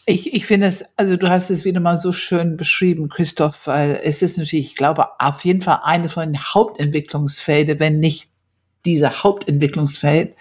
Ich, 0.05 0.33
ich 0.33 0.45
finde 0.45 0.67
es, 0.67 0.85
also 0.95 1.17
du 1.17 1.27
hast 1.29 1.49
es 1.49 1.65
wieder 1.65 1.81
mal 1.81 1.97
so 1.97 2.13
schön 2.13 2.55
beschrieben, 2.55 3.09
Christoph, 3.09 3.67
weil 3.67 3.99
es 4.01 4.21
ist 4.21 4.37
natürlich, 4.37 4.67
ich 4.67 4.75
glaube, 4.77 5.19
auf 5.19 5.43
jeden 5.43 5.61
Fall 5.61 5.81
eine 5.83 6.07
von 6.07 6.23
den 6.23 6.41
Hauptentwicklungsfelden, 6.41 7.81
wenn 7.81 7.99
nicht 7.99 8.29
dieser 8.85 9.23
Hauptentwicklungsfeld, 9.23 10.37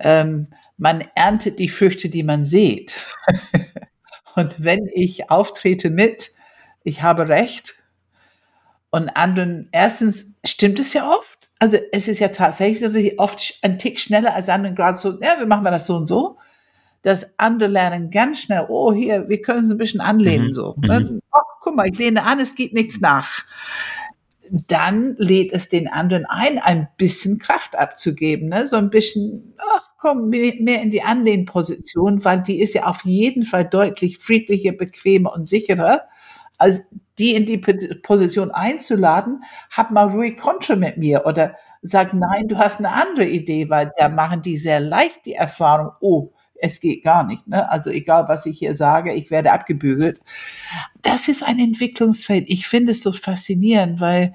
ähm, 0.00 0.48
man 0.78 1.04
erntet 1.14 1.58
die 1.58 1.68
Früchte, 1.68 2.08
die 2.08 2.22
man 2.22 2.44
sieht. 2.44 2.94
und 4.36 4.54
wenn 4.64 4.88
ich 4.94 5.30
auftrete 5.30 5.90
mit, 5.90 6.30
ich 6.84 7.02
habe 7.02 7.28
recht, 7.28 7.74
und 8.90 9.10
anderen, 9.10 9.68
erstens 9.72 10.36
stimmt 10.46 10.80
es 10.80 10.94
ja 10.94 11.10
oft. 11.10 11.50
Also 11.58 11.76
es 11.92 12.08
ist 12.08 12.20
ja 12.20 12.28
tatsächlich 12.28 13.18
oft 13.18 13.58
ein 13.62 13.78
Tick 13.78 13.98
schneller 13.98 14.34
als 14.34 14.48
anderen 14.48 14.76
gerade 14.76 14.96
so, 14.96 15.20
ja, 15.20 15.38
wir 15.38 15.46
machen 15.46 15.64
das 15.64 15.86
so 15.86 15.96
und 15.96 16.06
so. 16.06 16.38
Dass 17.02 17.38
andere 17.38 17.68
lernen 17.68 18.10
ganz 18.10 18.40
schnell, 18.40 18.66
oh, 18.68 18.92
hier, 18.92 19.28
wir 19.28 19.42
können 19.42 19.64
es 19.64 19.70
ein 19.70 19.78
bisschen 19.78 20.00
anlehnen, 20.00 20.48
mhm. 20.48 20.52
so. 20.52 20.74
Mhm. 20.78 21.20
Oh, 21.32 21.38
guck 21.60 21.76
mal, 21.76 21.88
ich 21.88 21.98
lehne 21.98 22.22
an, 22.22 22.40
es 22.40 22.54
geht 22.54 22.72
nichts 22.72 23.00
nach 23.00 23.44
dann 24.50 25.14
lädt 25.18 25.52
es 25.52 25.68
den 25.68 25.88
anderen 25.88 26.24
ein, 26.26 26.58
ein 26.58 26.88
bisschen 26.96 27.38
Kraft 27.38 27.76
abzugeben, 27.76 28.48
ne? 28.48 28.66
so 28.66 28.76
ein 28.76 28.88
bisschen, 28.88 29.54
ach 29.58 29.87
komm, 29.98 30.28
mehr, 30.30 30.82
in 30.82 30.90
die 30.90 31.02
Anlehnposition, 31.02 32.24
weil 32.24 32.42
die 32.42 32.60
ist 32.60 32.74
ja 32.74 32.86
auf 32.86 33.04
jeden 33.04 33.42
Fall 33.42 33.64
deutlich 33.64 34.18
friedlicher, 34.18 34.72
bequemer 34.72 35.34
und 35.34 35.46
sicherer, 35.46 36.04
als 36.56 36.82
die 37.18 37.34
in 37.34 37.46
die 37.46 37.58
Position 37.58 38.52
einzuladen, 38.52 39.42
hab 39.70 39.90
mal 39.90 40.08
ruhig 40.08 40.36
Kontra 40.36 40.76
mit 40.76 40.96
mir 40.96 41.26
oder 41.26 41.56
sag, 41.82 42.14
nein, 42.14 42.48
du 42.48 42.56
hast 42.58 42.78
eine 42.78 42.92
andere 42.92 43.26
Idee, 43.26 43.68
weil 43.70 43.92
da 43.96 44.08
machen 44.08 44.42
die 44.42 44.56
sehr 44.56 44.80
leicht 44.80 45.26
die 45.26 45.34
Erfahrung, 45.34 45.90
oh, 46.00 46.32
es 46.60 46.80
geht 46.80 47.04
gar 47.04 47.24
nicht. 47.24 47.46
Ne? 47.46 47.68
Also 47.70 47.90
egal, 47.90 48.26
was 48.28 48.46
ich 48.46 48.58
hier 48.58 48.74
sage, 48.74 49.12
ich 49.12 49.30
werde 49.30 49.52
abgebügelt. 49.52 50.20
Das 51.02 51.28
ist 51.28 51.42
ein 51.42 51.58
Entwicklungsfeld. 51.58 52.44
Ich 52.48 52.66
finde 52.66 52.92
es 52.92 53.02
so 53.02 53.12
faszinierend, 53.12 54.00
weil 54.00 54.34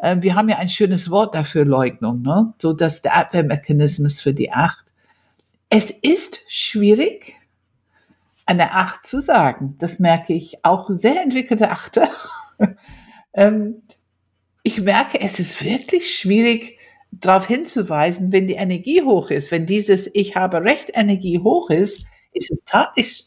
äh, 0.00 0.16
wir 0.20 0.34
haben 0.34 0.48
ja 0.48 0.56
ein 0.56 0.68
schönes 0.68 1.10
Wort 1.10 1.34
dafür, 1.34 1.64
Leugnung, 1.64 2.22
ne? 2.22 2.52
so 2.58 2.72
dass 2.72 3.02
der 3.02 3.16
Abwehrmechanismus 3.16 4.20
für 4.20 4.34
die 4.34 4.52
Acht. 4.52 4.84
Es 5.68 5.90
ist 5.90 6.40
schwierig, 6.48 7.34
eine 8.46 8.72
Acht 8.72 9.06
zu 9.06 9.20
sagen. 9.20 9.76
Das 9.78 10.00
merke 10.00 10.32
ich 10.32 10.64
auch 10.64 10.90
sehr 10.90 11.22
entwickelte 11.22 11.70
Achter. 11.70 12.08
ähm, 13.34 13.82
ich 14.62 14.80
merke, 14.80 15.20
es 15.20 15.38
ist 15.38 15.64
wirklich 15.64 16.16
schwierig, 16.16 16.78
darauf 17.12 17.46
hinzuweisen, 17.46 18.32
wenn 18.32 18.46
die 18.46 18.54
Energie 18.54 19.02
hoch 19.02 19.30
ist, 19.30 19.50
wenn 19.50 19.66
dieses 19.66 20.08
Ich 20.14 20.36
habe 20.36 20.62
Recht 20.62 20.90
Energie 20.94 21.38
hoch 21.38 21.70
ist, 21.70 22.06
ist 22.32 22.50
es 22.52 22.64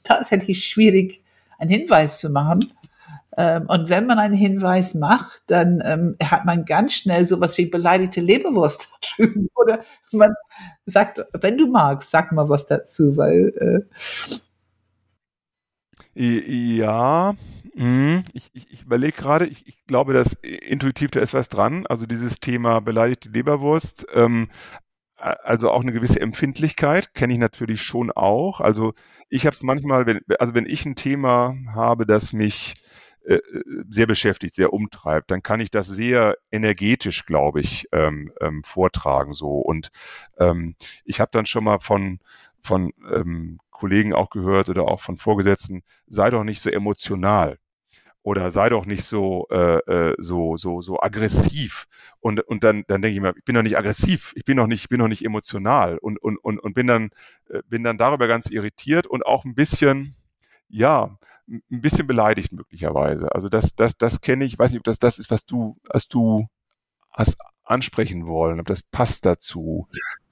tatsächlich 0.03 0.65
schwierig, 0.65 1.21
einen 1.57 1.69
Hinweis 1.69 2.19
zu 2.19 2.29
machen. 2.29 2.65
Ähm, 3.37 3.65
und 3.67 3.89
wenn 3.89 4.05
man 4.05 4.19
einen 4.19 4.33
Hinweis 4.33 4.93
macht, 4.93 5.43
dann 5.47 5.81
ähm, 5.85 6.15
hat 6.23 6.45
man 6.45 6.65
ganz 6.65 6.93
schnell 6.93 7.25
sowas 7.25 7.57
wie 7.57 7.65
beleidigte 7.65 8.21
Leberwurst 8.21 8.89
drüben. 9.17 9.49
Oder 9.55 9.79
man 10.11 10.33
sagt, 10.85 11.25
wenn 11.39 11.57
du 11.57 11.67
magst, 11.67 12.11
sag 12.11 12.31
mal 12.31 12.49
was 12.49 12.67
dazu, 12.67 13.17
weil. 13.17 13.53
Äh 13.57 14.39
ja, 16.15 17.33
Mhm. 17.75 18.23
Ich, 18.33 18.49
ich, 18.53 18.71
ich 18.71 18.83
überlege 18.83 19.17
gerade, 19.17 19.47
ich, 19.47 19.67
ich, 19.67 19.83
glaube, 19.85 20.13
dass 20.13 20.33
intuitiv 20.33 21.11
da 21.11 21.19
ist 21.19 21.33
was 21.33 21.49
dran. 21.49 21.85
Also 21.87 22.05
dieses 22.05 22.39
Thema 22.39 22.79
beleidigte 22.81 23.29
Leberwurst, 23.29 24.05
ähm, 24.13 24.49
also 25.15 25.71
auch 25.71 25.81
eine 25.81 25.93
gewisse 25.93 26.19
Empfindlichkeit 26.19 27.13
kenne 27.13 27.33
ich 27.33 27.39
natürlich 27.39 27.81
schon 27.81 28.11
auch. 28.11 28.59
Also 28.59 28.93
ich 29.29 29.45
habe 29.45 29.55
es 29.55 29.63
manchmal, 29.63 30.05
wenn, 30.05 30.19
also 30.39 30.53
wenn 30.53 30.65
ich 30.65 30.85
ein 30.85 30.95
Thema 30.95 31.55
habe, 31.73 32.05
das 32.05 32.33
mich 32.33 32.75
äh, 33.25 33.39
sehr 33.89 34.07
beschäftigt, 34.07 34.55
sehr 34.55 34.73
umtreibt, 34.73 35.31
dann 35.31 35.43
kann 35.43 35.59
ich 35.59 35.71
das 35.71 35.87
sehr 35.87 36.35
energetisch, 36.51 37.25
glaube 37.25 37.61
ich, 37.61 37.87
ähm, 37.91 38.31
ähm, 38.41 38.63
vortragen 38.63 39.33
so. 39.33 39.59
Und 39.59 39.89
ähm, 40.37 40.75
ich 41.05 41.19
habe 41.19 41.31
dann 41.33 41.45
schon 41.45 41.63
mal 41.63 41.79
von 41.79 42.19
von 42.61 42.93
ähm, 43.13 43.59
Kollegen 43.71 44.13
auch 44.13 44.29
gehört 44.29 44.69
oder 44.69 44.83
auch 44.83 45.01
von 45.01 45.17
Vorgesetzten, 45.17 45.83
sei 46.07 46.29
doch 46.29 46.43
nicht 46.45 46.61
so 46.61 46.69
emotional 46.69 47.57
oder 48.23 48.51
sei 48.51 48.69
doch 48.69 48.85
nicht 48.85 49.03
so 49.03 49.47
äh, 49.51 49.79
äh, 49.79 50.15
so 50.17 50.55
so 50.57 50.81
so 50.81 50.99
aggressiv 51.01 51.85
und 52.21 52.39
und 52.41 52.63
dann 52.63 52.83
dann 52.87 53.01
denke 53.01 53.15
ich 53.17 53.21
mir 53.21 53.33
ich 53.37 53.43
bin 53.43 53.55
doch 53.55 53.61
nicht 53.63 53.77
aggressiv 53.77 54.31
ich 54.35 54.45
bin 54.45 54.57
doch 54.57 54.67
nicht 54.67 54.83
ich 54.83 54.89
bin 54.89 54.99
doch 54.99 55.09
nicht 55.09 55.25
emotional 55.25 55.97
und 55.97 56.17
und 56.21 56.37
und 56.37 56.59
und 56.59 56.73
bin 56.73 56.87
dann 56.87 57.09
äh, 57.49 57.61
bin 57.67 57.83
dann 57.83 57.97
darüber 57.97 58.27
ganz 58.27 58.49
irritiert 58.49 59.07
und 59.07 59.25
auch 59.25 59.43
ein 59.45 59.55
bisschen 59.55 60.15
ja 60.69 61.17
ein 61.47 61.81
bisschen 61.81 62.07
beleidigt 62.07 62.51
möglicherweise 62.53 63.33
also 63.33 63.49
das 63.49 63.75
das 63.75 63.97
das 63.97 64.21
kenne 64.21 64.45
ich 64.45 64.57
weiß 64.57 64.71
nicht 64.71 64.79
ob 64.79 64.85
das 64.85 64.99
das 64.99 65.19
ist 65.19 65.29
was 65.29 65.45
du 65.45 65.77
was 65.83 66.07
du 66.07 66.47
hast 67.11 67.37
ansprechen 67.63 68.27
wollen 68.27 68.59
ob 68.59 68.67
das 68.67 68.81
passt 68.81 69.25
dazu 69.25 69.87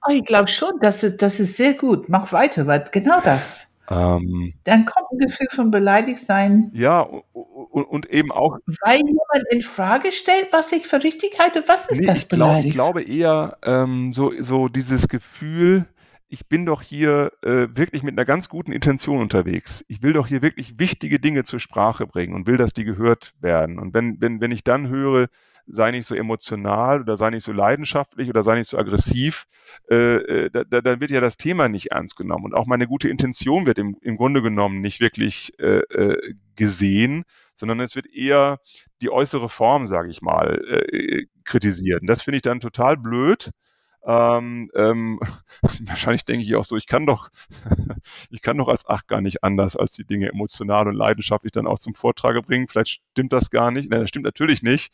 oh, 0.06 0.12
ich 0.12 0.24
glaube 0.24 0.48
schon 0.48 0.72
das 0.80 1.02
ist 1.02 1.20
das 1.20 1.40
ist 1.40 1.56
sehr 1.56 1.74
gut 1.74 2.08
mach 2.08 2.32
weiter 2.32 2.66
weil 2.66 2.84
genau 2.90 3.20
das 3.20 3.72
ähm, 3.90 4.54
Dann 4.64 4.84
kommt 4.84 5.10
ein 5.12 5.18
Gefühl 5.18 5.48
von 5.50 5.70
beleidigt 5.70 6.20
sein. 6.20 6.70
Ja, 6.72 7.00
und, 7.00 7.84
und, 7.84 8.10
eben 8.10 8.30
auch. 8.30 8.58
Weil 8.84 8.98
jemand 8.98 9.44
in 9.50 9.62
Frage 9.62 10.12
stellt, 10.12 10.48
was 10.52 10.72
ich 10.72 10.86
für 10.86 11.02
richtig 11.02 11.38
halte. 11.38 11.64
Was 11.66 11.86
ist 11.86 12.00
nee, 12.00 12.06
das 12.06 12.24
beleidigt? 12.24 12.68
Ich, 12.68 12.74
glaub, 12.74 12.96
ich 12.96 13.06
glaube 13.06 13.18
eher 13.18 13.58
ähm, 13.64 14.12
so, 14.12 14.32
so 14.38 14.68
dieses 14.68 15.08
Gefühl, 15.08 15.86
ich 16.32 16.48
bin 16.48 16.64
doch 16.64 16.80
hier 16.80 17.30
äh, 17.42 17.68
wirklich 17.74 18.02
mit 18.02 18.14
einer 18.14 18.24
ganz 18.24 18.48
guten 18.48 18.72
Intention 18.72 19.20
unterwegs. 19.20 19.84
Ich 19.88 20.02
will 20.02 20.14
doch 20.14 20.26
hier 20.26 20.40
wirklich 20.40 20.78
wichtige 20.78 21.20
Dinge 21.20 21.44
zur 21.44 21.60
Sprache 21.60 22.06
bringen 22.06 22.32
und 22.34 22.46
will, 22.46 22.56
dass 22.56 22.72
die 22.72 22.84
gehört 22.84 23.34
werden. 23.42 23.78
Und 23.78 23.92
wenn, 23.92 24.18
wenn, 24.22 24.40
wenn 24.40 24.50
ich 24.50 24.64
dann 24.64 24.88
höre, 24.88 25.26
sei 25.66 25.90
nicht 25.90 26.06
so 26.06 26.14
emotional 26.14 27.02
oder 27.02 27.18
sei 27.18 27.28
nicht 27.28 27.44
so 27.44 27.52
leidenschaftlich 27.52 28.30
oder 28.30 28.42
sei 28.44 28.54
nicht 28.54 28.68
so 28.68 28.78
aggressiv, 28.78 29.44
äh, 29.90 29.96
äh 29.96 30.50
da, 30.50 30.64
da, 30.64 30.80
dann 30.80 31.02
wird 31.02 31.10
ja 31.10 31.20
das 31.20 31.36
Thema 31.36 31.68
nicht 31.68 31.92
ernst 31.92 32.16
genommen. 32.16 32.46
Und 32.46 32.54
auch 32.54 32.66
meine 32.66 32.86
gute 32.86 33.10
Intention 33.10 33.66
wird 33.66 33.76
im, 33.76 33.98
im 34.00 34.16
Grunde 34.16 34.40
genommen 34.40 34.80
nicht 34.80 35.00
wirklich 35.00 35.52
äh, 35.58 35.80
äh, 35.80 36.34
gesehen, 36.56 37.24
sondern 37.54 37.78
es 37.80 37.94
wird 37.94 38.06
eher 38.06 38.58
die 39.02 39.10
äußere 39.10 39.50
Form, 39.50 39.86
sage 39.86 40.08
ich 40.08 40.22
mal, 40.22 40.64
äh, 40.66 41.26
kritisiert. 41.44 42.00
Und 42.00 42.06
das 42.06 42.22
finde 42.22 42.36
ich 42.36 42.42
dann 42.42 42.60
total 42.60 42.96
blöd. 42.96 43.50
Ähm, 44.04 44.70
ähm, 44.74 45.20
wahrscheinlich 45.82 46.24
denke 46.24 46.44
ich 46.44 46.56
auch 46.56 46.64
so, 46.64 46.76
ich 46.76 46.86
kann 46.86 47.06
doch, 47.06 47.30
ich 48.30 48.42
kann 48.42 48.58
doch 48.58 48.68
als 48.68 48.84
Ach 48.86 49.06
gar 49.06 49.20
nicht 49.20 49.44
anders, 49.44 49.76
als 49.76 49.92
die 49.92 50.04
Dinge 50.04 50.28
emotional 50.28 50.88
und 50.88 50.94
leidenschaftlich 50.94 51.52
dann 51.52 51.66
auch 51.66 51.78
zum 51.78 51.94
Vortrage 51.94 52.42
bringen. 52.42 52.68
Vielleicht 52.68 53.02
stimmt 53.12 53.32
das 53.32 53.50
gar 53.50 53.70
nicht. 53.70 53.90
Nein, 53.90 54.00
das 54.00 54.08
stimmt 54.08 54.24
natürlich 54.24 54.62
nicht. 54.62 54.92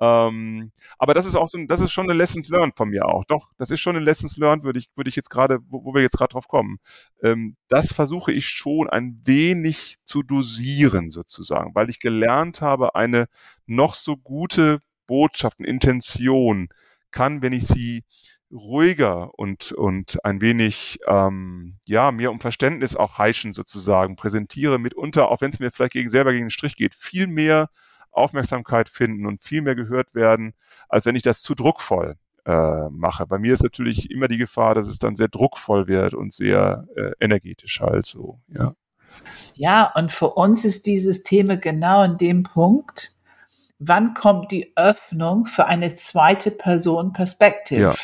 Ähm, 0.00 0.72
aber 0.98 1.14
das 1.14 1.26
ist 1.26 1.36
auch 1.36 1.48
so, 1.48 1.58
das 1.66 1.80
ist 1.80 1.92
schon 1.92 2.10
eine 2.10 2.18
Lessons 2.18 2.48
learned 2.48 2.76
von 2.76 2.88
mir 2.88 3.06
auch. 3.06 3.24
Doch, 3.26 3.52
das 3.58 3.70
ist 3.70 3.80
schon 3.80 3.94
eine 3.94 4.04
Lessons 4.04 4.36
learned, 4.36 4.64
würde 4.64 4.78
ich, 4.80 4.88
würde 4.96 5.08
ich 5.08 5.16
jetzt 5.16 5.30
gerade, 5.30 5.60
wo, 5.68 5.84
wo 5.84 5.94
wir 5.94 6.02
jetzt 6.02 6.16
gerade 6.16 6.32
drauf 6.32 6.48
kommen. 6.48 6.78
Ähm, 7.22 7.56
das 7.68 7.92
versuche 7.92 8.32
ich 8.32 8.48
schon 8.48 8.90
ein 8.90 9.20
wenig 9.24 9.98
zu 10.04 10.22
dosieren 10.22 11.10
sozusagen, 11.10 11.74
weil 11.74 11.90
ich 11.90 12.00
gelernt 12.00 12.60
habe, 12.60 12.96
eine 12.96 13.28
noch 13.66 13.94
so 13.94 14.16
gute 14.16 14.80
Botschaft, 15.06 15.60
eine 15.60 15.68
Intention 15.68 16.68
kann, 17.12 17.42
wenn 17.42 17.52
ich 17.52 17.66
sie 17.66 18.02
ruhiger 18.50 19.30
und, 19.38 19.72
und 19.72 20.24
ein 20.24 20.40
wenig, 20.40 20.98
ähm, 21.08 21.78
ja, 21.84 22.12
mir 22.12 22.30
um 22.30 22.40
Verständnis 22.40 22.96
auch 22.96 23.18
heischen 23.18 23.52
sozusagen 23.52 24.16
präsentiere, 24.16 24.78
mitunter, 24.78 25.30
auch 25.30 25.40
wenn 25.40 25.50
es 25.50 25.58
mir 25.58 25.70
vielleicht 25.70 25.92
gegen, 25.92 26.10
selber 26.10 26.32
gegen 26.32 26.46
den 26.46 26.50
Strich 26.50 26.76
geht, 26.76 26.94
viel 26.94 27.26
mehr 27.26 27.68
Aufmerksamkeit 28.12 28.88
finden 28.88 29.26
und 29.26 29.42
viel 29.42 29.62
mehr 29.62 29.74
gehört 29.74 30.14
werden, 30.14 30.54
als 30.88 31.04
wenn 31.04 31.16
ich 31.16 31.22
das 31.22 31.42
zu 31.42 31.54
druckvoll 31.54 32.16
äh, 32.44 32.88
mache. 32.90 33.26
Bei 33.26 33.38
mir 33.38 33.54
ist 33.54 33.62
natürlich 33.62 34.10
immer 34.10 34.28
die 34.28 34.38
Gefahr, 34.38 34.74
dass 34.74 34.86
es 34.86 34.98
dann 34.98 35.16
sehr 35.16 35.28
druckvoll 35.28 35.88
wird 35.88 36.14
und 36.14 36.32
sehr 36.32 36.86
äh, 36.96 37.12
energetisch 37.20 37.80
halt 37.80 38.06
so, 38.06 38.40
ja. 38.48 38.74
Ja, 39.54 39.92
und 39.94 40.10
für 40.10 40.30
uns 40.30 40.64
ist 40.64 40.86
dieses 40.86 41.22
Thema 41.22 41.56
genau 41.56 42.02
in 42.02 42.18
dem 42.18 42.42
Punkt, 42.42 43.12
wann 43.78 44.14
kommt 44.14 44.50
die 44.50 44.72
Öffnung 44.76 45.46
für 45.46 45.66
eine 45.66 45.94
zweite 45.94 46.50
Person 46.50 47.12
Perspektive? 47.12 47.82
Ja. 47.82 47.94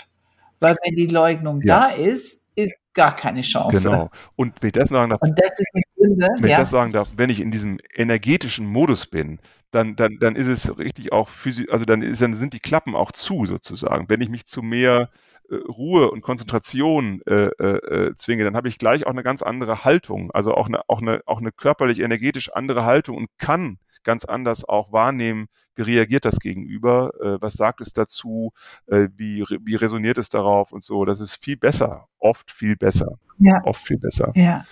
Weil 0.61 0.77
wenn 0.85 0.95
die 0.95 1.07
Leugnung 1.07 1.61
ja. 1.63 1.89
da 1.89 1.95
ist, 1.95 2.45
ist 2.55 2.77
gar 2.93 3.15
keine 3.15 3.41
Chance. 3.43 3.89
Genau. 3.89 4.11
Und 4.37 4.55
wenn 4.61 4.69
ich 4.69 4.73
das 4.73 4.89
sagen 4.89 5.11
darf, 5.11 5.23
Und 5.23 5.39
das 5.39 5.59
ist 5.59 5.71
eine 5.75 5.83
Gründe, 5.97 6.29
wenn 6.39 6.51
ja. 6.51 6.57
ich 6.57 6.61
das 6.63 6.71
sagen 6.71 6.93
darf, 6.93 7.09
wenn 7.17 7.31
ich 7.31 7.41
in 7.41 7.51
diesem 7.51 7.79
energetischen 7.95 8.67
Modus 8.67 9.07
bin, 9.07 9.39
dann, 9.71 9.97
dann, 9.97 10.19
dann 10.21 10.37
ist 10.37 10.49
es 10.49 10.77
richtig 10.79 11.13
auch 11.13 11.29
physisch, 11.29 11.67
also 11.71 11.85
dann, 11.85 12.03
ist, 12.03 12.21
dann 12.21 12.35
sind 12.35 12.53
die 12.53 12.61
Klappen 12.61 12.95
auch 12.95 13.13
zu 13.13 13.47
sozusagen. 13.47 14.09
Wenn 14.09 14.21
ich 14.21 14.29
mich 14.29 14.47
zu 14.47 14.63
mehr 14.63 15.11
äh, 15.49 15.55
Ruhe 15.55 16.11
und 16.11 16.23
Konzentration 16.23 17.23
äh, 17.27 17.47
äh, 17.47 18.09
äh, 18.09 18.17
zwinge, 18.17 18.45
dann 18.45 18.57
habe 18.57 18.69
ich 18.69 18.79
gleich 18.79 19.07
auch 19.07 19.13
eine 19.13 19.23
ganz 19.23 19.43
andere 19.43 19.85
Haltung, 19.85 20.31
also 20.33 20.55
auch 20.55 20.67
eine, 20.67 20.83
auch 20.89 21.01
eine, 21.01 21.23
auch 21.27 21.39
eine 21.39 21.53
körperlich, 21.53 22.01
energetisch 22.01 22.53
andere 22.53 22.85
Haltung 22.85 23.17
und 23.17 23.29
kann 23.39 23.79
ganz 24.05 24.25
anders 24.25 24.69
auch 24.69 24.93
wahrnehmen, 24.93 25.47
wie 25.77 25.83
reagiert 25.83 26.25
das 26.25 26.39
Gegenüber, 26.39 27.11
äh, 27.21 27.41
was 27.41 27.55
sagt 27.55 27.81
es 27.81 27.93
dazu, 27.93 28.53
äh, 28.87 29.09
wie, 29.17 29.45
wie 29.65 29.77
resoniert 29.77 30.19
es 30.19 30.29
darauf 30.29 30.73
und 30.73 30.85
so. 30.85 31.05
Das 31.05 31.21
ist 31.21 31.37
viel 31.37 31.57
besser, 31.57 32.09
oft 32.19 32.51
viel 32.51 32.77
besser. 32.77 33.19
Ja. 33.39 33.61
Oft 33.65 33.83
viel 33.83 33.99
besser. 33.99 34.33
Ja. 34.35 34.65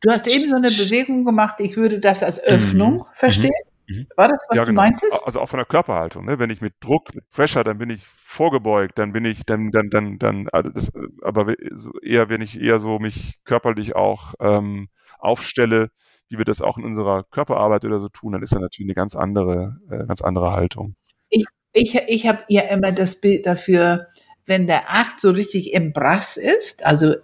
Du 0.00 0.10
hast 0.10 0.26
eben 0.26 0.48
so 0.48 0.56
eine 0.56 0.68
Bewegung 0.68 1.24
gemacht, 1.24 1.56
ich 1.58 1.76
würde 1.76 1.98
das 2.00 2.22
als 2.22 2.42
Öffnung 2.42 2.94
mhm. 2.94 3.04
verstehen. 3.12 3.50
Mhm. 3.88 4.06
War 4.16 4.28
das, 4.28 4.44
was 4.48 4.56
ja, 4.56 4.64
genau. 4.64 4.80
du 4.80 4.86
meintest? 4.88 5.26
Also 5.26 5.40
auch 5.40 5.48
von 5.48 5.58
der 5.58 5.66
Körperhaltung. 5.66 6.24
Ne? 6.24 6.38
Wenn 6.38 6.50
ich 6.50 6.60
mit 6.60 6.74
Druck, 6.80 7.14
mit 7.14 7.28
Pressure, 7.30 7.64
dann 7.64 7.78
bin 7.78 7.90
ich 7.90 8.04
vorgebeugt, 8.24 8.98
dann 8.98 9.12
bin 9.12 9.24
ich, 9.24 9.44
dann, 9.44 9.70
dann, 9.70 9.90
dann, 9.90 10.18
dann, 10.18 10.48
also 10.48 10.70
das, 10.70 10.90
aber 11.22 11.54
eher, 12.02 12.28
wenn 12.28 12.40
ich 12.40 12.60
eher 12.60 12.80
so 12.80 12.98
mich 12.98 13.34
körperlich 13.44 13.94
auch 13.94 14.34
ähm, 14.40 14.88
aufstelle, 15.18 15.90
wie 16.32 16.38
wir 16.38 16.44
das 16.46 16.62
auch 16.62 16.78
in 16.78 16.84
unserer 16.84 17.24
Körperarbeit 17.24 17.84
oder 17.84 18.00
so 18.00 18.08
tun, 18.08 18.32
dann 18.32 18.42
ist 18.42 18.54
da 18.54 18.58
natürlich 18.58 18.88
eine 18.88 18.94
ganz 18.94 19.14
andere, 19.14 19.76
äh, 19.90 20.06
ganz 20.06 20.22
andere 20.22 20.52
Haltung. 20.52 20.96
Ich, 21.28 21.44
ich, 21.74 21.94
ich 21.94 22.26
habe 22.26 22.42
ja 22.48 22.62
immer 22.62 22.90
das 22.90 23.20
Bild 23.20 23.46
dafür, 23.46 24.08
wenn 24.46 24.66
der 24.66 24.90
Acht 24.90 25.20
so 25.20 25.30
richtig 25.30 25.74
im 25.74 25.92
Brass 25.92 26.36
ist, 26.38 26.84
also 26.84 27.14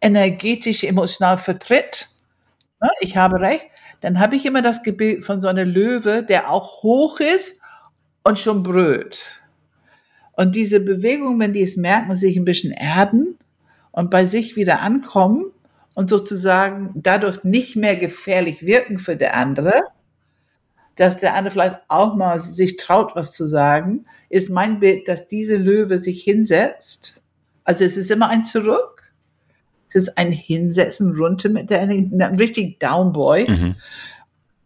energetisch, 0.00 0.84
emotional 0.84 1.38
vertritt, 1.38 2.08
ne, 2.80 2.90
ich 3.00 3.16
habe 3.16 3.40
recht, 3.40 3.66
dann 4.00 4.18
habe 4.18 4.36
ich 4.36 4.44
immer 4.44 4.62
das 4.62 4.82
Bild 4.82 5.24
von 5.24 5.40
so 5.40 5.48
einer 5.48 5.64
Löwe, 5.64 6.24
der 6.24 6.50
auch 6.50 6.82
hoch 6.82 7.20
ist 7.20 7.60
und 8.24 8.38
schon 8.38 8.62
brüllt. 8.62 9.40
Und 10.32 10.54
diese 10.54 10.80
Bewegung, 10.80 11.38
wenn 11.40 11.52
die 11.52 11.62
es 11.62 11.76
merken 11.76 12.10
und 12.10 12.16
sich 12.16 12.36
ein 12.36 12.44
bisschen 12.44 12.72
erden 12.72 13.36
und 13.92 14.10
bei 14.10 14.24
sich 14.26 14.56
wieder 14.56 14.80
ankommen, 14.80 15.52
und 15.98 16.08
sozusagen 16.08 16.92
dadurch 16.94 17.42
nicht 17.42 17.74
mehr 17.74 17.96
gefährlich 17.96 18.64
wirken 18.64 19.00
für 19.00 19.16
der 19.16 19.36
andere, 19.36 19.72
dass 20.94 21.18
der 21.18 21.34
andere 21.34 21.50
vielleicht 21.50 21.80
auch 21.88 22.14
mal 22.14 22.40
sich 22.40 22.76
traut, 22.76 23.16
was 23.16 23.32
zu 23.32 23.48
sagen, 23.48 24.06
ist 24.28 24.48
mein 24.48 24.78
Bild, 24.78 25.08
dass 25.08 25.26
diese 25.26 25.56
Löwe 25.56 25.98
sich 25.98 26.22
hinsetzt. 26.22 27.20
Also 27.64 27.84
es 27.84 27.96
ist 27.96 28.12
immer 28.12 28.28
ein 28.28 28.44
Zurück. 28.44 29.12
Es 29.88 29.96
ist 29.96 30.16
ein 30.16 30.30
Hinsetzen, 30.30 31.16
runter 31.16 31.48
mit 31.48 31.68
der 31.68 31.80
Energie, 31.80 32.22
ein 32.22 32.36
richtig 32.36 32.78
Downboy, 32.78 33.50
mhm. 33.50 33.74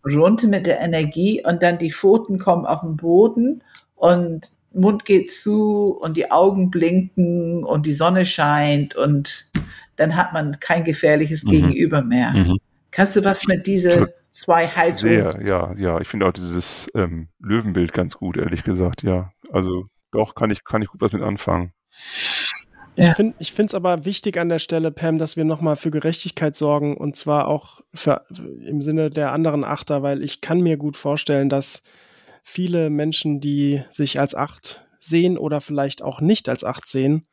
runter 0.04 0.48
mit 0.48 0.66
der 0.66 0.80
Energie 0.80 1.42
und 1.42 1.62
dann 1.62 1.78
die 1.78 1.92
Pfoten 1.92 2.38
kommen 2.38 2.66
auf 2.66 2.82
den 2.82 2.98
Boden 2.98 3.64
und 3.94 4.50
Mund 4.74 5.06
geht 5.06 5.32
zu 5.32 5.98
und 5.98 6.18
die 6.18 6.30
Augen 6.30 6.70
blinken 6.70 7.64
und 7.64 7.86
die 7.86 7.94
Sonne 7.94 8.26
scheint 8.26 8.94
und 8.94 9.50
dann 9.96 10.16
hat 10.16 10.32
man 10.32 10.58
kein 10.60 10.84
gefährliches 10.84 11.44
mhm. 11.44 11.50
Gegenüber 11.50 12.02
mehr. 12.02 12.32
Mhm. 12.32 12.58
Kannst 12.90 13.16
du 13.16 13.24
was 13.24 13.46
mit 13.46 13.66
diesen 13.66 14.06
zwei 14.30 14.66
Haltungen? 14.66 15.32
Sehr, 15.32 15.46
ja, 15.46 15.74
ja. 15.76 16.00
Ich 16.00 16.08
finde 16.08 16.26
auch 16.26 16.32
dieses 16.32 16.90
ähm, 16.94 17.28
Löwenbild 17.40 17.92
ganz 17.92 18.14
gut, 18.14 18.36
ehrlich 18.36 18.64
gesagt, 18.64 19.02
ja. 19.02 19.32
Also 19.50 19.86
doch, 20.10 20.34
kann 20.34 20.50
ich, 20.50 20.64
kann 20.64 20.82
ich 20.82 20.88
gut 20.88 21.00
was 21.00 21.12
mit 21.12 21.22
anfangen. 21.22 21.72
Ja. 22.96 23.14
Ich 23.38 23.52
finde 23.52 23.70
es 23.70 23.74
aber 23.74 24.04
wichtig 24.04 24.38
an 24.38 24.50
der 24.50 24.58
Stelle, 24.58 24.90
Pam, 24.90 25.18
dass 25.18 25.36
wir 25.36 25.44
nochmal 25.44 25.76
für 25.76 25.90
Gerechtigkeit 25.90 26.54
sorgen 26.56 26.96
und 26.96 27.16
zwar 27.16 27.48
auch 27.48 27.80
für, 27.94 28.26
im 28.66 28.82
Sinne 28.82 29.08
der 29.08 29.32
anderen 29.32 29.64
Achter, 29.64 30.02
weil 30.02 30.22
ich 30.22 30.42
kann 30.42 30.60
mir 30.60 30.76
gut 30.76 30.98
vorstellen, 30.98 31.48
dass 31.48 31.82
viele 32.42 32.90
Menschen, 32.90 33.40
die 33.40 33.82
sich 33.90 34.20
als 34.20 34.34
Acht 34.34 34.84
sehen 35.00 35.38
oder 35.38 35.62
vielleicht 35.62 36.02
auch 36.02 36.20
nicht 36.20 36.50
als 36.50 36.64
Acht 36.64 36.86
sehen, 36.86 37.26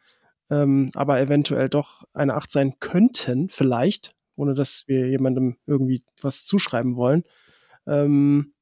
ähm, 0.49 0.91
aber 0.95 1.19
eventuell 1.19 1.69
doch 1.69 2.03
eine 2.13 2.33
Acht 2.33 2.51
sein 2.51 2.79
könnten, 2.79 3.49
vielleicht, 3.49 4.15
ohne 4.35 4.53
dass 4.53 4.87
wir 4.87 5.09
jemandem 5.09 5.57
irgendwie 5.65 6.03
was 6.21 6.45
zuschreiben 6.45 6.95
wollen, 6.95 7.23
ähm, 7.87 8.53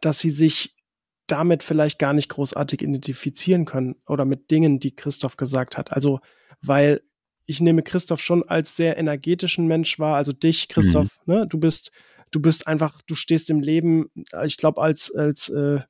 dass 0.00 0.18
sie 0.18 0.30
sich 0.30 0.76
damit 1.26 1.62
vielleicht 1.62 1.98
gar 1.98 2.12
nicht 2.12 2.28
großartig 2.30 2.82
identifizieren 2.82 3.64
können 3.64 3.96
oder 4.06 4.24
mit 4.24 4.50
Dingen, 4.50 4.80
die 4.80 4.94
Christoph 4.94 5.36
gesagt 5.36 5.76
hat. 5.76 5.92
Also, 5.92 6.20
weil 6.62 7.02
ich 7.46 7.60
nehme 7.60 7.82
Christoph 7.82 8.20
schon 8.20 8.46
als 8.48 8.76
sehr 8.76 8.98
energetischen 8.98 9.66
Mensch 9.66 9.98
wahr, 9.98 10.16
also 10.16 10.32
dich, 10.32 10.68
Christoph, 10.68 11.08
mhm. 11.24 11.34
ne? 11.34 11.46
Du 11.46 11.58
bist, 11.58 11.92
du 12.30 12.40
bist 12.40 12.66
einfach, 12.66 13.00
du 13.02 13.14
stehst 13.14 13.50
im 13.50 13.60
Leben, 13.60 14.10
ich 14.44 14.56
glaube, 14.56 14.82
als, 14.82 15.14
als 15.14 15.48
äh, 15.48 15.80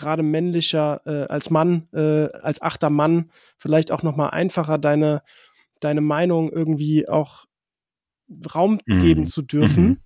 gerade 0.00 0.22
männlicher, 0.22 1.00
äh, 1.04 1.26
als 1.28 1.50
Mann, 1.50 1.88
äh, 1.92 2.26
als 2.40 2.60
achter 2.62 2.90
Mann, 2.90 3.30
vielleicht 3.56 3.92
auch 3.92 4.02
nochmal 4.02 4.30
einfacher, 4.30 4.78
deine, 4.78 5.22
deine 5.80 6.00
Meinung 6.00 6.50
irgendwie 6.50 7.08
auch 7.08 7.46
Raum 8.54 8.80
mhm. 8.86 9.00
geben 9.00 9.26
zu 9.26 9.42
dürfen. 9.42 9.84
Mhm. 9.84 9.98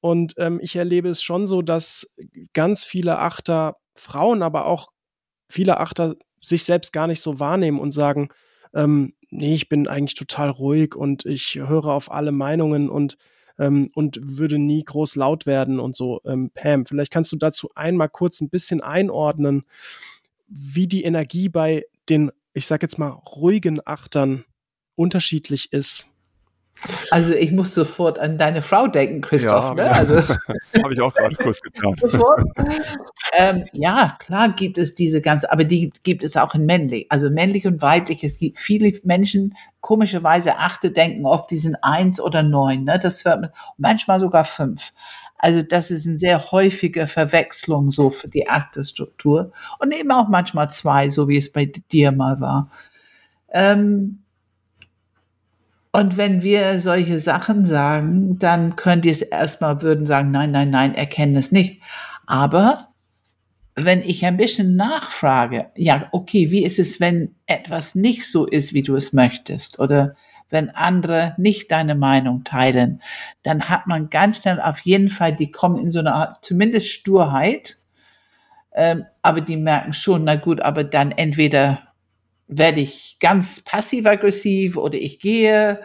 Und 0.00 0.34
ähm, 0.36 0.60
ich 0.62 0.76
erlebe 0.76 1.08
es 1.08 1.22
schon 1.22 1.46
so, 1.46 1.62
dass 1.62 2.14
ganz 2.52 2.84
viele 2.84 3.18
Achter, 3.18 3.76
Frauen, 3.96 4.42
aber 4.42 4.66
auch 4.66 4.88
viele 5.48 5.78
Achter 5.78 6.16
sich 6.40 6.64
selbst 6.64 6.92
gar 6.92 7.06
nicht 7.06 7.22
so 7.22 7.40
wahrnehmen 7.40 7.80
und 7.80 7.92
sagen, 7.92 8.28
ähm, 8.74 9.14
nee, 9.30 9.54
ich 9.54 9.68
bin 9.68 9.88
eigentlich 9.88 10.14
total 10.14 10.50
ruhig 10.50 10.94
und 10.94 11.24
ich 11.24 11.54
höre 11.54 11.86
auf 11.86 12.10
alle 12.10 12.32
Meinungen 12.32 12.90
und 12.90 13.16
ähm, 13.58 13.90
und 13.94 14.18
würde 14.22 14.58
nie 14.58 14.84
groß 14.84 15.16
laut 15.16 15.46
werden 15.46 15.80
und 15.80 15.96
so. 15.96 16.20
Ähm, 16.24 16.50
Pam, 16.54 16.86
vielleicht 16.86 17.12
kannst 17.12 17.32
du 17.32 17.36
dazu 17.36 17.70
einmal 17.74 18.08
kurz 18.08 18.40
ein 18.40 18.50
bisschen 18.50 18.80
einordnen, 18.80 19.64
wie 20.46 20.86
die 20.86 21.04
Energie 21.04 21.48
bei 21.48 21.84
den, 22.08 22.30
ich 22.52 22.66
sag 22.66 22.82
jetzt 22.82 22.98
mal, 22.98 23.10
ruhigen 23.10 23.80
Achtern 23.84 24.44
unterschiedlich 24.96 25.72
ist. 25.72 26.08
Also 27.10 27.32
ich 27.32 27.50
muss 27.52 27.74
sofort 27.74 28.18
an 28.18 28.36
deine 28.36 28.60
Frau 28.60 28.86
denken, 28.86 29.20
Christoph. 29.20 29.70
Ja, 29.70 29.74
ne? 29.74 29.90
also, 29.90 30.16
Habe 30.82 30.92
ich 30.92 31.00
auch 31.00 31.14
gerade 31.14 31.34
kurz 31.36 31.60
getan. 31.60 31.94
ähm, 33.32 33.64
ja, 33.72 34.16
klar 34.18 34.50
gibt 34.50 34.76
es 34.76 34.94
diese 34.94 35.20
ganze, 35.20 35.50
aber 35.50 35.64
die 35.64 35.92
gibt 36.02 36.22
es 36.22 36.36
auch 36.36 36.54
in 36.54 36.66
männlich, 36.66 37.06
also 37.08 37.30
männlich 37.30 37.66
und 37.66 37.80
weiblich. 37.80 38.22
Es 38.22 38.38
gibt 38.38 38.58
viele 38.58 38.92
Menschen, 39.04 39.56
komischerweise 39.80 40.58
achte 40.58 40.90
denken 40.90 41.26
oft, 41.26 41.50
die 41.50 41.56
sind 41.56 41.76
eins 41.82 42.20
oder 42.20 42.42
neun. 42.42 42.84
Ne? 42.84 42.98
Das 42.98 43.24
hört 43.24 43.40
man 43.40 43.50
manchmal 43.78 44.20
sogar 44.20 44.44
fünf. 44.44 44.92
Also 45.38 45.62
das 45.62 45.90
ist 45.90 46.06
eine 46.06 46.16
sehr 46.16 46.52
häufige 46.52 47.06
Verwechslung 47.06 47.90
so 47.90 48.10
für 48.10 48.28
die 48.28 48.48
Aktestruktur 48.48 49.52
und 49.78 49.92
eben 49.92 50.10
auch 50.10 50.28
manchmal 50.28 50.70
zwei, 50.70 51.10
so 51.10 51.28
wie 51.28 51.36
es 51.36 51.52
bei 51.52 51.70
dir 51.92 52.12
mal 52.12 52.40
war. 52.40 52.70
Ähm, 53.52 54.23
und 55.94 56.16
wenn 56.16 56.42
wir 56.42 56.80
solche 56.80 57.20
Sachen 57.20 57.66
sagen, 57.66 58.36
dann 58.40 58.74
könnt 58.74 59.04
ihr 59.04 59.12
es 59.12 59.22
erstmal 59.22 59.80
würden 59.80 60.06
sagen, 60.06 60.32
nein, 60.32 60.50
nein, 60.50 60.70
nein, 60.70 60.92
erkennen 60.92 61.36
es 61.36 61.52
nicht. 61.52 61.80
Aber 62.26 62.88
wenn 63.76 64.02
ich 64.02 64.26
ein 64.26 64.36
bisschen 64.36 64.74
nachfrage, 64.74 65.66
ja, 65.76 66.08
okay, 66.10 66.50
wie 66.50 66.64
ist 66.64 66.80
es, 66.80 66.98
wenn 66.98 67.36
etwas 67.46 67.94
nicht 67.94 68.28
so 68.28 68.44
ist, 68.44 68.74
wie 68.74 68.82
du 68.82 68.96
es 68.96 69.12
möchtest? 69.12 69.78
Oder 69.78 70.16
wenn 70.50 70.68
andere 70.70 71.36
nicht 71.38 71.70
deine 71.70 71.94
Meinung 71.94 72.42
teilen, 72.42 73.00
dann 73.44 73.68
hat 73.68 73.86
man 73.86 74.10
ganz 74.10 74.42
schnell 74.42 74.60
auf 74.60 74.80
jeden 74.80 75.08
Fall, 75.08 75.36
die 75.36 75.52
kommen 75.52 75.78
in 75.78 75.92
so 75.92 76.00
eine 76.00 76.12
Art, 76.12 76.44
zumindest 76.44 76.88
Sturheit, 76.88 77.76
ähm, 78.74 79.04
aber 79.22 79.40
die 79.40 79.56
merken 79.56 79.92
schon, 79.92 80.24
na 80.24 80.34
gut, 80.34 80.60
aber 80.60 80.82
dann 80.82 81.12
entweder 81.12 81.93
werde 82.46 82.80
ich 82.80 83.16
ganz 83.20 83.62
passiv-aggressiv 83.62 84.76
oder 84.76 84.98
ich 84.98 85.18
gehe. 85.18 85.80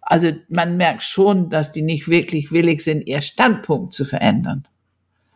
Also 0.00 0.32
man 0.48 0.76
merkt 0.76 1.02
schon, 1.02 1.50
dass 1.50 1.72
die 1.72 1.82
nicht 1.82 2.08
wirklich 2.08 2.52
willig 2.52 2.82
sind, 2.82 3.06
ihr 3.06 3.20
Standpunkt 3.20 3.92
zu 3.92 4.04
verändern. 4.04 4.66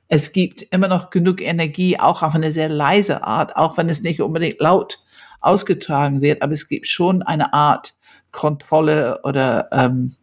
Es 0.08 0.32
gibt 0.32 0.62
immer 0.62 0.88
noch 0.88 1.10
genug 1.10 1.40
Energie, 1.40 1.98
auch 1.98 2.22
auf 2.22 2.34
eine 2.34 2.52
sehr 2.52 2.68
leise 2.68 3.24
Art, 3.24 3.56
auch 3.56 3.76
wenn 3.76 3.88
es 3.88 4.02
nicht 4.02 4.20
unbedingt 4.20 4.60
laut 4.60 4.98
ausgetragen 5.40 6.22
wird, 6.22 6.42
aber 6.42 6.52
es 6.52 6.68
gibt 6.68 6.88
schon 6.88 7.22
eine 7.22 7.52
Art 7.52 7.94
Kontrolle 8.32 9.20
oder 9.22 9.68
ähm, 9.72 10.16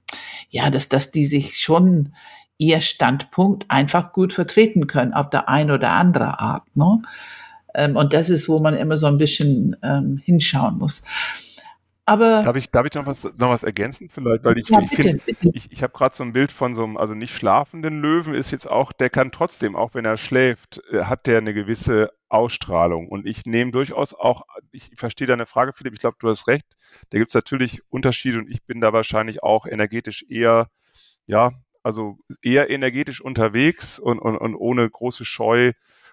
ja, 0.49 0.69
dass, 0.69 0.89
dass 0.89 1.11
die 1.11 1.25
sich 1.25 1.57
schon 1.57 2.13
ihr 2.57 2.81
Standpunkt 2.81 3.65
einfach 3.69 4.11
gut 4.11 4.33
vertreten 4.33 4.85
können 4.85 5.13
auf 5.13 5.29
der 5.29 5.49
ein 5.49 5.71
oder 5.71 5.91
andere 5.91 6.39
Art. 6.39 6.63
Ne? 6.75 7.01
Ähm, 7.75 7.95
und 7.95 8.13
das 8.13 8.29
ist, 8.29 8.49
wo 8.49 8.59
man 8.59 8.75
immer 8.75 8.97
so 8.97 9.07
ein 9.07 9.17
bisschen 9.17 9.75
ähm, 9.83 10.17
hinschauen 10.17 10.77
muss. 10.77 11.03
Aber 12.05 12.41
darf 12.43 12.55
ich, 12.55 12.69
darf 12.71 12.85
ich 12.85 12.93
noch 12.93 13.05
was, 13.05 13.23
noch 13.23 13.49
was 13.49 13.63
ergänzen 13.63 14.09
vielleicht? 14.09 14.43
Weil 14.43 14.57
ich, 14.57 14.69
ja, 14.69 14.79
ich, 14.81 14.89
bitte, 14.89 15.19
find, 15.19 15.55
ich, 15.55 15.71
ich 15.71 15.83
habe 15.83 15.93
gerade 15.93 16.15
so 16.15 16.23
ein 16.23 16.33
Bild 16.33 16.51
von 16.51 16.73
so 16.73 16.83
einem, 16.83 16.97
also 16.97 17.13
nicht 17.13 17.33
schlafenden 17.33 18.01
Löwen 18.01 18.33
ist 18.33 18.51
jetzt 18.51 18.69
auch, 18.69 18.91
der 18.91 19.09
kann 19.09 19.31
trotzdem, 19.31 19.75
auch 19.75 19.93
wenn 19.93 20.03
er 20.03 20.17
schläft, 20.17 20.81
äh, 20.91 21.03
hat 21.03 21.27
der 21.27 21.37
eine 21.37 21.53
gewisse 21.53 22.11
Ausstrahlung. 22.27 23.07
Und 23.07 23.27
ich 23.27 23.45
nehme 23.45 23.71
durchaus 23.71 24.13
auch, 24.13 24.43
ich 24.71 24.89
verstehe 24.95 25.27
deine 25.27 25.45
Frage, 25.45 25.73
Philipp, 25.73 25.93
ich 25.93 25.99
glaube, 25.99 26.17
du 26.19 26.27
hast 26.29 26.47
recht. 26.47 26.65
Da 27.11 27.17
gibt 27.17 27.29
es 27.29 27.35
natürlich 27.35 27.81
Unterschiede 27.89 28.39
und 28.39 28.49
ich 28.49 28.63
bin 28.63 28.81
da 28.81 28.93
wahrscheinlich 28.93 29.43
auch 29.43 29.65
energetisch 29.65 30.25
eher, 30.27 30.69
ja, 31.27 31.51
also 31.83 32.17
eher 32.41 32.69
energetisch 32.69 33.21
unterwegs 33.21 33.99
und, 33.99 34.19
und, 34.19 34.37
und 34.37 34.55
ohne 34.55 34.89
große 34.89 35.25
Scheu 35.25 35.71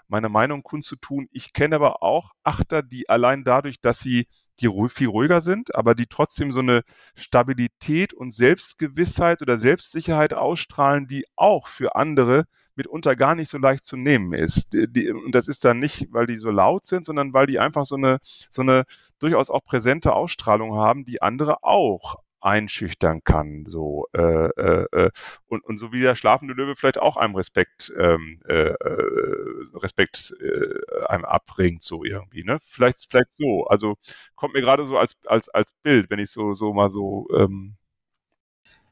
meine 0.09 0.29
Meinung 0.29 0.63
kundzutun. 0.63 1.29
Ich 1.31 1.53
kenne 1.53 1.77
aber 1.77 2.03
auch 2.03 2.33
Achter, 2.43 2.83
die 2.83 3.09
allein 3.09 3.45
dadurch, 3.45 3.81
dass 3.81 4.01
sie 4.01 4.27
die 4.61 4.71
viel 4.89 5.09
ruhiger 5.09 5.41
sind, 5.41 5.75
aber 5.75 5.95
die 5.95 6.07
trotzdem 6.07 6.53
so 6.53 6.61
eine 6.61 6.83
Stabilität 7.15 8.13
und 8.13 8.35
Selbstgewissheit 8.35 9.41
oder 9.43 9.57
Selbstsicherheit 9.57 10.35
ausstrahlen, 10.35 11.07
die 11.07 11.25
auch 11.37 11.69
für 11.69 11.95
andere 11.95 12.45
mitunter 12.75 13.17
gar 13.17 13.35
nicht 13.35 13.51
so 13.51 13.59
leicht 13.59 13.85
zu 13.85 13.97
nehmen 13.97 14.33
ist. 14.33 14.73
Die, 14.73 15.11
und 15.11 15.33
das 15.33 15.49
ist 15.49 15.65
dann 15.65 15.79
nicht, 15.79 16.09
weil 16.11 16.27
die 16.27 16.39
so 16.39 16.51
laut 16.51 16.87
sind, 16.87 17.07
sondern 17.07 17.33
weil 17.33 17.47
die 17.47 17.59
einfach 17.59 17.85
so 17.85 17.97
eine, 17.97 18.19
so 18.51 18.63
eine 18.63 18.85
durchaus 19.19 19.51
auch 19.51 19.65
präsente 19.65 20.13
Ausstrahlung 20.13 20.75
haben, 20.75 21.05
die 21.05 21.23
andere 21.23 21.63
auch 21.63 22.17
einschüchtern 22.41 23.23
kann. 23.25 23.65
So 23.67 24.07
äh, 24.13 24.21
äh, 24.21 24.87
äh, 24.93 25.11
und, 25.47 25.65
und 25.65 25.79
so 25.79 25.93
wie 25.93 26.01
der 26.01 26.15
schlafende 26.15 26.55
Löwe 26.55 26.77
vielleicht 26.77 26.99
auch 26.99 27.17
einem 27.17 27.35
Respekt 27.35 27.93
ähm, 27.99 28.41
äh, 28.49 28.71
äh, 28.71 29.65
Respekt 29.75 30.35
äh, 30.41 31.07
einem 31.07 31.25
abbringt, 31.25 31.83
so 31.83 32.05
irgendwie. 32.05 32.45
Ne? 32.45 32.59
Vielleicht, 32.63 33.07
vielleicht 33.11 33.37
so. 33.37 33.67
Also 33.67 33.97
kommt 34.37 34.55
mir 34.55 34.61
gerade 34.61 34.85
so 34.85 34.99
als, 34.99 35.17
als, 35.27 35.49
als 35.49 35.73
Bild, 35.83 36.11
wenn 36.11 36.19
ich 36.19 36.31
so, 36.31 36.55
so 36.55 36.73
mal 36.73 36.89
so 36.89 37.27
ähm, 37.37 37.77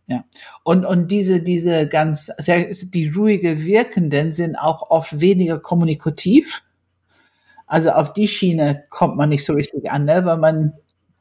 ja. 0.09 0.25
Und, 0.63 0.85
und 0.85 1.11
diese, 1.11 1.43
diese 1.43 1.89
ganz, 1.89 2.27
sehr, 2.39 2.67
die 2.71 3.09
ruhige 3.09 3.65
Wirkenden 3.65 4.33
sind 4.33 4.57
auch 4.57 4.91
oft 4.91 5.21
weniger 5.21 5.59
kommunikativ. 5.59 6.63
Also 7.67 7.91
auf 7.91 8.13
die 8.13 8.29
Schiene 8.29 8.85
kommt 8.89 9.17
man 9.17 9.31
nicht 9.31 9.45
so 9.45 9.55
richtig 9.55 9.91
an, 9.91 10.05
ne? 10.05 10.25
weil 10.25 10.39
man 10.39 10.75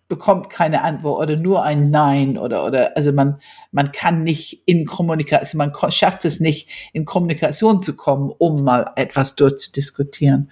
bekommt 0.07 0.49
keine 0.49 0.83
Antwort 0.83 1.21
oder 1.23 1.37
nur 1.37 1.63
ein 1.63 1.89
Nein 1.89 2.37
oder, 2.37 2.65
oder, 2.65 2.95
also 2.95 3.11
man, 3.11 3.39
man 3.71 3.91
kann 3.91 4.23
nicht 4.23 4.61
in 4.65 4.85
Kommunikation, 4.85 5.41
also 5.41 5.57
man 5.57 5.91
schafft 5.91 6.25
es 6.25 6.39
nicht, 6.39 6.69
in 6.93 7.05
Kommunikation 7.05 7.81
zu 7.81 7.95
kommen, 7.95 8.31
um 8.37 8.63
mal 8.63 8.91
etwas 8.95 9.35
durchzudiskutieren. 9.35 10.51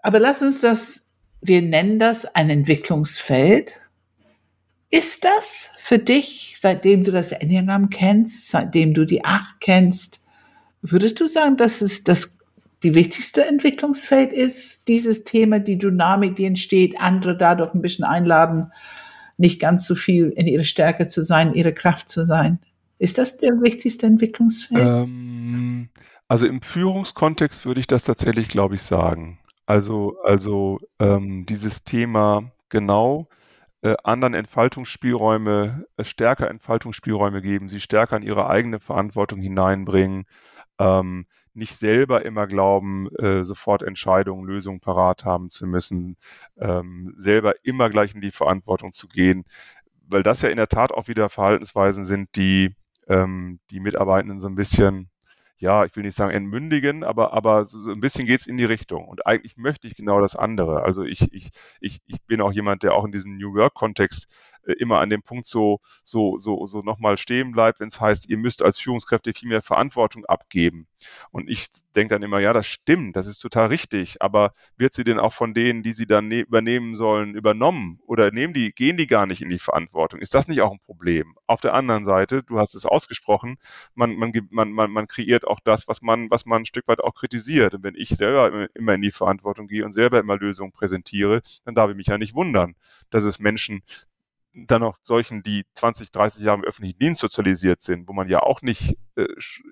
Aber 0.00 0.18
lass 0.18 0.42
uns 0.42 0.60
das, 0.60 1.06
wir 1.40 1.62
nennen 1.62 1.98
das 1.98 2.24
ein 2.26 2.50
Entwicklungsfeld. 2.50 3.74
Ist 4.90 5.24
das 5.24 5.70
für 5.78 5.98
dich, 5.98 6.56
seitdem 6.58 7.04
du 7.04 7.12
das 7.12 7.32
Enneagramm 7.32 7.90
kennst, 7.90 8.48
seitdem 8.48 8.94
du 8.94 9.04
die 9.04 9.24
Acht 9.24 9.56
kennst, 9.60 10.24
würdest 10.82 11.20
du 11.20 11.26
sagen, 11.26 11.56
dass 11.56 11.80
es 11.80 12.04
das 12.04 12.35
die 12.86 12.94
wichtigste 12.94 13.44
Entwicklungsfeld 13.44 14.32
ist, 14.32 14.86
dieses 14.86 15.24
Thema, 15.24 15.58
die 15.58 15.76
Dynamik, 15.76 16.36
die 16.36 16.44
entsteht, 16.44 17.00
andere 17.00 17.36
dadurch 17.36 17.74
ein 17.74 17.82
bisschen 17.82 18.04
einladen, 18.04 18.70
nicht 19.38 19.58
ganz 19.58 19.86
so 19.86 19.96
viel 19.96 20.28
in 20.28 20.46
ihre 20.46 20.64
Stärke 20.64 21.08
zu 21.08 21.24
sein, 21.24 21.52
ihre 21.52 21.74
Kraft 21.74 22.08
zu 22.08 22.24
sein. 22.24 22.60
Ist 23.00 23.18
das 23.18 23.38
der 23.38 23.60
wichtigste 23.60 24.06
Entwicklungsfeld? 24.06 24.80
Ähm, 24.80 25.88
also 26.28 26.46
im 26.46 26.62
Führungskontext 26.62 27.66
würde 27.66 27.80
ich 27.80 27.88
das 27.88 28.04
tatsächlich, 28.04 28.48
glaube 28.48 28.76
ich, 28.76 28.82
sagen. 28.82 29.40
Also, 29.66 30.16
also 30.22 30.78
ähm, 31.00 31.44
dieses 31.44 31.82
Thema 31.82 32.52
genau 32.68 33.28
äh, 33.82 33.96
anderen 34.04 34.34
Entfaltungsspielräume, 34.34 35.86
äh, 35.96 36.04
stärker 36.04 36.48
Entfaltungsspielräume 36.48 37.42
geben, 37.42 37.68
sie 37.68 37.80
stärker 37.80 38.16
in 38.16 38.22
ihre 38.22 38.48
eigene 38.48 38.78
Verantwortung 38.78 39.40
hineinbringen, 39.40 40.26
ähm, 40.78 41.26
nicht 41.56 41.74
selber 41.76 42.24
immer 42.24 42.46
glauben, 42.46 43.08
äh, 43.16 43.44
sofort 43.44 43.82
Entscheidungen, 43.82 44.46
Lösungen 44.46 44.80
parat 44.80 45.24
haben 45.24 45.50
zu 45.50 45.66
müssen, 45.66 46.16
ähm, 46.58 47.14
selber 47.16 47.54
immer 47.64 47.90
gleich 47.90 48.14
in 48.14 48.20
die 48.20 48.30
Verantwortung 48.30 48.92
zu 48.92 49.08
gehen, 49.08 49.44
weil 50.08 50.22
das 50.22 50.42
ja 50.42 50.50
in 50.50 50.56
der 50.56 50.68
Tat 50.68 50.92
auch 50.92 51.08
wieder 51.08 51.28
Verhaltensweisen 51.28 52.04
sind, 52.04 52.36
die 52.36 52.74
ähm, 53.08 53.60
die 53.70 53.80
Mitarbeitenden 53.80 54.40
so 54.40 54.48
ein 54.48 54.56
bisschen 54.56 55.10
ja, 55.58 55.84
ich 55.86 55.96
will 55.96 56.02
nicht 56.02 56.16
sagen 56.16 56.32
entmündigen, 56.32 57.02
aber, 57.02 57.32
aber 57.32 57.64
so, 57.64 57.80
so 57.80 57.90
ein 57.90 58.00
bisschen 58.00 58.26
geht's 58.26 58.46
in 58.46 58.58
die 58.58 58.64
Richtung. 58.64 59.08
Und 59.08 59.26
eigentlich 59.26 59.56
möchte 59.56 59.88
ich 59.88 59.96
genau 59.96 60.20
das 60.20 60.36
andere. 60.36 60.82
Also 60.82 61.02
ich, 61.02 61.32
ich, 61.32 61.50
ich, 61.80 62.00
ich 62.06 62.22
bin 62.26 62.42
auch 62.42 62.52
jemand, 62.52 62.82
der 62.82 62.94
auch 62.94 63.04
in 63.04 63.12
diesem 63.12 63.38
New 63.38 63.54
Work-Kontext 63.54 64.28
immer 64.72 65.00
an 65.00 65.10
dem 65.10 65.22
Punkt 65.22 65.46
so, 65.46 65.80
so, 66.04 66.38
so, 66.38 66.66
so 66.66 66.82
nochmal 66.82 67.18
stehen 67.18 67.52
bleibt, 67.52 67.80
wenn 67.80 67.88
es 67.88 68.00
heißt, 68.00 68.28
ihr 68.28 68.38
müsst 68.38 68.62
als 68.62 68.78
Führungskräfte 68.78 69.32
viel 69.32 69.48
mehr 69.48 69.62
Verantwortung 69.62 70.24
abgeben. 70.26 70.86
Und 71.30 71.48
ich 71.50 71.66
denke 71.94 72.14
dann 72.14 72.22
immer, 72.22 72.40
ja, 72.40 72.52
das 72.52 72.66
stimmt, 72.66 73.16
das 73.16 73.26
ist 73.26 73.38
total 73.38 73.68
richtig, 73.68 74.22
aber 74.22 74.54
wird 74.76 74.94
sie 74.94 75.04
denn 75.04 75.18
auch 75.18 75.32
von 75.32 75.54
denen, 75.54 75.82
die 75.82 75.92
sie 75.92 76.06
dann 76.06 76.28
ne 76.28 76.40
übernehmen 76.40 76.96
sollen, 76.96 77.34
übernommen? 77.34 78.00
Oder 78.06 78.30
nehmen 78.30 78.54
die, 78.54 78.72
gehen 78.72 78.96
die 78.96 79.06
gar 79.06 79.26
nicht 79.26 79.42
in 79.42 79.48
die 79.48 79.58
Verantwortung? 79.58 80.20
Ist 80.20 80.34
das 80.34 80.48
nicht 80.48 80.60
auch 80.60 80.72
ein 80.72 80.80
Problem? 80.80 81.36
Auf 81.46 81.60
der 81.60 81.74
anderen 81.74 82.04
Seite, 82.04 82.42
du 82.42 82.58
hast 82.58 82.74
es 82.74 82.86
ausgesprochen, 82.86 83.58
man, 83.94 84.16
man, 84.16 84.32
man, 84.50 84.72
man, 84.72 84.90
man 84.90 85.08
kreiert 85.08 85.46
auch 85.46 85.60
das, 85.60 85.88
was 85.88 86.02
man, 86.02 86.30
was 86.30 86.46
man 86.46 86.62
ein 86.62 86.66
Stück 86.66 86.88
weit 86.88 87.00
auch 87.00 87.14
kritisiert. 87.14 87.74
Und 87.74 87.82
wenn 87.82 87.94
ich 87.94 88.10
selber 88.10 88.68
immer 88.74 88.94
in 88.94 89.02
die 89.02 89.12
Verantwortung 89.12 89.66
gehe 89.68 89.84
und 89.84 89.92
selber 89.92 90.18
immer 90.20 90.36
Lösungen 90.36 90.72
präsentiere, 90.72 91.42
dann 91.64 91.74
darf 91.74 91.90
ich 91.90 91.96
mich 91.96 92.06
ja 92.06 92.18
nicht 92.18 92.34
wundern, 92.34 92.74
dass 93.10 93.24
es 93.24 93.38
Menschen 93.38 93.82
dann 94.56 94.80
noch 94.80 94.98
solchen, 95.02 95.42
die 95.42 95.64
20, 95.74 96.10
30 96.10 96.42
Jahre 96.42 96.58
im 96.58 96.64
öffentlichen 96.64 96.98
Dienst 96.98 97.20
sozialisiert 97.20 97.82
sind, 97.82 98.08
wo 98.08 98.12
man 98.12 98.28
ja 98.28 98.40
auch 98.40 98.62
nicht 98.62 98.96
äh, 99.16 99.26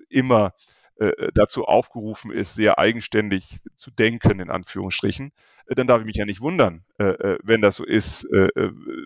immer 0.09 0.53
äh, 0.97 1.31
dazu 1.33 1.65
aufgerufen 1.65 2.31
ist, 2.31 2.53
sehr 2.53 2.79
eigenständig 2.79 3.57
zu 3.75 3.91
denken, 3.91 4.39
in 4.39 4.49
Anführungsstrichen, 4.49 5.31
äh, 5.67 5.75
dann 5.75 5.87
darf 5.87 5.99
ich 5.99 6.05
mich 6.05 6.15
ja 6.15 6.25
nicht 6.25 6.41
wundern, 6.41 6.85
äh, 6.99 7.05
äh 7.05 7.39
wenn 7.43 7.61
das 7.61 7.75
so 7.75 7.83
ist. 7.83 8.23
Äh, 8.25 8.49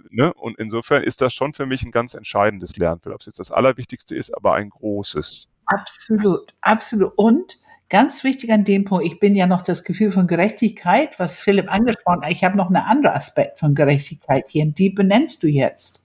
ne? 0.10 0.34
Und 0.34 0.60
insofern 0.60 1.04
ist 1.04 1.22
das 1.22 1.34
schon 1.34 1.54
für 1.54 1.66
mich 1.66 1.84
ein 1.84 1.92
ganz 1.92 2.14
entscheidendes 2.14 2.78
Lernfeld. 2.78 3.16
Ob 3.16 3.22
es 3.22 3.28
jetzt 3.28 3.40
das 3.40 3.52
Allerwichtigste 3.52 4.16
ist, 4.16 4.36
aber 4.36 4.54
ein 4.54 4.70
großes. 4.70 5.48
Absolut, 5.66 6.54
absolut. 6.62 7.14
Und 7.16 7.58
Ganz 7.90 8.24
wichtig 8.24 8.52
an 8.52 8.64
dem 8.64 8.86
Punkt, 8.86 9.06
ich 9.06 9.20
bin 9.20 9.36
ja 9.36 9.48
noch 9.48 9.64
das 9.64 9.84
Gefühl 9.84 10.12
von 10.12 10.28
Gerechtigkeit, 10.28 11.18
was 11.18 11.40
Philipp 11.40 11.74
angesprochen 11.74 12.22
hat. 12.22 12.32
Ich 12.32 12.44
habe 12.44 12.56
noch 12.56 12.68
einen 12.68 12.76
anderen 12.76 13.16
Aspekt 13.16 13.58
von 13.58 13.74
Gerechtigkeit 13.74 14.46
hier 14.48 14.64
und 14.64 14.78
die 14.78 14.92
benennst 14.92 15.42
du 15.42 15.48
jetzt. 15.48 16.04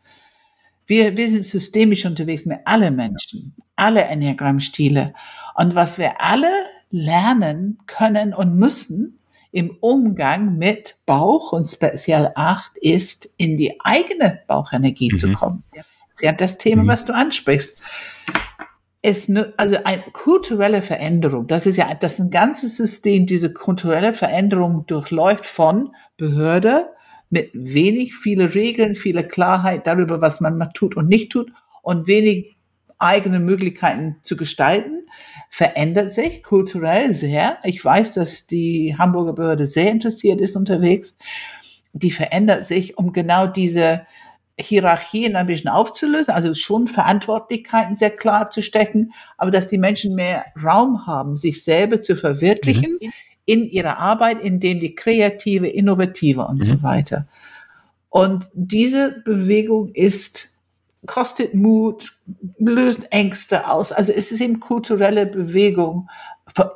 Wir, 0.87 1.15
wir 1.17 1.29
sind 1.29 1.45
systemisch 1.45 2.07
unterwegs 2.07 2.47
mit 2.47 2.61
alle 2.65 2.91
Menschen, 2.91 3.55
alle 3.77 4.03
Enneagrammstile. 4.05 5.13
Und 5.57 5.75
was 5.75 5.99
wir 5.99 6.23
alle 6.23 6.49
lernen 6.91 7.79
können 7.87 8.33
und 8.33 8.57
müssen 8.57 9.19
im 9.53 9.77
Umgang 9.81 10.57
mit 10.57 10.97
Bauch 11.05 11.53
und 11.53 11.67
speziell 11.67 12.33
Acht 12.35 12.73
ist, 12.79 13.29
in 13.37 13.59
die 13.59 13.79
eigene 13.83 14.41
Bauchenergie 14.47 15.13
mhm. 15.13 15.19
zu 15.19 15.33
kommen. 15.33 15.65
Das 15.75 15.85
ist 16.15 16.23
ja 16.23 16.33
das 16.33 16.59
Thema, 16.59 16.85
mhm. 16.85 16.89
was 16.89 17.05
du 17.05 17.15
ansprichst 17.15 17.83
es, 19.05 19.31
also 19.59 19.77
eine 19.85 20.03
kulturelle 20.13 20.81
Veränderung, 20.81 21.47
das 21.47 21.67
ist 21.67 21.77
ja, 21.77 21.93
das 21.93 22.19
ein 22.19 22.31
ganzes 22.31 22.79
System, 22.79 23.27
diese 23.27 23.53
kulturelle 23.53 24.15
Veränderung 24.15 24.87
durchläuft 24.87 25.45
von 25.45 25.95
Behörde 26.17 26.89
mit 27.29 27.51
wenig, 27.53 28.15
viele 28.15 28.55
Regeln, 28.55 28.95
viele 28.95 29.27
Klarheit 29.27 29.87
darüber, 29.87 30.23
was 30.23 30.41
man 30.41 30.71
tut 30.73 30.97
und 30.97 31.09
nicht 31.09 31.31
tut 31.31 31.53
und 31.83 32.07
wenig 32.07 32.57
eigene 32.99 33.41
Möglichkeiten 33.41 34.17
zu 34.23 34.39
gestalten, 34.39 35.07
verändert 35.51 36.11
sich 36.11 36.43
kulturell 36.43 37.13
sehr. 37.13 37.59
Ich 37.65 37.85
weiß, 37.85 38.13
dass 38.13 38.47
die 38.47 38.97
Hamburger 38.97 39.35
Behörde 39.35 39.67
sehr 39.67 39.91
interessiert 39.91 40.41
ist 40.41 40.57
unterwegs. 40.57 41.15
Die 41.93 42.11
verändert 42.11 42.65
sich, 42.65 42.97
um 42.97 43.13
genau 43.13 43.47
diese 43.49 44.07
Hierarchien 44.59 45.35
ein 45.35 45.47
bisschen 45.47 45.71
aufzulösen, 45.71 46.33
also 46.33 46.55
schon 46.55 46.87
Verantwortlichkeiten 46.87 47.97
sehr 47.97 48.11
klar 48.11 48.51
zu 48.51 48.63
stecken, 48.63 49.13
aber 49.37 49.51
dass 49.51 49.67
die 49.67 49.79
Menschen 49.79 50.15
mehr 50.15 50.45
Raum 50.63 51.07
haben, 51.07 51.37
sich 51.37 51.65
selber 51.65 52.01
zu 52.01 52.15
verwirklichen 52.15 52.99
mhm. 53.01 53.13
in 53.47 53.65
ihrer 53.65 53.99
Arbeit, 53.99 54.41
indem 54.41 54.79
die 54.79 54.95
kreative, 54.95 55.67
innovative 55.67 56.47
und 56.47 56.59
mhm. 56.59 56.63
so 56.63 56.83
weiter. 56.83 57.27
Und 58.11 58.49
diese 58.55 59.23
Bewegung 59.25 59.91
ist, 59.93 60.57
kostet 61.05 61.55
Mut, 61.55 62.13
löst 62.59 63.13
Ängste 63.13 63.69
aus. 63.69 63.91
Also 63.91 64.13
es 64.13 64.31
ist 64.31 64.41
eben 64.41 64.61
kulturelle 64.61 65.27
Bewegung 65.27 66.09
vom, 66.55 66.69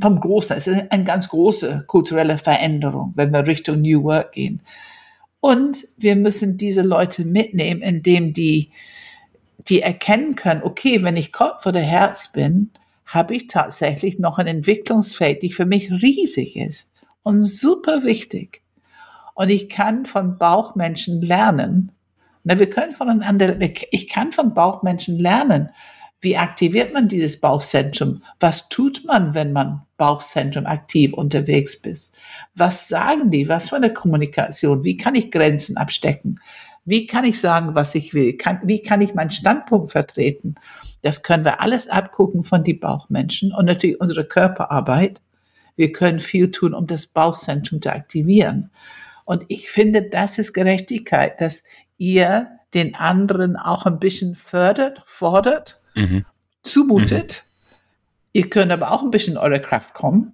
vom 0.00 0.20
Großen. 0.20 0.56
Es 0.56 0.68
ist 0.68 0.92
eine 0.92 1.04
ganz 1.04 1.28
große 1.28 1.84
kulturelle 1.88 2.38
Veränderung, 2.38 3.12
wenn 3.16 3.32
wir 3.32 3.44
Richtung 3.44 3.80
New 3.80 4.04
Work 4.04 4.32
gehen. 4.32 4.62
Und 5.44 5.86
wir 5.98 6.16
müssen 6.16 6.56
diese 6.56 6.80
Leute 6.80 7.22
mitnehmen, 7.26 7.82
indem 7.82 8.32
die, 8.32 8.70
die 9.58 9.82
erkennen 9.82 10.36
können, 10.36 10.62
okay, 10.62 11.02
wenn 11.02 11.18
ich 11.18 11.32
Kopf 11.32 11.66
oder 11.66 11.80
Herz 11.80 12.32
bin, 12.32 12.70
habe 13.04 13.34
ich 13.34 13.46
tatsächlich 13.46 14.18
noch 14.18 14.38
ein 14.38 14.46
Entwicklungsfeld, 14.46 15.42
die 15.42 15.52
für 15.52 15.66
mich 15.66 15.90
riesig 15.90 16.56
ist 16.56 16.92
und 17.22 17.42
super 17.42 18.04
wichtig. 18.04 18.62
Und 19.34 19.50
ich 19.50 19.68
kann 19.68 20.06
von 20.06 20.38
Bauchmenschen 20.38 21.20
lernen. 21.20 21.92
Na, 22.44 22.58
wir 22.58 22.70
können 22.70 22.94
voneinander, 22.94 23.58
ich 23.60 24.08
kann 24.08 24.32
von 24.32 24.54
Bauchmenschen 24.54 25.18
lernen, 25.18 25.68
Wie 26.24 26.38
aktiviert 26.38 26.94
man 26.94 27.06
dieses 27.06 27.38
Bauchzentrum? 27.38 28.22
Was 28.40 28.70
tut 28.70 29.04
man, 29.04 29.34
wenn 29.34 29.52
man 29.52 29.82
Bauchzentrum 29.98 30.64
aktiv 30.64 31.12
unterwegs 31.12 31.82
bist? 31.82 32.16
Was 32.54 32.88
sagen 32.88 33.30
die? 33.30 33.46
Was 33.46 33.68
für 33.68 33.76
eine 33.76 33.92
Kommunikation? 33.92 34.84
Wie 34.84 34.96
kann 34.96 35.16
ich 35.16 35.30
Grenzen 35.30 35.76
abstecken? 35.76 36.40
Wie 36.86 37.06
kann 37.06 37.26
ich 37.26 37.38
sagen, 37.38 37.74
was 37.74 37.94
ich 37.94 38.14
will? 38.14 38.38
Kann, 38.38 38.60
wie 38.64 38.82
kann 38.82 39.02
ich 39.02 39.12
meinen 39.12 39.30
Standpunkt 39.30 39.92
vertreten? 39.92 40.54
Das 41.02 41.22
können 41.22 41.44
wir 41.44 41.60
alles 41.60 41.88
abgucken 41.88 42.42
von 42.42 42.64
die 42.64 42.72
Bauchmenschen 42.72 43.52
und 43.52 43.66
natürlich 43.66 44.00
unsere 44.00 44.24
Körperarbeit. 44.24 45.20
Wir 45.76 45.92
können 45.92 46.20
viel 46.20 46.50
tun, 46.50 46.72
um 46.72 46.86
das 46.86 47.06
Bauchzentrum 47.06 47.82
zu 47.82 47.92
aktivieren. 47.92 48.70
Und 49.26 49.44
ich 49.48 49.68
finde, 49.68 50.02
das 50.02 50.38
ist 50.38 50.54
Gerechtigkeit, 50.54 51.42
dass 51.42 51.64
ihr 51.98 52.48
den 52.72 52.94
anderen 52.94 53.56
auch 53.56 53.84
ein 53.84 53.98
bisschen 53.98 54.36
fördert, 54.36 55.02
fordert 55.04 55.82
mhm. 55.94 56.24
zumutet. 56.62 57.44
Mhm. 57.44 57.76
Ihr 58.32 58.50
könnt 58.50 58.72
aber 58.72 58.90
auch 58.90 59.02
ein 59.02 59.10
bisschen 59.10 59.36
eure 59.36 59.60
Kraft 59.60 59.94
kommen 59.94 60.32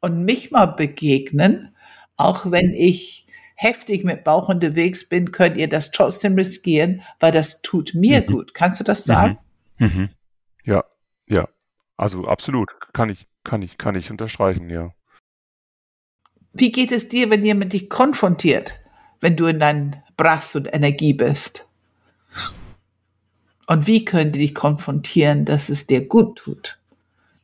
und 0.00 0.24
mich 0.24 0.50
mal 0.50 0.66
begegnen, 0.66 1.74
auch 2.16 2.50
wenn 2.50 2.72
ich 2.72 3.26
heftig 3.54 4.04
mit 4.04 4.24
Bauch 4.24 4.48
unterwegs 4.48 5.08
bin, 5.08 5.32
könnt 5.32 5.56
ihr 5.56 5.68
das 5.68 5.90
trotzdem 5.90 6.34
riskieren, 6.34 7.02
weil 7.18 7.32
das 7.32 7.60
tut 7.60 7.92
mir 7.94 8.22
mhm. 8.22 8.26
gut. 8.26 8.54
Kannst 8.54 8.80
du 8.80 8.84
das 8.84 9.04
sagen? 9.04 9.38
Mhm. 9.78 9.86
mhm. 9.86 10.08
Ja, 10.64 10.84
ja. 11.26 11.48
Also 11.96 12.26
absolut. 12.26 12.70
Kann 12.92 13.10
ich, 13.10 13.26
kann 13.44 13.60
ich, 13.62 13.76
kann 13.76 13.94
ich 13.94 14.10
unterstreichen, 14.10 14.70
ja. 14.70 14.94
Wie 16.52 16.72
geht 16.72 16.90
es 16.90 17.08
dir, 17.08 17.30
wenn 17.30 17.44
jemand 17.44 17.72
dich 17.72 17.90
konfrontiert, 17.90 18.80
wenn 19.20 19.36
du 19.36 19.46
in 19.46 19.60
deinem 19.60 19.92
Brass 20.16 20.56
und 20.56 20.74
Energie 20.74 21.12
bist? 21.12 21.68
Und 23.70 23.86
wie 23.86 24.04
können 24.04 24.32
die 24.32 24.40
dich 24.40 24.54
konfrontieren, 24.56 25.44
dass 25.44 25.68
es 25.68 25.86
dir 25.86 26.04
gut 26.04 26.38
tut? 26.38 26.80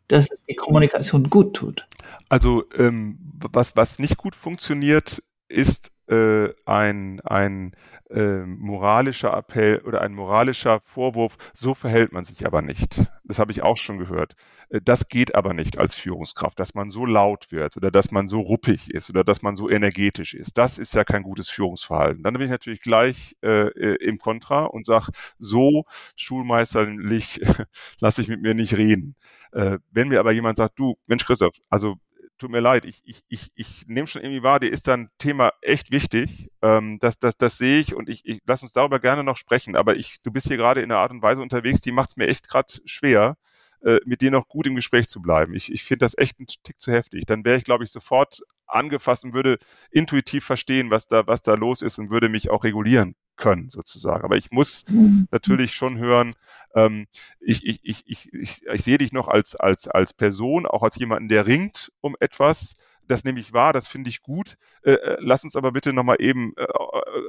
Dass 0.08 0.28
es 0.28 0.42
die 0.42 0.56
Kommunikation 0.56 1.30
gut 1.30 1.54
tut? 1.54 1.86
Also, 2.28 2.64
ähm, 2.76 3.16
was, 3.52 3.76
was 3.76 4.00
nicht 4.00 4.16
gut 4.16 4.34
funktioniert, 4.34 5.22
ist 5.46 5.92
äh, 6.08 6.48
ein, 6.64 7.20
ein 7.20 7.76
äh, 8.10 8.44
moralischer 8.44 9.36
Appell 9.36 9.78
oder 9.84 10.02
ein 10.02 10.14
moralischer 10.14 10.80
Vorwurf, 10.84 11.36
so 11.54 11.74
verhält 11.74 12.12
man 12.12 12.24
sich 12.24 12.46
aber 12.46 12.62
nicht. 12.62 13.04
Das 13.24 13.38
habe 13.38 13.52
ich 13.52 13.62
auch 13.62 13.76
schon 13.76 13.98
gehört. 13.98 14.36
Äh, 14.68 14.80
das 14.82 15.08
geht 15.08 15.34
aber 15.34 15.54
nicht 15.54 15.78
als 15.78 15.94
Führungskraft, 15.94 16.58
dass 16.60 16.74
man 16.74 16.90
so 16.90 17.04
laut 17.04 17.50
wird 17.50 17.76
oder 17.76 17.90
dass 17.90 18.10
man 18.10 18.28
so 18.28 18.40
ruppig 18.40 18.90
ist 18.90 19.10
oder 19.10 19.24
dass 19.24 19.42
man 19.42 19.56
so 19.56 19.68
energetisch 19.68 20.34
ist. 20.34 20.56
Das 20.58 20.78
ist 20.78 20.94
ja 20.94 21.04
kein 21.04 21.22
gutes 21.22 21.48
Führungsverhalten. 21.48 22.22
Dann 22.22 22.34
bin 22.34 22.42
ich 22.42 22.50
natürlich 22.50 22.80
gleich 22.80 23.36
äh, 23.42 23.68
äh 23.68 23.96
im 23.96 24.18
Kontra 24.18 24.64
und 24.64 24.86
sage, 24.86 25.12
so 25.38 25.84
schulmeisterlich 26.16 27.40
lasse 28.00 28.22
ich 28.22 28.28
mit 28.28 28.42
mir 28.42 28.54
nicht 28.54 28.76
reden. 28.76 29.16
Äh, 29.52 29.78
wenn 29.90 30.08
mir 30.08 30.20
aber 30.20 30.32
jemand 30.32 30.58
sagt, 30.58 30.78
du, 30.78 30.96
Mensch 31.06 31.24
Christoph, 31.24 31.54
also 31.70 31.96
tut 32.38 32.50
mir 32.50 32.60
leid, 32.60 32.84
ich, 32.84 33.02
ich, 33.04 33.22
ich, 33.28 33.48
ich 33.54 33.86
nehme 33.86 34.06
schon 34.06 34.22
irgendwie 34.22 34.42
wahr, 34.42 34.60
dir 34.60 34.70
ist 34.70 34.88
dann 34.88 35.10
Thema 35.18 35.52
echt 35.62 35.90
wichtig. 35.90 36.50
Ähm, 36.62 36.98
das, 37.00 37.18
das, 37.18 37.36
das 37.36 37.58
sehe 37.58 37.80
ich 37.80 37.94
und 37.94 38.08
ich, 38.08 38.24
ich 38.24 38.40
lass 38.46 38.62
uns 38.62 38.72
darüber 38.72 39.00
gerne 39.00 39.24
noch 39.24 39.36
sprechen. 39.36 39.76
Aber 39.76 39.96
ich, 39.96 40.18
du 40.22 40.30
bist 40.30 40.48
hier 40.48 40.56
gerade 40.56 40.80
in 40.80 40.90
einer 40.90 41.00
Art 41.00 41.10
und 41.10 41.22
Weise 41.22 41.42
unterwegs, 41.42 41.80
die 41.80 41.92
macht 41.92 42.10
es 42.10 42.16
mir 42.16 42.28
echt 42.28 42.48
gerade 42.48 42.72
schwer, 42.84 43.36
äh, 43.82 43.98
mit 44.04 44.20
dir 44.20 44.30
noch 44.30 44.48
gut 44.48 44.66
im 44.66 44.76
Gespräch 44.76 45.08
zu 45.08 45.20
bleiben. 45.20 45.54
Ich, 45.54 45.72
ich 45.72 45.84
finde 45.84 46.04
das 46.04 46.16
echt 46.18 46.38
ein 46.40 46.46
Tick 46.46 46.80
zu 46.80 46.92
heftig. 46.92 47.24
Dann 47.26 47.44
wäre 47.44 47.58
ich, 47.58 47.64
glaube 47.64 47.84
ich, 47.84 47.90
sofort 47.90 48.40
angefasst 48.66 49.24
und 49.24 49.34
würde 49.34 49.58
intuitiv 49.90 50.44
verstehen, 50.44 50.90
was 50.90 51.08
da, 51.08 51.26
was 51.26 51.42
da 51.42 51.54
los 51.54 51.82
ist 51.82 51.98
und 51.98 52.10
würde 52.10 52.28
mich 52.28 52.50
auch 52.50 52.64
regulieren 52.64 53.16
können, 53.36 53.70
sozusagen. 53.70 54.24
Aber 54.24 54.36
ich 54.36 54.50
muss 54.50 54.84
mhm. 54.88 55.28
natürlich 55.30 55.74
schon 55.74 55.98
hören, 55.98 56.34
ähm, 56.74 57.06
ich, 57.40 57.64
ich, 57.64 57.80
ich, 57.82 58.02
ich, 58.06 58.32
ich, 58.32 58.66
ich 58.66 58.82
sehe 58.82 58.98
dich 58.98 59.12
noch 59.12 59.28
als, 59.28 59.56
als, 59.56 59.88
als 59.88 60.12
Person, 60.12 60.66
auch 60.66 60.82
als 60.82 60.96
jemanden, 60.96 61.28
der 61.28 61.46
ringt 61.46 61.92
um 62.00 62.16
etwas, 62.20 62.76
das 63.08 63.24
nehme 63.24 63.40
ich 63.40 63.52
wahr, 63.52 63.72
das 63.72 63.88
finde 63.88 64.10
ich 64.10 64.22
gut. 64.22 64.56
Äh, 64.82 64.92
äh 64.92 65.16
lass 65.20 65.44
uns 65.44 65.56
aber 65.56 65.72
bitte 65.72 65.92
nochmal 65.92 66.16
eben 66.20 66.52
äh, 66.56 66.66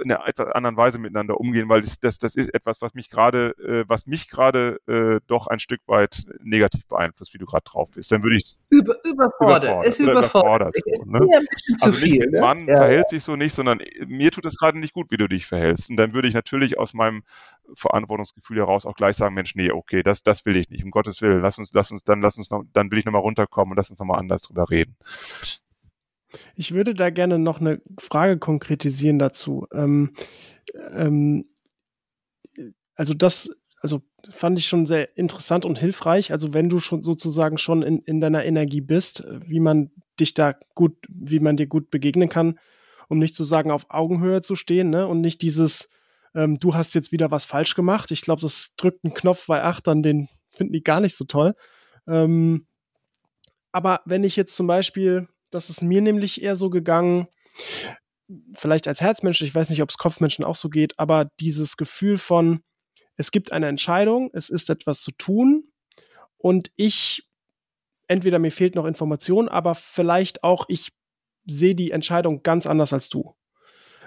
in 0.03 0.11
einer 0.11 0.27
etwas 0.27 0.47
anderen 0.49 0.77
Weise 0.77 0.99
miteinander 0.99 1.39
umgehen, 1.39 1.69
weil 1.69 1.81
das, 1.81 1.99
das, 1.99 2.17
das 2.17 2.35
ist 2.35 2.53
etwas, 2.53 2.81
was 2.81 2.93
mich 2.93 3.09
gerade, 3.09 3.55
äh, 3.59 3.85
was 3.87 4.05
mich 4.07 4.29
gerade 4.29 4.79
äh, 4.87 5.19
doch 5.27 5.47
ein 5.47 5.59
Stück 5.59 5.81
weit 5.87 6.25
negativ 6.41 6.85
beeinflusst, 6.87 7.33
wie 7.33 7.37
du 7.37 7.45
gerade 7.45 7.63
drauf 7.63 7.91
bist. 7.91 8.11
Dann 8.11 8.23
würde 8.23 8.37
ich 8.37 8.57
Über, 8.69 8.95
überfordert, 9.05 9.63
überfordert, 9.63 9.85
ist 9.85 9.99
überfordert. 9.99 10.75
So, 10.75 11.09
ne? 11.09 11.19
Ist 11.19 11.37
ein 11.37 11.45
bisschen 11.45 11.77
also 11.81 11.91
zu 11.91 12.05
viel. 12.05 12.27
Nicht, 12.27 12.41
ne? 12.41 12.65
Ja. 12.67 12.77
verhält 12.77 13.09
sich 13.09 13.23
so 13.23 13.35
nicht, 13.35 13.53
sondern 13.53 13.79
mir 14.05 14.31
tut 14.31 14.45
es 14.45 14.57
gerade 14.57 14.79
nicht 14.79 14.93
gut, 14.93 15.11
wie 15.11 15.17
du 15.17 15.27
dich 15.27 15.45
verhältst. 15.45 15.89
Und 15.89 15.97
dann 15.97 16.13
würde 16.13 16.27
ich 16.27 16.33
natürlich 16.33 16.77
aus 16.77 16.93
meinem 16.93 17.23
Verantwortungsgefühl 17.75 18.57
heraus 18.57 18.85
auch 18.85 18.95
gleich 18.95 19.17
sagen, 19.17 19.35
Mensch, 19.35 19.55
nee, 19.55 19.71
okay, 19.71 20.03
das, 20.03 20.23
das 20.23 20.45
will 20.45 20.57
ich 20.57 20.69
nicht, 20.69 20.83
um 20.83 20.91
Gottes 20.91 21.21
Willen, 21.21 21.41
lass 21.41 21.57
uns, 21.57 21.71
lass 21.73 21.91
uns, 21.91 22.03
dann 22.03 22.21
lass 22.21 22.37
uns 22.37 22.49
noch, 22.49 22.63
dann 22.73 22.91
will 22.91 22.99
ich 22.99 23.05
nochmal 23.05 23.21
runterkommen 23.21 23.71
und 23.71 23.77
lass 23.77 23.89
uns 23.89 23.99
nochmal 23.99 24.19
anders 24.19 24.43
drüber 24.43 24.69
reden. 24.69 24.95
Ich 26.55 26.73
würde 26.73 26.93
da 26.93 27.09
gerne 27.09 27.39
noch 27.39 27.59
eine 27.59 27.81
Frage 27.99 28.37
konkretisieren 28.37 29.19
dazu. 29.19 29.67
Ähm, 29.73 30.13
ähm, 30.91 31.45
also 32.95 33.13
das, 33.13 33.49
also 33.79 34.01
fand 34.29 34.59
ich 34.59 34.67
schon 34.67 34.85
sehr 34.85 35.17
interessant 35.17 35.65
und 35.65 35.79
hilfreich. 35.79 36.31
Also 36.31 36.53
wenn 36.53 36.69
du 36.69 36.79
schon 36.79 37.03
sozusagen 37.03 37.57
schon 37.57 37.81
in, 37.83 37.99
in 37.99 38.19
deiner 38.19 38.43
Energie 38.43 38.81
bist, 38.81 39.25
wie 39.45 39.59
man 39.59 39.91
dich 40.19 40.33
da 40.33 40.53
gut, 40.75 40.97
wie 41.07 41.39
man 41.39 41.57
dir 41.57 41.67
gut 41.67 41.89
begegnen 41.91 42.29
kann, 42.29 42.59
um 43.07 43.19
nicht 43.19 43.35
zu 43.35 43.43
sagen, 43.43 43.71
auf 43.71 43.85
Augenhöhe 43.89 44.41
zu 44.41 44.55
stehen, 44.55 44.89
ne? 44.89 45.07
Und 45.07 45.21
nicht 45.21 45.41
dieses, 45.41 45.89
ähm, 46.35 46.59
du 46.59 46.73
hast 46.73 46.93
jetzt 46.93 47.11
wieder 47.11 47.31
was 47.31 47.45
falsch 47.45 47.75
gemacht. 47.75 48.11
Ich 48.11 48.21
glaube, 48.21 48.41
das 48.41 48.73
drückt 48.75 49.05
einen 49.05 49.13
Knopf 49.13 49.47
bei 49.47 49.63
Achtern, 49.63 50.03
den 50.03 50.27
finden 50.49 50.73
die 50.73 50.83
gar 50.83 50.99
nicht 50.99 51.15
so 51.15 51.25
toll. 51.25 51.53
Ähm, 52.07 52.67
aber 53.71 54.01
wenn 54.05 54.23
ich 54.23 54.35
jetzt 54.35 54.55
zum 54.55 54.67
Beispiel 54.67 55.27
das 55.49 55.69
ist 55.69 55.81
mir 55.81 56.01
nämlich 56.01 56.41
eher 56.41 56.55
so 56.55 56.69
gegangen, 56.69 57.27
vielleicht 58.55 58.87
als 58.87 59.01
Herzmensch, 59.01 59.41
ich 59.41 59.55
weiß 59.55 59.69
nicht, 59.69 59.81
ob 59.81 59.89
es 59.89 59.97
Kopfmenschen 59.97 60.43
auch 60.43 60.55
so 60.55 60.69
geht, 60.69 60.99
aber 60.99 61.29
dieses 61.39 61.77
Gefühl 61.77 62.17
von, 62.17 62.61
es 63.15 63.31
gibt 63.31 63.51
eine 63.51 63.67
Entscheidung, 63.67 64.29
es 64.33 64.49
ist 64.49 64.69
etwas 64.69 65.01
zu 65.01 65.11
tun 65.11 65.69
und 66.37 66.71
ich, 66.75 67.27
entweder 68.07 68.39
mir 68.39 68.51
fehlt 68.51 68.75
noch 68.75 68.85
Information, 68.85 69.49
aber 69.49 69.75
vielleicht 69.75 70.43
auch, 70.43 70.65
ich 70.67 70.89
sehe 71.45 71.75
die 71.75 71.91
Entscheidung 71.91 72.43
ganz 72.43 72.67
anders 72.67 72.93
als 72.93 73.09
du. 73.09 73.33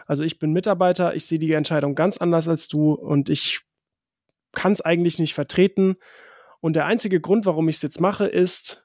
Also 0.07 0.23
ich 0.23 0.39
bin 0.39 0.53
Mitarbeiter, 0.53 1.15
ich 1.15 1.27
sehe 1.27 1.39
die 1.39 1.53
Entscheidung 1.53 1.95
ganz 1.95 2.19
anders 2.19 2.49
als 2.49 2.69
du 2.69 2.93
und 2.93 3.29
ich 3.29 3.61
kann 4.53 4.73
es 4.73 4.81
eigentlich 4.81 5.19
nicht 5.19 5.35
vertreten. 5.35 5.97
Und 6.61 6.75
der 6.75 6.87
einzige 6.87 7.21
Grund, 7.21 7.47
warum 7.47 7.69
ich 7.69 7.77
es 7.77 7.83
jetzt 7.83 8.01
mache, 8.01 8.27
ist, 8.27 8.80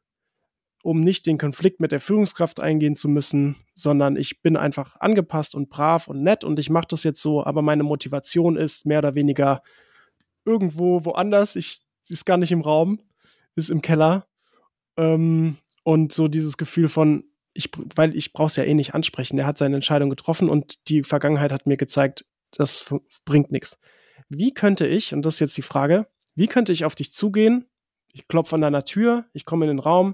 um 0.86 1.02
nicht 1.02 1.26
den 1.26 1.40
Konflikt 1.40 1.80
mit 1.80 1.92
der 1.92 2.00
Führungskraft 2.00 2.60
eingehen 2.60 2.96
zu 2.96 3.10
müssen, 3.10 3.56
sondern 3.74 4.16
ich 4.16 4.44
bin 4.44 4.56
einfach 4.56 4.96
angepasst 5.00 5.56
und 5.56 5.72
brav 5.72 6.08
und 6.08 6.22
nett 6.22 6.44
und 6.44 6.60
ich 6.60 6.70
mache 6.70 6.86
das 6.88 7.04
jetzt 7.04 7.24
so, 7.24 7.44
aber 7.44 7.64
meine 7.64 7.82
Motivation 7.82 8.56
ist 8.56 8.86
mehr 8.86 9.00
oder 9.00 9.16
weniger 9.16 9.64
irgendwo 10.46 11.04
woanders. 11.04 11.56
Ich 11.56 11.82
ist 12.08 12.28
gar 12.28 12.38
nicht 12.38 12.52
im 12.52 12.62
Raum, 12.62 13.02
ist 13.56 13.72
im 13.72 13.82
Keller. 13.82 14.28
Ähm, 14.96 15.58
und 15.82 16.14
so 16.14 16.28
dieses 16.28 16.56
Gefühl 16.56 16.88
von, 16.88 17.24
ich, 17.56 17.72
weil 17.96 18.16
ich 18.16 18.32
brauche 18.32 18.50
es 18.50 18.56
ja 18.56 18.64
eh 18.64 18.76
nicht 18.76 18.94
ansprechen. 18.94 19.40
Er 19.40 19.48
hat 19.48 19.58
seine 19.58 19.78
Entscheidung 19.78 20.12
getroffen 20.12 20.50
und 20.50 20.88
die 20.88 21.02
Vergangenheit 21.02 21.52
hat 21.52 21.66
mir 21.66 21.78
gezeigt, 21.78 22.28
das 22.52 22.94
bringt 23.26 23.52
nichts. 23.52 23.80
Wie 24.30 24.54
könnte 24.54 24.86
ich, 24.86 25.16
und 25.16 25.26
das 25.26 25.36
ist 25.36 25.40
jetzt 25.40 25.58
die 25.58 25.64
Frage, 25.64 26.06
wie 26.36 26.48
könnte 26.48 26.74
ich 26.74 26.86
auf 26.86 26.94
dich 26.94 27.12
zugehen? 27.12 27.66
Ich 28.14 28.28
klopfe 28.28 28.54
an 28.54 28.62
deiner 28.62 28.86
Tür, 28.86 29.26
ich 29.34 29.46
komme 29.46 29.66
in 29.66 29.70
den 29.70 29.80
Raum 29.80 30.14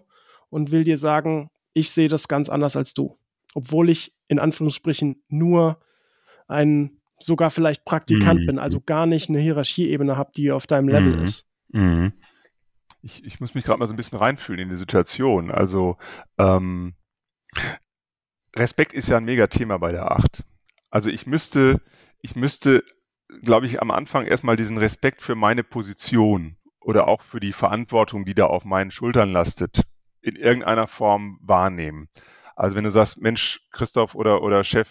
und 0.52 0.70
will 0.70 0.84
dir 0.84 1.00
sagen, 1.00 1.50
ich 1.74 1.90
sehe 1.90 2.10
das 2.10 2.28
ganz 2.28 2.50
anders 2.50 2.76
als 2.76 2.94
du. 2.94 3.18
Obwohl 3.56 3.90
ich 3.90 4.14
in 4.28 4.38
Anführungsstrichen 4.38 5.24
nur 5.30 5.80
ein 6.48 7.02
sogar 7.18 7.50
vielleicht 7.50 7.86
Praktikant 7.86 8.42
mhm. 8.42 8.46
bin, 8.46 8.60
also 8.60 8.82
gar 8.82 9.06
nicht 9.06 9.30
eine 9.30 9.40
Hierarchieebene 9.40 10.18
habe, 10.18 10.32
die 10.36 10.52
auf 10.52 10.68
deinem 10.68 10.90
Level 10.90 11.16
mhm. 11.16 11.24
ist. 11.24 11.48
Mhm. 11.70 12.14
Ich, 13.02 13.24
ich 13.24 13.40
muss 13.40 13.56
mich 13.56 13.64
gerade 13.64 13.80
mal 13.80 13.88
so 13.88 13.94
ein 13.94 13.98
bisschen 13.98 14.18
reinfühlen 14.18 14.62
in 14.62 14.70
die 14.70 14.76
Situation. 14.76 15.50
Also 15.50 15.98
ähm, 16.38 16.94
Respekt 18.56 18.94
ist 18.94 19.10
ja 19.10 19.18
ein 19.18 19.26
Mega-Thema 19.26 19.78
bei 19.80 19.92
der 19.92 20.12
Acht. 20.12 20.44
Also 20.90 21.10
ich 21.10 21.26
müsste, 21.26 21.82
ich 22.22 22.36
müsste, 22.36 22.84
glaube 23.42 23.66
ich, 23.66 23.82
am 23.82 23.92
Anfang 23.92 24.26
erstmal 24.26 24.58
diesen 24.58 24.78
Respekt 24.78 25.22
für 25.22 25.36
meine 25.36 25.64
Position 25.64 26.58
oder 26.82 27.08
auch 27.08 27.22
für 27.22 27.40
die 27.40 27.54
Verantwortung, 27.54 28.26
die 28.26 28.36
da 28.36 28.46
auf 28.48 28.66
meinen 28.66 28.92
Schultern 28.92 29.32
lastet, 29.32 29.84
in 30.22 30.36
irgendeiner 30.36 30.88
Form 30.88 31.40
wahrnehmen. 31.42 32.10
Also 32.56 32.76
wenn 32.76 32.84
du 32.84 32.92
sagst, 32.92 33.20
Mensch, 33.20 33.62
Christoph 33.72 34.14
oder, 34.14 34.44
oder 34.44 34.64
Chef, 34.64 34.88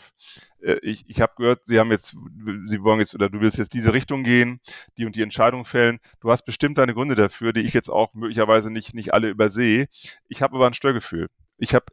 äh, 0.60 0.78
ich, 0.82 1.04
ich 1.08 1.20
habe 1.20 1.34
gehört, 1.36 1.66
Sie 1.66 1.78
haben 1.78 1.90
jetzt, 1.90 2.16
Sie 2.66 2.82
wollen 2.82 3.00
jetzt 3.00 3.14
oder 3.14 3.28
du 3.28 3.40
willst 3.40 3.58
jetzt 3.58 3.74
diese 3.74 3.92
Richtung 3.92 4.24
gehen, 4.24 4.60
die 4.98 5.04
und 5.04 5.14
die 5.14 5.22
Entscheidung 5.22 5.64
fällen. 5.64 6.00
Du 6.20 6.30
hast 6.30 6.42
bestimmt 6.42 6.78
deine 6.78 6.94
Gründe 6.94 7.14
dafür, 7.14 7.52
die 7.52 7.60
ich 7.60 7.72
jetzt 7.72 7.88
auch 7.88 8.14
möglicherweise 8.14 8.70
nicht, 8.70 8.94
nicht 8.94 9.14
alle 9.14 9.28
übersehe. 9.28 9.88
Ich 10.28 10.42
habe 10.42 10.56
aber 10.56 10.66
ein 10.66 10.74
Störgefühl. 10.74 11.28
Ich 11.58 11.74
habe 11.74 11.86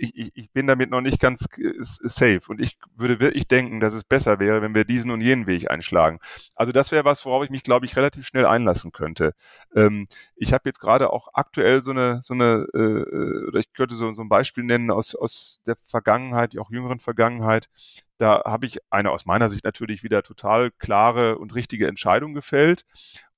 ich, 0.00 0.16
ich, 0.16 0.30
ich 0.34 0.50
bin 0.50 0.66
damit 0.66 0.90
noch 0.90 1.02
nicht 1.02 1.20
ganz 1.20 1.46
safe. 1.78 2.40
Und 2.48 2.60
ich 2.60 2.78
würde 2.96 3.20
wirklich 3.20 3.46
denken, 3.46 3.80
dass 3.80 3.92
es 3.92 4.04
besser 4.04 4.38
wäre, 4.38 4.62
wenn 4.62 4.74
wir 4.74 4.84
diesen 4.84 5.10
und 5.10 5.20
jenen 5.20 5.46
Weg 5.46 5.70
einschlagen. 5.70 6.18
Also 6.54 6.72
das 6.72 6.90
wäre 6.90 7.04
was, 7.04 7.24
worauf 7.24 7.44
ich 7.44 7.50
mich, 7.50 7.62
glaube 7.62 7.86
ich, 7.86 7.96
relativ 7.96 8.26
schnell 8.26 8.46
einlassen 8.46 8.92
könnte. 8.92 9.34
Ähm, 9.74 10.08
ich 10.36 10.52
habe 10.52 10.62
jetzt 10.66 10.80
gerade 10.80 11.12
auch 11.12 11.28
aktuell 11.34 11.82
so 11.82 11.90
eine, 11.90 12.20
so 12.22 12.34
eine, 12.34 12.66
äh, 12.72 13.48
oder 13.48 13.60
ich 13.60 13.72
könnte 13.72 13.94
so, 13.94 14.12
so 14.14 14.22
ein 14.22 14.28
Beispiel 14.28 14.64
nennen 14.64 14.90
aus, 14.90 15.14
aus 15.14 15.60
der 15.66 15.76
Vergangenheit, 15.76 16.56
auch 16.58 16.70
jüngeren 16.70 16.98
Vergangenheit. 16.98 17.68
Da 18.16 18.42
habe 18.44 18.66
ich 18.66 18.78
eine 18.90 19.10
aus 19.10 19.26
meiner 19.26 19.50
Sicht 19.50 19.64
natürlich 19.64 20.02
wieder 20.02 20.22
total 20.22 20.70
klare 20.70 21.38
und 21.38 21.54
richtige 21.54 21.88
Entscheidung 21.88 22.32
gefällt. 22.32 22.84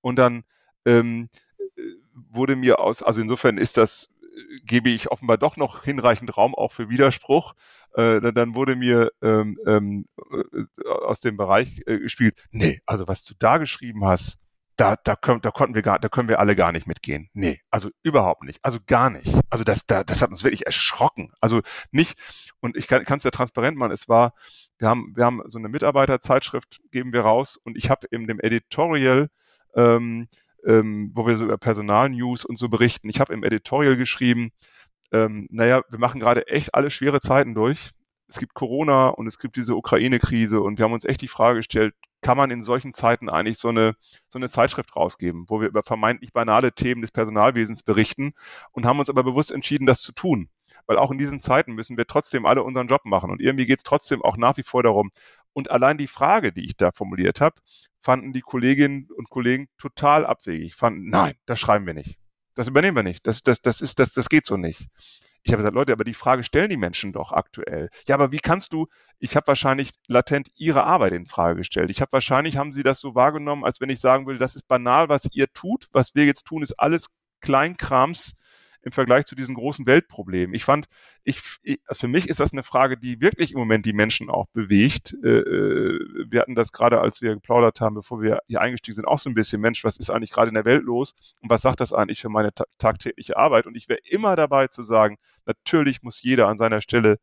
Und 0.00 0.16
dann 0.16 0.44
ähm, 0.84 1.28
wurde 2.14 2.56
mir 2.56 2.78
aus, 2.78 3.02
also 3.02 3.20
insofern 3.20 3.58
ist 3.58 3.76
das 3.76 4.11
gebe 4.64 4.90
ich 4.90 5.10
offenbar 5.10 5.38
doch 5.38 5.56
noch 5.56 5.84
hinreichend 5.84 6.36
Raum 6.36 6.54
auch 6.54 6.72
für 6.72 6.88
Widerspruch. 6.88 7.54
Äh, 7.94 8.32
dann 8.32 8.54
wurde 8.54 8.76
mir 8.76 9.10
ähm, 9.22 9.58
ähm, 9.66 10.06
äh, 10.32 10.88
aus 10.88 11.20
dem 11.20 11.36
Bereich 11.36 11.82
äh, 11.86 11.98
gespielt, 11.98 12.42
nee, 12.50 12.80
also 12.86 13.08
was 13.08 13.24
du 13.24 13.34
da 13.38 13.58
geschrieben 13.58 14.04
hast, 14.04 14.42
da, 14.76 14.96
da, 14.96 15.16
können, 15.16 15.40
da 15.42 15.50
konnten 15.50 15.74
wir 15.74 15.82
gar, 15.82 15.98
da 15.98 16.08
können 16.08 16.28
wir 16.28 16.40
alle 16.40 16.56
gar 16.56 16.72
nicht 16.72 16.86
mitgehen. 16.86 17.28
Nee, 17.34 17.60
also 17.70 17.90
überhaupt 18.02 18.42
nicht. 18.42 18.58
Also 18.62 18.78
gar 18.86 19.10
nicht. 19.10 19.32
Also 19.50 19.64
das, 19.64 19.86
da, 19.86 20.02
das 20.02 20.22
hat 20.22 20.30
uns 20.30 20.44
wirklich 20.44 20.66
erschrocken. 20.66 21.32
Also 21.40 21.60
nicht, 21.90 22.18
und 22.60 22.76
ich 22.76 22.86
kann 22.86 23.04
es 23.08 23.22
ja 23.22 23.30
transparent 23.30 23.76
machen, 23.76 23.92
es 23.92 24.08
war, 24.08 24.34
wir 24.78 24.88
haben, 24.88 25.12
wir 25.14 25.24
haben 25.24 25.42
so 25.46 25.58
eine 25.58 25.68
Mitarbeiterzeitschrift, 25.68 26.80
geben 26.90 27.12
wir 27.12 27.20
raus 27.20 27.58
und 27.62 27.76
ich 27.76 27.90
habe 27.90 28.06
in 28.10 28.26
dem 28.26 28.40
Editorial 28.40 29.28
ähm, 29.74 30.28
ähm, 30.66 31.10
wo 31.14 31.26
wir 31.26 31.36
so 31.36 31.44
über 31.44 31.58
Personalnews 31.58 32.44
und 32.44 32.58
so 32.58 32.68
berichten. 32.68 33.08
Ich 33.08 33.20
habe 33.20 33.32
im 33.32 33.44
Editorial 33.44 33.96
geschrieben, 33.96 34.50
ähm, 35.12 35.46
naja, 35.50 35.82
wir 35.88 35.98
machen 35.98 36.20
gerade 36.20 36.46
echt 36.48 36.74
alle 36.74 36.90
schwere 36.90 37.20
Zeiten 37.20 37.54
durch. 37.54 37.90
Es 38.28 38.38
gibt 38.38 38.54
Corona 38.54 39.08
und 39.08 39.26
es 39.26 39.38
gibt 39.38 39.56
diese 39.56 39.76
Ukraine-Krise 39.76 40.60
und 40.60 40.78
wir 40.78 40.84
haben 40.84 40.92
uns 40.94 41.04
echt 41.04 41.20
die 41.20 41.28
Frage 41.28 41.58
gestellt, 41.58 41.94
kann 42.22 42.38
man 42.38 42.50
in 42.50 42.62
solchen 42.62 42.94
Zeiten 42.94 43.28
eigentlich 43.28 43.58
so 43.58 43.68
eine, 43.68 43.94
so 44.28 44.38
eine 44.38 44.48
Zeitschrift 44.48 44.96
rausgeben, 44.96 45.44
wo 45.48 45.60
wir 45.60 45.68
über 45.68 45.82
vermeintlich 45.82 46.32
banale 46.32 46.72
Themen 46.72 47.02
des 47.02 47.10
Personalwesens 47.10 47.82
berichten 47.82 48.32
und 48.70 48.86
haben 48.86 49.00
uns 49.00 49.10
aber 49.10 49.22
bewusst 49.24 49.50
entschieden, 49.52 49.86
das 49.86 50.00
zu 50.00 50.12
tun. 50.12 50.48
Weil 50.86 50.96
auch 50.98 51.10
in 51.10 51.18
diesen 51.18 51.40
Zeiten 51.40 51.74
müssen 51.74 51.96
wir 51.96 52.06
trotzdem 52.06 52.46
alle 52.46 52.62
unseren 52.62 52.88
Job 52.88 53.04
machen. 53.04 53.30
Und 53.30 53.40
irgendwie 53.40 53.66
geht 53.66 53.78
es 53.78 53.84
trotzdem 53.84 54.22
auch 54.22 54.36
nach 54.36 54.56
wie 54.56 54.62
vor 54.62 54.82
darum. 54.82 55.10
Und 55.52 55.70
allein 55.70 55.98
die 55.98 56.06
Frage, 56.06 56.52
die 56.52 56.64
ich 56.64 56.76
da 56.76 56.92
formuliert 56.92 57.40
habe, 57.40 57.56
fanden 58.00 58.32
die 58.32 58.40
Kolleginnen 58.40 59.08
und 59.16 59.30
Kollegen 59.30 59.68
total 59.78 60.26
abwegig. 60.26 60.74
Fanden, 60.74 61.08
nein, 61.08 61.34
das 61.46 61.60
schreiben 61.60 61.86
wir 61.86 61.94
nicht. 61.94 62.18
Das 62.54 62.68
übernehmen 62.68 62.96
wir 62.96 63.02
nicht. 63.02 63.26
Das, 63.26 63.42
das, 63.42 63.62
das 63.62 63.80
ist, 63.80 63.98
das, 63.98 64.12
das 64.12 64.28
geht 64.28 64.46
so 64.46 64.56
nicht. 64.56 64.88
Ich 65.44 65.52
habe 65.52 65.58
gesagt, 65.58 65.74
Leute, 65.74 65.92
aber 65.92 66.04
die 66.04 66.14
Frage 66.14 66.44
stellen 66.44 66.68
die 66.68 66.76
Menschen 66.76 67.12
doch 67.12 67.32
aktuell. 67.32 67.90
Ja, 68.06 68.14
aber 68.14 68.30
wie 68.30 68.38
kannst 68.38 68.72
du, 68.72 68.86
ich 69.18 69.34
habe 69.34 69.48
wahrscheinlich 69.48 69.90
latent 70.06 70.50
ihre 70.54 70.84
Arbeit 70.84 71.12
in 71.14 71.26
Frage 71.26 71.56
gestellt. 71.56 71.90
Ich 71.90 72.00
habe 72.00 72.12
wahrscheinlich, 72.12 72.56
haben 72.56 72.72
sie 72.72 72.84
das 72.84 73.00
so 73.00 73.14
wahrgenommen, 73.14 73.64
als 73.64 73.80
wenn 73.80 73.90
ich 73.90 74.00
sagen 74.00 74.26
würde, 74.26 74.38
das 74.38 74.54
ist 74.54 74.68
banal, 74.68 75.08
was 75.08 75.28
ihr 75.32 75.48
tut. 75.52 75.88
Was 75.92 76.14
wir 76.14 76.26
jetzt 76.26 76.44
tun, 76.44 76.62
ist 76.62 76.78
alles 76.78 77.08
Kleinkrams, 77.40 78.34
im 78.82 78.92
Vergleich 78.92 79.26
zu 79.26 79.34
diesen 79.34 79.54
großen 79.54 79.86
Weltproblemen. 79.86 80.54
Ich 80.54 80.64
fand, 80.64 80.86
ich, 81.24 81.40
ich, 81.62 81.80
für 81.90 82.08
mich 82.08 82.28
ist 82.28 82.40
das 82.40 82.52
eine 82.52 82.62
Frage, 82.62 82.96
die 82.96 83.20
wirklich 83.20 83.52
im 83.52 83.58
Moment 83.58 83.86
die 83.86 83.92
Menschen 83.92 84.28
auch 84.28 84.46
bewegt. 84.52 85.16
Äh, 85.22 85.28
äh, 85.28 86.26
wir 86.28 86.40
hatten 86.40 86.54
das 86.54 86.72
gerade, 86.72 87.00
als 87.00 87.22
wir 87.22 87.34
geplaudert 87.34 87.80
haben, 87.80 87.94
bevor 87.94 88.20
wir 88.20 88.40
hier 88.46 88.60
eingestiegen 88.60 88.96
sind, 88.96 89.06
auch 89.06 89.18
so 89.18 89.30
ein 89.30 89.34
bisschen, 89.34 89.60
Mensch, 89.60 89.84
was 89.84 89.96
ist 89.96 90.10
eigentlich 90.10 90.30
gerade 90.30 90.48
in 90.48 90.54
der 90.54 90.64
Welt 90.64 90.84
los 90.84 91.14
und 91.40 91.50
was 91.50 91.62
sagt 91.62 91.80
das 91.80 91.92
eigentlich 91.92 92.20
für 92.20 92.28
meine 92.28 92.52
ta 92.52 92.64
tagtägliche 92.78 93.36
Arbeit? 93.36 93.66
Und 93.66 93.76
ich 93.76 93.88
wäre 93.88 94.00
immer 94.04 94.36
dabei 94.36 94.66
zu 94.68 94.82
sagen, 94.82 95.18
natürlich 95.46 96.02
muss 96.02 96.22
jeder 96.22 96.48
an 96.48 96.58
seiner 96.58 96.80
Stelle 96.80 97.18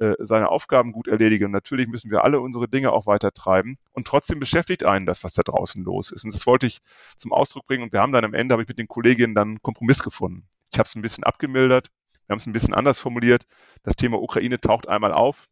äh, 0.00 0.14
seine 0.18 0.48
Aufgaben 0.48 0.92
gut 0.92 1.08
erledigen. 1.08 1.46
Und 1.46 1.50
natürlich 1.52 1.86
müssen 1.86 2.10
wir 2.10 2.24
alle 2.24 2.40
unsere 2.40 2.68
Dinge 2.68 2.90
auch 2.90 3.06
weiter 3.06 3.32
treiben. 3.32 3.76
Und 3.92 4.06
trotzdem 4.06 4.40
beschäftigt 4.40 4.82
einen 4.82 5.04
das, 5.04 5.22
was 5.24 5.34
da 5.34 5.42
draußen 5.42 5.84
los 5.84 6.10
ist. 6.10 6.24
Und 6.24 6.32
das 6.32 6.46
wollte 6.46 6.66
ich 6.66 6.80
zum 7.18 7.34
Ausdruck 7.34 7.66
bringen. 7.66 7.82
Und 7.82 7.92
wir 7.92 8.00
haben 8.00 8.12
dann 8.12 8.24
am 8.24 8.32
Ende, 8.32 8.54
habe 8.54 8.62
ich 8.62 8.68
mit 8.68 8.78
den 8.78 8.88
Kolleginnen 8.88 9.34
dann 9.34 9.48
einen 9.48 9.62
Kompromiss 9.62 10.02
gefunden. 10.02 10.48
Ich 10.72 10.78
habe 10.78 10.86
es 10.86 10.94
ein 10.94 11.02
bisschen 11.02 11.24
abgemildert. 11.24 11.90
Wir 12.26 12.34
haben 12.34 12.38
es 12.38 12.46
ein 12.46 12.52
bisschen 12.52 12.74
anders 12.74 12.98
formuliert. 12.98 13.46
Das 13.82 13.96
Thema 13.96 14.20
Ukraine 14.20 14.60
taucht 14.60 14.88
einmal 14.88 15.12
auf, 15.12 15.48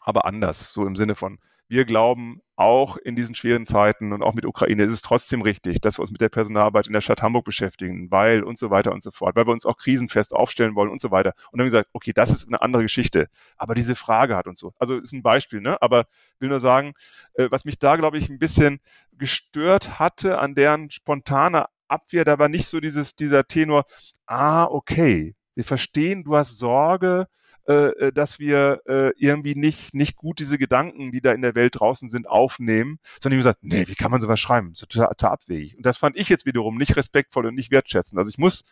aber 0.00 0.26
anders, 0.26 0.72
so 0.72 0.86
im 0.86 0.96
Sinne 0.96 1.14
von, 1.14 1.38
wir 1.66 1.86
glauben, 1.86 2.42
auch 2.56 2.96
in 2.98 3.16
diesen 3.16 3.34
schweren 3.34 3.66
Zeiten 3.66 4.12
und 4.12 4.22
auch 4.22 4.34
mit 4.34 4.44
Ukraine 4.44 4.84
ist 4.84 4.92
es 4.92 5.02
trotzdem 5.02 5.42
richtig, 5.42 5.80
dass 5.80 5.98
wir 5.98 6.02
uns 6.02 6.12
mit 6.12 6.20
der 6.20 6.28
Personalarbeit 6.28 6.86
in 6.86 6.92
der 6.92 7.00
Stadt 7.00 7.22
Hamburg 7.22 7.44
beschäftigen, 7.44 8.10
weil 8.10 8.44
und 8.44 8.58
so 8.58 8.70
weiter 8.70 8.92
und 8.92 9.02
so 9.02 9.10
fort, 9.10 9.34
weil 9.34 9.46
wir 9.46 9.52
uns 9.52 9.66
auch 9.66 9.76
krisenfest 9.76 10.34
aufstellen 10.34 10.74
wollen 10.74 10.90
und 10.90 11.00
so 11.00 11.10
weiter. 11.10 11.30
Und 11.50 11.58
dann 11.58 11.60
haben 11.60 11.72
wir 11.72 11.78
gesagt, 11.78 11.90
okay, 11.94 12.12
das 12.14 12.30
ist 12.30 12.46
eine 12.46 12.62
andere 12.62 12.82
Geschichte. 12.82 13.28
Aber 13.56 13.74
diese 13.74 13.96
Frage 13.96 14.36
hat 14.36 14.46
uns 14.46 14.60
so. 14.60 14.72
Also 14.78 14.98
ist 14.98 15.12
ein 15.12 15.22
Beispiel, 15.22 15.60
ne? 15.60 15.80
Aber 15.82 16.06
will 16.38 16.50
nur 16.50 16.60
sagen, 16.60 16.92
äh, 17.34 17.48
was 17.50 17.64
mich 17.64 17.78
da, 17.78 17.96
glaube 17.96 18.18
ich, 18.18 18.28
ein 18.28 18.38
bisschen 18.38 18.80
gestört 19.12 19.98
hatte 19.98 20.38
an 20.38 20.54
deren 20.54 20.90
spontaner 20.90 21.70
Abwehr, 21.94 22.24
da 22.24 22.38
war 22.38 22.48
nicht 22.48 22.66
so 22.66 22.80
dieses, 22.80 23.16
dieser 23.16 23.46
Tenor, 23.46 23.86
ah, 24.26 24.64
okay, 24.64 25.34
wir 25.54 25.64
verstehen, 25.64 26.24
du 26.24 26.36
hast 26.36 26.58
Sorge, 26.58 27.26
äh, 27.66 27.72
äh, 28.08 28.12
dass 28.12 28.38
wir 28.38 28.82
äh, 28.86 29.12
irgendwie 29.16 29.54
nicht, 29.54 29.94
nicht 29.94 30.16
gut 30.16 30.38
diese 30.38 30.58
Gedanken, 30.58 31.12
die 31.12 31.22
da 31.22 31.32
in 31.32 31.40
der 31.40 31.54
Welt 31.54 31.80
draußen 31.80 32.10
sind, 32.10 32.28
aufnehmen, 32.28 32.98
sondern 33.20 33.38
ich 33.38 33.44
gesagt, 33.44 33.60
nee, 33.62 33.86
wie 33.86 33.94
kann 33.94 34.10
man 34.10 34.20
sowas 34.20 34.38
schreiben? 34.38 34.74
So 34.74 34.84
total, 34.84 35.08
total 35.08 35.32
abwegig. 35.32 35.74
Und 35.76 35.86
das 35.86 35.96
fand 35.96 36.18
ich 36.18 36.28
jetzt 36.28 36.44
wiederum 36.44 36.76
nicht 36.76 36.94
respektvoll 36.94 37.46
und 37.46 37.54
nicht 37.54 37.70
wertschätzend. 37.70 38.18
Also 38.18 38.28
ich 38.28 38.36
muss 38.36 38.64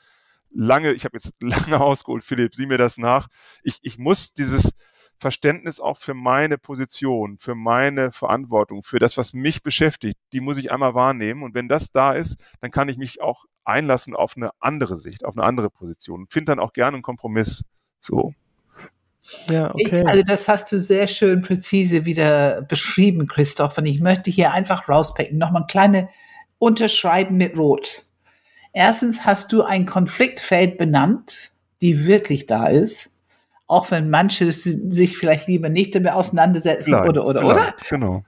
lange, 0.50 0.92
ich 0.92 1.06
habe 1.06 1.16
jetzt 1.16 1.32
lange 1.40 1.80
ausgeholt, 1.80 2.22
Philipp, 2.22 2.54
sieh 2.54 2.66
mir 2.66 2.76
das 2.76 2.98
nach. 2.98 3.28
Ich, 3.62 3.78
ich 3.80 3.96
muss 3.96 4.34
dieses 4.34 4.74
Verständnis 5.22 5.80
auch 5.80 5.96
für 5.96 6.12
meine 6.12 6.58
Position, 6.58 7.38
für 7.38 7.54
meine 7.54 8.12
Verantwortung, 8.12 8.82
für 8.82 8.98
das, 8.98 9.16
was 9.16 9.32
mich 9.32 9.62
beschäftigt, 9.62 10.18
die 10.34 10.40
muss 10.40 10.58
ich 10.58 10.70
einmal 10.70 10.94
wahrnehmen. 10.94 11.42
Und 11.42 11.54
wenn 11.54 11.68
das 11.68 11.92
da 11.92 12.12
ist, 12.12 12.36
dann 12.60 12.70
kann 12.70 12.90
ich 12.90 12.98
mich 12.98 13.22
auch 13.22 13.46
einlassen 13.64 14.14
auf 14.14 14.36
eine 14.36 14.50
andere 14.60 14.98
Sicht, 14.98 15.24
auf 15.24 15.36
eine 15.36 15.46
andere 15.46 15.70
Position. 15.70 16.26
Finde 16.28 16.52
dann 16.52 16.58
auch 16.58 16.72
gerne 16.74 16.96
einen 16.96 17.02
Kompromiss. 17.02 17.64
So. 18.00 18.34
Ja, 19.48 19.70
okay. 19.72 20.00
Ich, 20.02 20.06
also 20.06 20.22
das 20.24 20.48
hast 20.48 20.72
du 20.72 20.80
sehr 20.80 21.06
schön 21.06 21.40
präzise 21.40 22.04
wieder 22.04 22.62
beschrieben, 22.62 23.26
Christoph. 23.28 23.78
Und 23.78 23.86
ich 23.86 24.00
möchte 24.00 24.30
hier 24.30 24.52
einfach 24.52 24.88
rauspicken, 24.88 25.38
nochmal 25.38 25.62
ein 25.62 25.68
kleine 25.68 26.08
Unterschreiben 26.58 27.36
mit 27.36 27.56
Rot. 27.56 28.06
Erstens 28.72 29.24
hast 29.24 29.52
du 29.52 29.62
ein 29.62 29.86
Konfliktfeld 29.86 30.78
benannt, 30.78 31.52
die 31.80 32.06
wirklich 32.06 32.46
da 32.46 32.66
ist 32.66 33.11
auch 33.72 33.90
wenn 33.90 34.10
manche 34.10 34.52
sich 34.52 35.16
vielleicht 35.16 35.48
lieber 35.48 35.70
nicht 35.70 35.94
damit 35.94 36.12
auseinandersetzen 36.12 36.90
Klar, 36.90 37.08
oder 37.08 37.24
oder 37.24 37.40
Klar, 37.40 37.54
oder. 37.54 37.74
Genau. 37.88 38.24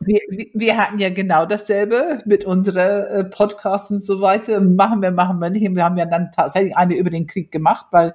Wir, 0.00 0.20
wir, 0.52 0.76
hatten 0.76 0.98
ja 0.98 1.08
genau 1.08 1.46
dasselbe 1.46 2.20
mit 2.26 2.44
unserer 2.44 3.08
äh, 3.08 3.24
Podcasts 3.24 3.90
und 3.90 4.02
so 4.02 4.20
weiter. 4.20 4.60
Machen 4.60 5.00
wir, 5.00 5.10
machen 5.10 5.38
wir 5.38 5.48
nicht. 5.48 5.74
Wir 5.74 5.84
haben 5.84 5.96
ja 5.96 6.04
dann 6.04 6.30
tatsächlich 6.30 6.76
eine 6.76 6.96
über 6.96 7.08
den 7.08 7.26
Krieg 7.26 7.50
gemacht, 7.50 7.86
weil 7.90 8.14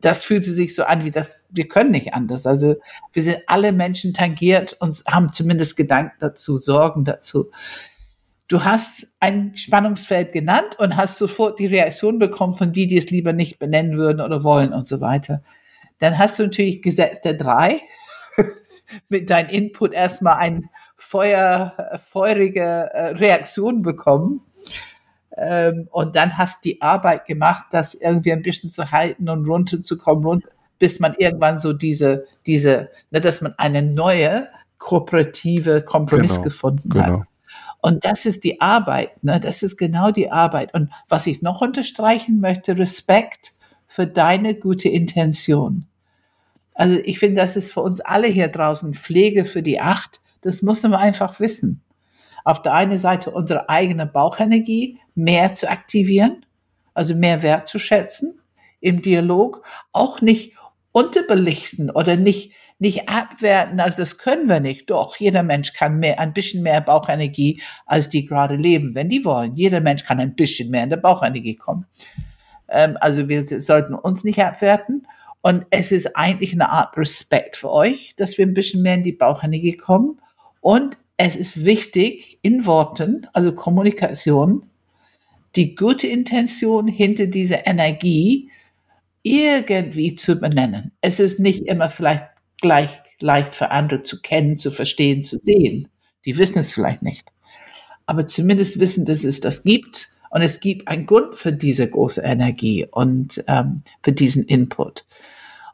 das 0.00 0.22
fühlte 0.22 0.52
sich 0.52 0.76
so 0.76 0.84
an 0.84 1.04
wie 1.04 1.10
das, 1.10 1.42
wir 1.50 1.66
können 1.66 1.90
nicht 1.90 2.14
anders. 2.14 2.46
Also 2.46 2.76
wir 3.12 3.22
sind 3.22 3.38
alle 3.48 3.72
Menschen 3.72 4.14
tangiert 4.14 4.76
und 4.78 5.02
haben 5.08 5.32
zumindest 5.32 5.76
Gedanken 5.76 6.14
dazu, 6.20 6.58
Sorgen 6.58 7.04
dazu. 7.04 7.50
Du 8.46 8.62
hast 8.62 9.16
ein 9.18 9.56
Spannungsfeld 9.56 10.30
genannt 10.32 10.78
und 10.78 10.96
hast 10.96 11.18
sofort 11.18 11.58
die 11.58 11.66
Reaktion 11.66 12.20
bekommen 12.20 12.56
von 12.56 12.72
die, 12.72 12.86
die 12.86 12.98
es 12.98 13.10
lieber 13.10 13.32
nicht 13.32 13.58
benennen 13.58 13.98
würden 13.98 14.20
oder 14.20 14.44
wollen 14.44 14.72
und 14.72 14.86
so 14.86 15.00
weiter. 15.00 15.42
Dann 15.98 16.18
hast 16.18 16.38
du 16.38 16.44
natürlich 16.44 16.82
Gesetz 16.82 17.20
der 17.20 17.34
drei 17.34 17.80
mit 19.08 19.30
deinem 19.30 19.50
Input 19.50 19.92
erstmal 19.92 20.36
eine 20.36 20.62
Feuer, 20.96 22.00
feurige 22.10 22.60
äh, 22.92 23.06
Reaktion 23.16 23.82
bekommen. 23.82 24.42
Ähm, 25.36 25.88
und 25.92 26.16
dann 26.16 26.36
hast 26.36 26.64
die 26.64 26.82
Arbeit 26.82 27.26
gemacht, 27.26 27.66
das 27.70 27.94
irgendwie 27.94 28.32
ein 28.32 28.42
bisschen 28.42 28.70
zu 28.70 28.90
halten 28.90 29.28
und 29.28 29.46
runterzukommen, 29.46 30.42
bis 30.78 31.00
man 31.00 31.14
irgendwann 31.14 31.58
so 31.58 31.72
diese, 31.72 32.26
diese, 32.46 32.90
ne, 33.10 33.20
dass 33.20 33.40
man 33.40 33.54
eine 33.56 33.82
neue 33.82 34.48
kooperative 34.78 35.82
Kompromiss 35.82 36.32
genau, 36.32 36.42
gefunden 36.42 36.90
genau. 36.90 37.20
hat. 37.20 37.26
Und 37.80 38.04
das 38.04 38.26
ist 38.26 38.42
die 38.42 38.60
Arbeit, 38.60 39.22
ne? 39.22 39.38
das 39.38 39.62
ist 39.62 39.76
genau 39.76 40.10
die 40.10 40.30
Arbeit. 40.30 40.74
Und 40.74 40.90
was 41.08 41.26
ich 41.28 41.42
noch 41.42 41.60
unterstreichen 41.60 42.40
möchte, 42.40 42.76
Respekt 42.76 43.52
für 43.88 44.06
deine 44.06 44.54
gute 44.54 44.88
Intention. 44.88 45.86
Also 46.74 47.00
ich 47.04 47.18
finde, 47.18 47.40
das 47.40 47.56
ist 47.56 47.72
für 47.72 47.80
uns 47.80 48.00
alle 48.00 48.28
hier 48.28 48.46
draußen 48.46 48.94
Pflege 48.94 49.44
für 49.44 49.64
die 49.64 49.80
Acht. 49.80 50.20
Das 50.42 50.62
muss 50.62 50.84
man 50.84 50.94
einfach 50.94 51.40
wissen. 51.40 51.82
Auf 52.44 52.62
der 52.62 52.74
einen 52.74 52.98
Seite 52.98 53.32
unsere 53.32 53.68
eigene 53.68 54.06
Bauchenergie 54.06 55.00
mehr 55.16 55.54
zu 55.54 55.68
aktivieren, 55.68 56.46
also 56.94 57.16
mehr 57.16 57.42
wertzuschätzen 57.42 58.40
im 58.80 59.02
Dialog, 59.02 59.66
auch 59.92 60.20
nicht 60.20 60.52
unterbelichten 60.92 61.90
oder 61.90 62.16
nicht, 62.16 62.52
nicht 62.78 63.08
abwerten, 63.08 63.80
also 63.80 64.02
das 64.02 64.18
können 64.18 64.48
wir 64.48 64.60
nicht. 64.60 64.88
Doch, 64.88 65.16
jeder 65.16 65.42
Mensch 65.42 65.72
kann 65.72 65.98
mehr, 65.98 66.20
ein 66.20 66.32
bisschen 66.32 66.62
mehr 66.62 66.80
Bauchenergie, 66.80 67.60
als 67.86 68.08
die 68.08 68.24
gerade 68.24 68.54
leben, 68.54 68.94
wenn 68.94 69.08
die 69.08 69.24
wollen. 69.24 69.56
Jeder 69.56 69.80
Mensch 69.80 70.04
kann 70.04 70.20
ein 70.20 70.36
bisschen 70.36 70.70
mehr 70.70 70.84
in 70.84 70.90
der 70.90 70.98
Bauchenergie 70.98 71.56
kommen. 71.56 71.86
Ähm, 72.68 72.96
also 73.00 73.28
wir 73.28 73.44
sollten 73.44 73.94
uns 73.94 74.24
nicht 74.24 74.40
abwerten 74.42 75.06
Und 75.42 75.66
es 75.70 75.92
ist 75.92 76.16
eigentlich 76.16 76.52
eine 76.52 76.70
Art 76.70 76.96
Respekt 76.96 77.56
für 77.56 77.70
euch, 77.70 78.14
dass 78.16 78.38
wir 78.38 78.46
ein 78.46 78.54
bisschen 78.54 78.82
mehr 78.82 78.94
in 78.94 79.04
die 79.04 79.12
Bauchenergie 79.12 79.76
kommen. 79.76 80.20
Und 80.60 80.98
es 81.16 81.36
ist 81.36 81.64
wichtig, 81.64 82.38
in 82.42 82.66
Worten, 82.66 83.26
also 83.32 83.52
Kommunikation, 83.52 84.66
die 85.56 85.74
gute 85.74 86.06
Intention 86.06 86.88
hinter 86.88 87.26
dieser 87.26 87.66
Energie 87.66 88.50
irgendwie 89.22 90.14
zu 90.14 90.36
benennen. 90.36 90.92
Es 91.00 91.20
ist 91.20 91.40
nicht 91.40 91.66
immer 91.66 91.90
vielleicht 91.90 92.24
gleich 92.60 92.90
leicht 93.20 93.54
für 93.54 93.70
andere 93.70 94.02
zu 94.02 94.20
kennen, 94.20 94.58
zu 94.58 94.70
verstehen, 94.70 95.22
zu 95.22 95.38
sehen. 95.38 95.88
Die 96.24 96.38
wissen 96.38 96.58
es 96.58 96.72
vielleicht 96.72 97.02
nicht. 97.02 97.28
Aber 98.06 98.26
zumindest 98.26 98.80
wissen, 98.80 99.04
dass 99.04 99.24
es 99.24 99.40
das 99.40 99.64
gibt 99.64 100.08
und 100.30 100.42
es 100.42 100.60
gibt 100.60 100.88
einen 100.88 101.06
Grund 101.06 101.36
für 101.36 101.52
diese 101.52 101.88
große 101.88 102.22
Energie 102.22 102.86
und 102.90 103.42
ähm, 103.46 103.82
für 104.02 104.12
diesen 104.12 104.44
Input. 104.44 105.04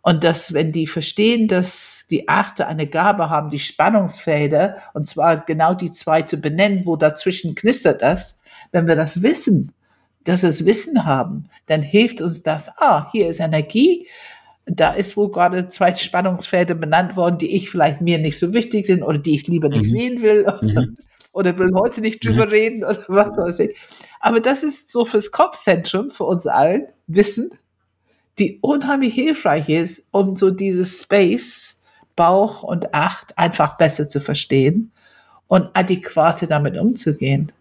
Und 0.03 0.23
dass, 0.23 0.53
wenn 0.53 0.71
die 0.71 0.87
verstehen, 0.87 1.49
dass 1.49 2.07
die 2.11 2.29
Achte 2.29 2.67
eine 2.67 2.87
Gabe 2.87 3.31
haben, 3.31 3.51
die 3.51 3.59
Spannungsfelder, 3.59 4.77
und 4.93 5.09
zwar 5.09 5.39
genau 5.39 5.73
die 5.73 5.93
zwei 5.93 6.23
zu 6.23 6.37
benennen, 6.37 6.83
wo 6.85 6.97
dazwischen 6.97 7.55
knistert 7.55 8.03
das, 8.03 8.39
wenn 8.71 8.87
wir 8.87 8.97
das 8.97 9.23
wissen, 9.23 9.73
dass 10.25 10.43
wir 10.43 10.51
es 10.51 10.67
Wissen 10.67 11.07
haben, 11.07 11.49
dann 11.67 11.81
hilft 11.81 12.21
uns 12.21 12.43
das, 12.43 12.71
ah, 12.79 13.11
hier 13.13 13.29
ist 13.29 13.41
Energie, 13.41 14.07
da 14.67 14.93
ist 14.93 15.17
wohl 15.17 15.31
gerade 15.31 15.69
zwei 15.69 15.95
Spannungsfelder 15.95 16.75
benannt 16.75 17.17
worden, 17.17 17.39
die 17.39 17.55
ich 17.55 17.71
vielleicht 17.71 18.01
mir 18.01 18.19
nicht 18.19 18.39
so 18.39 18.53
wichtig 18.53 18.87
sind 18.87 19.03
oder 19.03 19.19
die 19.19 19.35
ich 19.35 19.47
lieber 19.47 19.69
nicht 19.69 19.91
mhm. 19.91 19.97
sehen 19.97 20.23
will 20.23 20.47
mhm. 20.63 20.97
oder 21.35 21.59
will 21.59 21.75
heute 21.75 22.01
nicht 22.01 22.25
drüber 22.25 22.47
mhm. 22.47 22.53
reden 22.53 22.85
oder 22.85 23.05
was 23.09 23.37
weiß 23.37 23.59
ich. 23.61 23.77
Aber 24.21 24.41
das 24.41 24.63
ist 24.63 24.91
so 24.91 25.05
fürs 25.05 25.31
Kopfzentrum, 25.31 26.11
für 26.11 26.25
uns 26.25 26.47
allen, 26.47 26.87
Wissen, 27.07 27.51
die 28.39 28.59
unheimlich 28.63 29.15
hilfreich 29.15 29.69
ist, 29.69 30.07
um 30.11 30.37
so 30.37 30.51
dieses 30.51 31.03
Space, 31.03 31.83
Bauch 32.17 32.63
und 32.63 32.95
Acht 32.95 33.37
einfach 33.37 33.77
besser 33.77 34.09
zu 34.09 34.21
verstehen 34.21 34.93
und 35.49 35.69
adäquate 35.75 36.47
damit 36.47 36.79
umzugehen. 36.79 37.53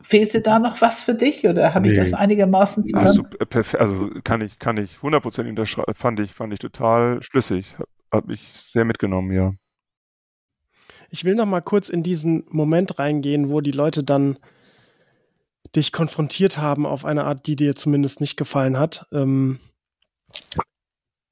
Fehlte 0.00 0.40
da 0.40 0.58
noch 0.58 0.80
was 0.80 1.02
für 1.02 1.14
dich 1.14 1.46
oder 1.46 1.74
habe 1.74 1.86
nee. 1.86 1.92
ich 1.92 1.98
das 1.98 2.12
einigermaßen 2.12 2.84
zusammen? 2.84 3.06
Also, 3.06 3.78
also 3.78 4.10
kann 4.24 4.40
ich, 4.40 4.58
kann 4.58 4.76
ich 4.76 4.96
100% 5.02 5.48
unterschreiben, 5.48 5.94
fand 5.94 6.20
ich, 6.20 6.32
fand 6.32 6.52
ich 6.52 6.58
total 6.58 7.22
schlüssig. 7.22 7.76
Hat 8.10 8.26
mich 8.26 8.42
sehr 8.54 8.84
mitgenommen, 8.84 9.32
ja. 9.32 9.54
Ich 11.14 11.22
will 11.22 11.36
noch 11.36 11.46
mal 11.46 11.60
kurz 11.60 11.90
in 11.90 12.02
diesen 12.02 12.42
Moment 12.48 12.98
reingehen, 12.98 13.48
wo 13.48 13.60
die 13.60 13.70
Leute 13.70 14.02
dann 14.02 14.36
dich 15.76 15.92
konfrontiert 15.92 16.58
haben 16.58 16.86
auf 16.86 17.04
eine 17.04 17.22
Art, 17.22 17.46
die 17.46 17.54
dir 17.54 17.76
zumindest 17.76 18.20
nicht 18.20 18.36
gefallen 18.36 18.80
hat. 18.80 19.06
Ähm, 19.12 19.60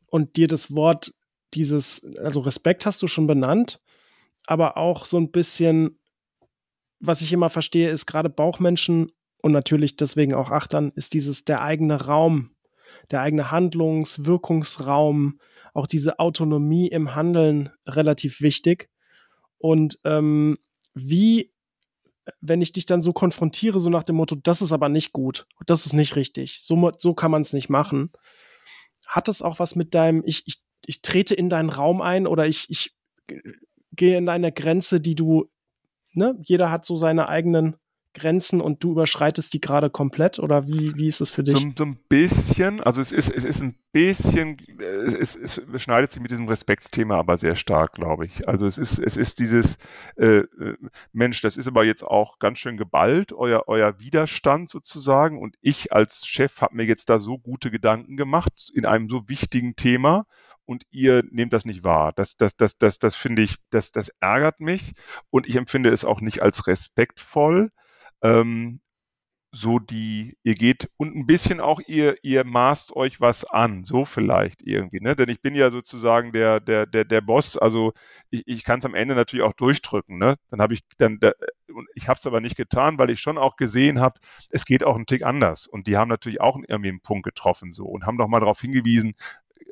und 0.07 0.37
dir 0.37 0.47
das 0.47 0.73
Wort 0.77 1.13
dieses, 1.53 2.07
also 2.19 2.39
Respekt 2.39 2.87
hast 2.87 3.03
du 3.03 3.09
schon 3.09 3.27
benannt, 3.27 3.81
aber 4.47 4.77
auch 4.77 5.05
so 5.05 5.19
ein 5.19 5.33
bisschen 5.33 5.99
was 7.01 7.21
ich 7.21 7.33
immer 7.33 7.51
verstehe, 7.51 7.91
ist 7.91 8.07
gerade 8.07 8.31
Bauchmenschen 8.31 9.11
und 9.43 9.51
natürlich 9.51 9.97
deswegen 9.97 10.35
auch 10.35 10.53
Achtern, 10.53 10.93
ist 10.95 11.15
dieses 11.15 11.45
der 11.45 11.61
eigene 11.61 12.07
Raum, 12.07 12.55
der 13.11 13.23
eigene 13.23 13.51
Handlungs-, 13.51 14.25
Wirkungsraum, 14.25 15.41
auch 15.75 15.89
diese 15.89 16.21
Autonomie 16.21 16.87
im 16.87 17.17
Handeln 17.17 17.71
relativ 17.89 18.41
wichtig. 18.41 18.92
Und 19.63 20.01
ähm, 20.05 20.59
wie, 20.93 21.55
wenn 22.41 22.61
ich 22.61 22.73
dich 22.73 22.85
dann 22.85 23.01
so 23.01 23.13
konfrontiere, 23.13 23.81
so 23.81 23.91
nach 23.91 24.03
dem 24.03 24.17
Motto, 24.17 24.35
das 24.35 24.61
ist 24.61 24.73
aber 24.73 24.89
nicht 24.89 25.13
gut, 25.13 25.47
das 25.67 25.87
ist 25.87 25.93
nicht 25.93 26.17
richtig, 26.17 26.61
so, 26.65 26.91
so 26.99 27.15
kann 27.15 27.31
man 27.31 27.43
es 27.43 27.53
nicht 27.53 27.69
machen, 27.69 28.11
hat 29.07 29.29
es 29.29 29.41
auch 29.41 29.61
was 29.61 29.77
mit 29.77 29.95
deinem, 29.95 30.23
ich, 30.27 30.43
ich, 30.47 30.63
ich 30.85 31.01
trete 31.01 31.35
in 31.35 31.49
deinen 31.49 31.71
Raum 31.71 32.03
ein 32.03 32.27
oder 32.27 32.47
ich, 32.47 32.69
ich 32.71 32.97
gehe 33.93 34.19
in 34.19 34.27
deine 34.27 34.51
Grenze, 34.51 35.01
die 35.01 35.15
du 35.15 35.49
ne, 36.13 36.37
jeder 36.43 36.71
hat 36.71 36.85
so 36.85 36.97
seine 36.97 37.29
eigenen 37.29 37.77
Grenzen 38.15 38.61
und 38.61 38.85
du 38.85 38.93
überschreitest 38.93 39.55
die 39.55 39.61
gerade 39.61 39.91
komplett 39.91 40.39
oder 40.39 40.67
wie, 40.67 40.95
wie 40.97 41.07
ist 41.07 41.21
es 41.21 41.31
für 41.31 41.43
dich? 41.43 41.59
So, 41.59 41.73
so, 41.77 41.85
ein 41.85 41.99
bisschen, 42.09 42.81
also 42.81 43.01
es 43.01 43.13
ist, 43.13 43.31
es 43.31 43.45
ist 43.45 43.63
ein 43.63 43.77
bisschen, 43.93 44.59
es, 44.79 45.35
es 45.37 45.61
beschneidet 45.67 46.11
sich 46.11 46.21
mit 46.21 46.31
diesem 46.31 46.49
Respektsthema 46.49 47.17
aber 47.17 47.37
sehr 47.39 47.57
stark, 47.57 47.93
glaube 47.93 48.27
ich. 48.27 48.49
Also 48.49 48.67
es 48.67 48.79
ist, 48.79 48.99
es 48.99 49.17
ist 49.17 49.39
dieses, 49.39 49.79
äh, 50.17 50.39
äh, 50.39 50.77
Mensch, 51.13 51.41
das 51.41 51.57
ist 51.57 51.69
aber 51.69 51.85
jetzt 51.85 52.05
auch 52.05 52.39
ganz 52.39 52.59
schön 52.59 52.77
geballt, 52.77 53.33
euer, 53.33 53.65
euer 53.67 53.99
Widerstand 53.99 54.71
sozusagen 54.71 55.41
und 55.41 55.57
ich 55.61 55.93
als 55.93 56.27
Chef 56.27 56.61
habe 56.61 56.77
mir 56.77 56.85
jetzt 56.85 57.09
da 57.09 57.19
so 57.19 57.39
gute 57.39 57.71
Gedanken 57.71 58.17
gemacht 58.17 58.71
in 58.75 58.87
einem 58.87 59.09
so 59.09 59.29
wichtigen 59.29 59.77
Thema 59.77 60.27
und 60.65 60.85
ihr 60.91 61.23
nehmt 61.31 61.53
das 61.53 61.65
nicht 61.65 61.85
wahr. 61.85 62.13
Das, 62.15 62.37
das, 62.37 62.57
das, 62.57 62.79
das, 62.79 62.99
das 62.99 63.17
finde 63.17 63.43
ich, 63.43 63.57
das, 63.71 63.93
das 63.93 64.11
ärgert 64.21 64.61
mich 64.61 64.93
und 65.31 65.47
ich 65.47 65.57
empfinde 65.57 65.91
es 65.91 66.05
auch 66.05 66.21
nicht 66.21 66.43
als 66.43 66.67
respektvoll. 66.67 67.71
Ähm, 68.23 68.81
so 69.55 69.79
die, 69.79 70.39
ihr 70.45 70.55
geht 70.55 70.89
und 70.97 71.15
ein 71.15 71.27
bisschen 71.27 71.61
auch 71.61 71.81
ihr, 71.87 72.17
ihr 72.23 72.45
maßt 72.45 72.97
euch 72.97 73.21
was 73.21 73.45
an, 73.45 73.85
so 73.85 74.07
vielleicht 74.07 74.63
irgendwie, 74.63 75.01
ne? 75.01 75.15
Denn 75.15 75.29
ich 75.29 75.43
bin 75.43 75.55
ja 75.55 75.71
sozusagen 75.71 76.33
der, 76.33 76.59
der, 76.61 76.87
der, 76.87 77.05
der 77.05 77.21
Boss, 77.21 77.59
also 77.59 77.93
ich, 78.31 78.45
ich 78.47 78.65
kann 78.65 78.79
es 78.79 78.87
am 78.87 78.95
Ende 78.95 79.15
natürlich 79.15 79.45
auch 79.45 79.53
durchdrücken, 79.53 80.17
ne? 80.19 80.37
Dann 80.51 80.63
habe 80.63 80.73
ich 80.73 80.81
dann, 80.97 81.19
da, 81.21 81.33
ich 81.95 82.09
habe 82.09 82.19
es 82.19 82.27
aber 82.27 82.41
nicht 82.41 82.57
getan, 82.57 82.99
weil 82.99 83.11
ich 83.11 83.21
schon 83.21 83.37
auch 83.39 83.57
gesehen 83.57 84.01
habe, 84.01 84.19
es 84.51 84.65
geht 84.65 84.85
auch 84.85 84.97
ein 84.97 85.07
Tick 85.07 85.23
anders. 85.25 85.67
Und 85.67 85.87
die 85.87 85.97
haben 85.99 86.09
natürlich 86.09 86.41
auch 86.41 86.57
irgendwie 86.67 86.89
einen 86.91 87.01
Punkt 87.01 87.25
getroffen 87.25 87.73
so 87.73 87.85
und 87.85 88.07
haben 88.07 88.19
doch 88.19 88.29
mal 88.29 88.41
darauf 88.41 88.61
hingewiesen, 88.61 89.15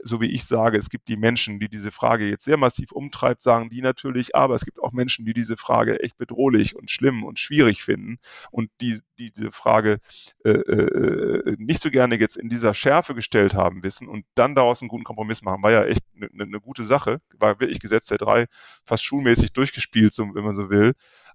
so 0.02 0.20
wie 0.20 0.30
ich 0.30 0.44
sage, 0.44 0.78
es 0.78 0.90
gibt 0.90 1.08
die 1.08 1.16
Menschen, 1.16 1.58
die 1.58 1.68
diese 1.68 1.90
Frage 1.90 2.28
jetzt 2.28 2.44
sehr 2.44 2.56
massiv 2.56 2.92
umtreibt, 2.92 3.42
sagen 3.42 3.68
die 3.70 3.82
natürlich, 3.82 4.34
aber 4.34 4.54
es 4.54 4.64
gibt 4.64 4.80
auch 4.80 4.92
Menschen, 4.92 5.24
die 5.24 5.34
diese 5.34 5.56
Frage 5.56 6.00
echt 6.02 6.16
bedrohlich 6.18 6.76
und 6.76 6.90
schlimm 6.90 7.24
und 7.24 7.38
schwierig 7.38 7.82
finden 7.82 8.18
und 8.50 8.70
die, 8.80 9.00
die 9.18 9.32
diese 9.32 9.52
Frage 9.52 9.98
äh, 10.44 10.50
äh, 10.50 11.56
nicht 11.58 11.82
so 11.82 11.90
gerne 11.90 12.18
jetzt 12.18 12.36
in 12.36 12.48
dieser 12.48 12.74
Schärfe 12.74 13.14
gestellt 13.14 13.54
haben 13.54 13.82
wissen 13.82 14.08
und 14.08 14.24
dann 14.34 14.54
daraus 14.54 14.80
einen 14.80 14.88
guten 14.88 15.04
Kompromiss 15.04 15.42
machen, 15.42 15.62
war 15.62 15.72
ja 15.72 15.84
echt 15.84 16.02
eine 16.16 16.28
ne, 16.32 16.46
ne 16.46 16.60
gute 16.60 16.84
Sache, 16.84 17.20
war 17.38 17.60
wirklich 17.60 17.80
Gesetz 17.80 18.06
der 18.06 18.18
drei 18.18 18.46
fast 18.84 19.04
schulmäßig 19.04 19.52
durchgespielt, 19.52 20.14
so, 20.14 20.34
wenn 20.34 20.44
man 20.44 20.54
so 20.54 20.70
will. 20.70 20.94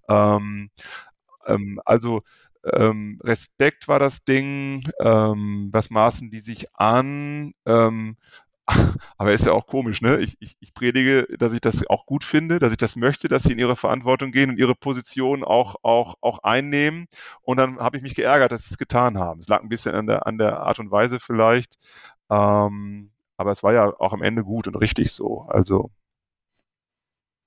Ähm, 0.09 0.69
ähm, 1.45 1.79
also 1.85 2.23
ähm, 2.73 3.19
Respekt 3.23 3.87
war 3.87 3.99
das 3.99 4.23
Ding, 4.23 4.89
ähm, 4.99 5.69
was 5.71 5.89
maßen 5.89 6.29
die 6.31 6.39
sich 6.39 6.75
an, 6.75 7.53
ähm, 7.65 8.17
aber 9.17 9.31
ist 9.33 9.45
ja 9.45 9.51
auch 9.51 9.67
komisch, 9.67 10.01
ne? 10.01 10.19
Ich, 10.19 10.37
ich, 10.39 10.55
ich 10.59 10.73
predige, 10.73 11.27
dass 11.37 11.53
ich 11.53 11.61
das 11.61 11.85
auch 11.87 12.05
gut 12.05 12.23
finde, 12.23 12.59
dass 12.59 12.71
ich 12.71 12.77
das 12.77 12.95
möchte, 12.95 13.27
dass 13.27 13.43
sie 13.43 13.51
in 13.51 13.59
ihre 13.59 13.75
Verantwortung 13.75 14.31
gehen 14.31 14.49
und 14.49 14.57
ihre 14.57 14.75
Position 14.75 15.43
auch, 15.43 15.75
auch, 15.83 16.15
auch 16.21 16.39
einnehmen. 16.39 17.07
Und 17.41 17.57
dann 17.57 17.77
habe 17.79 17.97
ich 17.97 18.03
mich 18.03 18.15
geärgert, 18.15 18.51
dass 18.51 18.63
sie 18.63 18.71
es 18.71 18.77
getan 18.77 19.19
haben. 19.19 19.39
Es 19.39 19.47
lag 19.47 19.61
ein 19.61 19.69
bisschen 19.69 19.93
an 19.93 20.07
der, 20.07 20.25
an 20.25 20.37
der 20.37 20.61
Art 20.61 20.79
und 20.79 20.91
Weise 20.91 21.19
vielleicht. 21.19 21.75
Ähm, 22.29 23.11
aber 23.37 23.51
es 23.51 23.61
war 23.61 23.73
ja 23.73 23.93
auch 23.99 24.13
am 24.13 24.23
Ende 24.23 24.43
gut 24.43 24.67
und 24.67 24.75
richtig 24.75 25.11
so. 25.11 25.41
Also 25.49 25.91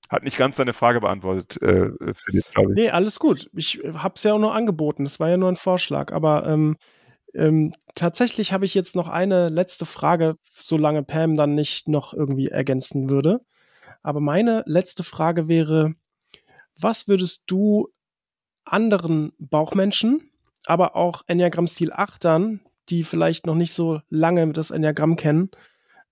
hat 0.09 0.23
nicht 0.23 0.37
ganz 0.37 0.55
deine 0.55 0.73
Frage 0.73 1.01
beantwortet, 1.01 1.61
äh, 1.61 1.91
Philipp, 2.15 2.45
glaube 2.53 2.71
ich. 2.71 2.77
Nee, 2.77 2.89
alles 2.89 3.19
gut. 3.19 3.49
Ich 3.53 3.79
habe 3.93 4.15
es 4.15 4.23
ja 4.23 4.33
auch 4.33 4.39
nur 4.39 4.55
angeboten. 4.55 5.05
Es 5.05 5.19
war 5.19 5.29
ja 5.29 5.37
nur 5.37 5.49
ein 5.49 5.55
Vorschlag. 5.55 6.11
Aber 6.11 6.47
ähm, 6.47 6.77
ähm, 7.33 7.73
tatsächlich 7.95 8.53
habe 8.53 8.65
ich 8.65 8.73
jetzt 8.73 8.95
noch 8.95 9.07
eine 9.07 9.49
letzte 9.49 9.85
Frage, 9.85 10.35
solange 10.51 11.03
Pam 11.03 11.35
dann 11.35 11.55
nicht 11.55 11.87
noch 11.87 12.13
irgendwie 12.13 12.47
ergänzen 12.47 13.09
würde. 13.09 13.41
Aber 14.01 14.19
meine 14.19 14.63
letzte 14.65 15.03
Frage 15.03 15.47
wäre, 15.47 15.93
was 16.77 17.07
würdest 17.07 17.43
du 17.47 17.89
anderen 18.63 19.33
Bauchmenschen, 19.37 20.31
aber 20.65 20.95
auch 20.95 21.23
Enneagramm-Stil 21.27 21.91
8ern, 21.91 22.59
die 22.89 23.03
vielleicht 23.03 23.45
noch 23.45 23.55
nicht 23.55 23.73
so 23.73 24.01
lange 24.09 24.51
das 24.53 24.71
Enneagramm 24.71 25.15
kennen, 25.15 25.51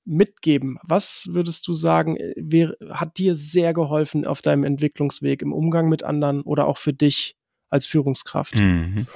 mitgeben? 0.05 0.79
Was 0.83 1.27
würdest 1.31 1.67
du 1.67 1.73
sagen, 1.73 2.17
äh, 2.17 2.33
wär, 2.37 2.75
hat 2.89 3.17
dir 3.17 3.35
sehr 3.35 3.73
geholfen 3.73 4.25
auf 4.25 4.41
deinem 4.41 4.63
Entwicklungsweg 4.63 5.41
im 5.41 5.53
Umgang 5.53 5.89
mit 5.89 6.03
anderen 6.03 6.41
oder 6.41 6.67
auch 6.67 6.77
für 6.77 6.93
dich 6.93 7.37
als 7.69 7.85
Führungskraft? 7.85 8.55
Mhm. 8.55 9.07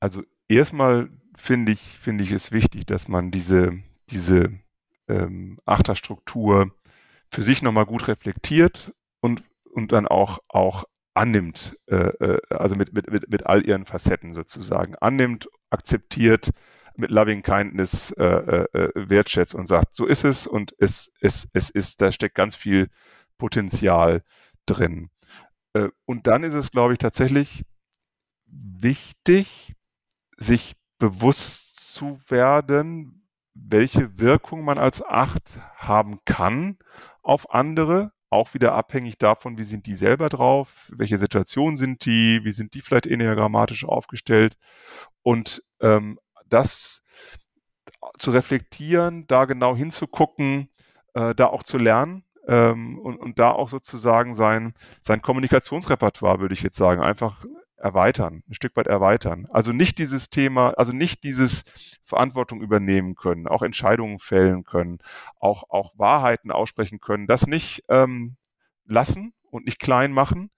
Also 0.00 0.22
erstmal 0.48 1.10
finde 1.36 1.72
ich, 1.72 1.80
finde 1.80 2.24
ich 2.24 2.32
es 2.32 2.52
wichtig, 2.52 2.86
dass 2.86 3.08
man 3.08 3.30
diese, 3.30 3.72
diese 4.10 4.52
ähm, 5.08 5.58
Achterstruktur 5.64 6.72
für 7.30 7.42
sich 7.42 7.62
nochmal 7.62 7.86
gut 7.86 8.08
reflektiert 8.08 8.92
und, 9.20 9.42
und 9.64 9.92
dann 9.92 10.06
auch, 10.06 10.38
auch 10.48 10.84
annimmt, 11.14 11.76
äh, 11.86 11.96
äh, 11.96 12.40
also 12.50 12.74
mit, 12.74 12.92
mit, 12.92 13.10
mit, 13.10 13.30
mit 13.30 13.46
all 13.46 13.66
ihren 13.66 13.86
Facetten 13.86 14.32
sozusagen, 14.32 14.94
annimmt, 14.96 15.48
akzeptiert, 15.70 16.50
mit 16.96 17.10
Loving 17.10 17.42
Kindness 17.42 18.10
äh, 18.12 18.24
äh, 18.24 18.78
äh, 18.78 18.90
wertschätzt 18.94 19.54
und 19.54 19.66
sagt, 19.66 19.94
so 19.94 20.06
ist 20.06 20.24
es 20.24 20.46
und 20.46 20.74
es, 20.78 21.10
es, 21.20 21.48
es 21.52 21.70
ist, 21.70 22.00
da 22.02 22.12
steckt 22.12 22.34
ganz 22.34 22.54
viel 22.54 22.90
Potenzial 23.38 24.22
drin. 24.66 25.10
Äh, 25.72 25.88
und 26.04 26.26
dann 26.26 26.44
ist 26.44 26.54
es, 26.54 26.70
glaube 26.70 26.92
ich, 26.92 26.98
tatsächlich 26.98 27.64
wichtig, 28.46 29.74
sich 30.42 30.76
bewusst 30.98 31.94
zu 31.94 32.18
werden, 32.28 33.26
welche 33.54 34.18
Wirkung 34.18 34.64
man 34.64 34.78
als 34.78 35.04
Acht 35.04 35.58
haben 35.76 36.20
kann 36.24 36.78
auf 37.22 37.52
andere, 37.54 38.12
auch 38.30 38.54
wieder 38.54 38.74
abhängig 38.74 39.18
davon, 39.18 39.58
wie 39.58 39.62
sind 39.62 39.86
die 39.86 39.94
selber 39.94 40.28
drauf, 40.28 40.90
welche 40.90 41.18
Situationen 41.18 41.76
sind 41.76 42.06
die, 42.06 42.44
wie 42.44 42.52
sind 42.52 42.74
die 42.74 42.80
vielleicht 42.80 43.06
enneagrammatisch 43.06 43.84
aufgestellt. 43.84 44.56
Und 45.22 45.62
ähm, 45.80 46.18
das 46.48 47.02
zu 48.18 48.30
reflektieren, 48.30 49.26
da 49.26 49.44
genau 49.44 49.76
hinzugucken, 49.76 50.70
äh, 51.14 51.34
da 51.34 51.46
auch 51.46 51.62
zu 51.62 51.78
lernen 51.78 52.24
ähm, 52.48 52.98
und, 52.98 53.16
und 53.16 53.38
da 53.38 53.50
auch 53.50 53.68
sozusagen 53.68 54.34
sein, 54.34 54.74
sein 55.02 55.22
Kommunikationsrepertoire, 55.22 56.40
würde 56.40 56.54
ich 56.54 56.62
jetzt 56.62 56.76
sagen, 56.76 57.02
einfach 57.02 57.44
erweitern, 57.82 58.42
ein 58.48 58.54
Stück 58.54 58.76
weit 58.76 58.86
erweitern. 58.86 59.46
Also 59.50 59.72
nicht 59.72 59.98
dieses 59.98 60.30
Thema, 60.30 60.70
also 60.78 60.92
nicht 60.92 61.24
dieses 61.24 61.64
Verantwortung 62.04 62.62
übernehmen 62.62 63.14
können, 63.14 63.48
auch 63.48 63.62
Entscheidungen 63.62 64.18
fällen 64.18 64.64
können, 64.64 64.98
auch, 65.38 65.64
auch 65.70 65.92
Wahrheiten 65.96 66.50
aussprechen 66.52 67.00
können, 67.00 67.26
das 67.26 67.46
nicht 67.46 67.84
ähm, 67.88 68.36
lassen 68.86 69.34
und 69.50 69.66
nicht 69.66 69.80
klein 69.80 70.12
machen, 70.12 70.50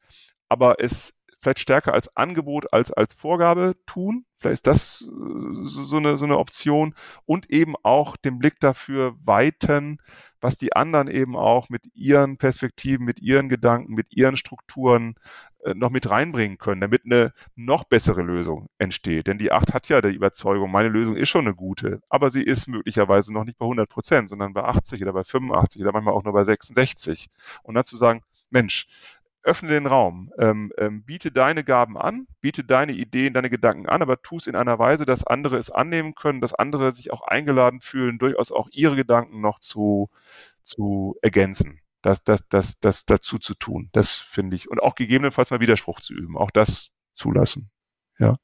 aber 0.49 0.77
es 0.81 1.15
vielleicht 1.41 1.61
stärker 1.61 1.93
als 1.93 2.17
Angebot 2.17 2.73
als 2.73 2.91
als 2.91 3.15
Vorgabe 3.15 3.77
tun. 3.87 4.25
Vielleicht 4.39 4.55
ist 4.55 4.67
das 4.67 5.03
äh, 5.03 5.65
so 5.65 5.97
eine, 5.99 6.17
so 6.17 6.25
eine 6.25 6.39
Option 6.39 6.95
und 7.27 7.51
eben 7.51 7.75
auch 7.83 8.17
den 8.17 8.39
Blick 8.39 8.61
dafür 8.61 9.15
weiten, 9.25 9.99
was 10.41 10.57
die 10.57 10.75
anderen 10.75 11.09
eben 11.09 11.37
auch 11.37 11.69
mit 11.69 11.83
ihren 11.95 12.39
Perspektiven, 12.39 13.05
mit 13.05 13.21
ihren 13.21 13.49
Gedanken, 13.49 13.95
mit 13.95 14.13
ihren 14.13 14.37
Strukturen 14.37 15.17
noch 15.73 15.91
mit 15.91 16.11
reinbringen 16.11 16.59
können, 16.59 16.81
damit 16.81 17.05
eine 17.05 17.33
noch 17.55 17.85
bessere 17.85 18.23
Lösung 18.23 18.69
entsteht. 18.79 19.27
Denn 19.27 19.39
die 19.39 19.53
Acht 19.53 19.73
hat 19.73 19.89
ja 19.89 20.01
die 20.01 20.15
Überzeugung, 20.15 20.71
meine 20.71 20.89
Lösung 20.89 21.17
ist 21.17 21.31
schon 21.31 21.47
eine 21.47 21.55
gute, 21.55 22.03
aber 22.09 22.31
sie 22.31 22.43
ist 22.43 22.67
möglicherweise 22.67 23.33
noch 23.33 23.45
nicht 23.45 23.59
bei 23.59 23.65
100 23.65 23.89
Prozent, 23.89 24.29
sondern 24.29 24.53
bei 24.53 24.65
80 24.65 25.01
oder 25.03 25.13
bei 25.13 25.25
85 25.25 25.81
oder 25.81 25.93
manchmal 25.93 26.15
auch 26.15 26.25
nur 26.25 26.35
bei 26.35 26.45
66. 26.45 27.29
Und 27.63 27.75
dann 27.75 27.85
zu 27.85 27.97
sagen, 27.97 28.23
Mensch, 28.51 28.87
öffne 29.45 29.69
den 29.69 29.87
Raum, 29.87 30.33
ähm, 30.39 30.73
ähm, 30.79 31.05
biete 31.05 31.31
deine 31.31 31.65
Gaben 31.65 31.99
an, 31.99 32.27
biete 32.41 32.65
deine 32.65 32.93
Ideen, 32.93 33.35
deine 33.35 33.51
Gedanken 33.51 33.87
an, 33.87 34.03
aber 34.03 34.23
tu 34.23 34.39
es 34.39 34.47
in 34.47 34.57
einer 34.57 34.79
Weise, 34.79 35.05
dass 35.05 35.27
andere 35.27 35.59
es 35.59 35.71
annehmen 35.71 36.15
können, 36.15 36.41
dass 36.41 36.55
andere 36.55 36.93
sich 36.93 37.13
auch 37.13 37.21
eingeladen 37.21 37.81
fühlen, 37.81 38.19
durchaus 38.19 38.51
auch 38.51 38.69
ihre 38.73 38.97
Gedanken 38.97 39.41
noch 39.41 39.59
zu, 39.61 40.09
zu 40.63 41.17
ergänzen, 41.23 41.81
das, 42.05 42.23
das, 42.23 42.47
das, 42.51 42.79
das 42.81 43.07
dazu 43.07 43.39
zu 43.39 43.55
tun. 43.55 43.89
Das 43.93 44.11
finde 44.11 44.57
ich. 44.57 44.71
Und 44.71 44.83
auch 44.83 44.95
gegebenenfalls 44.95 45.51
mal 45.51 45.61
Widerspruch 45.61 46.01
zu 46.01 46.13
üben, 46.13 46.37
auch 46.37 46.51
das 46.51 46.91
zulassen. 47.15 47.71
Ja. 48.19 48.37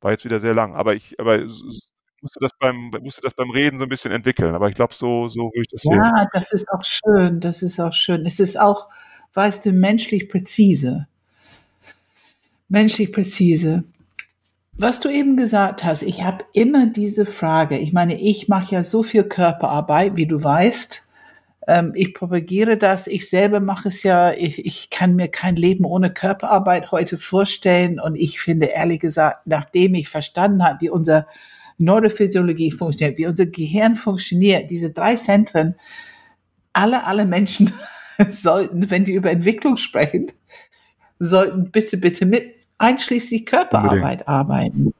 War 0.00 0.12
jetzt 0.12 0.24
wieder 0.24 0.38
sehr 0.38 0.54
lang, 0.54 0.74
aber 0.76 0.94
ich, 0.94 1.18
aber 1.18 1.40
musste 1.40 2.38
das 2.40 2.52
beim, 2.60 2.92
musste 3.00 3.20
das 3.20 3.34
beim 3.34 3.50
Reden 3.50 3.78
so 3.78 3.84
ein 3.84 3.88
bisschen 3.88 4.12
entwickeln. 4.12 4.54
Aber 4.54 4.68
ich 4.68 4.76
glaube, 4.76 4.94
so, 4.94 5.26
so 5.26 5.50
würde 5.52 5.62
ich 5.62 5.68
das 5.68 5.82
ja, 5.82 5.90
sehen. 5.90 6.02
Ja, 6.02 6.26
das 6.32 6.52
ist 6.52 6.68
auch 6.70 6.84
schön. 6.84 7.40
Das 7.40 7.62
ist 7.62 7.80
auch 7.80 7.92
schön. 7.92 8.24
Es 8.26 8.38
ist 8.38 8.58
auch, 8.58 8.88
weißt 9.34 9.66
du, 9.66 9.72
menschlich 9.72 10.28
präzise. 10.28 11.08
Menschlich 12.68 13.12
präzise. 13.12 13.82
Was 14.74 15.00
du 15.00 15.08
eben 15.08 15.36
gesagt 15.36 15.82
hast, 15.82 16.02
ich 16.02 16.22
habe 16.22 16.44
immer 16.52 16.86
diese 16.86 17.26
Frage. 17.26 17.76
Ich 17.78 17.92
meine, 17.92 18.20
ich 18.20 18.48
mache 18.48 18.76
ja 18.76 18.84
so 18.84 19.02
viel 19.02 19.24
Körperarbeit, 19.24 20.14
wie 20.14 20.26
du 20.26 20.42
weißt. 20.42 21.08
Ähm, 21.66 21.92
ich 21.94 22.14
propagiere 22.14 22.76
das. 22.76 23.06
Ich 23.06 23.28
selber 23.28 23.60
mache 23.60 23.88
es 23.88 24.02
ja. 24.02 24.32
Ich, 24.32 24.64
ich 24.64 24.90
kann 24.90 25.14
mir 25.14 25.28
kein 25.28 25.56
Leben 25.56 25.84
ohne 25.84 26.12
Körperarbeit 26.12 26.90
heute 26.90 27.18
vorstellen. 27.18 28.00
Und 28.00 28.16
ich 28.16 28.40
finde, 28.40 28.66
ehrlich 28.66 29.00
gesagt, 29.00 29.46
nachdem 29.46 29.94
ich 29.94 30.08
verstanden 30.08 30.64
habe, 30.64 30.80
wie 30.80 30.90
unser 30.90 31.26
Neurophysiologie 31.78 32.70
funktioniert, 32.70 33.18
wie 33.18 33.26
unser 33.26 33.46
Gehirn 33.46 33.96
funktioniert, 33.96 34.70
diese 34.70 34.90
drei 34.90 35.16
Zentren, 35.16 35.76
alle, 36.72 37.04
alle 37.04 37.24
Menschen 37.24 37.72
sollten, 38.28 38.90
wenn 38.90 39.04
die 39.04 39.14
über 39.14 39.30
Entwicklung 39.30 39.76
sprechen, 39.76 40.32
sollten 41.18 41.70
bitte, 41.70 41.96
bitte 41.96 42.26
mit 42.26 42.54
einschließlich 42.78 43.46
Körperarbeit 43.46 44.26
arbeiten. 44.26 44.92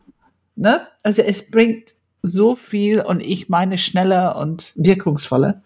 Ne? 0.54 0.86
Also 1.02 1.22
es 1.22 1.50
bringt 1.50 1.94
so 2.22 2.54
viel 2.54 3.00
und 3.00 3.20
ich 3.20 3.48
meine 3.48 3.78
schneller 3.78 4.36
und 4.36 4.72
wirkungsvoller. 4.76 5.62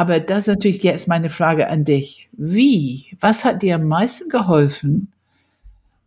Aber 0.00 0.18
das 0.18 0.38
ist 0.38 0.46
natürlich 0.46 0.82
jetzt 0.82 1.08
meine 1.08 1.28
Frage 1.28 1.68
an 1.68 1.84
dich. 1.84 2.30
Wie? 2.32 3.14
Was 3.20 3.44
hat 3.44 3.60
dir 3.60 3.74
am 3.74 3.84
meisten 3.84 4.30
geholfen, 4.30 5.12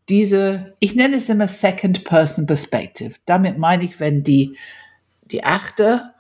diese, 0.10 0.74
ich 0.80 0.96
nenne 0.96 1.18
es 1.18 1.30
immer 1.30 1.48
Second 1.48 2.04
Person 2.04 2.48
Perspective. 2.48 3.14
Damit 3.28 3.60
meine 3.60 3.84
ich, 3.84 4.00
wenn 4.00 4.24
die, 4.24 4.58
die 5.26 5.44
Achte 5.44 6.12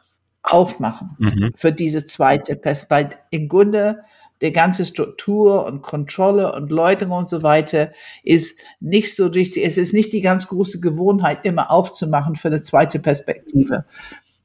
aufmachen 0.43 1.15
mhm. 1.17 1.51
für 1.55 1.71
diese 1.71 2.05
zweite 2.05 2.57
Perspektive. 2.57 2.89
Weil 2.91 3.19
im 3.31 3.49
Grunde 3.49 4.03
der 4.41 4.51
ganze 4.51 4.85
Struktur 4.85 5.65
und 5.65 5.81
Kontrolle 5.81 6.53
und 6.53 6.69
Läuterung 6.69 7.17
und 7.17 7.27
so 7.27 7.41
weiter 7.41 7.91
ist 8.23 8.59
nicht 8.81 9.15
so 9.15 9.27
richtig, 9.27 9.65
es 9.65 9.77
ist 9.77 9.93
nicht 9.93 10.13
die 10.13 10.21
ganz 10.21 10.47
große 10.47 10.79
Gewohnheit, 10.79 11.43
immer 11.43 11.71
aufzumachen 11.71 12.35
für 12.35 12.49
eine 12.49 12.61
zweite 12.61 12.99
Perspektive, 12.99 13.85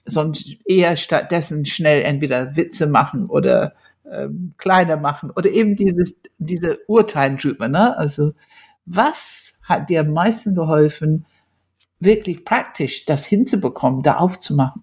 sondern 0.09 0.43
eher 0.65 0.97
stattdessen 0.97 1.65
schnell 1.65 2.03
entweder 2.03 2.57
Witze 2.57 2.87
machen 2.87 3.27
oder 3.27 3.75
ähm, 4.11 4.55
kleiner 4.59 4.97
machen 4.97 5.31
oder 5.31 5.51
eben 5.51 5.77
dieses, 5.77 6.21
diese 6.39 6.79
Urteilen 6.87 7.37
drüber, 7.37 7.69
ne? 7.69 7.97
Also, 7.97 8.33
was 8.87 9.59
hat 9.63 9.91
dir 9.91 10.01
am 10.01 10.13
meisten 10.13 10.55
geholfen, 10.55 11.27
wirklich 12.01 12.45
praktisch 12.45 13.05
das 13.05 13.27
hinzubekommen, 13.27 14.03
da 14.03 14.17
aufzumachen? 14.17 14.83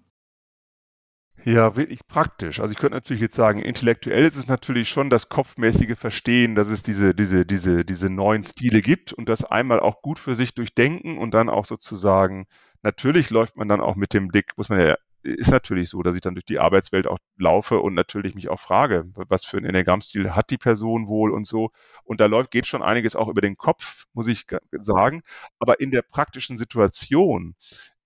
Ja, 1.46 1.76
wirklich 1.76 2.00
praktisch. 2.08 2.58
Also 2.58 2.72
ich 2.72 2.78
könnte 2.78 2.96
natürlich 2.96 3.20
jetzt 3.22 3.36
sagen, 3.36 3.60
intellektuell 3.60 4.24
ist 4.24 4.34
es 4.34 4.48
natürlich 4.48 4.88
schon 4.88 5.10
das 5.10 5.28
kopfmäßige 5.28 5.96
Verstehen, 5.96 6.56
dass 6.56 6.66
es 6.66 6.82
diese, 6.82 7.14
diese, 7.14 7.46
diese, 7.46 7.84
diese 7.84 8.10
neuen 8.10 8.42
Stile 8.42 8.82
gibt 8.82 9.12
und 9.12 9.28
das 9.28 9.44
einmal 9.44 9.78
auch 9.78 10.02
gut 10.02 10.18
für 10.18 10.34
sich 10.34 10.54
durchdenken 10.54 11.18
und 11.18 11.34
dann 11.34 11.48
auch 11.48 11.64
sozusagen, 11.64 12.48
natürlich 12.82 13.30
läuft 13.30 13.56
man 13.56 13.68
dann 13.68 13.80
auch 13.80 13.94
mit 13.94 14.12
dem 14.12 14.26
Blick, 14.26 14.54
muss 14.56 14.70
man 14.70 14.80
ja, 14.80 14.96
ist 15.26 15.50
natürlich 15.50 15.90
so, 15.90 16.02
dass 16.02 16.14
ich 16.14 16.20
dann 16.20 16.34
durch 16.34 16.44
die 16.44 16.58
Arbeitswelt 16.58 17.06
auch 17.06 17.18
laufe 17.36 17.80
und 17.80 17.94
natürlich 17.94 18.34
mich 18.34 18.48
auch 18.48 18.60
frage, 18.60 19.06
was 19.14 19.44
für 19.44 19.58
ein 19.58 19.64
Enneagrammstil 19.64 20.34
hat 20.34 20.50
die 20.50 20.58
Person 20.58 21.08
wohl 21.08 21.32
und 21.32 21.46
so. 21.46 21.70
Und 22.04 22.20
da 22.20 22.26
läuft, 22.26 22.50
geht 22.50 22.66
schon 22.66 22.82
einiges 22.82 23.16
auch 23.16 23.28
über 23.28 23.40
den 23.40 23.56
Kopf, 23.56 24.04
muss 24.12 24.28
ich 24.28 24.46
sagen. 24.72 25.22
Aber 25.58 25.80
in 25.80 25.90
der 25.90 26.02
praktischen 26.02 26.58
Situation 26.58 27.54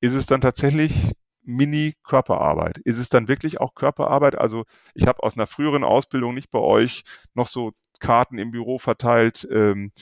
ist 0.00 0.14
es 0.14 0.26
dann 0.26 0.40
tatsächlich 0.40 1.12
Mini-Körperarbeit. 1.42 2.78
Ist 2.78 2.98
es 2.98 3.08
dann 3.08 3.28
wirklich 3.28 3.60
auch 3.60 3.74
Körperarbeit? 3.74 4.36
Also 4.36 4.64
ich 4.94 5.06
habe 5.06 5.22
aus 5.22 5.36
einer 5.36 5.46
früheren 5.46 5.84
Ausbildung 5.84 6.34
nicht 6.34 6.50
bei 6.50 6.58
euch 6.58 7.04
noch 7.34 7.46
so 7.46 7.72
Karten 7.98 8.38
im 8.38 8.50
Büro 8.50 8.78
verteilt, 8.78 9.46
ähm, 9.50 9.92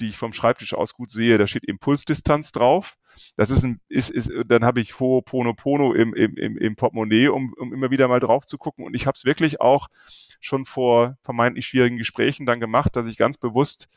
die 0.00 0.08
ich 0.08 0.18
vom 0.18 0.32
Schreibtisch 0.32 0.74
aus 0.74 0.94
gut 0.94 1.10
sehe. 1.10 1.38
Da 1.38 1.46
steht 1.46 1.64
Impulsdistanz 1.64 2.52
drauf. 2.52 2.96
Das 3.36 3.50
ist 3.50 3.64
ein, 3.64 3.80
ist, 3.88 4.10
ist, 4.10 4.30
dann 4.46 4.64
habe 4.64 4.80
ich 4.80 4.92
Ho'oponopono 4.92 5.94
im, 5.94 6.14
im, 6.14 6.36
im, 6.36 6.56
im 6.56 6.76
Portemonnaie, 6.76 7.28
um, 7.28 7.52
um 7.58 7.72
immer 7.72 7.90
wieder 7.90 8.08
mal 8.08 8.20
drauf 8.20 8.46
zu 8.46 8.58
gucken. 8.58 8.84
Und 8.84 8.94
ich 8.94 9.06
habe 9.06 9.16
es 9.16 9.24
wirklich 9.24 9.60
auch 9.60 9.88
schon 10.40 10.64
vor 10.64 11.16
vermeintlich 11.22 11.66
schwierigen 11.66 11.96
Gesprächen 11.96 12.46
dann 12.46 12.60
gemacht, 12.60 12.96
dass 12.96 13.06
ich 13.06 13.16
ganz 13.16 13.38
bewusst 13.38 13.88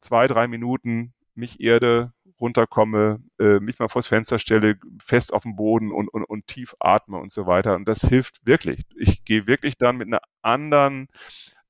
zwei, 0.00 0.26
drei 0.26 0.48
Minuten 0.48 1.12
mich 1.34 1.60
erde, 1.60 2.12
runterkomme, 2.40 3.20
äh, 3.38 3.58
mich 3.60 3.78
mal 3.78 3.88
vors 3.88 4.06
Fenster 4.06 4.38
stelle, 4.38 4.78
fest 5.04 5.32
auf 5.32 5.42
dem 5.42 5.56
Boden 5.56 5.90
und, 5.90 6.08
und, 6.08 6.24
und 6.24 6.46
tief 6.46 6.74
atme 6.78 7.18
und 7.18 7.32
so 7.32 7.46
weiter. 7.46 7.74
Und 7.74 7.86
das 7.86 8.00
hilft 8.00 8.44
wirklich. 8.46 8.84
Ich 8.96 9.24
gehe 9.24 9.46
wirklich 9.46 9.76
dann 9.76 9.96
mit 9.96 10.06
einer 10.06 10.20
anderen, 10.42 11.08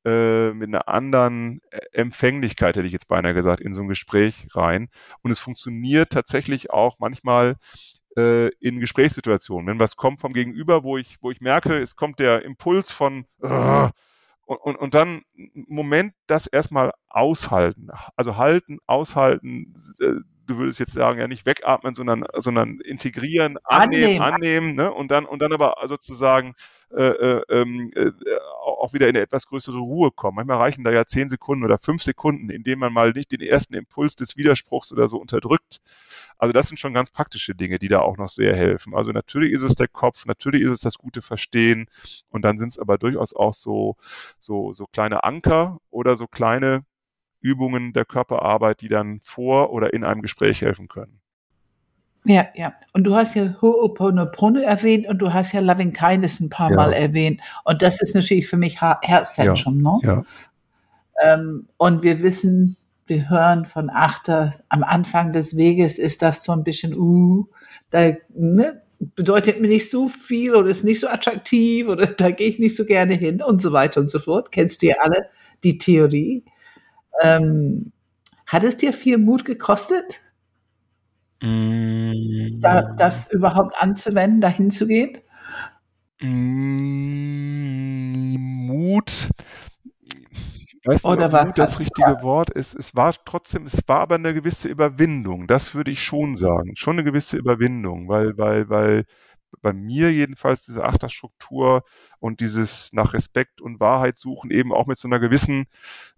äh, 0.08 0.54
mit 0.54 0.68
einer 0.68 0.88
anderen 0.88 1.60
äh, 1.70 1.80
Empfänglichkeit, 1.92 2.76
hätte 2.76 2.86
ich 2.86 2.92
jetzt 2.92 3.08
beinahe 3.08 3.34
gesagt, 3.34 3.60
in 3.60 3.74
so 3.74 3.82
ein 3.82 3.88
Gespräch 3.88 4.48
rein. 4.54 4.88
Und 5.22 5.30
es 5.30 5.38
funktioniert 5.38 6.10
tatsächlich 6.10 6.70
auch 6.70 6.98
manchmal 6.98 7.56
äh, 8.16 8.48
in 8.56 8.80
Gesprächssituationen. 8.80 9.66
Wenn 9.66 9.80
was 9.80 9.96
kommt 9.96 10.20
vom 10.20 10.32
Gegenüber, 10.32 10.82
wo 10.82 10.96
ich, 10.96 11.18
wo 11.20 11.30
ich 11.30 11.42
merke, 11.42 11.78
es 11.78 11.94
kommt 11.94 12.20
der 12.20 12.42
Impuls 12.42 12.90
von, 12.90 13.26
uh, 13.42 13.90
und, 14.46 14.56
und, 14.56 14.76
und 14.76 14.94
dann 14.94 15.22
Moment 15.52 16.14
das 16.26 16.46
erstmal 16.46 16.92
aushalten. 17.10 17.88
Also 18.16 18.38
halten, 18.38 18.78
aushalten, 18.86 19.74
äh, 20.00 20.12
du 20.48 20.58
würdest 20.58 20.80
jetzt 20.80 20.92
sagen, 20.92 21.20
ja 21.20 21.28
nicht 21.28 21.46
wegatmen, 21.46 21.94
sondern, 21.94 22.24
sondern 22.34 22.80
integrieren, 22.80 23.58
annehmen, 23.64 24.20
annehmen, 24.20 24.74
ne? 24.74 24.92
und 24.92 25.10
dann 25.10 25.26
und 25.26 25.40
dann 25.40 25.52
aber 25.52 25.76
sozusagen 25.84 26.54
äh, 26.90 27.02
äh, 27.02 27.42
ähm, 27.50 27.92
äh, 27.94 28.10
auch 28.62 28.94
wieder 28.94 29.08
in 29.08 29.14
eine 29.14 29.22
etwas 29.22 29.46
größere 29.46 29.76
Ruhe 29.76 30.10
kommen. 30.10 30.36
Manchmal 30.36 30.56
reichen 30.56 30.84
da 30.84 30.90
ja 30.90 31.04
zehn 31.04 31.28
Sekunden 31.28 31.64
oder 31.64 31.78
fünf 31.78 32.02
Sekunden, 32.02 32.48
in 32.48 32.62
denen 32.62 32.80
man 32.80 32.94
mal 32.94 33.12
nicht 33.12 33.30
den 33.30 33.42
ersten 33.42 33.74
Impuls 33.74 34.16
des 34.16 34.38
Widerspruchs 34.38 34.90
oder 34.92 35.06
so 35.06 35.18
unterdrückt. 35.18 35.80
Also 36.38 36.52
das 36.52 36.68
sind 36.68 36.78
schon 36.78 36.94
ganz 36.94 37.10
praktische 37.10 37.54
Dinge, 37.54 37.78
die 37.78 37.88
da 37.88 38.00
auch 38.00 38.16
noch 38.16 38.30
sehr 38.30 38.56
helfen. 38.56 38.94
Also 38.94 39.12
natürlich 39.12 39.52
ist 39.52 39.62
es 39.62 39.74
der 39.74 39.88
Kopf, 39.88 40.24
natürlich 40.24 40.62
ist 40.62 40.70
es 40.70 40.80
das 40.80 40.96
gute 40.96 41.20
Verstehen 41.20 41.90
und 42.30 42.42
dann 42.42 42.56
sind 42.56 42.70
es 42.70 42.78
aber 42.78 42.96
durchaus 42.96 43.36
auch 43.36 43.54
so, 43.54 43.96
so, 44.40 44.72
so 44.72 44.86
kleine 44.86 45.24
Anker 45.24 45.80
oder 45.90 46.16
so 46.16 46.26
kleine 46.26 46.84
Übungen 47.40 47.92
der 47.92 48.04
Körperarbeit, 48.04 48.80
die 48.80 48.88
dann 48.88 49.20
vor 49.22 49.72
oder 49.72 49.92
in 49.92 50.04
einem 50.04 50.22
Gespräch 50.22 50.60
helfen 50.62 50.88
können. 50.88 51.20
Ja, 52.24 52.48
ja. 52.54 52.74
Und 52.92 53.04
du 53.04 53.14
hast 53.14 53.34
ja 53.36 53.54
Ho'oponopono 53.60 54.60
erwähnt 54.60 55.06
und 55.06 55.18
du 55.18 55.32
hast 55.32 55.52
ja 55.52 55.60
Loving 55.60 55.92
Kindness 55.92 56.40
ein 56.40 56.50
paar 56.50 56.70
ja. 56.70 56.76
Mal 56.76 56.92
erwähnt. 56.92 57.40
Und 57.64 57.80
das 57.80 58.02
ist 58.02 58.14
natürlich 58.14 58.48
für 58.48 58.56
mich 58.56 58.80
Herzzentrum, 58.80 59.82
ja. 59.82 59.92
ne? 59.92 59.98
Ja. 60.02 60.24
Ähm, 61.34 61.68
und 61.78 62.02
wir 62.02 62.22
wissen, 62.22 62.76
wir 63.06 63.30
hören 63.30 63.64
von 63.64 63.90
Achter, 63.90 64.54
am 64.68 64.82
Anfang 64.82 65.32
des 65.32 65.56
Weges 65.56 65.98
ist 65.98 66.22
das 66.22 66.44
so 66.44 66.52
ein 66.52 66.64
bisschen, 66.64 66.96
uh, 66.96 67.46
da 67.90 68.12
ne, 68.34 68.82
bedeutet 68.98 69.60
mir 69.60 69.68
nicht 69.68 69.90
so 69.90 70.08
viel 70.08 70.54
oder 70.54 70.68
ist 70.68 70.84
nicht 70.84 71.00
so 71.00 71.08
attraktiv 71.08 71.88
oder 71.88 72.06
da 72.18 72.30
gehe 72.30 72.48
ich 72.48 72.58
nicht 72.58 72.76
so 72.76 72.84
gerne 72.84 73.14
hin 73.14 73.42
und 73.42 73.62
so 73.62 73.72
weiter 73.72 74.00
und 74.00 74.10
so 74.10 74.18
fort. 74.18 74.52
Kennst 74.52 74.82
du 74.82 74.86
ja 74.86 74.96
alle 75.00 75.28
die 75.64 75.78
Theorie. 75.78 76.44
Ähm, 77.22 77.92
hat 78.46 78.64
es 78.64 78.76
dir 78.76 78.92
viel 78.92 79.18
Mut 79.18 79.44
gekostet? 79.44 80.20
Mm. 81.42 82.60
Da, 82.60 82.82
das 82.96 83.32
überhaupt 83.32 83.74
anzuwenden, 83.80 84.40
dahin 84.40 84.70
zu 84.70 84.86
gehen? 84.86 85.18
Mm, 86.20 87.06
Mut. 88.66 89.28
Ich 90.04 90.86
weiß 90.86 91.06
nicht, 91.08 91.12
Oder 91.12 91.26
ob 91.26 91.46
Mut 91.46 91.58
das 91.58 91.78
richtige 91.78 92.16
klar? 92.16 92.22
Wort 92.22 92.50
ist. 92.50 92.74
Es 92.74 92.96
war 92.96 93.14
trotzdem, 93.24 93.66
es 93.66 93.80
war 93.86 94.00
aber 94.00 94.14
eine 94.16 94.34
gewisse 94.34 94.68
Überwindung. 94.68 95.46
Das 95.46 95.74
würde 95.74 95.90
ich 95.90 96.02
schon 96.02 96.34
sagen. 96.36 96.74
Schon 96.76 96.94
eine 96.94 97.04
gewisse 97.04 97.36
Überwindung, 97.36 98.08
weil, 98.08 98.36
weil, 98.38 98.68
weil 98.68 99.04
bei 99.60 99.72
mir 99.72 100.12
jedenfalls 100.12 100.64
diese 100.64 100.84
Achterstruktur 100.84 101.82
und 102.20 102.40
dieses 102.40 102.92
nach 102.92 103.14
Respekt 103.14 103.60
und 103.60 103.80
Wahrheit 103.80 104.18
suchen 104.18 104.50
eben 104.50 104.72
auch 104.72 104.86
mit 104.86 104.98
so 104.98 105.08
einer 105.08 105.18
gewissen 105.18 105.66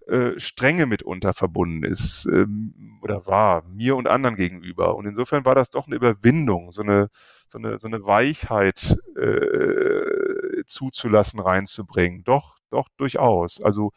äh, 0.07 0.39
Strenge 0.39 0.87
mitunter 0.87 1.35
verbunden 1.35 1.85
ist 1.85 2.27
ähm, 2.27 2.99
oder 3.03 3.27
war 3.27 3.65
mir 3.65 3.97
und 3.97 4.09
anderen 4.09 4.37
gegenüber. 4.37 4.95
Und 4.97 5.07
insofern 5.07 5.45
war 5.45 5.55
das 5.55 5.71
doch 5.71 5.87
eine 5.87 5.97
Überwindung, 5.97 6.73
so 6.73 6.83
eine 6.83 7.09
so 7.49 7.59
eine 7.59 7.79
so 7.79 7.89
eine 7.89 8.05
Weichheit 8.05 8.97
äh, 9.17 10.65
zuzulassen, 10.67 11.41
reinzubringen. 11.41 12.25
Doch, 12.25 12.59
doch 12.71 12.89
durchaus. 12.97 13.61
Also 13.63 13.93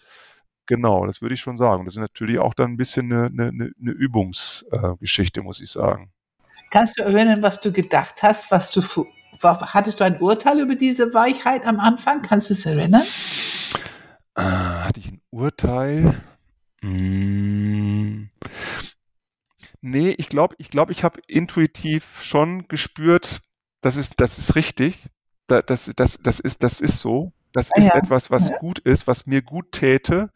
Genau, 0.65 1.05
das 1.05 1.21
würde 1.21 1.35
ich 1.35 1.41
schon 1.41 1.57
sagen. 1.57 1.85
Das 1.85 1.95
ist 1.95 1.99
natürlich 1.99 2.39
auch 2.39 2.53
dann 2.53 2.71
ein 2.71 2.77
bisschen 2.77 3.11
eine, 3.11 3.25
eine, 3.25 3.49
eine 3.49 3.91
Übungsgeschichte, 3.91 5.41
muss 5.41 5.59
ich 5.59 5.69
sagen. 5.69 6.11
Kannst 6.71 6.97
du 6.97 7.03
erinnern, 7.03 7.43
was 7.43 7.59
du 7.59 7.71
gedacht 7.71 8.23
hast, 8.23 8.49
was 8.49 8.71
du 8.71 8.81
hattest 9.43 9.99
du 9.99 10.03
ein 10.03 10.19
Urteil 10.19 10.59
über 10.59 10.75
diese 10.75 11.13
Weichheit 11.13 11.65
am 11.65 11.79
Anfang? 11.79 12.21
Kannst 12.21 12.49
du 12.49 12.53
es 12.53 12.65
erinnern? 12.65 13.03
Äh, 14.35 14.41
hatte 14.41 14.99
ich 14.99 15.11
ein 15.11 15.21
Urteil? 15.29 16.21
Hm. 16.81 18.29
Nee, 19.81 20.15
ich 20.17 20.29
glaube, 20.29 20.55
ich, 20.59 20.69
glaub, 20.69 20.89
ich 20.89 21.03
habe 21.03 21.19
intuitiv 21.27 22.05
schon 22.21 22.67
gespürt, 22.67 23.41
das 23.81 23.97
ist, 23.97 24.19
das 24.21 24.37
ist 24.37 24.55
richtig. 24.55 25.09
Das, 25.47 25.65
das, 25.65 25.91
das, 25.95 26.19
das, 26.23 26.39
ist, 26.39 26.63
das 26.63 26.79
ist 26.79 26.99
so. 26.99 27.33
Das 27.51 27.71
ah, 27.71 27.79
ist 27.79 27.87
ja. 27.87 27.95
etwas, 27.95 28.31
was 28.31 28.49
ja. 28.49 28.57
gut 28.57 28.79
ist, 28.79 29.07
was 29.07 29.25
mir 29.25 29.41
gut 29.41 29.71
täte. 29.73 30.29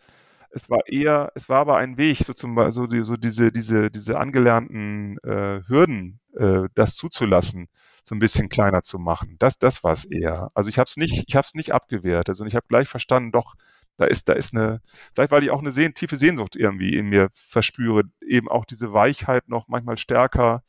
Es 0.49 0.69
war 0.69 0.87
eher, 0.87 1.31
es 1.35 1.49
war 1.49 1.59
aber 1.59 1.77
ein 1.77 1.97
Weg, 1.97 2.19
so 2.19 2.33
zum 2.33 2.71
so, 2.71 2.87
die, 2.87 3.03
so 3.03 3.15
diese, 3.15 3.51
diese, 3.51 3.89
diese 3.89 4.19
angelernten 4.19 5.17
äh, 5.23 5.61
Hürden, 5.67 6.19
äh, 6.35 6.63
das 6.75 6.95
zuzulassen 6.95 7.67
so 8.07 8.15
ein 8.15 8.19
bisschen 8.19 8.47
kleiner 8.47 8.83
zu 8.83 8.99
machen. 8.99 9.35
Das, 9.37 9.59
das 9.59 9.83
war 9.83 9.91
es 9.91 10.05
eher. 10.05 10.49
Also 10.53 10.69
ich 10.69 10.79
habe 10.79 10.87
es 10.87 10.95
nicht, 10.95 11.25
ich 11.27 11.35
habe 11.35 11.45
es 11.45 11.53
nicht 11.53 11.73
abgewertet, 11.73 12.37
sondern 12.37 12.47
ich 12.47 12.55
habe 12.55 12.65
gleich 12.69 12.87
verstanden, 12.87 13.33
doch, 13.33 13.55
da 13.97 14.05
ist, 14.05 14.29
da 14.29 14.33
ist 14.33 14.53
eine, 14.53 14.79
vielleicht 15.13 15.31
weil 15.31 15.43
ich 15.43 15.51
auch 15.51 15.59
eine 15.59 15.73
sehen, 15.73 15.93
tiefe 15.93 16.15
Sehnsucht 16.15 16.55
irgendwie 16.55 16.95
in 16.95 17.07
mir 17.07 17.31
verspüre, 17.33 18.03
eben 18.25 18.47
auch 18.47 18.63
diese 18.63 18.93
Weichheit 18.93 19.49
noch 19.49 19.67
manchmal 19.67 19.97
stärker 19.97 20.63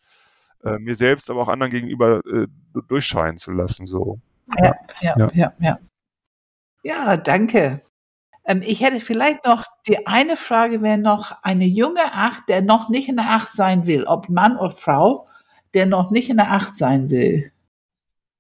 äh, 0.64 0.80
mir 0.80 0.96
selbst, 0.96 1.30
aber 1.30 1.42
auch 1.42 1.48
anderen 1.48 1.70
gegenüber 1.70 2.26
äh, 2.26 2.48
durchscheinen 2.88 3.38
zu 3.38 3.52
lassen. 3.52 3.86
So. 3.86 4.18
Ja, 4.58 4.72
ja, 5.00 5.14
ja, 5.16 5.30
ja. 5.32 5.52
Ja, 5.60 5.78
ja 6.82 7.16
danke. 7.16 7.80
Ähm, 8.44 8.62
ich 8.64 8.80
hätte 8.82 8.98
vielleicht 8.98 9.44
noch, 9.44 9.64
die 9.86 10.08
eine 10.08 10.36
Frage 10.36 10.82
wäre 10.82 10.98
noch, 10.98 11.40
eine 11.42 11.66
junge 11.66 12.12
Acht, 12.14 12.48
der 12.48 12.62
noch 12.62 12.88
nicht 12.88 13.08
in 13.08 13.16
der 13.16 13.30
Acht 13.30 13.52
sein 13.52 13.86
will, 13.86 14.02
ob 14.04 14.28
Mann 14.28 14.56
oder 14.56 14.72
Frau, 14.72 15.27
der 15.74 15.86
noch 15.86 16.10
nicht 16.10 16.30
in 16.30 16.36
der 16.36 16.50
Acht 16.52 16.74
sein 16.74 17.10
will. 17.10 17.50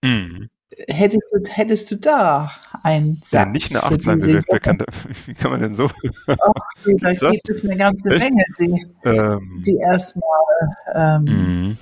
Mhm. 0.02 0.48
Hättest, 0.86 1.22
du, 1.32 1.42
hättest 1.50 1.90
du 1.90 1.96
da 1.96 2.52
ein 2.82 3.14
Satz? 3.16 3.30
Der 3.30 3.46
nicht 3.46 3.70
in 3.70 3.74
der 3.74 3.84
Acht 3.84 4.02
sein 4.02 4.22
will, 4.22 4.42
kann, 4.42 4.78
wie 5.26 5.34
kann 5.34 5.50
man 5.50 5.60
denn 5.60 5.74
so? 5.74 5.88
Ach, 6.26 6.36
da 7.00 7.30
gibt 7.30 7.48
es 7.48 7.64
eine 7.64 7.76
ganze 7.76 8.10
Echt? 8.10 8.20
Menge, 8.20 8.44
die, 8.58 8.86
ähm. 9.04 9.62
die 9.66 9.76
erstmal 9.76 10.48
ähm, 10.94 11.24
mhm. 11.24 11.78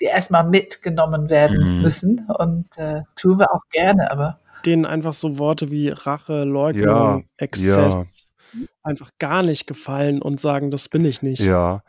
die 0.00 0.06
erstmal 0.06 0.44
mitgenommen 0.44 1.28
werden 1.28 1.76
mhm. 1.76 1.82
müssen. 1.82 2.26
Und 2.38 2.66
äh, 2.78 3.02
tun 3.16 3.38
wir 3.38 3.52
auch 3.52 3.62
gerne, 3.70 4.10
aber. 4.10 4.38
Denen 4.64 4.84
einfach 4.84 5.12
so 5.12 5.38
Worte 5.38 5.70
wie 5.70 5.90
Rache, 5.90 6.44
Leugnung, 6.44 6.84
ja, 6.86 7.20
Exzess 7.36 8.26
ja. 8.52 8.66
einfach 8.82 9.10
gar 9.18 9.42
nicht 9.42 9.66
gefallen 9.66 10.20
und 10.20 10.40
sagen, 10.40 10.70
das 10.70 10.88
bin 10.88 11.04
ich 11.04 11.22
nicht. 11.22 11.40
Ja, 11.40 11.82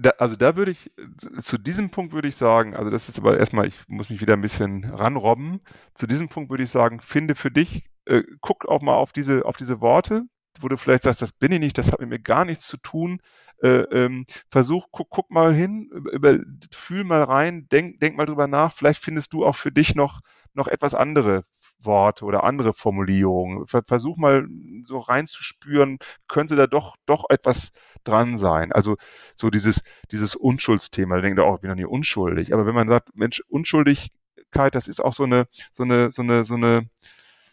da, 0.00 0.10
also 0.18 0.36
da 0.36 0.56
würde 0.56 0.72
ich, 0.72 0.90
zu 1.38 1.58
diesem 1.58 1.90
Punkt 1.90 2.12
würde 2.12 2.28
ich 2.28 2.36
sagen, 2.36 2.74
also 2.74 2.90
das 2.90 3.08
ist 3.08 3.18
aber 3.18 3.38
erstmal, 3.38 3.66
ich 3.68 3.76
muss 3.88 4.10
mich 4.10 4.20
wieder 4.20 4.34
ein 4.34 4.40
bisschen 4.40 4.84
ranrobben. 4.84 5.60
Zu 5.94 6.06
diesem 6.06 6.28
Punkt 6.28 6.50
würde 6.50 6.62
ich 6.62 6.70
sagen, 6.70 7.00
finde 7.00 7.34
für 7.34 7.50
dich, 7.50 7.84
äh, 8.06 8.22
guck 8.40 8.66
auch 8.66 8.82
mal 8.82 8.94
auf 8.94 9.12
diese, 9.12 9.44
auf 9.44 9.56
diese 9.56 9.80
Worte, 9.80 10.24
wo 10.60 10.68
du 10.68 10.76
vielleicht 10.76 11.04
sagst, 11.04 11.22
das 11.22 11.32
bin 11.32 11.52
ich 11.52 11.60
nicht, 11.60 11.78
das 11.78 11.92
hat 11.92 12.00
mit 12.00 12.08
mir 12.08 12.18
gar 12.18 12.44
nichts 12.44 12.66
zu 12.66 12.76
tun. 12.78 13.20
Äh, 13.62 13.82
ähm, 13.92 14.24
versuch, 14.50 14.86
guck, 14.90 15.10
guck 15.10 15.30
mal 15.30 15.52
hin, 15.54 15.90
über, 16.12 16.38
fühl 16.72 17.04
mal 17.04 17.22
rein, 17.22 17.68
denk, 17.70 18.00
denk 18.00 18.16
mal 18.16 18.26
drüber 18.26 18.46
nach. 18.46 18.72
Vielleicht 18.72 19.04
findest 19.04 19.32
du 19.34 19.44
auch 19.44 19.56
für 19.56 19.70
dich 19.70 19.94
noch, 19.94 20.20
noch 20.54 20.66
etwas 20.66 20.94
andere 20.94 21.44
Worte 21.78 22.24
oder 22.24 22.44
andere 22.44 22.72
Formulierungen. 22.72 23.66
Versuch 23.66 24.16
mal 24.16 24.46
so 24.84 24.98
reinzuspüren, 24.98 25.98
könnte 26.26 26.56
da 26.56 26.66
doch, 26.66 26.96
doch 27.06 27.24
etwas 27.28 27.72
dran 28.04 28.36
sein. 28.36 28.72
Also 28.72 28.96
so 29.34 29.50
dieses, 29.50 29.82
dieses 30.10 30.34
Unschuldsthema, 30.34 31.16
da 31.16 31.22
denkt 31.22 31.38
er, 31.38 31.46
oh, 31.46 31.54
ich 31.54 31.60
bin 31.60 31.70
doch 31.70 31.76
nie 31.76 31.84
unschuldig. 31.84 32.52
Aber 32.52 32.66
wenn 32.66 32.74
man 32.74 32.88
sagt, 32.88 33.10
Mensch, 33.14 33.42
Unschuldigkeit, 33.48 34.74
das 34.74 34.88
ist 34.88 35.00
auch 35.00 35.12
so 35.12 35.24
eine, 35.24 35.46
so 35.72 35.84
eine, 35.84 36.10
so 36.10 36.22
eine, 36.22 36.44
so 36.44 36.54
eine, 36.54 36.88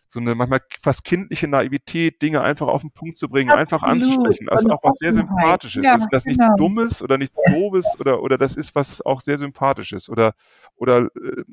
so 0.10 0.20
eine 0.20 0.36
manchmal 0.36 0.62
fast 0.82 1.04
kindliche 1.04 1.48
Naivität, 1.48 2.22
Dinge 2.22 2.42
einfach 2.42 2.68
auf 2.68 2.82
den 2.82 2.92
Punkt 2.92 3.18
zu 3.18 3.28
bringen, 3.28 3.52
Absolut. 3.52 3.74
einfach 3.74 3.88
anzusprechen. 3.88 4.50
Also 4.50 4.70
auch 4.70 4.84
was 4.84 4.98
sehr 4.98 5.14
Sympathisches. 5.14 5.86
Ja, 5.86 5.94
das 5.94 6.04
ist 6.04 6.10
das 6.12 6.24
genau. 6.24 6.36
nichts 6.36 6.56
Dummes 6.58 7.02
oder 7.02 7.18
nichts 7.18 7.36
Doofes 7.52 8.00
oder, 8.00 8.22
oder 8.22 8.38
das 8.38 8.56
ist 8.56 8.76
was 8.76 9.02
auch 9.02 9.22
sehr 9.22 9.38
Sympathisches. 9.38 10.10
Oder, 10.10 10.34
oder 10.76 11.10
äh, 11.16 11.44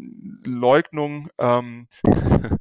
Leugnung, 0.44 1.28
ähm, 1.38 1.88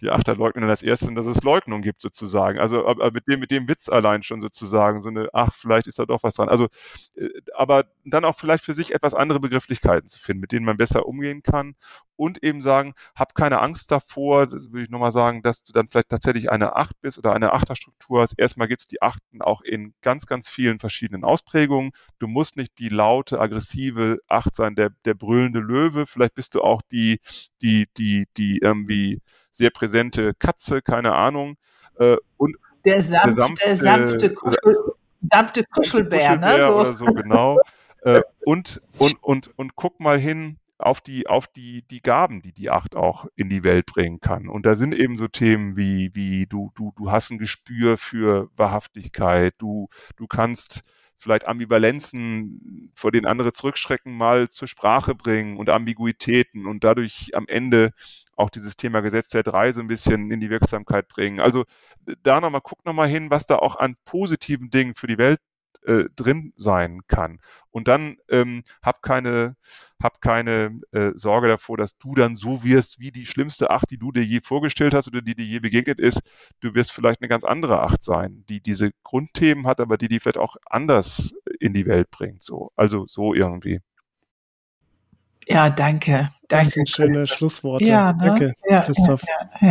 die 0.00 0.10
Achter 0.10 0.34
leugnen 0.34 0.66
das 0.66 0.82
erste, 0.82 1.12
dass 1.14 1.26
es 1.26 1.42
Leugnung 1.42 1.82
gibt 1.82 2.00
sozusagen. 2.00 2.58
Also 2.58 2.84
mit 3.12 3.28
dem, 3.28 3.40
mit 3.40 3.50
dem 3.50 3.68
Witz 3.68 3.88
allein 3.88 4.22
schon 4.24 4.40
sozusagen, 4.40 5.00
so 5.00 5.08
eine, 5.08 5.28
ach, 5.32 5.54
vielleicht 5.54 5.86
ist 5.86 5.98
da 5.98 6.06
doch 6.06 6.22
was 6.24 6.34
dran. 6.34 6.48
Also, 6.48 6.66
äh, 7.14 7.28
aber 7.54 7.84
dann 8.04 8.24
auch 8.24 8.36
vielleicht 8.36 8.64
für 8.64 8.74
sich 8.74 8.92
etwas 8.94 9.14
andere 9.14 9.38
Begrifflichkeiten 9.38 10.08
zu 10.08 10.18
finden, 10.18 10.40
mit 10.40 10.52
denen 10.52 10.66
man 10.66 10.76
besser 10.76 11.06
umgehen 11.06 11.42
kann 11.42 11.76
und 12.16 12.42
eben 12.42 12.60
sagen, 12.60 12.94
hab 13.14 13.34
keine 13.34 13.60
Angst 13.60 13.90
davor, 13.90 14.50
würde 14.50 14.82
ich 14.82 14.90
nochmal 14.90 15.11
sagen, 15.12 15.42
dass 15.42 15.62
du 15.62 15.72
dann 15.72 15.86
vielleicht 15.86 16.08
tatsächlich 16.08 16.50
eine 16.50 16.76
Acht 16.76 17.00
bist 17.00 17.18
oder 17.18 17.32
eine 17.34 17.52
Achterstruktur 17.52 18.22
hast. 18.22 18.38
Erstmal 18.38 18.68
gibt 18.68 18.82
es 18.82 18.88
die 18.88 19.02
Achten 19.02 19.42
auch 19.42 19.60
in 19.62 19.94
ganz, 20.02 20.26
ganz 20.26 20.48
vielen 20.48 20.80
verschiedenen 20.80 21.24
Ausprägungen. 21.24 21.92
Du 22.18 22.26
musst 22.26 22.56
nicht 22.56 22.78
die 22.78 22.88
laute, 22.88 23.40
aggressive 23.40 24.18
Acht 24.28 24.54
sein, 24.54 24.74
der, 24.74 24.90
der 25.04 25.14
brüllende 25.14 25.60
Löwe. 25.60 26.06
Vielleicht 26.06 26.34
bist 26.34 26.54
du 26.54 26.62
auch 26.62 26.82
die, 26.90 27.20
die, 27.62 27.86
die, 27.96 28.26
die 28.36 28.58
irgendwie 28.58 29.20
sehr 29.50 29.70
präsente 29.70 30.32
Katze, 30.38 30.82
keine 30.82 31.14
Ahnung. 31.14 31.56
Äh, 31.98 32.16
und 32.36 32.56
der, 32.84 33.02
sanft, 33.02 33.26
der 33.26 33.32
sanfte, 33.34 33.64
der 33.66 33.76
sanfte, 33.76 34.34
Kuschel, 34.34 34.74
sanfte 35.20 35.64
Kuschelbär, 35.64 36.38
Kuschelbär 36.38 36.58
ne? 36.58 36.64
So. 36.64 36.80
Oder 36.80 36.92
so, 36.96 37.04
genau. 37.04 37.58
äh, 38.02 38.22
und, 38.44 38.82
und, 38.98 39.22
und, 39.22 39.58
und 39.58 39.76
guck 39.76 40.00
mal 40.00 40.18
hin, 40.18 40.58
auf 40.82 41.00
die, 41.00 41.26
auf 41.26 41.46
die, 41.46 41.82
die 41.88 42.02
Gaben, 42.02 42.42
die 42.42 42.52
die 42.52 42.70
Acht 42.70 42.96
auch 42.96 43.26
in 43.36 43.48
die 43.48 43.64
Welt 43.64 43.86
bringen 43.86 44.20
kann. 44.20 44.48
Und 44.48 44.66
da 44.66 44.74
sind 44.74 44.94
eben 44.94 45.16
so 45.16 45.28
Themen 45.28 45.76
wie, 45.76 46.10
wie 46.14 46.46
du, 46.46 46.72
du, 46.74 46.92
du 46.96 47.10
hast 47.10 47.30
ein 47.30 47.38
Gespür 47.38 47.98
für 47.98 48.50
Wahrhaftigkeit, 48.56 49.54
du, 49.58 49.88
du 50.16 50.26
kannst 50.26 50.82
vielleicht 51.22 51.46
Ambivalenzen, 51.46 52.90
vor 52.94 53.12
denen 53.12 53.26
andere 53.26 53.52
zurückschrecken, 53.52 54.16
mal 54.16 54.48
zur 54.48 54.66
Sprache 54.66 55.14
bringen 55.14 55.56
und 55.56 55.70
Ambiguitäten 55.70 56.66
und 56.66 56.82
dadurch 56.84 57.30
am 57.34 57.46
Ende 57.46 57.92
auch 58.36 58.50
dieses 58.50 58.76
Thema 58.76 59.00
Gesetz 59.00 59.28
der 59.28 59.44
drei 59.44 59.70
so 59.72 59.80
ein 59.80 59.86
bisschen 59.86 60.32
in 60.32 60.40
die 60.40 60.50
Wirksamkeit 60.50 61.06
bringen. 61.06 61.40
Also 61.40 61.64
da 62.24 62.40
nochmal, 62.40 62.60
guck 62.62 62.84
nochmal 62.84 63.08
hin, 63.08 63.30
was 63.30 63.46
da 63.46 63.56
auch 63.56 63.76
an 63.76 63.94
positiven 64.04 64.70
Dingen 64.70 64.94
für 64.94 65.06
die 65.06 65.18
Welt 65.18 65.40
äh, 65.86 66.04
drin 66.16 66.52
sein 66.56 67.02
kann. 67.08 67.40
Und 67.70 67.88
dann 67.88 68.18
ähm, 68.28 68.64
hab 68.82 69.02
keine, 69.02 69.56
hab 70.02 70.20
keine 70.20 70.80
äh, 70.92 71.10
Sorge 71.14 71.48
davor, 71.48 71.76
dass 71.76 71.96
du 71.96 72.14
dann 72.14 72.36
so 72.36 72.62
wirst 72.62 73.00
wie 73.00 73.10
die 73.10 73.26
schlimmste 73.26 73.70
Acht, 73.70 73.90
die 73.90 73.98
du 73.98 74.12
dir 74.12 74.24
je 74.24 74.40
vorgestellt 74.42 74.94
hast 74.94 75.08
oder 75.08 75.22
die 75.22 75.34
dir 75.34 75.46
je 75.46 75.60
begegnet 75.60 75.98
ist. 75.98 76.20
Du 76.60 76.74
wirst 76.74 76.92
vielleicht 76.92 77.20
eine 77.20 77.28
ganz 77.28 77.44
andere 77.44 77.80
Acht 77.80 78.02
sein, 78.02 78.44
die 78.48 78.60
diese 78.60 78.92
Grundthemen 79.02 79.66
hat, 79.66 79.80
aber 79.80 79.96
die 79.96 80.08
die 80.08 80.20
vielleicht 80.20 80.38
auch 80.38 80.56
anders 80.66 81.34
in 81.60 81.72
die 81.72 81.86
Welt 81.86 82.10
bringt. 82.10 82.42
So, 82.42 82.72
also 82.76 83.06
so 83.06 83.34
irgendwie. 83.34 83.80
Ja, 85.48 85.70
danke. 85.70 86.12
Danke. 86.12 86.66
Das 86.66 86.68
sind 86.70 86.88
schöne 86.88 87.14
Christoph. 87.14 87.38
Schlussworte. 87.38 87.88
Ja, 87.88 88.12
ne? 88.12 88.24
Danke, 88.24 88.54
ja, 88.68 88.82
Christoph. 88.82 89.22
Ja, 89.22 89.50
ja, 89.60 89.68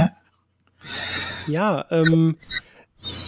ja. 1.47 1.85
ja 1.85 1.85
ähm, 1.91 2.35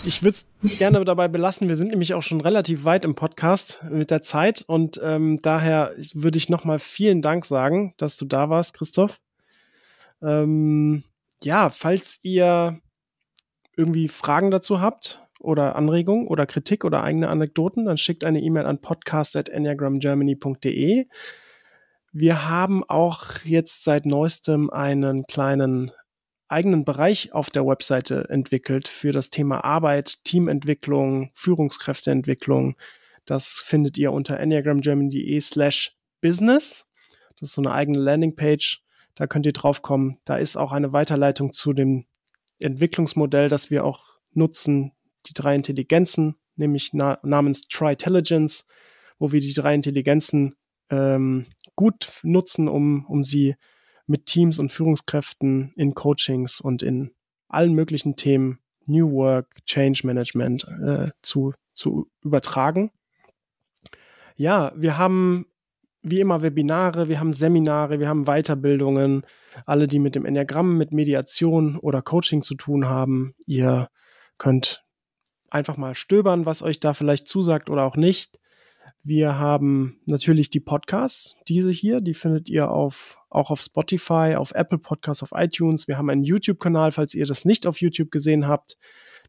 ich 0.03 0.21
würde 0.21 0.37
es 0.63 0.77
gerne 0.77 1.03
dabei 1.03 1.27
belassen. 1.27 1.67
Wir 1.67 1.75
sind 1.75 1.89
nämlich 1.89 2.13
auch 2.13 2.21
schon 2.21 2.41
relativ 2.41 2.83
weit 2.83 3.05
im 3.05 3.15
Podcast 3.15 3.83
mit 3.89 4.11
der 4.11 4.21
Zeit 4.21 4.63
und 4.67 5.01
ähm, 5.03 5.39
daher 5.41 5.93
würde 6.13 6.37
ich 6.37 6.49
nochmal 6.49 6.77
vielen 6.79 7.21
Dank 7.21 7.45
sagen, 7.45 7.93
dass 7.97 8.17
du 8.17 8.25
da 8.25 8.49
warst, 8.49 8.75
Christoph. 8.75 9.19
Ähm, 10.21 11.03
ja, 11.43 11.69
falls 11.69 12.19
ihr 12.21 12.79
irgendwie 13.75 14.07
Fragen 14.07 14.51
dazu 14.51 14.79
habt 14.79 15.19
oder 15.39 15.75
Anregungen 15.75 16.27
oder 16.27 16.45
Kritik 16.45 16.85
oder 16.85 17.03
eigene 17.03 17.29
Anekdoten, 17.29 17.85
dann 17.85 17.97
schickt 17.97 18.23
eine 18.23 18.41
E-Mail 18.41 18.67
an 18.67 18.79
podcast.enneagramgermany.de. 18.79 21.07
Wir 22.11 22.47
haben 22.47 22.83
auch 22.87 23.23
jetzt 23.43 23.83
seit 23.83 24.05
neuestem 24.05 24.69
einen 24.69 25.25
kleinen 25.25 25.91
eigenen 26.47 26.85
Bereich 26.85 27.33
auf 27.33 27.49
der 27.49 27.65
Webseite 27.65 28.29
entwickelt 28.29 28.87
für 28.87 29.11
das 29.11 29.29
Thema 29.29 29.63
Arbeit, 29.63 30.23
Teamentwicklung, 30.23 31.31
Führungskräfteentwicklung. 31.33 32.75
Das 33.25 33.63
findet 33.65 33.97
ihr 33.97 34.11
unter 34.11 34.39
enneagramgermany.de 34.39 35.39
slash 35.39 35.95
business. 36.21 36.85
Das 37.39 37.49
ist 37.49 37.55
so 37.55 37.61
eine 37.61 37.71
eigene 37.71 37.99
Landingpage. 37.99 38.83
Da 39.15 39.27
könnt 39.27 39.45
ihr 39.45 39.53
draufkommen. 39.53 40.19
Da 40.25 40.37
ist 40.37 40.55
auch 40.55 40.71
eine 40.71 40.93
Weiterleitung 40.93 41.53
zu 41.53 41.73
dem 41.73 42.05
Entwicklungsmodell, 42.59 43.49
das 43.49 43.69
wir 43.69 43.85
auch 43.85 44.05
nutzen, 44.31 44.93
die 45.27 45.33
drei 45.33 45.55
Intelligenzen, 45.55 46.35
nämlich 46.55 46.91
na 46.93 47.19
namens 47.23 47.63
Tri-Intelligence, 47.67 48.65
wo 49.19 49.31
wir 49.31 49.41
die 49.41 49.53
drei 49.53 49.75
Intelligenzen 49.75 50.55
ähm, 50.89 51.45
gut 51.75 52.19
nutzen, 52.23 52.67
um, 52.67 53.05
um 53.05 53.23
sie 53.23 53.55
mit 54.05 54.25
Teams 54.25 54.59
und 54.59 54.71
Führungskräften 54.71 55.73
in 55.75 55.93
Coachings 55.93 56.59
und 56.59 56.83
in 56.83 57.13
allen 57.47 57.73
möglichen 57.73 58.15
Themen 58.15 58.59
New 58.85 59.11
Work, 59.11 59.65
Change 59.65 60.01
Management 60.05 60.65
äh, 60.83 61.09
zu, 61.21 61.53
zu 61.73 62.09
übertragen. 62.21 62.91
Ja, 64.35 64.73
wir 64.75 64.97
haben 64.97 65.45
wie 66.03 66.19
immer 66.19 66.41
Webinare, 66.41 67.07
wir 67.07 67.19
haben 67.19 67.31
Seminare, 67.31 67.99
wir 67.99 68.09
haben 68.09 68.25
Weiterbildungen, 68.25 69.25
alle, 69.65 69.87
die 69.87 69.99
mit 69.99 70.15
dem 70.15 70.25
Enneagramm, 70.25 70.77
mit 70.77 70.91
Mediation 70.91 71.77
oder 71.77 72.01
Coaching 72.01 72.41
zu 72.41 72.55
tun 72.55 72.89
haben. 72.89 73.35
Ihr 73.45 73.87
könnt 74.37 74.83
einfach 75.49 75.77
mal 75.77 75.95
stöbern, 75.95 76.45
was 76.45 76.61
euch 76.61 76.81
da 76.81 76.93
vielleicht 76.93 77.29
zusagt 77.29 77.69
oder 77.69 77.83
auch 77.85 77.95
nicht. 77.95 78.37
Wir 79.05 79.37
haben 79.37 79.99
natürlich 80.05 80.49
die 80.49 80.61
Podcasts, 80.61 81.35
diese 81.49 81.71
hier, 81.71 81.99
die 81.99 82.13
findet 82.13 82.49
ihr 82.49 82.71
auf, 82.71 83.17
auch 83.29 83.51
auf 83.51 83.59
Spotify, 83.59 84.35
auf 84.37 84.53
Apple 84.55 84.77
Podcasts, 84.77 85.21
auf 85.23 85.33
iTunes. 85.35 85.89
Wir 85.89 85.97
haben 85.97 86.09
einen 86.09 86.23
YouTube-Kanal, 86.23 86.93
falls 86.93 87.13
ihr 87.13 87.25
das 87.25 87.43
nicht 87.43 87.67
auf 87.67 87.81
YouTube 87.81 88.11
gesehen 88.11 88.47
habt. 88.47 88.77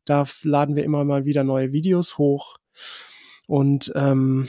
Da 0.05 0.27
laden 0.45 0.77
wir 0.77 0.85
immer 0.85 1.05
mal 1.05 1.25
wieder 1.25 1.43
neue 1.43 1.73
Videos 1.73 2.19
hoch. 2.19 2.57
Und 3.49 3.93
ähm, 3.97 4.49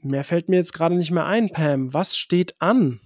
mehr 0.00 0.24
fällt 0.24 0.48
mir 0.48 0.56
jetzt 0.56 0.72
gerade 0.72 0.94
nicht 0.94 1.10
mehr 1.10 1.26
ein, 1.26 1.50
Pam. 1.50 1.92
Was 1.92 2.16
steht 2.16 2.54
an? 2.58 3.00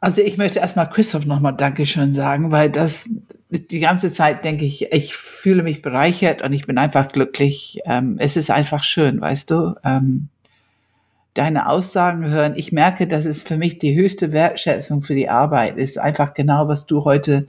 Also 0.00 0.22
ich 0.22 0.38
möchte 0.38 0.60
erstmal 0.60 0.88
Christoph 0.88 1.26
nochmal 1.26 1.54
Dankeschön 1.54 2.14
sagen, 2.14 2.50
weil 2.50 2.70
das 2.70 3.10
die 3.50 3.80
ganze 3.80 4.12
Zeit 4.12 4.44
denke 4.44 4.64
ich, 4.64 4.92
ich 4.92 5.14
fühle 5.14 5.62
mich 5.62 5.82
bereichert 5.82 6.40
und 6.42 6.52
ich 6.52 6.66
bin 6.66 6.78
einfach 6.78 7.08
glücklich. 7.08 7.80
Ähm, 7.84 8.16
es 8.18 8.36
ist 8.36 8.50
einfach 8.50 8.82
schön, 8.82 9.20
weißt 9.20 9.50
du. 9.50 9.74
Ähm, 9.84 10.28
deine 11.34 11.68
Aussagen 11.68 12.26
hören. 12.26 12.54
Ich 12.56 12.72
merke, 12.72 13.06
dass 13.06 13.24
es 13.24 13.42
für 13.42 13.56
mich 13.56 13.78
die 13.78 13.94
höchste 13.94 14.32
Wertschätzung 14.32 15.02
für 15.02 15.14
die 15.14 15.28
Arbeit 15.28 15.76
ist. 15.76 15.98
Einfach 15.98 16.34
genau, 16.34 16.68
was 16.68 16.86
du 16.86 17.04
heute 17.04 17.48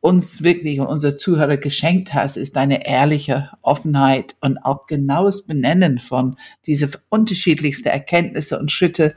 uns 0.00 0.42
wirklich 0.42 0.80
und 0.80 0.86
unsere 0.86 1.14
Zuhörer 1.14 1.56
geschenkt 1.56 2.12
hast, 2.12 2.36
ist 2.36 2.56
deine 2.56 2.86
ehrliche 2.86 3.50
Offenheit 3.62 4.34
und 4.40 4.58
auch 4.58 4.86
genaues 4.86 5.46
Benennen 5.46 6.00
von 6.00 6.36
diese 6.66 6.90
unterschiedlichsten 7.08 7.88
Erkenntnisse 7.88 8.58
und 8.58 8.72
Schritte, 8.72 9.14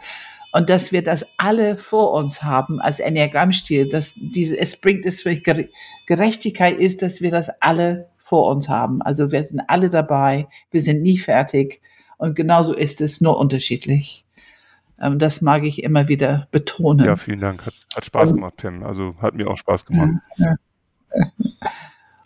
und 0.56 0.70
dass 0.70 0.94
wir 0.94 1.04
das 1.04 1.26
alle 1.38 1.78
vor 1.78 2.14
uns 2.14 2.42
haben 2.42 2.80
als 2.80 3.02
Enneagrammstil, 3.02 3.90
dass 3.90 4.14
diese, 4.16 4.58
es 4.58 4.80
bringt 4.80 5.06
es 5.06 5.22
für 5.22 5.36
Gerechtigkeit 6.08 6.78
ist, 6.78 7.02
dass 7.02 7.20
wir 7.20 7.30
das 7.30 7.50
alle 7.60 8.08
vor 8.20 8.48
uns 8.48 8.70
haben. 8.70 9.02
Also 9.02 9.34
wir 9.34 9.44
sind 9.44 9.62
alle 9.68 9.90
dabei, 9.90 10.48
wir 10.72 10.82
sind 10.82 11.02
nie 11.02 11.18
fertig 11.18 11.82
und 12.16 12.38
genauso 12.38 12.74
ist 12.74 13.02
es, 13.02 13.20
nur 13.20 13.38
unterschiedlich. 13.38 14.26
Ähm, 14.98 15.20
das 15.20 15.42
mag 15.42 15.66
ich 15.66 15.84
immer 15.84 16.08
wieder 16.08 16.48
betonen. 16.52 17.06
Ja, 17.06 17.18
vielen 17.18 17.42
Dank. 17.42 17.66
Hat, 17.66 17.74
hat 17.94 18.06
Spaß 18.06 18.34
gemacht, 18.34 18.54
Tim. 18.56 18.82
Also 18.84 19.14
hat 19.20 19.36
mir 19.36 19.50
auch 19.50 19.58
Spaß 19.58 19.86
gemacht. 19.86 20.22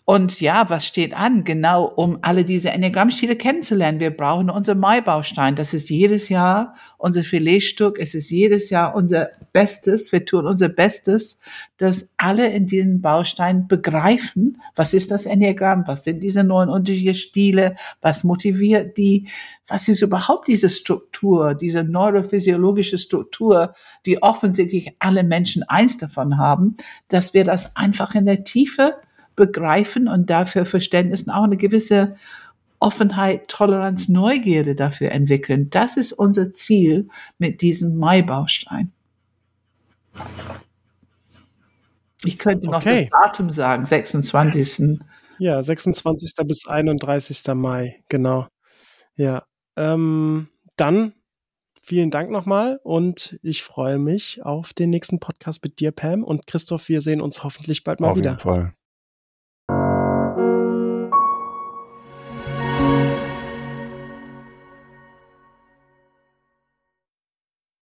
Und 0.10 0.42
ja, 0.42 0.68
was 0.72 0.88
steht 0.88 1.14
an? 1.14 1.44
Genau, 1.44 1.86
um 1.86 2.18
alle 2.24 2.44
diese 2.44 2.72
Enneagrammstile 2.72 3.36
kennenzulernen. 3.36 4.00
Wir 4.00 4.10
brauchen 4.10 4.50
unser 4.50 4.74
Mai-Baustein. 4.74 5.56
Das 5.56 5.76
ist 5.76 5.88
jedes 5.92 6.30
Jahr 6.30 6.74
unser 6.98 7.22
Filetstück. 7.22 8.00
Es 8.00 8.16
ist 8.16 8.32
jedes 8.32 8.72
Jahr 8.72 8.96
unser 8.96 9.30
Bestes. 9.54 10.12
Wir 10.12 10.26
tun 10.26 10.48
unser 10.48 10.68
Bestes, 10.68 11.40
dass 11.78 12.10
alle 12.18 12.52
in 12.52 12.66
diesen 12.66 13.02
Baustein 13.02 13.68
begreifen, 13.68 14.60
was 14.74 14.96
ist 14.96 15.12
das 15.12 15.28
Enneagramm? 15.28 15.84
Was 15.86 16.06
sind 16.06 16.24
diese 16.24 16.44
neuen 16.44 16.70
unterschiedlichen 16.70 17.14
Stile? 17.14 17.76
Was 18.02 18.24
motiviert 18.24 18.98
die? 18.98 19.28
Was 19.68 19.88
ist 19.88 20.02
überhaupt 20.02 20.48
diese 20.48 20.72
Struktur, 20.72 21.54
diese 21.54 21.84
neurophysiologische 21.84 22.98
Struktur, 22.98 23.76
die 24.08 24.24
offensichtlich 24.24 24.96
alle 24.98 25.24
Menschen 25.24 25.62
eins 25.62 26.00
davon 26.00 26.40
haben, 26.40 26.78
dass 27.10 27.36
wir 27.36 27.44
das 27.44 27.76
einfach 27.76 28.16
in 28.16 28.26
der 28.26 28.44
Tiefe 28.44 28.96
begreifen 29.40 30.08
und 30.08 30.30
dafür 30.30 30.66
Verständnis 30.66 31.24
und 31.24 31.32
auch 31.32 31.46
eine 31.46 31.58
gewisse 31.58 32.16
Offenheit, 32.80 33.48
Toleranz, 33.48 34.08
Neugierde 34.10 34.76
dafür 34.76 35.12
entwickeln. 35.12 35.70
Das 35.70 35.98
ist 35.98 36.12
unser 36.14 36.52
Ziel 36.52 37.08
mit 37.38 37.62
diesem 37.62 37.98
Mai-Baustein. 37.98 38.92
Ich 42.26 42.38
könnte 42.38 42.68
noch 42.68 42.82
okay. 42.82 43.10
das 43.10 43.22
Datum 43.22 43.50
sagen, 43.52 43.86
26. 43.86 45.00
Ja, 45.40 45.64
26. 45.64 46.34
bis 46.46 46.68
31. 46.68 47.42
Mai, 47.56 48.04
genau. 48.10 48.48
Ja, 49.16 49.44
ähm, 49.78 50.50
dann 50.76 51.14
vielen 51.82 52.12
Dank 52.12 52.30
nochmal 52.30 52.80
und 52.84 53.40
ich 53.42 53.64
freue 53.64 53.98
mich 53.98 54.44
auf 54.44 54.74
den 54.74 54.90
nächsten 54.90 55.20
Podcast 55.20 55.64
mit 55.64 55.80
dir, 55.80 55.92
Pam 55.92 56.24
und 56.24 56.46
Christoph. 56.46 56.90
Wir 56.90 57.02
sehen 57.02 57.22
uns 57.22 57.44
hoffentlich 57.44 57.84
bald 57.84 58.00
mal 58.00 58.12
auf 58.12 58.18
wieder. 58.18 58.36
Auf 58.36 58.46
jeden 58.46 58.56
Fall. 58.56 58.74